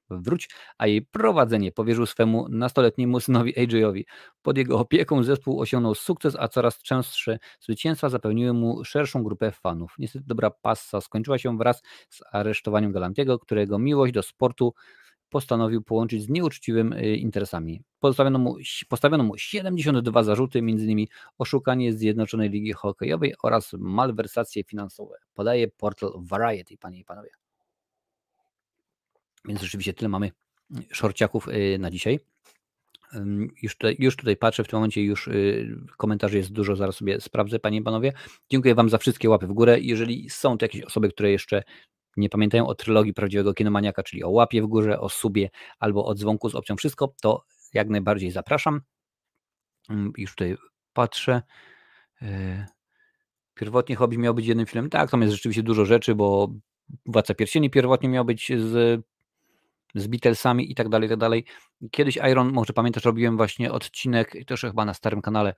wróć, 0.09 0.49
a 0.77 0.87
jej 0.87 1.01
prowadzenie 1.01 1.71
powierzył 1.71 2.05
swemu 2.05 2.49
nastoletniemu 2.49 3.19
synowi 3.19 3.59
AJ-owi. 3.59 4.05
Pod 4.41 4.57
jego 4.57 4.79
opieką 4.79 5.23
zespół 5.23 5.59
osiągnął 5.61 5.95
sukces, 5.95 6.35
a 6.39 6.47
coraz 6.47 6.81
częstsze 6.81 7.39
zwycięstwa 7.59 8.09
zapewniły 8.09 8.53
mu 8.53 8.85
szerszą 8.85 9.23
grupę 9.23 9.51
fanów. 9.51 9.95
Niestety 9.99 10.25
dobra 10.27 10.51
passa 10.51 11.01
skończyła 11.01 11.37
się 11.37 11.57
wraz 11.57 11.81
z 12.09 12.21
aresztowaniem 12.31 12.91
Galantiego, 12.91 13.39
którego 13.39 13.79
miłość 13.79 14.13
do 14.13 14.23
sportu 14.23 14.73
postanowił 15.30 15.81
połączyć 15.81 16.23
z 16.23 16.30
nieuczciwym 16.30 16.93
y, 16.93 17.15
interesami. 17.15 17.81
Postawiono 17.99 18.39
mu, 18.39 18.56
postawiono 18.89 19.23
mu 19.23 19.38
72 19.38 20.23
zarzuty, 20.23 20.60
m.in. 20.60 21.06
oszukanie 21.38 21.93
Zjednoczonej 21.93 22.49
Ligi 22.49 22.73
Hokejowej 22.73 23.34
oraz 23.43 23.73
malwersacje 23.73 24.64
finansowe. 24.64 25.15
Podaje 25.34 25.68
portal 25.68 26.11
Variety, 26.15 26.77
panie 26.77 26.99
i 26.99 27.06
panowie. 27.06 27.30
Więc 29.45 29.61
rzeczywiście 29.61 29.93
tyle 29.93 30.10
mamy 30.10 30.31
y, 30.72 30.84
szorciaków 30.91 31.47
y, 31.47 31.77
na 31.80 31.91
dzisiaj. 31.91 32.19
Już 33.61 33.77
tutaj, 33.77 33.95
już 33.99 34.15
tutaj 34.15 34.38
patrzę, 34.38 34.64
w 34.64 34.68
tym 34.68 34.77
momencie 34.77 35.03
już 35.03 35.30
komentarzy 35.97 36.38
jest 36.38 36.51
dużo, 36.51 36.76
zaraz 36.76 36.95
sobie 36.95 37.22
sprawdzę, 37.22 37.60
panie 37.60 37.77
i 37.77 37.81
panowie. 37.81 38.14
Dziękuję 38.49 38.76
Wam 38.76 38.89
za 38.89 38.97
wszystkie 38.97 39.30
łapy 39.30 39.47
w 39.47 39.53
górę. 39.53 39.80
Jeżeli 39.80 40.30
są 40.30 40.57
to 40.57 40.65
jakieś 40.65 40.81
osoby, 40.81 41.10
które 41.10 41.31
jeszcze 41.31 41.64
nie 42.19 42.29
pamiętają 42.29 42.67
o 42.67 42.75
trylogii 42.75 43.13
prawdziwego 43.13 43.53
kinomaniaka, 43.53 44.03
czyli 44.03 44.23
o 44.23 44.29
łapie 44.29 44.61
w 44.61 44.67
górze, 44.67 44.99
o 44.99 45.09
subie 45.09 45.49
albo 45.79 46.05
o 46.05 46.15
dzwonku 46.15 46.49
z 46.49 46.55
opcją 46.55 46.75
wszystko, 46.75 47.13
to 47.21 47.43
jak 47.73 47.89
najbardziej 47.89 48.31
zapraszam. 48.31 48.81
Mm, 49.89 50.11
już 50.17 50.31
tutaj 50.31 50.57
patrzę. 50.93 51.41
E, 52.21 52.67
pierwotnie 53.53 53.95
hobby 53.95 54.17
miał 54.17 54.33
być 54.33 54.45
jednym 54.45 54.65
filmem. 54.65 54.89
Tak, 54.89 55.11
tam 55.11 55.21
jest 55.21 55.33
rzeczywiście 55.33 55.63
dużo 55.63 55.85
rzeczy, 55.85 56.15
bo 56.15 56.53
Władca 57.05 57.33
Pierścieni 57.33 57.69
pierwotnie 57.69 58.09
miał 58.09 58.25
być 58.25 58.51
z, 58.57 59.01
z 59.95 60.07
Beatlesami 60.07 60.71
i 60.71 60.75
tak 60.75 60.89
dalej, 60.89 61.07
i 61.07 61.09
tak 61.09 61.19
dalej. 61.19 61.45
Kiedyś 61.91 62.17
Iron, 62.31 62.51
może 62.53 62.73
pamiętasz, 62.73 63.05
robiłem 63.05 63.37
właśnie 63.37 63.71
odcinek, 63.71 64.35
też 64.47 64.61
chyba 64.61 64.85
na 64.85 64.93
starym 64.93 65.21
kanale, 65.21 65.55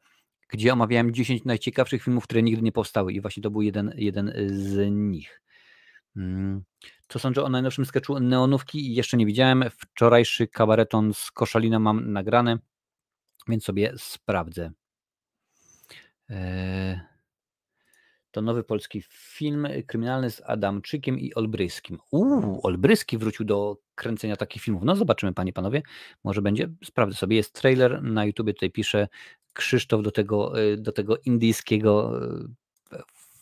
gdzie 0.50 0.74
omawiałem 0.74 1.14
10 1.14 1.46
najciekawszych 1.46 2.04
filmów, 2.04 2.24
które 2.24 2.44
nigdy 2.44 2.62
nie 2.62 2.72
powstały 2.72 3.14
i 3.14 3.22
właśnie 3.22 3.44
to 3.44 3.52
był 3.52 3.62
jeden, 3.62 3.94
jeden 3.96 4.34
z 4.48 4.92
nich. 4.92 5.42
Mm. 6.16 6.64
Co 7.08 7.20
sądzę 7.20 7.44
o 7.44 7.50
najnowszym 7.50 7.86
sketchu 7.86 8.20
Neonówki? 8.20 8.96
Jeszcze 8.96 9.18
nie 9.18 9.26
widziałem. 9.26 9.64
Wczorajszy 9.70 10.48
kabareton 10.48 11.14
z 11.14 11.32
Koszalina 11.32 11.80
mam 11.80 12.12
nagrane, 12.12 12.58
więc 13.48 13.64
sobie 13.64 13.94
sprawdzę. 13.98 14.72
Eee, 16.30 17.00
to 18.32 18.42
nowy 18.42 18.64
polski 18.64 19.04
film 19.10 19.68
kryminalny 19.88 20.32
z 20.32 20.42
Adamczykiem 20.46 21.20
i 21.20 21.34
Olbryskim. 21.34 21.98
Uuu, 22.12 22.60
Olbryski 22.64 23.18
wrócił 23.18 23.46
do 23.46 23.78
kręcenia 23.96 24.36
takich 24.36 24.62
filmów. 24.62 24.84
No 24.86 24.96
zobaczymy, 24.96 25.34
panie, 25.34 25.54
panowie. 25.54 25.82
Może 26.24 26.42
będzie. 26.42 26.70
Sprawdzę 26.84 27.18
sobie. 27.18 27.36
Jest 27.36 27.54
trailer 27.54 28.04
na 28.04 28.26
YouTubie. 28.26 28.54
Tutaj 28.54 28.72
pisze 28.72 29.08
Krzysztof 29.54 30.04
do 30.04 30.12
tego, 30.12 30.62
e, 30.62 30.78
do 30.78 30.92
tego 30.92 31.18
indyjskiego 31.18 32.22
e, 32.26 32.48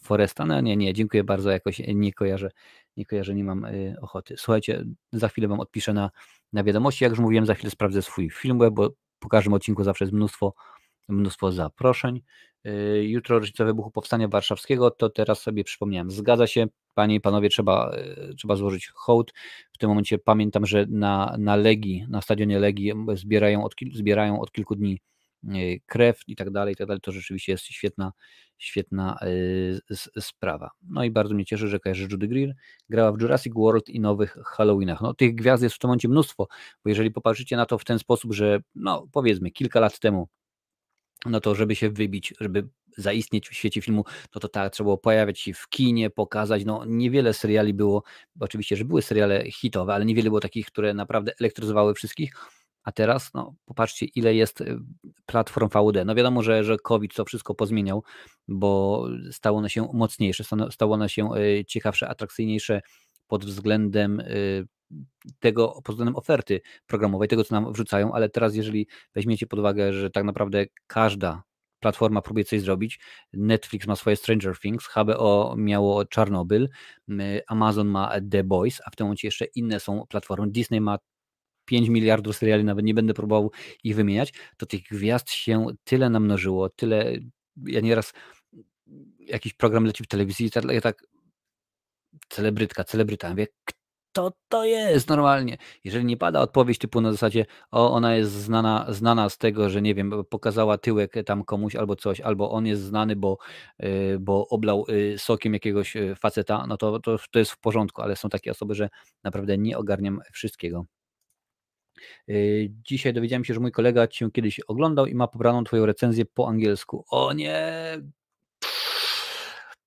Foresta. 0.09 0.45
No 0.45 0.61
nie, 0.61 0.77
nie, 0.77 0.93
dziękuję 0.93 1.23
bardzo, 1.23 1.51
jakoś 1.51 1.81
nie 1.95 2.13
kojarzę, 2.13 2.51
nie 2.97 3.05
kojarzę, 3.05 3.35
nie 3.35 3.43
mam 3.43 3.65
y, 3.65 3.95
ochoty. 4.01 4.35
Słuchajcie, 4.37 4.85
za 5.11 5.29
chwilę 5.29 5.47
Wam 5.47 5.59
odpiszę 5.59 5.93
na, 5.93 6.11
na 6.53 6.63
wiadomości. 6.63 7.03
Jak 7.03 7.11
już 7.11 7.19
mówiłem, 7.19 7.45
za 7.45 7.53
chwilę 7.53 7.71
sprawdzę 7.71 8.01
swój 8.01 8.29
film 8.29 8.59
bo 8.71 8.89
po 9.19 9.29
każdym 9.29 9.53
odcinku 9.53 9.83
zawsze 9.83 10.05
jest 10.05 10.13
mnóstwo, 10.13 10.53
mnóstwo 11.09 11.51
zaproszeń. 11.51 12.21
Y, 12.67 13.03
jutro 13.03 13.39
rocznica 13.39 13.65
wybuchu 13.65 13.91
Powstania 13.91 14.27
Warszawskiego, 14.27 14.91
to 14.91 15.09
teraz 15.09 15.41
sobie 15.41 15.63
przypomniałem. 15.63 16.11
Zgadza 16.11 16.47
się, 16.47 16.67
Panie 16.95 17.15
i 17.15 17.21
Panowie, 17.21 17.49
trzeba, 17.49 17.95
trzeba 18.37 18.55
złożyć 18.55 18.87
hołd. 18.87 19.33
W 19.71 19.77
tym 19.77 19.89
momencie 19.89 20.17
pamiętam, 20.17 20.65
że 20.65 20.85
na, 20.89 21.35
na 21.39 21.55
Legii, 21.55 22.05
na 22.09 22.21
stadionie 22.21 22.59
Legii 22.59 22.93
zbierają 23.13 23.63
od, 23.63 23.75
zbierają 23.93 24.41
od 24.41 24.51
kilku 24.51 24.75
dni 24.75 24.99
krew 25.85 26.21
i 26.27 26.35
tak 26.35 26.49
dalej, 26.49 26.73
i 26.73 26.77
tak 26.77 26.87
dalej. 26.87 27.01
To 27.01 27.11
rzeczywiście 27.11 27.51
jest 27.51 27.65
świetna, 27.65 28.11
świetna 28.59 29.19
y, 29.23 30.21
sprawa. 30.21 30.71
No 30.81 31.03
i 31.03 31.11
bardzo 31.11 31.35
mnie 31.35 31.45
cieszy, 31.45 31.67
że 31.67 31.79
kojarzy 31.79 32.07
Judy 32.11 32.27
Greer 32.27 32.55
grała 32.89 33.11
w 33.11 33.21
Jurassic 33.21 33.53
World 33.53 33.89
i 33.89 33.99
nowych 33.99 34.37
Halloweenach. 34.45 35.01
No 35.01 35.13
tych 35.13 35.35
gwiazd 35.35 35.63
jest 35.63 35.75
w 35.75 35.79
tym 35.79 35.87
momencie 35.87 36.09
mnóstwo, 36.09 36.47
bo 36.83 36.89
jeżeli 36.89 37.11
popatrzycie 37.11 37.57
na 37.57 37.65
to 37.65 37.77
w 37.77 37.85
ten 37.85 37.99
sposób, 37.99 38.33
że 38.33 38.59
no 38.75 39.07
powiedzmy 39.11 39.51
kilka 39.51 39.79
lat 39.79 39.99
temu 39.99 40.27
no 41.25 41.39
to 41.39 41.55
żeby 41.55 41.75
się 41.75 41.89
wybić, 41.89 42.33
żeby 42.39 42.67
zaistnieć 42.97 43.49
w 43.49 43.53
świecie 43.53 43.81
filmu, 43.81 44.03
no 44.35 44.41
to 44.41 44.47
tak, 44.47 44.73
trzeba 44.73 44.85
było 44.85 44.97
pojawiać 44.97 45.39
się 45.39 45.53
w 45.53 45.69
kinie, 45.69 46.09
pokazać, 46.09 46.65
no 46.65 46.85
niewiele 46.85 47.33
seriali 47.33 47.73
było, 47.73 48.03
oczywiście, 48.39 48.75
że 48.75 48.85
były 48.85 49.01
seriale 49.01 49.51
hitowe, 49.51 49.93
ale 49.93 50.05
niewiele 50.05 50.29
było 50.29 50.39
takich, 50.39 50.65
które 50.65 50.93
naprawdę 50.93 51.33
elektryzowały 51.39 51.93
wszystkich, 51.93 52.33
a 52.83 52.91
teraz, 52.91 53.33
no 53.33 53.55
popatrzcie, 53.65 54.05
ile 54.05 54.35
jest 54.35 54.61
y, 54.61 54.79
platform 55.25 55.69
VOD. 55.69 55.95
No 56.05 56.15
wiadomo, 56.15 56.43
że, 56.43 56.63
że 56.63 56.77
COVID 56.77 57.15
to 57.15 57.25
wszystko 57.25 57.55
pozmieniał, 57.55 58.03
bo 58.47 59.05
stało 59.31 59.57
one 59.57 59.69
się 59.69 59.87
mocniejsze, 59.93 60.43
stało 60.71 60.93
one 60.93 61.09
się 61.09 61.29
y, 61.35 61.65
ciekawsze, 61.65 62.09
atrakcyjniejsze 62.09 62.81
pod 63.27 63.45
względem 63.45 64.19
y, 64.19 64.67
tego 65.39 65.81
pod 65.83 65.95
względem 65.95 66.15
oferty 66.15 66.61
programowej, 66.87 67.27
tego 67.27 67.43
co 67.43 67.55
nam 67.55 67.73
wrzucają, 67.73 68.13
ale 68.13 68.29
teraz 68.29 68.55
jeżeli 68.55 68.87
weźmiecie 69.15 69.47
pod 69.47 69.59
uwagę, 69.59 69.93
że 69.93 70.09
tak 70.09 70.23
naprawdę 70.23 70.65
każda 70.87 71.43
platforma 71.79 72.21
próbuje 72.21 72.45
coś 72.45 72.61
zrobić, 72.61 72.99
Netflix 73.33 73.87
ma 73.87 73.95
swoje 73.95 74.15
Stranger 74.15 74.59
Things, 74.59 74.87
HBO 74.87 75.55
miało 75.57 76.05
Czarnobyl, 76.05 76.69
Amazon 77.47 77.87
ma 77.87 78.11
The 78.31 78.43
Boys, 78.43 78.81
a 78.85 78.89
w 78.89 78.95
tym 78.95 79.05
momencie 79.05 79.27
jeszcze 79.27 79.45
inne 79.45 79.79
są 79.79 80.05
platformy, 80.09 80.51
Disney 80.51 80.81
ma 80.81 80.97
5 81.69 81.89
miliardów 81.89 82.37
seriali, 82.37 82.63
nawet 82.63 82.85
nie 82.85 82.93
będę 82.93 83.13
próbował 83.13 83.51
ich 83.83 83.95
wymieniać, 83.95 84.33
to 84.57 84.65
tych 84.65 84.81
gwiazd 84.81 85.31
się 85.31 85.65
tyle 85.83 86.09
namnożyło, 86.09 86.69
tyle, 86.69 87.13
ja 87.65 87.81
nieraz 87.81 88.13
jakiś 89.19 89.53
program 89.53 89.85
leci 89.85 90.03
w 90.03 90.07
telewizji 90.07 90.45
i 90.45 90.73
ja 90.73 90.81
tak 90.81 91.03
celebrytka, 92.29 92.83
celebryta, 92.83 93.29
mówię, 93.29 93.47
to 94.13 94.31
to 94.49 94.65
jest 94.65 95.09
normalnie. 95.09 95.57
Jeżeli 95.83 96.05
nie 96.05 96.17
pada 96.17 96.41
odpowiedź 96.41 96.77
typu 96.77 97.01
na 97.01 97.11
zasadzie, 97.11 97.45
o 97.71 97.91
ona 97.91 98.15
jest 98.15 98.31
znana, 98.31 98.85
znana 98.89 99.29
z 99.29 99.37
tego, 99.37 99.69
że 99.69 99.81
nie 99.81 99.95
wiem, 99.95 100.11
pokazała 100.29 100.77
tyłek 100.77 101.13
tam 101.25 101.43
komuś 101.43 101.75
albo 101.75 101.95
coś, 101.95 102.21
albo 102.21 102.51
on 102.51 102.65
jest 102.65 102.81
znany, 102.81 103.15
bo, 103.15 103.37
yy, 103.79 104.17
bo 104.19 104.47
oblał 104.47 104.85
yy, 104.87 105.17
sokiem 105.19 105.53
jakiegoś 105.53 105.95
y, 105.95 106.15
faceta, 106.15 106.65
no 106.67 106.77
to, 106.77 106.99
to, 106.99 107.17
to 107.31 107.39
jest 107.39 107.51
w 107.51 107.59
porządku, 107.59 108.01
ale 108.01 108.15
są 108.15 108.29
takie 108.29 108.51
osoby, 108.51 108.75
że 108.75 108.89
naprawdę 109.23 109.57
nie 109.57 109.77
ogarniam 109.77 110.21
wszystkiego. 110.31 110.85
Yy, 112.27 112.71
dzisiaj 112.85 113.13
dowiedziałem 113.13 113.45
się, 113.45 113.53
że 113.53 113.59
mój 113.59 113.71
kolega 113.71 114.07
cię 114.07 114.31
kiedyś 114.31 114.59
oglądał 114.59 115.05
i 115.05 115.15
ma 115.15 115.27
pobraną 115.27 115.63
twoją 115.63 115.85
recenzję 115.85 116.25
po 116.25 116.47
angielsku. 116.47 117.05
O 117.11 117.33
nie, 117.33 117.63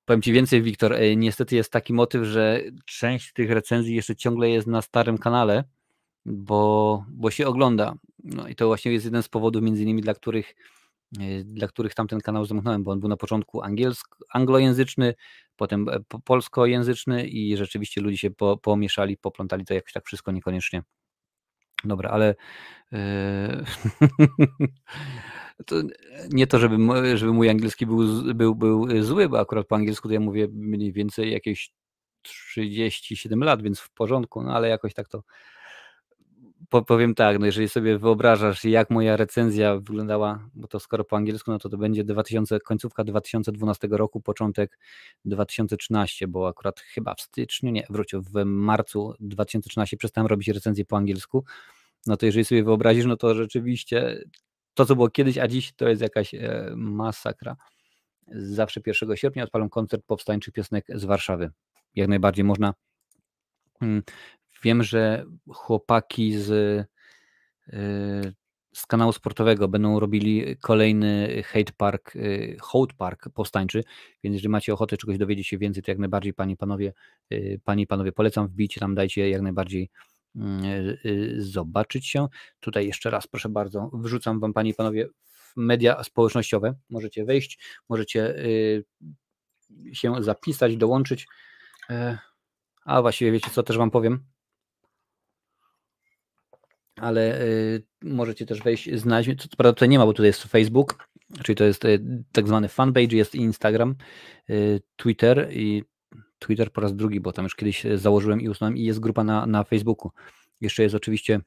Powiem 0.05 0.23
Ci 0.23 0.33
więcej, 0.33 0.63
Wiktor. 0.63 0.93
E, 0.93 1.17
niestety 1.17 1.57
jest 1.57 1.73
taki 1.73 1.93
motyw, 1.93 2.25
że 2.25 2.61
część 2.87 3.33
tych 3.33 3.51
recenzji 3.51 3.95
jeszcze 3.95 4.17
ciągle 4.17 4.51
jest 4.51 4.67
na 4.67 4.83
starym 4.83 5.19
kanale, 5.19 5.65
bo, 6.27 7.05
bo 7.09 7.31
się 7.31 7.47
ogląda. 7.47 7.95
No 8.25 8.49
i 8.49 8.55
to 8.55 8.67
właśnie 8.67 8.93
jest 8.93 9.05
jeden 9.05 9.23
z 9.23 9.29
powodów, 9.29 9.63
między 9.63 9.83
innymi, 9.83 10.03
dla 10.03 10.15
których, 10.15 10.55
e, 11.21 11.45
dla 11.45 11.69
których 11.69 11.95
tamten 11.95 12.21
kanał 12.21 12.47
zamknąłem, 12.47 12.85
bo 12.85 12.91
on 12.91 13.01
był 13.01 13.09
na 13.09 13.17
początku 13.17 13.63
angielsk, 13.63 14.17
anglojęzyczny, 14.31 15.15
potem 15.57 15.89
e, 15.89 16.01
polskojęzyczny 16.25 17.27
i 17.27 17.57
rzeczywiście 17.57 18.01
ludzie 18.01 18.19
się 18.19 18.31
po, 18.31 18.57
pomieszali, 18.57 19.17
poplątali 19.17 19.65
to 19.65 19.75
jakoś 19.75 19.93
tak 19.93 20.07
wszystko 20.07 20.33
niekoniecznie. 20.33 20.83
Dobra, 21.85 22.11
ale. 22.11 22.35
Yy... 22.93 22.99
To 25.67 25.77
nie 26.31 26.47
to, 26.47 26.59
żeby, 26.59 26.77
żeby 27.19 27.33
mój 27.33 27.51
angielski 27.51 27.87
był, 27.87 28.35
był, 28.35 28.55
był 28.55 29.03
zły, 29.03 29.29
bo 29.29 29.41
akurat 29.41 29.67
po 29.67 29.77
angielsku 29.77 30.09
to 30.09 30.15
ja 30.15 30.21
mówię 30.21 30.49
mniej 30.53 30.93
więcej 30.93 31.33
jakieś 31.33 31.71
37 32.23 33.45
lat, 33.45 33.63
więc 33.63 33.81
w 33.81 33.91
porządku, 33.91 34.43
no 34.43 34.55
ale 34.55 34.69
jakoś 34.69 34.95
tak 34.95 35.09
to 35.09 35.23
powiem 36.83 37.15
tak, 37.15 37.39
no 37.39 37.47
jeżeli 37.47 37.69
sobie 37.69 37.99
wyobrażasz, 37.99 38.65
jak 38.65 38.91
moja 38.91 39.17
recenzja 39.17 39.77
wyglądała, 39.77 40.49
bo 40.55 40.69
to 40.69 40.81
skoro 40.81 41.05
po 41.05 41.17
angielsku, 41.17 41.51
no 41.51 41.59
to 41.59 41.69
to 41.69 41.77
będzie 41.77 42.05
2000, 42.05 42.61
końcówka 42.61 43.05
2012 43.05 43.89
roku, 43.91 44.21
początek 44.21 44.79
2013, 45.25 46.29
bo 46.29 46.49
akurat 46.49 46.81
chyba 46.81 47.15
w 47.15 47.21
styczniu, 47.21 47.71
nie, 47.71 47.87
wrócił, 47.91 48.23
w 48.23 48.45
marcu 48.45 49.15
2013 49.21 49.97
przestałem 49.97 50.27
robić 50.27 50.49
recenzję 50.49 50.85
po 50.85 50.97
angielsku, 50.97 51.45
no 52.07 52.17
to 52.17 52.27
jeżeli 52.27 52.45
sobie 52.45 52.65
wyobrazisz, 52.65 53.07
no 53.07 53.17
to 53.17 53.35
rzeczywiście 53.35 54.25
to, 54.75 54.87
co 54.87 54.95
było 54.95 55.11
kiedyś, 55.11 55.39
a 55.39 55.49
dziś 55.49 55.73
to 55.73 55.89
jest 55.89 56.03
jakaś 56.03 56.35
e, 56.35 56.73
masakra. 56.77 57.57
Zawsze 58.33 58.81
1 58.87 59.17
sierpnia 59.17 59.45
odpalam 59.45 59.69
koncert 59.69 60.05
powstańczych 60.07 60.55
piosenek 60.55 60.87
z 60.95 61.05
Warszawy. 61.05 61.51
Jak 61.95 62.09
najbardziej 62.09 62.45
można. 62.45 62.75
Wiem, 64.63 64.83
że 64.83 65.25
chłopaki 65.49 66.39
z, 66.39 66.51
e, 67.73 68.33
z 68.75 68.87
kanału 68.87 69.13
sportowego 69.13 69.69
będą 69.69 70.01
robili 70.01 70.57
kolejny 70.57 71.43
hate 71.43 71.73
park, 71.77 72.17
e, 72.17 72.21
hołd 72.61 72.93
park 72.93 73.29
powstańczy, 73.35 73.85
więc 74.25 74.35
jeżeli 74.35 74.49
macie 74.49 74.73
ochotę 74.73 74.97
czegoś 74.97 75.19
dowiedzieć 75.19 75.47
się 75.47 75.59
więcej, 75.59 75.83
to 75.83 75.91
jak 75.91 75.99
najbardziej 75.99 76.35
panie 76.35 76.57
panowie, 76.57 76.93
panie 77.65 77.83
i 77.83 77.87
panowie 77.87 78.13
polecam, 78.13 78.49
wbijcie 78.49 78.81
tam, 78.81 78.95
dajcie 78.95 79.31
jak 79.31 79.43
najbardziej 79.43 79.91
Mm, 80.37 80.65
y, 80.65 80.99
y, 81.05 81.43
zobaczyć 81.43 82.07
się. 82.07 82.29
Tutaj 82.61 82.87
jeszcze 82.87 83.11
raz, 83.11 83.27
proszę 83.27 83.49
bardzo, 83.49 83.91
wrzucam 83.93 84.41
Wam, 84.41 84.53
Panie 84.53 84.71
i 84.71 84.75
Panowie, 84.75 85.09
media 85.57 86.05
społecznościowe. 86.05 86.75
Możecie 86.91 87.25
wejść, 87.25 87.59
możecie 87.89 88.37
y, 88.39 88.85
się 89.93 90.23
zapisać, 90.23 90.77
dołączyć. 90.77 91.27
E, 91.91 92.19
a 92.85 93.03
właściwie 93.03 93.33
wiecie 93.33 93.51
co, 93.51 93.63
też 93.63 93.79
Wam 93.79 93.91
powiem. 93.91 94.25
Ale 96.97 97.41
możecie 98.03 98.47
też 98.47 98.63
wejść, 98.63 98.95
znaleźć. 98.95 99.31
Co 99.43 99.57
prawda 99.57 99.73
tutaj 99.73 99.89
nie 99.89 99.99
ma, 99.99 100.07
bo 100.07 100.13
tutaj 100.13 100.27
jest 100.27 100.43
Facebook, 100.43 101.09
czyli 101.43 101.57
to 101.57 101.65
jest 101.65 101.83
tak 102.33 102.47
zwany 102.47 102.69
fanpage, 102.69 103.17
jest 103.17 103.35
Instagram, 103.35 103.95
Twitter 104.97 105.49
i 105.53 105.85
Twitter 106.43 106.73
po 106.73 106.81
raz 106.81 106.97
drugi, 106.97 107.21
bo 107.21 107.33
tam 107.33 107.45
już 107.45 107.55
kiedyś 107.55 107.87
e, 107.87 107.99
założyłem 107.99 108.41
i 108.41 108.49
usunąłem 108.49 108.77
i 108.77 108.85
jest 108.85 109.01
grupa 109.01 109.25
na, 109.25 109.47
na 109.47 109.65
Facebooku. 109.65 110.11
Jeszcze 110.61 110.83
jest 110.83 110.95
oczywiście 110.95 111.41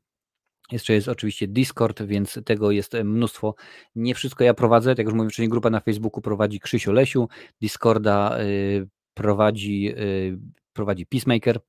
jeszcze 0.71 0.93
jest 0.93 1.07
oczywiście 1.07 1.47
Discord, 1.47 2.03
więc 2.03 2.39
tego 2.45 2.71
jest 2.71 2.95
e, 2.95 3.03
mnóstwo. 3.03 3.55
Nie 3.95 4.15
wszystko 4.15 4.43
ja 4.43 4.53
prowadzę, 4.53 4.91
tak 4.91 4.97
jak 4.97 5.05
już 5.05 5.13
mówiłem 5.13 5.29
wcześniej, 5.29 5.49
grupa 5.49 5.69
na 5.69 5.79
Facebooku 5.79 6.21
prowadzi 6.21 6.59
Krzysiu 6.59 6.91
Lesiu, 6.91 7.27
Discorda 7.61 8.39
y, 8.39 8.87
prowadzi, 9.13 9.93
y, 9.97 10.37
prowadzi 10.73 11.05
Peacemaker. 11.05 11.59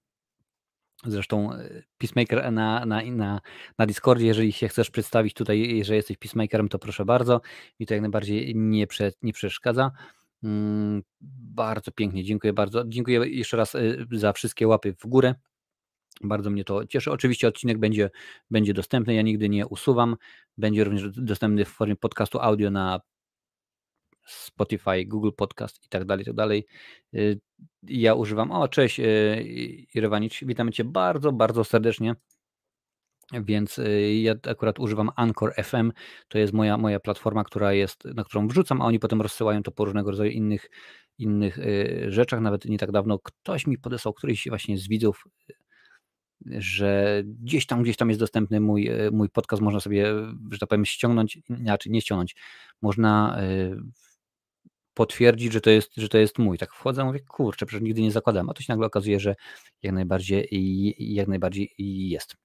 Zresztą 1.05 1.51
Peacemaker 1.99 2.53
na, 2.53 2.87
na, 2.87 3.03
na, 3.03 3.41
na 3.79 3.87
Discordzie, 3.87 4.27
jeżeli 4.27 4.53
się 4.53 4.69
chcesz 4.69 4.91
przedstawić 4.91 5.35
tutaj, 5.35 5.85
że 5.85 5.97
jesteś 5.97 6.17
Peacemakerem, 6.17 6.69
to 6.69 6.79
proszę 6.79 7.05
bardzo. 7.05 7.41
Mi 7.81 7.87
to 7.87 7.95
jak 7.95 8.01
najbardziej 8.01 8.57
nie, 8.57 8.87
prze, 8.87 9.13
nie 9.23 9.33
przeszkadza. 9.33 9.91
Mm, 10.43 11.03
bardzo 11.55 11.93
pięknie, 11.93 12.25
dziękuję 12.25 12.53
bardzo. 12.53 12.85
Dziękuję 12.87 13.21
jeszcze 13.27 13.57
raz 13.57 13.75
y, 13.75 14.07
za 14.13 14.33
wszystkie 14.33 14.69
łapy 14.69 14.95
w 14.99 15.07
górę. 15.07 15.35
Bardzo 16.21 16.51
mnie 16.51 16.65
to 16.65 16.87
cieszy. 16.87 17.13
Oczywiście 17.13 17.49
odcinek 17.49 17.79
będzie, 17.79 18.11
będzie 18.51 18.75
dostępny, 18.75 19.15
ja 19.15 19.23
nigdy 19.23 19.49
nie 19.49 19.67
usuwam. 19.67 20.17
Będzie 20.59 20.85
również 20.85 21.11
dostępny 21.11 21.65
w 21.65 21.69
formie 21.69 21.97
podcastu 21.97 22.39
audio 22.41 22.71
na 22.71 23.01
Spotify, 24.27 25.05
Google 25.07 25.31
Podcast 25.37 25.85
i 25.85 25.89
tak 25.89 26.05
dalej, 26.05 26.25
tak 26.25 26.35
dalej. 26.35 26.67
Y, 27.15 27.41
ja 27.83 28.15
używam, 28.15 28.51
o 28.51 28.69
cześć 28.69 29.01
y, 29.01 29.05
Irewanicz, 29.95 30.45
witamy 30.45 30.73
Cię 30.73 30.85
bardzo, 30.85 31.33
bardzo 31.33 31.65
serdecznie. 31.65 32.15
Więc 33.33 33.79
y, 33.79 34.15
ja 34.15 34.35
akurat 34.51 34.79
używam 34.79 35.11
Anchor 35.17 35.55
FM, 35.55 35.93
to 36.29 36.39
jest 36.39 36.53
moja, 36.53 36.77
moja 36.77 37.01
platforma, 37.01 37.45
która 37.45 37.73
jest, 37.73 38.05
na 38.05 38.25
którą 38.25 38.49
wrzucam, 38.49 38.83
a 38.83 38.85
oni 38.85 38.99
potem 38.99 39.23
rozsyłają 39.23 39.63
to 39.63 39.71
po 39.71 39.85
różnego 39.85 40.11
rodzaju 40.11 40.31
innych, 40.31 40.71
innych 41.19 41.59
rzeczach. 42.09 42.41
Nawet 42.41 42.65
nie 42.65 42.79
tak 42.79 42.93
dawno 42.93 43.19
ktoś 43.19 43.67
mi 43.67 43.79
podesłał, 43.79 44.15
któryś 44.15 44.49
właśnie 44.49 44.79
z 44.79 44.89
widzów, 44.89 45.25
że 46.47 47.23
gdzieś 47.27 47.67
tam, 47.67 47.83
gdzieś 47.83 47.97
tam 47.97 48.09
jest 48.09 48.21
dostępny 48.21 48.61
mój, 48.61 48.91
mój 49.13 49.29
podcast, 49.29 49.63
można 49.63 49.81
sobie, 49.81 50.07
że 50.51 50.59
tak 50.59 50.69
powiem, 50.69 50.85
ściągnąć, 50.85 51.39
inaczej 51.49 51.93
nie 51.93 52.01
ściągnąć, 52.01 52.37
można 52.83 53.39
potwierdzić, 54.97 55.53
że 55.53 55.61
to 55.61 55.71
jest, 55.71 55.93
że 55.97 56.09
to 56.09 56.19
jest 56.19 56.39
mój. 56.39 56.59
Tak 56.59 56.73
wchodzę, 56.73 57.05
mówię, 57.05 57.21
kurczę, 57.21 57.67
przecież 57.67 57.83
nigdy 57.83 58.03
nie 58.03 58.13
zakładam, 58.13 58.51
a 58.51 58.55
to 58.55 58.63
się 58.63 58.73
nagle 58.73 58.87
okazuje, 58.87 59.21
że 59.21 59.35
jak 59.83 59.95
najbardziej, 59.95 60.49
jak 60.99 61.29
najbardziej 61.29 61.75
jest. 61.79 62.37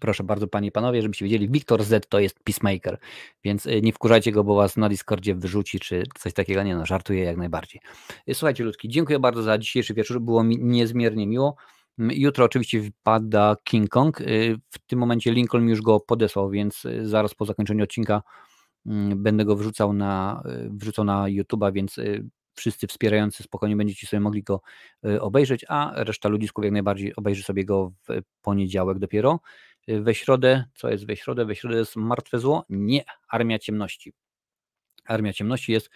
Proszę 0.00 0.24
bardzo, 0.24 0.48
panie 0.48 0.68
i 0.68 0.72
panowie, 0.72 1.02
żebyście 1.02 1.24
wiedzieli, 1.24 1.48
Wiktor 1.48 1.84
Z 1.84 2.08
to 2.08 2.20
jest 2.20 2.40
peacemaker, 2.44 2.98
więc 3.44 3.66
y, 3.66 3.82
nie 3.82 3.92
wkurzajcie 3.92 4.32
go, 4.32 4.44
bo 4.44 4.54
was 4.54 4.76
na 4.76 4.88
Discordzie 4.88 5.34
wyrzuci, 5.34 5.80
czy 5.80 6.02
coś 6.18 6.32
takiego. 6.32 6.62
Nie 6.62 6.76
no, 6.76 6.86
żartuję 6.86 7.24
jak 7.24 7.36
najbardziej. 7.36 7.80
Y, 8.28 8.34
słuchajcie, 8.34 8.64
ludki, 8.64 8.88
dziękuję 8.88 9.18
bardzo 9.18 9.42
za 9.42 9.58
dzisiejszy 9.58 9.94
wieczór, 9.94 10.20
było 10.20 10.44
mi 10.44 10.58
niezmiernie 10.58 11.26
miło. 11.26 11.56
Mm, 11.98 12.16
jutro 12.16 12.44
oczywiście 12.44 12.82
wpada 12.82 13.56
King 13.64 13.88
Kong. 13.88 14.20
Y, 14.20 14.56
w 14.70 14.78
tym 14.86 14.98
momencie 14.98 15.32
Lincoln 15.32 15.68
już 15.68 15.82
go 15.82 16.00
podesłał, 16.00 16.50
więc 16.50 16.82
zaraz 17.02 17.34
po 17.34 17.44
zakończeniu 17.44 17.84
odcinka 17.84 18.22
będę 19.16 19.44
go 19.44 19.56
wrzucał 19.56 19.92
na, 19.92 20.42
wrzucał 20.70 21.04
na 21.04 21.24
YouTube'a, 21.24 21.72
więc 21.72 21.96
wszyscy 22.54 22.86
wspierający 22.86 23.42
spokojnie 23.42 23.76
będziecie 23.76 24.06
sobie 24.06 24.20
mogli 24.20 24.42
go 24.42 24.60
obejrzeć, 25.20 25.64
a 25.68 25.92
reszta 25.96 26.28
ludzisków 26.28 26.64
jak 26.64 26.72
najbardziej 26.72 27.16
obejrzy 27.16 27.42
sobie 27.42 27.64
go 27.64 27.92
w 28.08 28.20
poniedziałek 28.42 28.98
dopiero. 28.98 29.40
We 29.88 30.14
środę, 30.14 30.64
co 30.74 30.90
jest 30.90 31.06
we 31.06 31.16
środę? 31.16 31.44
We 31.44 31.56
środę 31.56 31.76
jest 31.76 31.96
Martwe 31.96 32.38
Zło? 32.38 32.64
Nie, 32.68 33.04
Armia 33.28 33.58
Ciemności. 33.58 34.12
Armia 35.04 35.32
Ciemności 35.32 35.72
jest, 35.72 35.90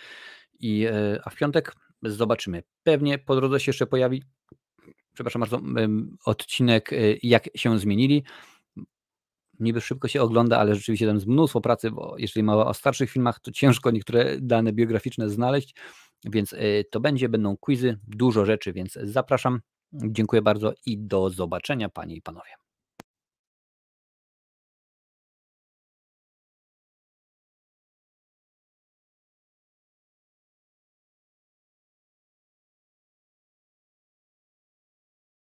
i, 0.60 0.86
a 1.24 1.30
w 1.30 1.36
piątek 1.36 1.74
zobaczymy. 2.02 2.62
Pewnie 2.82 3.18
po 3.18 3.36
drodze 3.36 3.60
się 3.60 3.70
jeszcze 3.70 3.86
pojawi, 3.86 4.22
przepraszam 5.14 5.40
bardzo, 5.40 5.60
odcinek 6.24 6.90
Jak 7.22 7.48
się 7.56 7.78
zmienili 7.78 8.24
niby 9.62 9.80
szybko 9.80 10.08
się 10.08 10.22
ogląda, 10.22 10.58
ale 10.58 10.74
rzeczywiście 10.74 11.06
tam 11.06 11.14
jest 11.14 11.26
mnóstwo 11.26 11.60
pracy, 11.60 11.90
bo 11.90 12.14
jeżeli 12.18 12.44
mowa 12.44 12.66
o 12.66 12.74
starszych 12.74 13.10
filmach, 13.10 13.40
to 13.40 13.52
ciężko 13.52 13.90
niektóre 13.90 14.36
dane 14.40 14.72
biograficzne 14.72 15.30
znaleźć, 15.30 15.74
więc 16.24 16.52
y, 16.52 16.84
to 16.90 17.00
będzie, 17.00 17.28
będą 17.28 17.56
quizy, 17.56 17.98
dużo 18.08 18.44
rzeczy, 18.44 18.72
więc 18.72 18.92
zapraszam. 19.02 19.60
Dziękuję 19.92 20.42
bardzo 20.42 20.72
i 20.86 20.98
do 20.98 21.30
zobaczenia 21.30 21.88
Panie 21.88 22.16
i 22.16 22.22
Panowie. 22.22 22.61